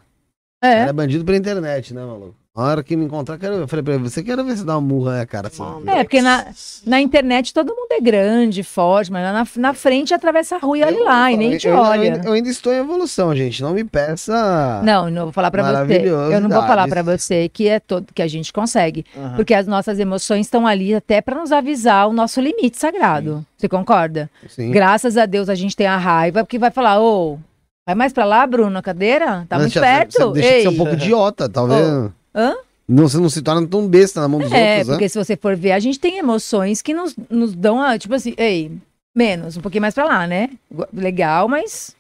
[0.64, 2.39] é, Era bandido pela internet, né, maluco?
[2.56, 4.66] A hora que me encontrar, eu, quero, eu falei pra ele, você quer ver se
[4.66, 5.48] dá uma murra, né, cara?
[5.48, 6.48] Assim, É, porque na,
[6.86, 10.84] na internet todo mundo é grande, forte, mas na, na frente atravessa a rua e
[10.84, 12.02] olha Eu- lá, e eu- nem te eu, eu olha.
[12.14, 13.62] ainda- eu ainda estou em evolução, gente.
[13.62, 14.82] Não me peça.
[14.84, 16.02] Não, não vou falar pra você.
[16.10, 19.36] Eu não vou falar pra você que é todo que a gente consegue, Aham.
[19.36, 23.46] porque as nossas emoções estão ali até pra nos avisar o nosso limite sagrado.
[23.58, 24.30] Você concorda?
[24.50, 24.72] Sim.
[24.72, 27.38] Graças a Deus a gente tem a raiva, porque vai falar, ô,
[27.86, 29.46] vai mais pra lá, Bruno, na cadeira?
[29.48, 30.12] Tá Mas muito você- perto?
[30.18, 30.62] Você deixa de Ei.
[30.64, 32.10] ser um pouco idiota, talvez.
[32.34, 32.56] Hã?
[32.88, 34.94] Não, você não se torna tão besta na mão dos É, outros, né?
[34.96, 38.16] porque se você for ver, a gente tem emoções que nos, nos dão, a, tipo
[38.16, 38.72] assim, ei,
[39.16, 40.50] menos, um pouquinho mais pra lá, né?
[40.92, 41.96] Legal, mas.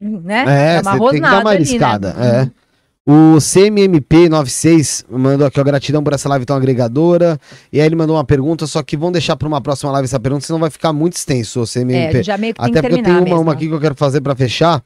[0.00, 0.76] Né?
[0.76, 2.14] É, uma você tem que dar uma rosnada ali, arriscada.
[2.14, 2.50] né?
[2.50, 2.64] É.
[3.06, 7.38] O CMMP96 mandou aqui, ó, gratidão por essa live tão agregadora.
[7.72, 10.18] E aí ele mandou uma pergunta, só que vamos deixar para uma próxima live essa
[10.20, 12.12] pergunta, senão vai ficar muito extenso o É, CMMP.
[12.12, 13.94] gente já meio que Até que porque eu tenho uma, uma aqui que eu quero
[13.94, 14.82] fazer para fechar.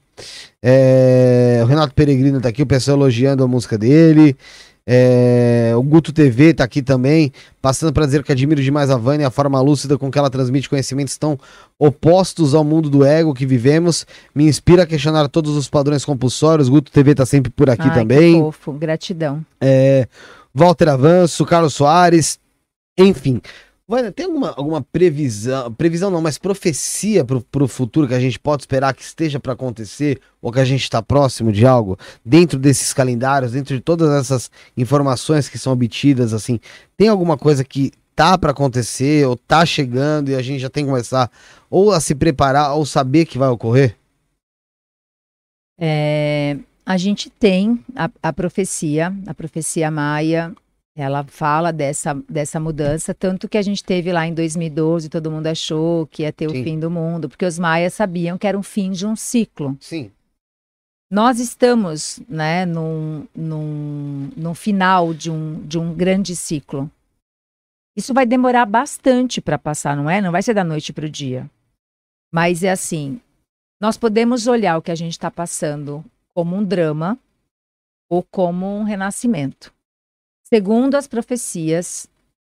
[0.63, 4.37] É, o Renato Peregrino tá aqui, o pessoal elogiando a música dele.
[4.91, 7.31] É, o Guto TV tá aqui também,
[7.61, 10.67] passando para dizer que admiro demais a Vânia, a forma lúcida com que ela transmite
[10.67, 11.39] conhecimentos tão
[11.79, 14.07] opostos ao mundo do ego que vivemos.
[14.35, 16.71] Me inspira a questionar todos os padrões compulsórios.
[16.71, 18.41] Guto TV tá sempre por aqui Ai, que também.
[18.41, 19.45] fofo, gratidão.
[19.61, 20.09] É,
[20.55, 22.39] Walter Avanço, Carlos Soares,
[22.97, 23.43] enfim.
[23.91, 28.39] Vânia, tem alguma, alguma previsão, previsão não, mas profecia pro, pro futuro que a gente
[28.39, 32.58] pode esperar que esteja para acontecer ou que a gente está próximo de algo dentro
[32.58, 36.60] desses calendários, dentro de todas essas informações que são obtidas, assim,
[36.99, 40.84] tem alguma coisa que tá para acontecer ou tá chegando e a gente já tem
[40.84, 41.31] que começar
[41.70, 43.97] ou a se preparar ou saber que vai ocorrer?
[45.81, 50.55] É, a gente tem a, a profecia, a profecia maia,
[51.01, 55.47] ela fala dessa, dessa mudança, tanto que a gente teve lá em 2012, todo mundo
[55.47, 56.60] achou que ia ter Sim.
[56.60, 59.77] o fim do mundo, porque os maias sabiam que era um fim de um ciclo.
[59.81, 60.10] Sim.
[61.10, 66.91] Nós estamos né, num, num, num final de um, de um grande ciclo.
[67.97, 70.20] Isso vai demorar bastante para passar, não é?
[70.20, 71.49] Não vai ser da noite para o dia.
[72.33, 73.20] Mas é assim:
[73.81, 76.05] nós podemos olhar o que a gente está passando
[76.35, 77.18] como um drama
[78.10, 79.73] ou como um renascimento.
[80.52, 82.09] Segundo as profecias,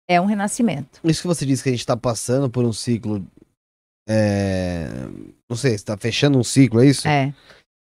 [0.08, 1.00] é um renascimento.
[1.05, 3.24] Isso que você disse que a gente está passando por um ciclo.
[4.08, 4.86] é,
[5.48, 7.06] Não sei, está fechando um ciclo, é isso?
[7.06, 7.32] É.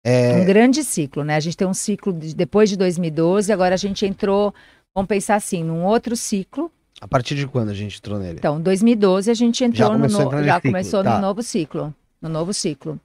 [0.05, 1.34] É, Um grande ciclo, né?
[1.34, 4.55] A gente tem um ciclo de- depois de 2012, agora a gente entrou,
[4.94, 6.70] vamos pensar assim, num outro ciclo.
[7.00, 8.39] A partir de quando a gente entrou nele?
[8.39, 11.15] Então, 2012 a gente entrou no, começou a no- nesse já ciclo, começou tá.
[11.16, 13.00] no novo ciclo, no novo ciclo.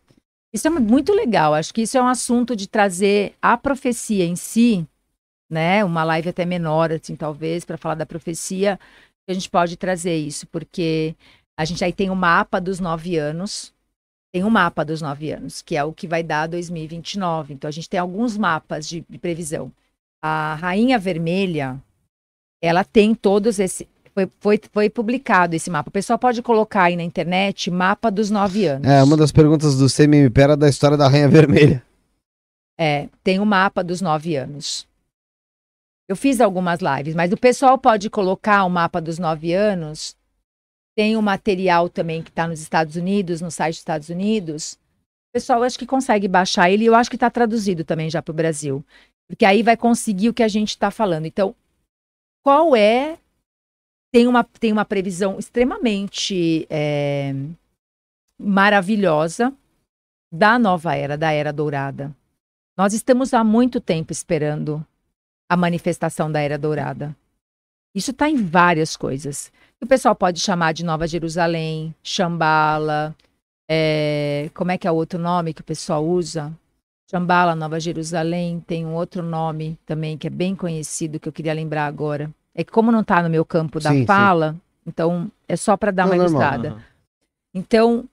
[0.54, 1.54] Isso é muito legal.
[1.56, 4.86] Acho que isso é um assunto de trazer a profecia em si,
[5.52, 5.84] né?
[5.84, 8.80] Uma live até menor, assim, talvez, para falar da profecia.
[9.30, 11.14] A gente pode trazer isso, porque
[11.58, 13.74] a gente aí tem o mapa dos nove anos.
[14.34, 17.54] Tem um mapa dos nove anos, que é o que vai dar 2029.
[17.54, 19.70] Então, a gente tem alguns mapas de, de previsão.
[20.24, 21.78] A Rainha Vermelha,
[22.64, 23.90] ela tem todos esse.
[24.14, 25.90] Foi, foi, foi publicado esse mapa.
[25.90, 28.88] O pessoal pode colocar aí na internet mapa dos nove anos.
[28.88, 31.84] É, uma das perguntas do CMMP era da história da Rainha Vermelha.
[32.80, 34.88] É, tem o mapa dos nove anos.
[36.08, 40.16] Eu fiz algumas lives, mas o pessoal pode colocar o mapa dos nove anos.
[40.96, 44.74] Tem o material também que está nos Estados Unidos, no site dos Estados Unidos.
[44.74, 48.32] O pessoal acho que consegue baixar ele eu acho que está traduzido também já para
[48.32, 48.84] o Brasil.
[49.30, 51.26] Porque aí vai conseguir o que a gente está falando.
[51.26, 51.56] Então,
[52.44, 53.18] qual é.
[54.14, 57.34] Tem uma, tem uma previsão extremamente é,
[58.38, 59.56] maravilhosa
[60.30, 62.14] da nova era, da era dourada.
[62.78, 64.86] Nós estamos há muito tempo esperando
[65.52, 67.14] a manifestação da Era Dourada.
[67.94, 69.52] Isso está em várias coisas.
[69.82, 73.14] O pessoal pode chamar de Nova Jerusalém, Shambhala,
[73.70, 76.54] é, como é que é o outro nome que o pessoal usa?
[77.10, 81.54] Shambhala, Nova Jerusalém, tem um outro nome também que é bem conhecido que eu queria
[81.54, 82.32] lembrar agora.
[82.56, 84.06] É que como não está no meu campo da Sim, sim.
[84.06, 84.56] fala,
[84.88, 86.82] então é só para dar Não, uma ilustrada.
[87.54, 88.06] Então,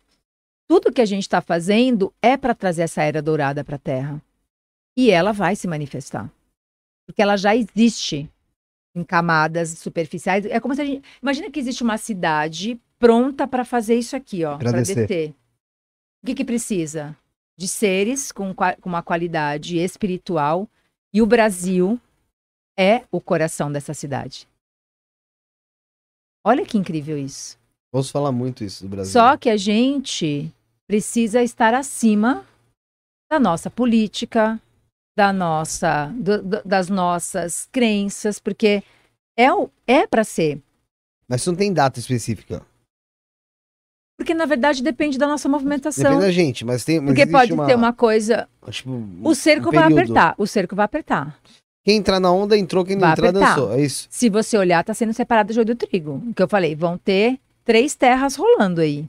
[0.66, 4.20] tudo que a gente está fazendo é para trazer essa era dourada para a Terra.
[4.96, 6.28] E ela vai se manifestar.
[7.08, 8.30] Porque ela já existe
[8.94, 10.44] em camadas superficiais.
[10.44, 11.02] É como se a gente.
[11.22, 14.58] Imagina que existe uma cidade pronta para fazer isso aqui, ó.
[14.58, 15.34] Para descer.
[16.22, 17.16] O que, que precisa?
[17.56, 20.68] De seres com, com uma qualidade espiritual.
[21.14, 21.98] E o Brasil
[22.78, 24.46] é o coração dessa cidade.
[26.44, 27.58] Olha que incrível isso.
[27.90, 29.12] Ouço falar muito isso do Brasil.
[29.12, 30.52] Só que a gente
[30.86, 32.46] precisa estar acima
[33.30, 34.60] da nossa política,
[35.18, 38.84] da nossa, do- do- das nossas crenças, porque
[39.36, 40.62] é, o- é para ser.
[41.28, 42.64] Mas não tem data específica.
[44.16, 46.04] Porque, na verdade, depende da nossa movimentação.
[46.04, 47.00] Depende da gente, mas tem.
[47.00, 48.48] Mas Porque pode ter uma coisa.
[48.70, 48.90] Tipo,
[49.24, 50.34] O cerco um vai apertar.
[50.38, 51.36] O cerco vai apertar.
[51.84, 53.54] Quem entrar na onda entrou, quem não Vai entrar apertar.
[53.56, 53.72] dançou.
[53.72, 54.06] É isso.
[54.10, 56.22] Se você olhar, está sendo separado do joio do trigo.
[56.28, 59.08] O que eu falei, vão ter três terras rolando aí.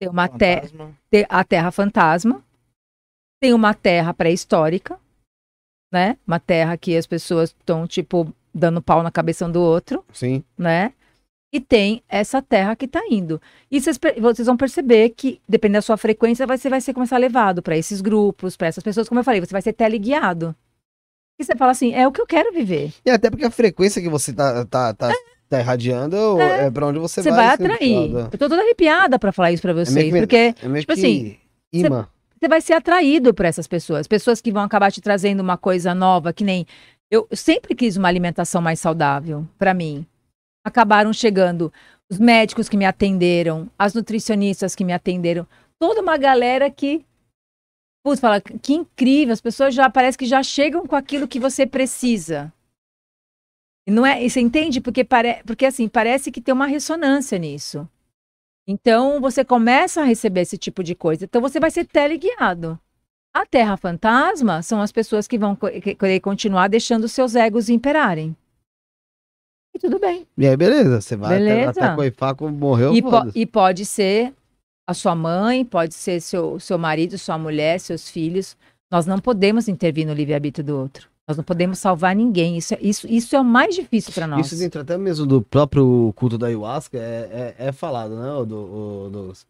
[0.00, 0.68] Tem uma terra.
[1.28, 2.40] A terra fantasma,
[3.40, 4.98] tem uma terra pré-histórica,
[5.94, 6.16] né?
[6.26, 10.42] Uma terra que as pessoas estão, tipo, dando pau na cabeça um do outro, Sim.
[10.58, 10.92] né?
[11.52, 13.40] E tem essa terra que tá indo.
[13.70, 17.16] E vocês, per- vocês vão perceber que, dependendo da sua frequência, você vai ser começar
[17.16, 20.52] levado para esses grupos, para essas pessoas, como eu falei, você vai ser teleguiado.
[21.38, 22.92] E você fala assim, é o que eu quero viver.
[23.06, 25.12] E até porque a frequência que você tá, tá, tá,
[25.48, 27.46] tá irradiando é, pra onde você, Você vai.
[27.46, 28.10] vai sendo atrair.
[28.32, 30.94] Eu tô toda arrepiada para falar isso para vocês, meio que- porque É meio Tipo
[30.94, 31.36] que assim,
[31.72, 32.08] imã.
[32.44, 34.06] Você vai ser atraído por essas pessoas.
[34.06, 36.66] Pessoas que vão acabar te trazendo uma coisa nova, que nem.
[37.10, 40.06] Eu sempre quis uma alimentação mais saudável para mim.
[40.64, 41.72] Acabaram chegando
[42.10, 45.46] os médicos que me atenderam, as nutricionistas que me atenderam,
[45.78, 47.04] toda uma galera que.
[48.04, 51.66] Putz, fala, que incrível, as pessoas já parece que já chegam com aquilo que você
[51.66, 52.52] precisa.
[53.86, 54.82] E não é, você entende?
[54.82, 57.88] Porque, pare, porque assim, parece que tem uma ressonância nisso.
[58.66, 61.24] Então, você começa a receber esse tipo de coisa.
[61.24, 62.78] Então, você vai ser teleguiado.
[63.34, 68.34] A Terra Fantasma são as pessoas que vão querer continuar deixando seus egos imperarem.
[69.74, 70.26] E tudo bem.
[70.38, 71.00] E aí, beleza.
[71.00, 71.70] Você vai até, Beleza.
[71.70, 74.32] até coifar como morreu, E, po- e pode ser
[74.88, 78.56] a sua mãe, pode ser seu, seu marido, sua mulher, seus filhos.
[78.90, 81.08] Nós não podemos intervir no livre-arbítrio do outro.
[81.26, 82.58] Nós não podemos salvar ninguém.
[82.58, 84.46] Isso, é- isso, isso é o mais difícil para nós.
[84.46, 88.44] Isso dentro até mesmo do próprio culto da ayahuasca é, é, é falado, né, o
[88.44, 89.46] do, o Douglas?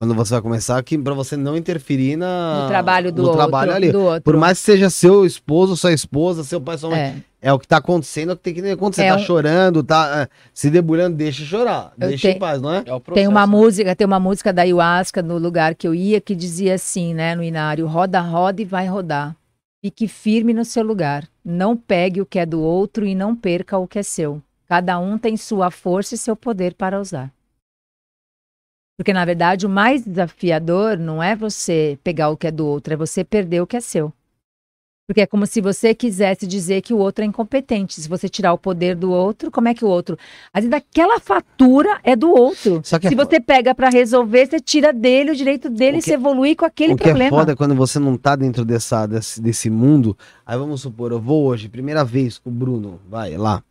[0.00, 3.40] Quando você vai começar, que pra você não interferir na, no trabalho do no outro.
[3.40, 3.92] trabalho ali.
[3.92, 4.22] do outro.
[4.24, 6.98] Por mais que seja seu esposo, sua esposa, seu pai, sua mãe.
[6.98, 7.14] É.
[7.40, 9.02] É, o que tá acontecendo, é o que tem que acontecer.
[9.04, 11.92] É tá um- chorando, tá é, se debulhando, deixa chorar.
[12.00, 12.82] Eu deixa em paz, não é?
[12.84, 13.14] É o processo.
[13.14, 13.46] Tem uma né?
[13.46, 17.36] música, tem uma música da ayahuasca no lugar que eu ia que dizia assim, né,
[17.36, 19.36] no inário, roda, roda e vai rodar.
[19.84, 21.28] Fique firme no seu lugar.
[21.44, 24.40] Não pegue o que é do outro e não perca o que é seu.
[24.68, 27.34] Cada um tem sua força e seu poder para usar.
[28.96, 32.94] Porque na verdade o mais desafiador não é você pegar o que é do outro,
[32.94, 34.12] é você perder o que é seu.
[35.06, 38.00] Porque é como se você quisesse dizer que o outro é incompetente.
[38.00, 40.16] Se você tirar o poder do outro, como é que o outro?
[40.54, 42.80] Às vezes aquela fatura é do outro.
[42.84, 45.98] Só que é Se fo- você pega pra resolver, você tira dele o direito dele
[45.98, 47.36] O que- se evoluir com aquele o que é problema.
[47.36, 50.16] foda é quando você não tá dentro dessa, desse, desse mundo.
[50.46, 53.62] Aí vamos supor, eu vou hoje, primeira vez com o Bruno, vai lá.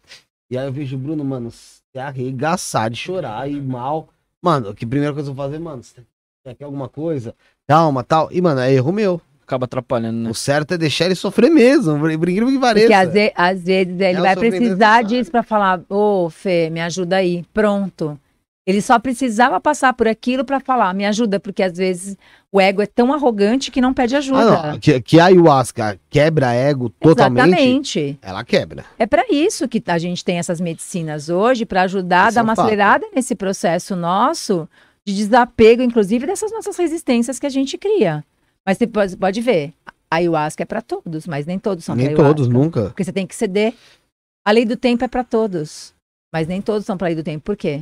[0.49, 4.09] E aí eu vejo o Bruno, mano, se arregaçar de chorar e mal.
[4.43, 6.01] Mano, que primeira coisa que eu vou fazer, mano, você
[6.45, 7.33] aqui alguma coisa?
[7.67, 8.27] Calma, tal.
[8.33, 9.21] E, mano, é erro meu.
[9.51, 10.29] Acaba atrapalhando, né?
[10.29, 12.87] O certo é deixar ele sofrer mesmo, incrível que pareça.
[12.87, 16.79] Porque às, ve- às vezes ele É vai precisar disso pra falar, ô Fê, me
[16.79, 17.43] ajuda aí.
[17.53, 18.17] Pronto.
[18.65, 22.15] Ele só precisava passar por aquilo pra falar, me ajuda, porque às vezes
[22.49, 24.59] o ego é tão arrogante que não pede ajuda.
[24.59, 28.19] Ah, não, que, que a ayahuasca quebra ego totalmente, Exatamente.
[28.21, 28.85] ela quebra.
[28.97, 32.43] É para isso que a gente tem essas medicinas hoje, para ajudar a dar é
[32.43, 32.65] um uma fato.
[32.67, 34.69] acelerada nesse processo nosso
[35.05, 38.23] de desapego, inclusive dessas nossas resistências que a gente cria.
[38.65, 39.73] Mas você pode, pode ver,
[40.09, 42.85] a ayahuasca é para todos, mas nem todos são pra Nem todos, nunca.
[42.85, 43.73] Porque você tem que ceder.
[44.45, 45.93] A lei do tempo é para todos,
[46.33, 47.43] mas nem todos são para a lei do tempo.
[47.43, 47.81] Por quê?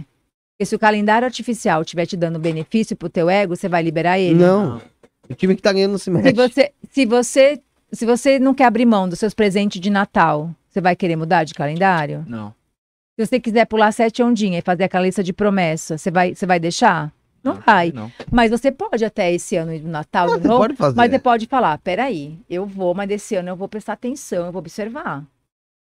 [0.53, 4.19] Porque se o calendário artificial estiver te dando benefício pro teu ego, você vai liberar
[4.19, 4.40] ele.
[4.40, 4.81] Não.
[5.29, 6.33] O time que tá ganhando não se Se mexe.
[6.33, 10.81] você, se você, se você não quer abrir mão dos seus presentes de Natal, você
[10.81, 12.26] vai querer mudar de calendário?
[12.28, 12.53] Não.
[13.17, 16.45] Se você quiser pular sete ondinhas e fazer aquela lista de promessa, você vai, você
[16.45, 17.12] vai deixar?
[17.43, 17.91] Não vai.
[17.91, 18.11] Não.
[18.31, 20.95] Mas você pode até esse ano do Natal Mas novo, pode fazer.
[20.97, 24.51] mas você pode falar, peraí, eu vou, mas desse ano eu vou prestar atenção, eu
[24.51, 25.23] vou observar.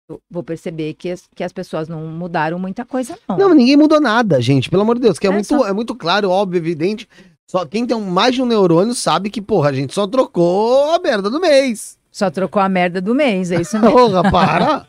[0.07, 3.38] Eu vou perceber que as, que as pessoas não mudaram muita coisa, não.
[3.38, 4.69] Não, ninguém mudou nada, gente.
[4.69, 5.17] Pelo amor de Deus.
[5.17, 7.09] Que é, É muito, só- é muito claro, óbvio, evidente.
[7.49, 10.99] Só quem tem mais de um neurônio sabe que, porra, a gente só trocou a
[10.99, 11.97] merda do mês.
[12.11, 13.95] Só trocou a merda do mês, é isso mesmo.
[13.97, 14.88] Porra, para.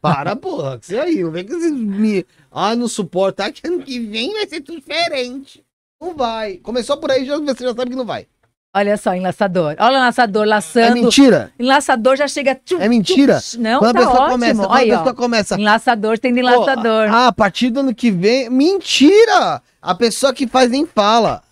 [0.00, 0.78] para, porra.
[0.78, 2.26] que Isso aí, não vem com esses me...
[2.50, 3.50] Ah, não suporta.
[3.50, 5.62] Que ano que vem vai ser tudo diferente.
[6.02, 6.56] Não vai.
[6.56, 8.26] Começou por aí, já, você já sabe que não vai.
[8.74, 9.76] Olha só, enlaçador.
[9.78, 10.94] Olha o enlaçador É laçando.
[10.94, 11.52] mentira.
[11.60, 12.54] enlaçador já chega.
[12.54, 13.38] tchum, É mentira.
[13.40, 14.30] tchum, Não, quando tá a pessoa ótimo.
[14.32, 14.98] começa, quando Aí, a ó.
[14.98, 15.60] pessoa começa.
[15.60, 17.08] Enlaçador tem enlaçador.
[17.08, 18.48] Pô, ah, a partir do ano que vem.
[18.50, 19.62] Mentira!
[19.80, 21.42] A pessoa que faz nem fala.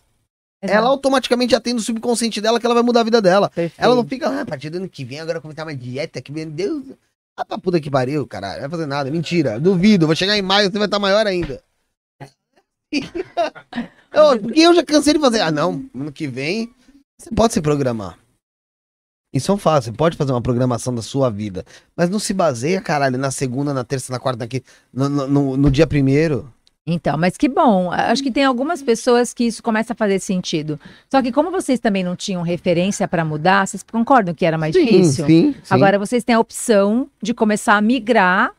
[0.63, 0.79] Exato.
[0.79, 3.49] Ela automaticamente já tem no subconsciente dela que ela vai mudar a vida dela.
[3.51, 3.75] Perfeito.
[3.83, 5.75] Ela não fica, ah, a partir do ano que vem, agora eu vou começar uma
[5.77, 6.85] dieta que, meu Deus.
[7.37, 8.55] Ah, pra puta que pariu, caralho.
[8.55, 9.11] Não vai fazer nada.
[9.11, 9.61] Mentira.
[9.61, 10.07] Duvido.
[10.07, 11.63] Vou chegar em maio, você vai estar maior ainda.
[14.13, 15.41] eu, porque eu já cansei de fazer.
[15.41, 15.85] Ah, não.
[15.95, 16.73] Ano que vem,
[17.19, 18.19] você pode se programar.
[19.33, 19.85] Isso é um fato.
[19.85, 21.65] Você pode fazer uma programação da sua vida.
[21.97, 25.57] Mas não se baseia, caralho, na segunda, na terça, na quarta, aqui, no, no, no-
[25.57, 26.53] no dia primeiro.
[26.85, 27.93] Então, mas que bom.
[27.93, 30.81] Acho que tem algumas pessoas que isso começa a fazer sentido.
[31.09, 34.73] Só que como vocês também não tinham referência para mudar, vocês concordam que era mais
[34.75, 35.27] difícil?
[35.27, 35.75] sim, sim.
[35.75, 38.53] Agora vocês têm a opção de começar a migrar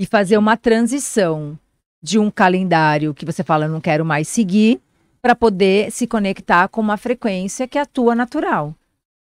[0.00, 1.58] e fazer uma transição
[2.06, 4.80] de um calendário que você fala, eu não quero mais seguir,
[5.20, 8.72] para poder se conectar com uma frequência que é a tua natural.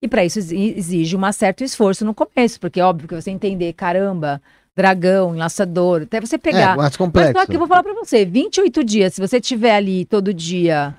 [0.02, 3.30] E para isso exi- exige um certo esforço no começo, porque é óbvio que você
[3.30, 4.42] entender, caramba,
[4.76, 6.72] dragão, enlaçador, até você pegar.
[6.72, 7.32] É, mais Mas complexo.
[7.38, 10.92] só que eu vou falar pra você, 28 dias, se você estiver ali todo dia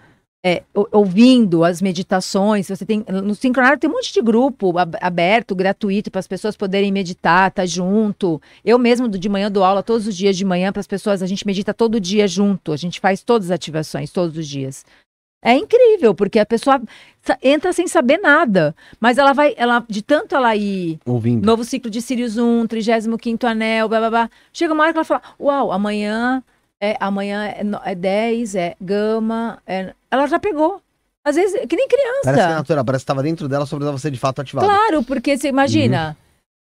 [0.45, 4.97] é, ou- ouvindo as meditações, você tem no sincronário tem um monte de grupo ab-
[5.01, 8.41] aberto, gratuito para as pessoas poderem meditar, tá junto.
[8.65, 11.27] Eu mesmo de manhã dou aula todos os dias de manhã para as pessoas, a
[11.27, 14.85] gente medita todo dia junto, a gente faz todas as ativações todos os dias.
[15.45, 16.81] É incrível, porque a pessoa
[17.41, 21.45] entra sem saber nada, mas ela vai, ela de tanto ela ir Ouvindo.
[21.45, 24.29] Novo ciclo de Sirius 1, 35 anel, blá blá blá.
[24.53, 26.41] Chega uma hora que ela fala: Uau, amanhã
[26.83, 29.61] é, amanhã é, no- é 10, é gama.
[29.65, 30.81] é-" Ela já pegou.
[31.25, 32.55] Às vezes, que nem Parece que é criança.
[32.55, 34.67] natural, parece que estava dentro dela, precisava ser de fato ativado.
[34.67, 36.17] Claro, porque você imagina.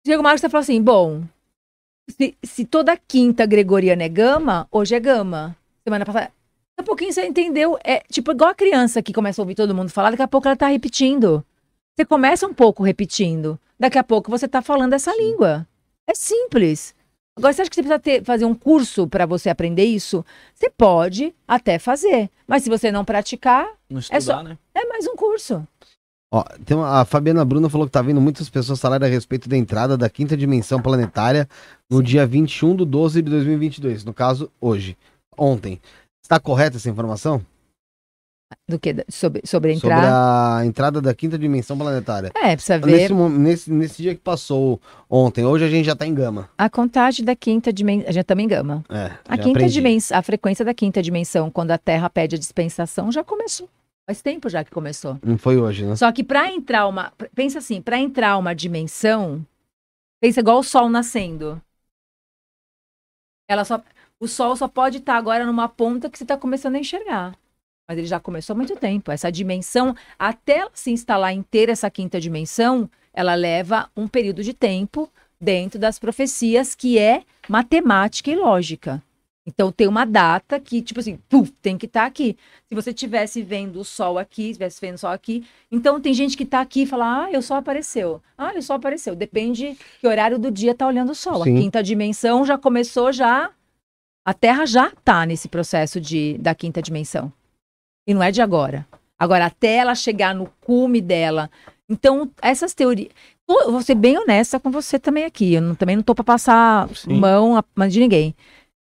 [0.05, 1.23] Chega uma hora que você fala assim: Bom,
[2.09, 5.55] se, se toda quinta gregoriana é gama, hoje é gama.
[5.83, 6.25] Semana passada.
[6.25, 7.77] Daqui a pouquinho você entendeu.
[7.83, 10.47] É tipo igual a criança que começa a ouvir todo mundo falar, daqui a pouco
[10.47, 11.43] ela tá repetindo.
[11.97, 13.59] Você começa um pouco repetindo.
[13.79, 15.67] Daqui a pouco você tá falando essa língua.
[16.07, 16.93] É simples.
[17.41, 20.23] Agora, você acha que você precisa ter- fazer um curso para você aprender isso?
[20.53, 22.29] Você pode até fazer.
[22.47, 24.57] Mas se você não praticar, Não É estudar, só- né?
[24.75, 25.65] é mais um curso.
[26.33, 29.49] Ó, tem uma- a Fabiana Bruna falou que tá vendo muitas pessoas falarem a respeito
[29.49, 31.49] da entrada da quinta dimensão planetária
[31.89, 34.05] no dia 21 de 12 de 2022.
[34.05, 34.95] No caso, hoje.
[35.37, 35.81] Ontem.
[36.23, 37.43] Está correta essa informação?
[38.67, 38.93] Do que?
[39.09, 40.57] Sobre, sobre Sobre entrar.
[40.59, 42.31] a entrada da quinta dimensão planetária.
[42.35, 46.05] É, precisa ver Nesse, nesse, nesse dia que passou ontem, hoje a gente já tá
[46.05, 46.49] em gama.
[46.57, 48.09] a contagem da quinta dimensão.
[48.09, 48.83] A gente também gama.
[48.89, 52.39] É, A já quinta dimensão, a frequência da quinta dimensão, quando a Terra pede a
[52.39, 53.69] dispensação, já começou.
[54.09, 55.17] Faz tempo já que começou.
[55.23, 55.95] Não foi hoje, né?
[55.95, 57.13] Só que para entrar uma.
[57.35, 59.45] Pensa assim, para entrar uma dimensão,
[60.19, 61.61] pensa igual o Sol nascendo.
[63.49, 63.81] Ela só,
[64.19, 67.35] o Sol só pode estar agora numa ponta que você está começando a enxergar.
[67.91, 69.11] Mas ele já começou há muito tempo.
[69.11, 74.53] Essa dimensão, até ela se instalar inteira, essa quinta dimensão, ela leva um período de
[74.53, 79.03] tempo dentro das profecias que é matemática e lógica.
[79.45, 82.37] Então tem uma data que, tipo assim, puf, tem que estar aqui.
[82.69, 86.37] Se você estivesse vendo o sol aqui, estivesse vendo o sol aqui, então tem gente
[86.37, 88.21] que está aqui e fala, ah, o sol apareceu.
[88.37, 89.17] Ah, o sol apareceu.
[89.17, 91.43] Depende que horário do dia tá olhando o sol.
[91.43, 91.57] Sim.
[91.57, 93.51] A quinta dimensão já começou, já.
[94.23, 97.33] A Terra já está nesse processo de, da quinta dimensão.
[98.07, 98.87] E não é de agora.
[99.17, 101.49] Agora, até ela chegar no cume dela.
[101.89, 103.09] Então, essas teorias.
[103.47, 105.53] Eu Vou ser bem honesta com você também aqui.
[105.53, 107.13] Eu não- também não tô para passar Sim.
[107.19, 108.33] mão a mão de ninguém.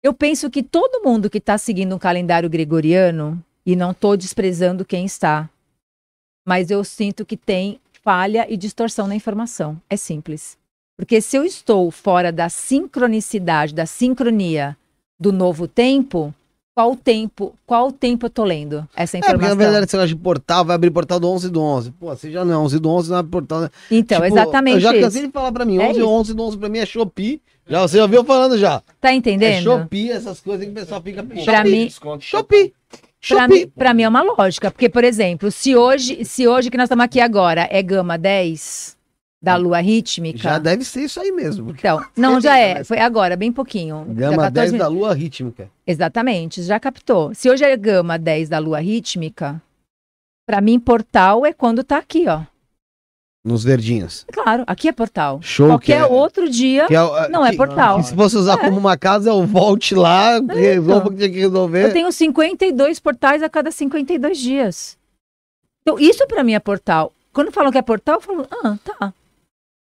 [0.02, 4.84] Eu penso que todo mundo que está seguindo um calendário gregoriano, e não estou desprezando
[4.84, 5.50] quem está,
[6.46, 9.80] mas eu sinto que tem falha e distorção na informação.
[9.90, 10.56] É simples.
[10.96, 14.76] Porque se eu estou fora da sincronicidade, da sincronia
[15.20, 16.32] do novo tempo,
[16.76, 19.56] qual tempo, qual tempo eu tô lendo essa É, porque na informação?
[19.56, 21.90] verdade esse negócio de portal vai abrir portal do 11 do 11.
[21.92, 23.60] Pô, você já não é 11 do 11, não abre portal.
[23.62, 23.70] né?
[23.90, 25.00] então, Tipo, exatamente Eu já isso.
[25.00, 26.08] cansei de falar pra mim, É 11 isso.
[26.08, 27.40] 11 do 11 pra mim é Shopee.
[27.66, 28.82] Já, você já ouviu falando já.
[29.00, 29.62] Tá É entendendo?
[29.64, 31.22] Shopee, essas coisas que o pessoal fica...
[31.22, 31.88] Pra Shopee, mim-
[32.20, 32.74] Shopee.
[33.26, 33.48] Pra Shopee.
[33.64, 36.84] mim, pra mim é uma lógica, porque, por exemplo, se hoje, se hoje que nós
[36.84, 38.95] estamos aqui agora é gama 10
[39.42, 40.38] da lua rítmica.
[40.38, 41.70] Já deve ser isso aí mesmo.
[41.70, 42.74] Então, não, já é.
[42.78, 44.04] mas- Foi agora, bem pouquinho.
[44.08, 45.70] Gama 14 10 da lua rítmica.
[45.86, 47.34] Exatamente, já captou.
[47.34, 49.60] Se hoje é gama 10 da lua rítmica,
[50.48, 52.42] pra mim, portal é quando tá aqui, ó.
[53.44, 54.26] Nos verdinhos.
[54.32, 55.40] Claro, aqui é portal.
[55.40, 55.68] Show.
[55.68, 56.86] Qualquer que é- outro dia.
[56.88, 57.98] que é não é que- portal.
[57.98, 61.38] que se fosse usar como uma casa, eu volte lá, resolva o que tinha que
[61.38, 61.92] Eu resolver.
[61.92, 64.98] tenho 52 portais a cada 52 dias.
[65.82, 67.12] Então, isso pra mim é portal.
[67.32, 69.14] Quando falam que é portal, eu falo, ah, tá.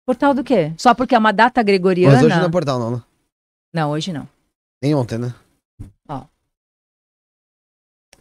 [0.09, 0.75] Portal do quê?
[0.79, 2.15] Só porque é uma data gregoriana?
[2.15, 3.05] Mas hoje não é portal, não, né?
[3.75, 4.27] Não, hoje não.
[4.83, 5.29] Nem ontem, né?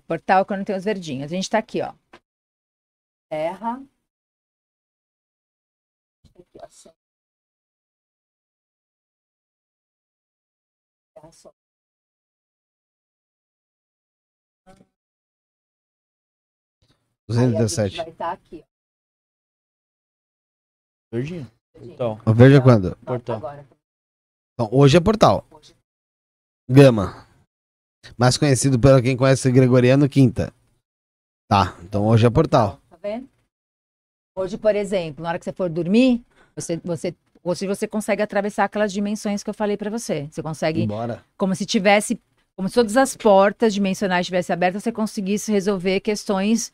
[0.05, 1.31] Portal é quando tem os verdinhos.
[1.31, 1.93] A gente tá aqui, ó.
[3.29, 3.81] Terra.
[6.25, 6.93] Aqui, ó, só.
[11.13, 11.53] Terra só.
[17.29, 17.95] 217.
[17.95, 18.65] Vai estar aqui,
[21.09, 21.56] Verdinho.
[21.81, 22.95] Então, Veja quando.
[22.97, 23.41] Portal.
[24.53, 25.45] Então, hoje é portal.
[26.69, 27.25] Gama.
[28.17, 30.53] Mais conhecido pelo quem conhece o gregoriano, quinta.
[31.49, 32.79] Tá, então hoje é portal.
[32.89, 33.27] Tá vendo?
[34.35, 36.23] Hoje, por exemplo, na hora que você for dormir,
[36.55, 40.27] você, você, hoje você consegue atravessar aquelas dimensões que eu falei pra você.
[40.29, 41.23] Você consegue Embora.
[41.37, 42.19] como se tivesse,
[42.55, 46.73] como se todas as portas dimensionais estivessem abertas, você conseguisse resolver questões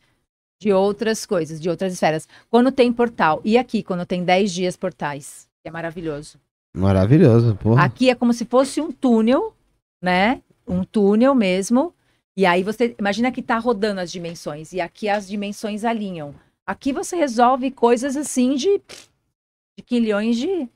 [0.60, 2.28] de outras coisas, de outras esferas.
[2.50, 6.38] Quando tem portal, e aqui, quando tem 10 dias portais, é maravilhoso.
[6.76, 7.84] Maravilhoso, porra.
[7.84, 9.54] Aqui é como se fosse um túnel,
[10.02, 10.42] né?
[10.66, 11.94] Um túnel mesmo.
[12.36, 16.34] E aí você imagina que tá rodando as dimensões, e aqui as dimensões alinham.
[16.66, 18.80] Aqui você resolve coisas assim de,
[19.76, 20.68] de quilhões de,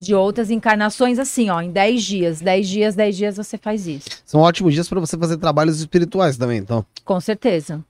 [0.00, 2.40] de outras encarnações, assim, ó, em 10 dias.
[2.40, 4.08] 10 dias, 10 dias você faz isso.
[4.24, 6.86] São ótimos dias pra você fazer trabalhos espirituais também, então.
[7.04, 7.84] Com certeza.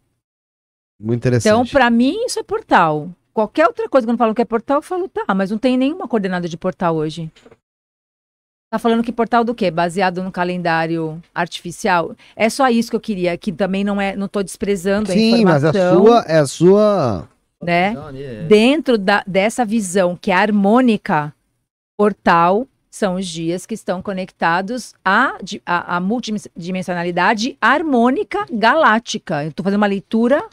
[1.01, 1.53] Muito interessante.
[1.53, 3.10] Então, pra mim, isso é portal.
[3.33, 6.07] Qualquer outra coisa, quando falam que é portal, eu falo, tá, mas não tem nenhuma
[6.07, 7.31] coordenada de portal hoje.
[8.71, 9.71] Tá falando que portal do quê?
[9.71, 12.15] Baseado no calendário artificial?
[12.35, 15.44] É só isso que eu queria, que também não é, não tô desprezando a Sim,
[15.44, 17.28] mas informação, a sua é a sua.
[17.62, 17.94] né?
[18.17, 18.43] é.
[18.47, 21.33] Dentro da, dessa visão que é harmônica,
[21.97, 29.44] portal são os dias que estão conectados à, à, à multidimensionalidade harmônica galáctica.
[29.44, 30.44] Eu estou fazendo uma leitura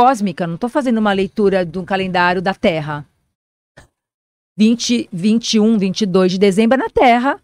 [0.00, 3.04] cósmica, não estou fazendo uma leitura do calendário da Terra.
[4.58, 7.38] 20, 21, 22 de dezembro é na Terra,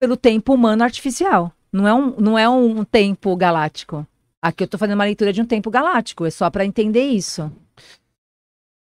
[0.00, 1.52] pelo tempo humano artificial.
[1.72, 4.06] Não é um, não é um tempo galáctico.
[4.40, 7.50] Aqui eu estou fazendo uma leitura de um tempo galáctico, é só para entender isso.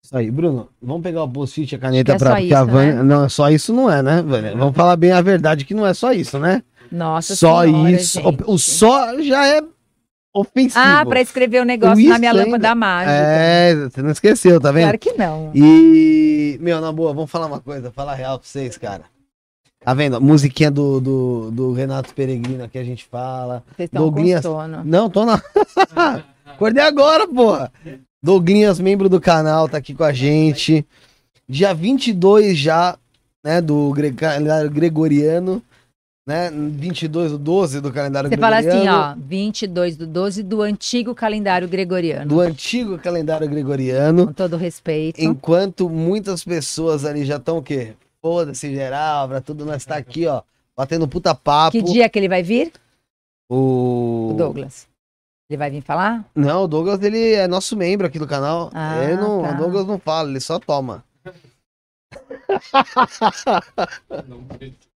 [0.03, 3.03] Isso aí, Bruno, vamos pegar o post-it e a caneta é porque a isso, Vânia.
[3.03, 4.57] Não, só isso não é, né, Vânia?
[4.57, 6.63] Vamos falar bem a verdade que não é só isso, né?
[6.91, 8.19] Nossa só senhora, isso.
[8.19, 8.43] gente.
[8.47, 9.61] O só já é
[10.33, 10.79] ofensivo.
[10.83, 12.43] Ah, pra escrever o negócio Isso na minha ainda.
[12.45, 13.11] lâmpada mágica.
[13.13, 14.83] É, você não esqueceu, tá vendo?
[14.83, 15.51] Claro que não.
[15.53, 19.03] E, meu, na boa, vamos falar uma coisa, falar real pra vocês, cara.
[19.83, 20.15] Tá vendo?
[20.15, 23.63] A musiquinha do, do, do Renato Peregrino que a gente fala.
[23.75, 24.81] Vocês estão com sono.
[24.85, 25.41] Não, tô na.
[26.45, 27.71] Acordei agora, porra.
[28.21, 30.85] Douglinhas, membro do canal, tá aqui com a gente.
[31.49, 32.97] Dia 22 já,
[33.43, 34.15] né, do gre-
[34.71, 35.61] gregoriano,
[36.25, 36.49] né?
[36.49, 38.99] 22 do 12 do calendário Você fala gregoriano.
[39.05, 42.27] assim, ó, 22 do 12 do antigo calendário gregoriano.
[42.27, 44.27] Do antigo calendário gregoriano.
[44.27, 45.19] Com todo respeito.
[45.19, 47.93] Enquanto muitas pessoas ali já estão o quê?
[48.21, 50.41] Foda-se geral, pra tudo nós tá aqui, ó,
[50.77, 51.71] batendo puta papo.
[51.71, 52.71] Que dia que ele vai vir?
[53.49, 54.29] O...
[54.31, 54.87] O Douglas.
[55.49, 56.25] Ele vai vir falar?
[56.33, 58.71] Não, o Douglas, ele é nosso membro aqui do canal.
[58.73, 59.51] Ah, ele não, tá.
[59.51, 61.03] O Douglas não fala, ele só toma.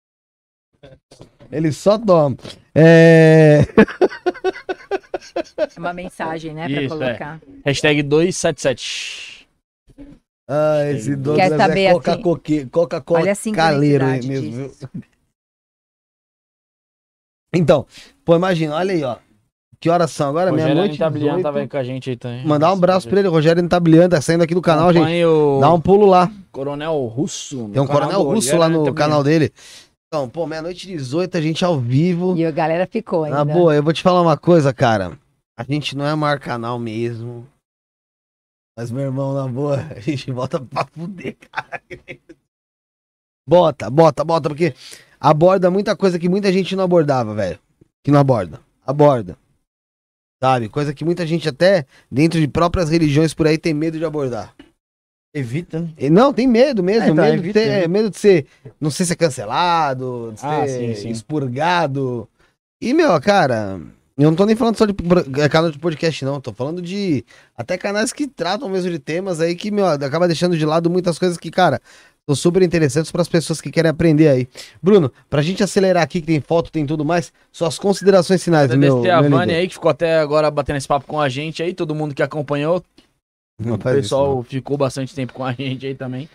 [1.51, 2.35] Ele só toma.
[2.75, 3.61] É...
[5.57, 7.41] É uma mensagem, né, pra Isso, colocar.
[7.65, 9.47] Hashtag 277.
[10.47, 13.35] Ah, esse Douglas Quer saber, é Coca assim, Coca Coca-Cola caleiro
[14.05, 14.67] sincronicidade mesmo.
[14.67, 14.89] disso.
[14.93, 15.03] viu?
[17.55, 17.85] Então,
[18.25, 19.17] pô, imagina, olha aí, ó.
[19.79, 20.49] Que horas são agora?
[20.49, 20.97] Rogério Meia-noite.
[20.97, 21.43] Tablian 18.
[21.43, 22.45] tava aí com a gente aí também.
[22.45, 25.23] Mandar um abraço pra ele, Rogério Ntablian, tá saindo aqui do canal, gente.
[25.59, 26.31] Dá um pulo lá.
[26.51, 27.67] Coronel Russo.
[27.67, 28.93] no Tem um coronel russo Rogério lá no Tablian.
[28.93, 29.51] canal dele.
[30.13, 32.37] Então, pô, meia-noite e 18, a gente ao vivo.
[32.37, 33.37] E a galera ficou ainda.
[33.37, 35.17] Na boa, eu vou te falar uma coisa, cara.
[35.57, 37.47] A gente não é maior canal mesmo.
[38.77, 41.81] Mas, meu irmão, na boa, a gente bota pra fuder, cara.
[43.49, 44.75] Bota, bota, bota, porque
[45.19, 47.59] aborda muita coisa que muita gente não abordava, velho.
[48.03, 48.61] Que não aborda.
[48.85, 49.35] Aborda.
[50.39, 50.69] Sabe?
[50.69, 54.53] Coisa que muita gente até dentro de próprias religiões por aí tem medo de abordar.
[55.33, 55.89] Evita, né?
[55.97, 57.03] E Não, tem medo mesmo.
[57.03, 57.87] É, então, medo, de evita, ser, evita.
[57.87, 58.45] medo de ser.
[58.79, 61.09] Não sei se é cancelado, de ser Ah, sim, sim.
[61.09, 62.27] expurgado.
[62.79, 63.79] E, meu, cara,
[64.17, 64.93] eu não tô nem falando só de
[65.41, 66.39] é, canal de podcast, não.
[66.39, 67.25] Tô falando de
[67.57, 71.17] até canais que tratam mesmo de temas aí que, meu, acaba deixando de lado muitas
[71.17, 71.81] coisas que, cara,
[72.27, 74.47] são super interessantes para as pessoas que querem aprender aí.
[74.81, 78.99] Bruno, pra gente acelerar aqui, que tem foto, tem tudo mais, suas considerações finais, meu.
[78.99, 81.63] Agradecer a meu Vânia aí, que ficou até agora batendo esse papo com a gente
[81.63, 82.83] aí, todo mundo que acompanhou.
[83.67, 84.43] Não O isso, pessoal não.
[84.43, 86.29] ficou bastante tempo com a gente aí também.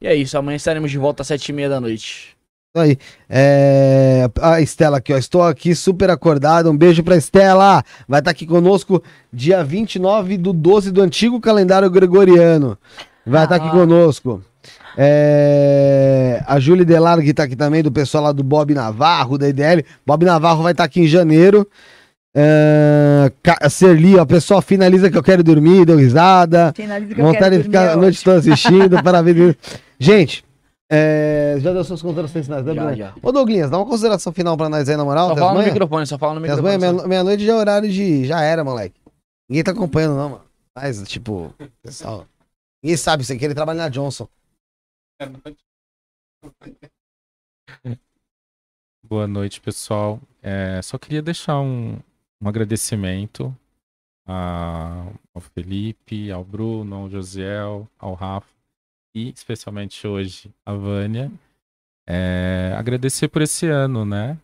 [0.00, 2.34] E é isso, amanhã estaremos de volta às sete e meia da noite.
[2.76, 2.98] Isso aí.
[3.30, 4.28] É...
[4.42, 5.16] A Estela aqui, ó.
[5.16, 6.68] Estou aqui super acordado.
[6.70, 7.84] Um beijo pra Estela.
[8.08, 9.00] Vai estar aqui conosco
[9.32, 12.76] dia 29 do 12 do antigo calendário gregoriano.
[13.24, 13.70] Vai estar aqui Ah.
[13.70, 14.42] conosco.
[14.96, 16.42] É...
[16.46, 19.84] A Júlia Delargue tá aqui também, do pessoal lá do Bob Navarro, da IDL.
[20.04, 21.66] Bob Navarro vai estar aqui em janeiro.
[22.36, 23.30] É...
[23.42, 24.24] Ca- Serli, ó.
[24.26, 26.72] Pessoal, finaliza que eu quero dormir, deu risada.
[26.74, 28.24] Finaliza que eu Vontade quero de ficar dormir, a noite ótimo.
[28.24, 29.02] toda assistindo.
[29.04, 29.56] Parabéns.
[29.98, 30.44] Gente,
[30.90, 32.96] é, já deu suas considerações finais, né, Já, Bruno?
[32.96, 33.14] já.
[33.22, 35.26] Ô, Douglinhas, dá uma consideração final pra nós aí, na moral.
[35.28, 35.72] Só Até fala no manhã?
[35.72, 36.78] microfone, só fala no as microfone.
[36.78, 36.96] manhã, só.
[36.96, 38.24] meia- meia-noite já é horário de.
[38.26, 39.00] Já era, moleque.
[39.48, 40.44] Ninguém tá acompanhando, não, mano.
[40.76, 42.26] Mas, tipo, pessoal.
[42.82, 44.26] Ninguém sabe isso aqui, ele trabalha na Johnson.
[49.06, 50.20] Boa noite, pessoal.
[50.42, 51.98] É, só queria deixar um,
[52.44, 53.56] um agradecimento
[54.26, 58.48] a- ao Felipe, ao Bruno, ao Josiel, ao Rafa
[59.14, 61.30] e especialmente hoje a Vânia.
[62.06, 64.36] É, agradecer por esse ano, né?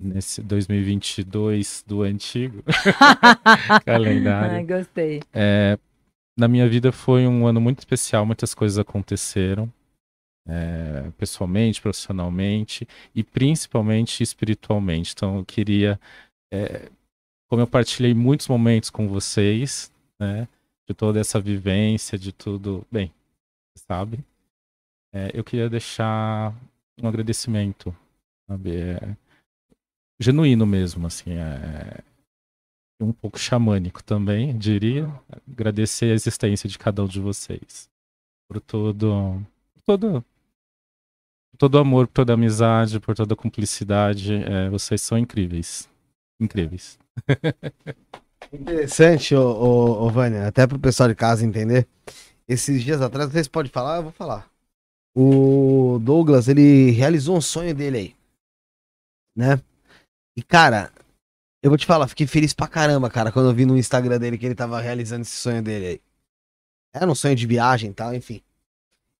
[0.00, 2.64] Nesse 2022 do antigo
[3.86, 4.56] calendário.
[4.56, 5.22] Ai, gostei.
[5.32, 5.78] É,
[6.36, 9.72] na minha vida foi um ano muito especial, muitas coisas aconteceram.
[10.48, 15.12] é, pessoalmente, profissionalmente e principalmente espiritualmente.
[15.14, 16.00] Então eu queria,
[16.52, 16.90] é,
[17.52, 20.48] como eu partilhei muitos momentos com vocês, né,
[20.88, 23.12] de toda essa vivência, de tudo, bem,
[23.76, 24.24] sabe?
[25.12, 26.54] É, eu queria deixar
[26.98, 27.94] um agradecimento,
[28.48, 28.74] sabe?
[28.74, 29.16] É,
[30.18, 32.02] genuíno mesmo, assim, é,
[32.98, 35.06] um pouco xamânico também, diria.
[35.46, 37.86] Agradecer a existência de cada um de vocês.
[38.48, 39.44] Por todo.
[39.74, 40.24] Por todo.
[41.58, 44.36] Todo amor, por toda amizade, por toda cumplicidade.
[44.36, 45.86] É, vocês são incríveis.
[46.40, 47.01] Incríveis.
[48.52, 51.86] Interessante, ô, ô, ô, Vânia, até pro pessoal de casa entender.
[52.46, 54.50] Esses dias atrás, vocês podem falar, eu vou falar.
[55.14, 58.16] O Douglas, ele realizou um sonho dele aí.
[59.36, 59.60] Né?
[60.36, 60.90] E, cara,
[61.62, 64.36] eu vou te falar, fiquei feliz pra caramba, cara, quando eu vi no Instagram dele
[64.36, 66.00] que ele tava realizando esse sonho dele aí.
[66.94, 68.42] Era um sonho de viagem e tal, enfim.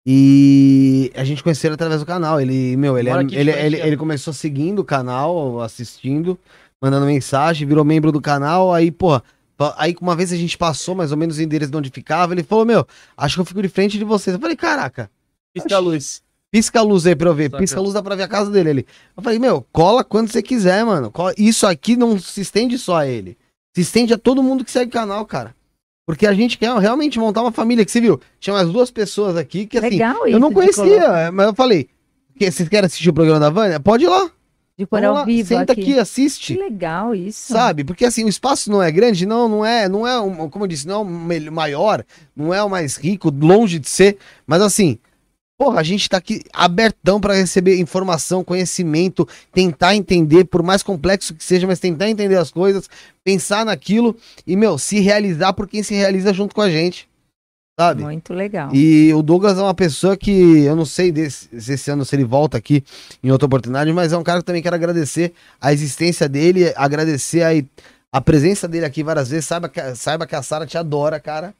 [0.04, 2.40] E a gente conheceu ele através do canal.
[2.40, 6.38] Ele, meu, ele, é- ele, foi ele, ele começou seguindo o canal, assistindo,
[6.82, 8.74] mandando mensagem, virou membro do canal.
[8.74, 9.22] Aí, porra,
[9.76, 12.42] Aí uma vez a gente passou mais ou menos o endereço de onde ficava, ele
[12.42, 12.84] falou, meu,
[13.16, 14.34] acho que eu fico de frente de vocês.
[14.34, 15.08] Eu falei, caraca,
[15.54, 16.20] Pisca a luz.
[16.50, 17.44] pisca a luz aí pra eu ver.
[17.50, 17.58] Saca.
[17.58, 18.86] Pisca a luz dá pra ver a casa dele ali.
[19.16, 21.10] Eu falei, meu, cola quando você quiser, mano.
[21.12, 23.38] Cola- Isso aqui não se estende só a ele.
[23.76, 25.54] Se estende a todo mundo que segue o canal, cara.
[26.04, 29.36] Porque a gente quer realmente montar uma família, que você viu, tinha umas duas pessoas
[29.36, 30.34] aqui que assim, Legal isso.
[30.36, 31.88] eu não conhecia, mas eu falei,
[32.36, 33.78] que, vocês querem assistir o programa da Vânia?
[33.78, 34.28] Pode ir lá.
[34.78, 35.82] De pôr ao vivo senta aqui.
[35.82, 36.54] aqui, assiste.
[36.54, 37.52] Que legal isso.
[37.52, 37.84] Sabe?
[37.84, 40.68] Porque assim, o espaço não é grande, não, não é, não é, um, como eu
[40.68, 44.98] disse, não é o maior, não é o mais rico, longe de ser, mas assim,
[45.58, 51.34] porra, a gente tá aqui abertão pra receber informação, conhecimento, tentar entender, por mais complexo
[51.34, 52.88] que seja, mas tentar entender as coisas,
[53.22, 57.08] pensar naquilo e, meu, se realizar por quem se realiza junto com a gente.
[57.78, 58.02] Sabe?
[58.02, 58.74] Muito legal.
[58.74, 62.14] E o Douglas é uma pessoa que eu não sei desse, se esse ano se
[62.14, 62.84] ele volta aqui
[63.22, 67.42] em outra oportunidade, mas é um cara que também quero agradecer a existência dele, agradecer
[67.42, 67.66] aí
[68.12, 69.46] a presença dele aqui várias vezes.
[69.46, 71.54] Saiba que, saiba que a Sara te adora, cara.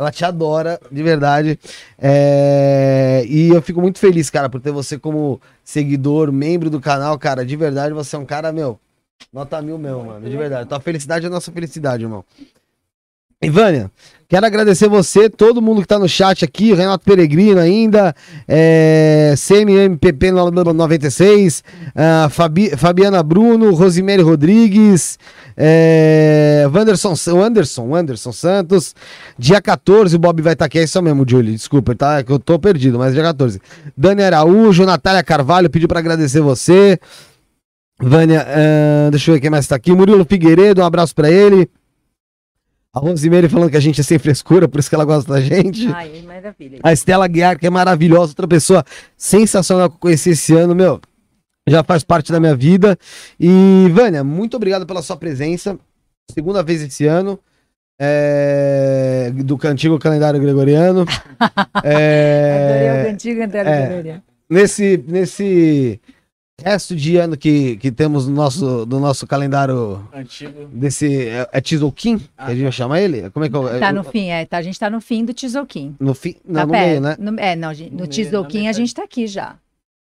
[0.00, 1.58] Ela te adora, de verdade.
[1.98, 7.18] É, E eu fico muito feliz, cara, por ter você como seguidor, membro do canal,
[7.18, 7.44] cara.
[7.44, 8.78] De verdade, você é um cara, meu,
[9.32, 10.30] nota mil mesmo, mano.
[10.30, 10.68] De verdade.
[10.68, 12.24] Tua felicidade é a nossa felicidade, irmão.
[13.48, 13.88] Ivânia,
[14.28, 18.12] quero agradecer você, todo mundo que tá no chat aqui, Renato Peregrino ainda,
[18.48, 21.62] é, CMMPP 96,
[21.94, 25.20] ah, Fabi- Fabiana Bruno, Rosemary Rodrigues,
[25.56, 28.92] é, Wanderson, Anderson, Anderson Santos,
[29.38, 32.40] dia 14 o Bob vai estar aqui, é isso mesmo, Julie, desculpa, tá, que eu
[32.40, 33.60] tô perdido, mas dia 14.
[33.96, 36.98] Dani Araújo, Natália Carvalho, pediu pra agradecer você,
[38.00, 41.70] Vânia, ah, deixa eu ver quem mais tá aqui, Murilo Figueiredo, um abraço pra ele,
[42.98, 45.40] a Rosemary falando que a gente é sem frescura, por isso que ela gosta da
[45.40, 45.86] gente.
[45.88, 46.80] Ai, maravilha.
[46.82, 48.84] A Estela Guiar, que é maravilhosa, outra pessoa
[49.16, 51.00] sensacional que eu conheci esse ano, meu.
[51.68, 52.98] Já faz parte da minha vida.
[53.38, 55.78] E, Vânia, muito obrigado pela sua presença.
[56.30, 57.38] Segunda vez esse ano.
[58.00, 61.04] é, do antigo calendário gregoriano.
[61.82, 63.86] É, Adorei o cantigo Antero é.
[63.86, 64.22] Pereira.
[64.48, 66.00] nesse, nesse
[66.60, 70.66] resto de ano que, que temos no nosso, do nosso calendário Antigo.
[70.72, 71.28] desse.
[71.28, 73.30] É, é Tzolk'in, que a gente vai chamar ele?
[73.30, 74.44] Como é que eu, Tá no fim, é.
[74.44, 75.94] Tá, a gente tá no fim do Tizoquim.
[76.00, 76.36] no fim?
[76.44, 77.16] Não, Tá no meio, né?
[77.18, 79.56] No- é, não, No no a gente tá aqui já.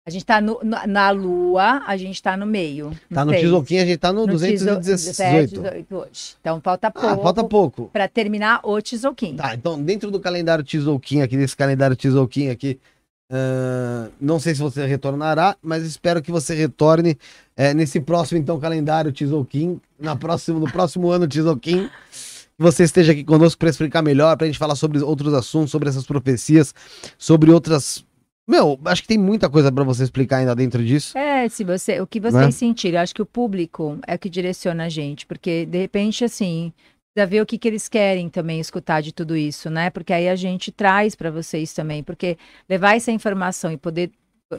[0.06, 2.92] A gente tá no- na- na Lua, a gente tá no meio.
[3.14, 3.44] Tá no seis.
[3.44, 5.62] Tzolk'in, a gente tá no, No Tizo- 218.
[5.62, 6.36] 18 hoje.
[6.40, 7.08] Então falta pouco.
[7.08, 7.90] Ah, falta pouco.
[7.92, 9.36] Pra terminar o Tizoquim.
[9.36, 12.80] Tá, então dentro do calendário Tzolk'in aqui, desse calendário Tzolk'in aqui,
[13.30, 17.18] ahn, não sei se você retornará, mas espero que você retorne
[17.56, 23.12] eh, nesse próximo então calendário Tzolk'in, na próximo, no próximo ano Tzolk'in, que você esteja
[23.12, 26.74] aqui conosco para explicar melhor, pra gente falar sobre outros assuntos, sobre essas profecias,
[27.18, 28.06] sobre outras...
[28.50, 31.18] Meu, acho que tem muita coisa para você explicar ainda dentro disso.
[31.18, 32.52] É, se você, o que vocês Né?
[32.52, 36.24] sentirem, eu acho que o público é o que direciona a gente, porque de repente
[36.24, 36.72] assim,
[37.18, 39.90] precisa ver o que, que eles querem também escutar de tudo isso, né?
[39.90, 42.38] Porque aí a gente traz para vocês também, porque
[42.70, 44.12] levar essa informação e poder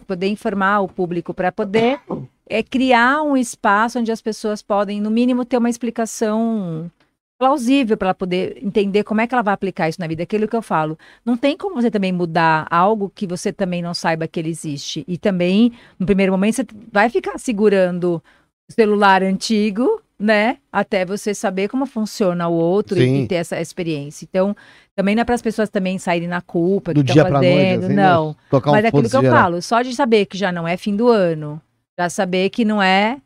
[0.06, 1.98] poder informar o público para poder
[2.46, 6.90] é criar um espaço onde as pessoas podem, no mínimo, ter uma explicação
[7.38, 10.24] plausível para ela poder entender como é que ela vai aplicar isso na vida.
[10.24, 10.98] Aquilo que eu falo.
[11.24, 15.04] Não tem como você também mudar algo que você também não saiba que ele existe.
[15.08, 18.22] E também, no primeiro momento, você vai ficar segurando
[18.68, 20.58] o celular antigo, né?
[20.72, 24.26] Até você saber como funciona o outro e, e ter essa experiência.
[24.28, 24.56] Então,
[24.96, 27.40] também não é para as pessoas também saírem na culpa Do que dia estão pra
[27.48, 27.84] noite, fazendo.
[27.84, 28.36] assim, não.
[28.50, 29.42] Tocar Mas é aquilo que eu geral.
[29.42, 31.60] falo, só de saber que já não é fim do ano,
[31.98, 33.18] já saber que não é.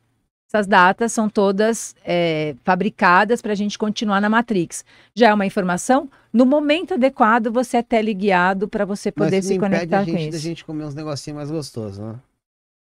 [0.48, 4.84] Essas datas são todas é, fabricadas para a gente continuar na Matrix.
[5.16, 9.54] Já é uma informação, no momento adequado você é teleguiado para você poder Mas se
[9.54, 10.46] não conectar a com gente da isso.
[10.46, 12.16] gente comer uns negocinhos mais gostosos, né?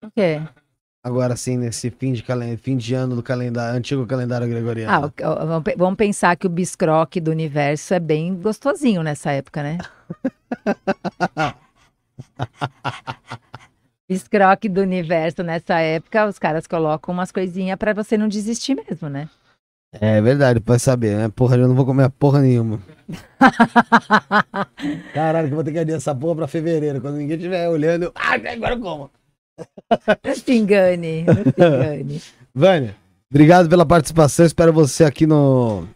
[0.03, 0.41] O quê?
[1.09, 5.11] Agora sim, nesse fim de, calen- fim de ano do calendário, antigo calendário gregoriano.
[5.19, 9.79] Ah, vamos pensar que o biscroque do universo é bem gostosinho nessa época, né?
[14.07, 19.09] biscroque do universo nessa época, os caras colocam umas coisinhas para você não desistir mesmo,
[19.09, 19.27] né?
[19.91, 21.27] É verdade, pode saber, né?
[21.29, 22.79] Porra, eu não vou comer porra nenhuma.
[25.11, 27.01] Caralho, que eu vou ter que adiar essa porra pra fevereiro.
[27.01, 28.11] Quando ninguém estiver olhando, eu...
[28.13, 29.09] Ah, agora eu como.
[30.23, 32.21] Não se engane, não engane.
[32.53, 32.95] Vânia,
[33.29, 34.45] obrigado pela participação.
[34.45, 35.87] Espero você aqui no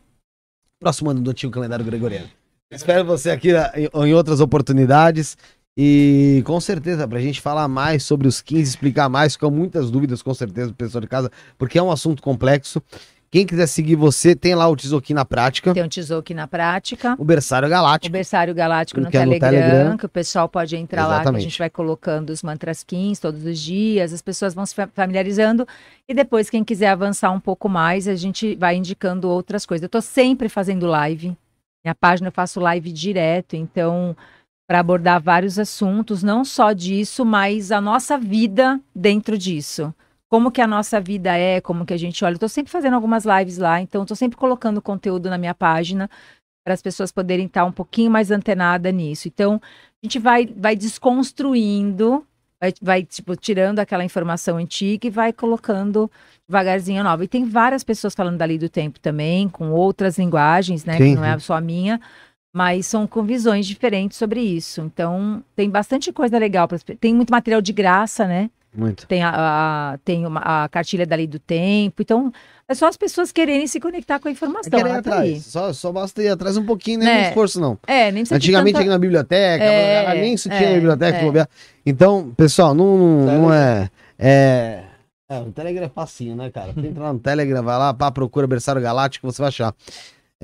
[0.80, 2.28] próximo ano do antigo calendário gregoriano.
[2.72, 5.38] Espero você aqui em, outras oportunidades.
[5.76, 10.22] E com certeza, pra gente falar mais sobre os 15, explicar mais, ficam muitas dúvidas,
[10.22, 12.82] com certeza, do pessoal de casa, porque é um assunto complexo
[13.34, 17.16] Quem quiser seguir você, tem lá o Tizoki na prática, Tem um Tizoki na prática.
[17.18, 18.14] o Berçário O Galáctico.
[18.14, 19.98] Berçário Galáctico no é no Telegram, Telegram.
[19.98, 21.44] que o pessoal pode entrar lá, que a Exatamente.
[21.46, 25.68] gente vai colocando os mantras kings todos os dias, as pessoas vão se fa- familiarizando,
[26.08, 29.82] e depois, quem quiser avançar um pouco mais, a gente vai indicando outras coisas.
[29.82, 31.36] Eu tô sempre fazendo live,
[31.84, 34.16] minha página eu faço live direto, então,
[34.68, 39.92] para abordar vários assuntos, não só disso, mas a nossa vida dentro disso.
[40.34, 42.34] Como que a nossa vida é, como que a gente olha.
[42.34, 46.10] Eu tô sempre fazendo algumas lives lá, então tô sempre colocando conteúdo na minha página
[46.66, 49.28] para as pessoas poderem estar um pouquinho mais antenada nisso.
[49.28, 52.26] Então, a gente vai, vai desconstruindo,
[52.60, 56.10] vai, vai tipo, tirando aquela informação antiga e vai colocando
[56.50, 57.24] devagarzinho nova.
[57.24, 60.98] E tem várias pessoas falando dali do tempo também, com outras linguagens, né?
[60.98, 62.02] Sim, que não é só a minha,
[62.52, 64.82] mas são com visões diferentes sobre isso.
[64.82, 66.68] Então, tem bastante coisa legal.
[66.68, 68.50] pras pe- Tem muito material de graça, né?
[68.76, 69.06] Muito.
[69.08, 69.32] Tem a,
[69.94, 72.02] a- tem uma, a cartilha da lei do tempo.
[72.02, 72.32] Então,
[72.68, 74.72] é só as pessoas quererem se conectar com a É informação.
[74.72, 75.46] querer ir tá atrás.
[75.46, 77.14] Só, só basta ir atrás um pouquinho, nem Né?
[77.16, 77.78] muito esforço, não.
[77.86, 81.16] É, nem precisa de Antigamente tanta- na biblioteca, É, nem isso tinha é, na biblioteca.
[81.18, 81.20] é.
[81.20, 81.50] se bobear.
[81.86, 84.84] Então, pessoal, não, não, não é, é.
[85.30, 86.74] É, o Telegram é facinho, né, cara?
[86.74, 89.74] Você entra lá no Telegram, vai lá, pá, procura Berçário Galáctico, você vai achar.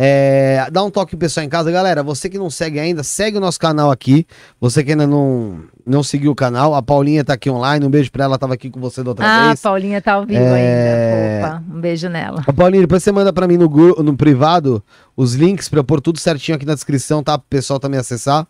[0.02, 2.02] É, dá um toque pro pessoal em casa, galera.
[2.02, 4.26] Você que não segue ainda, segue o nosso canal aqui.
[4.62, 7.86] Você que ainda não, não seguiu o canal, a Paulinha tá aqui online.
[7.86, 9.62] Um beijo pra ela, tava aqui com você da outra Ah, a vez.
[9.62, 11.36] Paulinha tá ao vivo É.
[11.36, 11.48] ainda.
[11.48, 12.44] Opa, um beijo nela.
[12.48, 13.68] Ô, Paulinho, depois você manda pra mim no,
[14.02, 14.82] no privado
[15.18, 17.38] os links pra eu pôr tudo certinho aqui na descrição, tá?
[17.38, 18.48] Pro pessoal também acessar.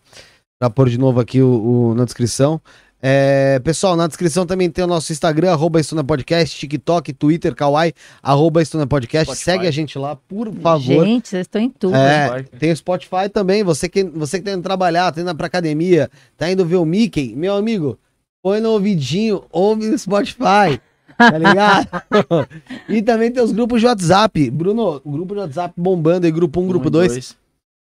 [0.56, 2.60] Pra pôr de novo aqui o, o- na descrição.
[3.02, 7.94] É, pessoal, na descrição também tem o nosso Instagram, arroba Estuna Podcast, TikTok, Twitter, Kawaii,
[8.22, 9.26] arroba Estuna Podcast.
[9.26, 9.44] Spotify.
[9.44, 11.06] Segue a gente lá, por favor.
[11.06, 11.96] Gente, vocês estão em tudo.
[11.96, 13.64] É, tem o Spotify também.
[13.64, 16.84] Você que, você que tá indo trabalhar, tá indo pra academia, tá indo ver o
[16.84, 17.98] Mickey, meu amigo,
[18.42, 20.80] põe no ouvidinho, ouve no Spotify.
[21.16, 21.88] Tá ligado?
[22.88, 24.50] e também tem os grupos de WhatsApp.
[24.50, 27.12] Bruno, o grupo de WhatsApp bombando aí, grupo 1, grupo Um e 2.
[27.12, 27.36] dois.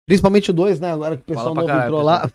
[0.06, 0.92] Principalmente o 2, né?
[0.92, 2.30] Agora que o pessoal novo caralho, entrou lá.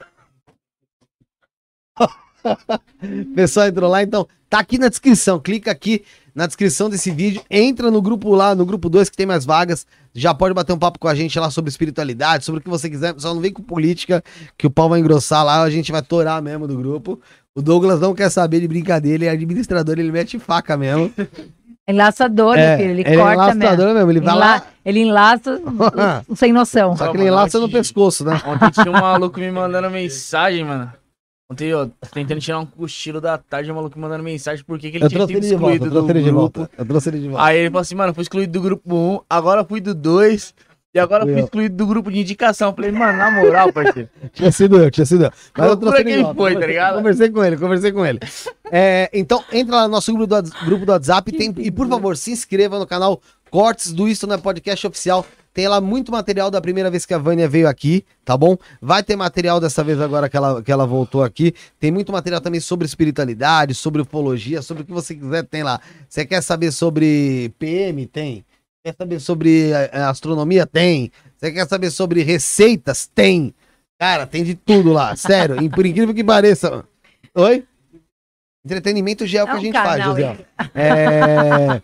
[2.44, 5.40] O pessoal entrou lá, então tá aqui na descrição.
[5.40, 9.26] Clica aqui na descrição desse vídeo, entra no grupo lá, no grupo 2 que tem
[9.26, 9.86] mais vagas.
[10.14, 12.90] Já pode bater um papo com a gente lá sobre espiritualidade, sobre o que você
[12.90, 13.14] quiser.
[13.18, 14.24] Só não vem com política,
[14.58, 17.20] que o pau vai engrossar lá, a gente vai torar mesmo do grupo.
[17.56, 21.12] O Douglas não quer saber de brincadeira, ele é administrador, ele mete faca mesmo.
[21.88, 23.62] Enlaçador, meu filho, ele, ele é corta mesmo.
[23.64, 25.62] enlaçador mesmo, ele vai Enla- lá, Ele enlaça
[26.36, 26.96] sem noção.
[26.96, 28.40] só que ele enlaça no pescoço, né?
[28.46, 30.92] Ontem tinha um maluco me mandando mensagem, mano.
[31.52, 34.88] Ontem, ó, tentando tirar um cochilo da tarde, o maluco me mandando mensagem por que
[34.88, 36.60] ele Eu tinha sido volta, excluído eu trouxe do ele de grupo.
[36.60, 36.72] volta.
[36.78, 37.44] Eu trouxe ele de volta.
[37.44, 40.54] Aí ele falou assim, mano, fui excluído do grupo 1, agora fui do 2,
[40.94, 41.46] e agora Fui fui eu.
[41.46, 42.70] excluído do grupo de indicação.
[42.70, 44.08] Eu falei, mano, na moral, parceiro.
[44.34, 45.32] Tinha sido eu, tinha sido eu.
[45.58, 46.36] Mas eu trouxe ele volta.
[46.38, 46.96] foi, tá Conversei- ligado?
[46.96, 48.20] Conversei com ele, conversei com ele.
[48.72, 52.16] É, então, entra lá no nosso grupo do, grupo do WhatsApp tem- e, por favor,
[52.16, 55.26] se inscreva no canal Cortes do Isto na Podcast Oficial.
[55.54, 58.58] Tem lá muito material da primeira vez que a Vânia veio aqui, tá bom?
[58.82, 61.54] Vai ter material dessa vez agora que ela, que ela voltou aqui.
[61.80, 65.82] Tem muito material também sobre espiritualidade, sobre ufologia, sobre o que você quiser, tem lá.
[66.08, 68.06] Você quer saber sobre PM?
[68.06, 68.46] Tem.
[68.84, 70.66] Quer saber sobre eh, astronomia?
[70.66, 71.12] Tem.
[71.38, 73.10] Você quer saber sobre receitas?
[73.14, 73.54] Tem.
[74.00, 75.62] Cara, tem de tudo lá, sério.
[75.62, 76.86] E por incrível que pareça.
[77.36, 77.66] Oi?
[78.64, 80.38] Entretenimento já é o que a gente faz, José.
[80.74, 81.82] É.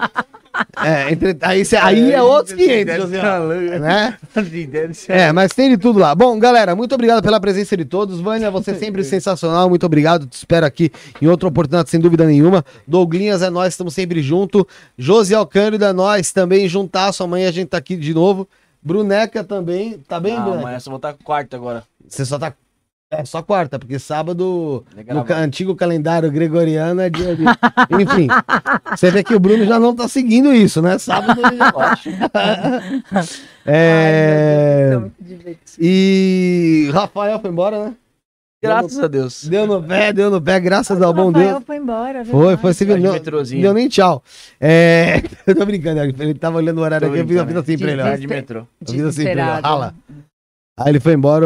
[0.83, 1.37] É, entre...
[1.41, 3.79] aí, cê- aí é outros 500, José.
[3.79, 4.17] Né?
[5.09, 6.13] É, mas tem de tudo lá.
[6.15, 8.19] Bom, galera, muito obrigado pela presença de todos.
[8.19, 9.69] Vânia, você é sempre sensacional.
[9.69, 10.25] Muito obrigado.
[10.25, 10.91] Te espero aqui
[11.21, 12.63] em outra oportunidade, sem dúvida nenhuma.
[12.87, 14.67] Douglinhas é nós, estamos sempre junto.
[14.97, 17.23] Josi Alcântara é nós também, juntasso.
[17.23, 18.47] Amanhã a gente tá aqui de novo.
[18.81, 19.99] Bruneca também.
[20.07, 20.61] Tá bem, Não, Bruneca?
[20.61, 21.83] amanhã só vou estar quarto agora.
[22.07, 22.53] Você só tá.
[23.09, 27.43] É só quarta, porque sábado, Legal, no ca- antigo calendário gregoriano, é dia de.
[28.03, 28.27] Enfim,
[28.93, 30.97] você vê que o Bruno já não tá seguindo isso, né?
[30.97, 31.71] Sábado ele já
[33.65, 34.99] É.
[35.79, 37.95] E Rafael foi embora, né?
[38.61, 39.45] Graças a Deus.
[39.45, 41.63] Deu no pé, deu no pé, graças ao bom Rafael Deus.
[41.65, 42.25] foi embora.
[42.25, 42.61] Foi, verdade.
[42.61, 42.93] foi, você viu?
[42.95, 43.61] Vai de Não, metrozinho.
[43.61, 44.21] deu nem tchau.
[44.59, 47.55] É, eu tô brincando, ele tava olhando o horário Tô aqui, eu fiz, eu fiz
[47.55, 48.05] assim pra ele, ó.
[48.05, 48.59] Vai de metrô.
[48.81, 49.95] Eu fiz assim pra ele, rala.
[50.79, 51.45] Aí ele foi embora.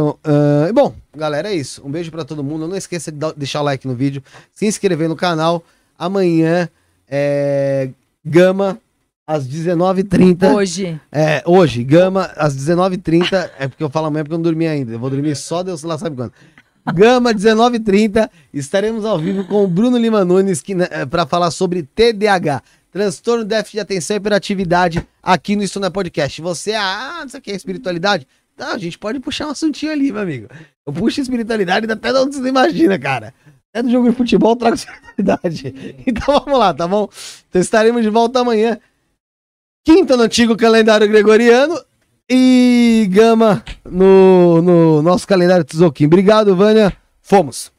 [0.69, 1.81] e bom, galera, é isso.
[1.85, 2.67] Um beijo pra todo mundo.
[2.67, 5.63] Não esqueça de deixar o like no vídeo, se inscrever no canal.
[5.97, 6.69] Amanhã
[7.07, 7.89] é
[8.23, 8.79] Gama
[9.25, 10.53] às 19h30.
[10.53, 10.99] Hoje.
[11.11, 13.49] É, hoje, Gama às 19h30.
[13.57, 14.91] É porque eu falo amanhã porque eu não dormi ainda.
[14.91, 16.33] Eu vou dormir só Deus lá sabe quando.
[16.93, 18.29] Gama 19h30.
[18.53, 22.61] Estaremos ao vivo com o Bruno Lima Nunes né, para falar sobre TDAH.
[22.91, 26.41] Transtorno déficit de atenção e hiperatividade aqui no Estúdio Podcast.
[26.41, 28.27] Você, ah, não sei o que é espiritualidade?
[28.61, 30.47] Não, a gente pode puxar um assuntinho ali, meu amigo.
[30.85, 33.33] Eu puxo espiritualidade até de onde você não imagina, cara.
[33.73, 36.03] Até do jogo de futebol eu trago espiritualidade.
[36.05, 37.09] Então vamos lá, tá bom?
[37.49, 38.79] Então estaremos de volta amanhã.
[39.83, 41.81] Quinta no antigo calendário gregoriano
[42.29, 46.05] e Gama no, no nosso calendário Tzolk'in.
[46.05, 46.95] Obrigado, Vânia.
[47.19, 47.71] Fomos.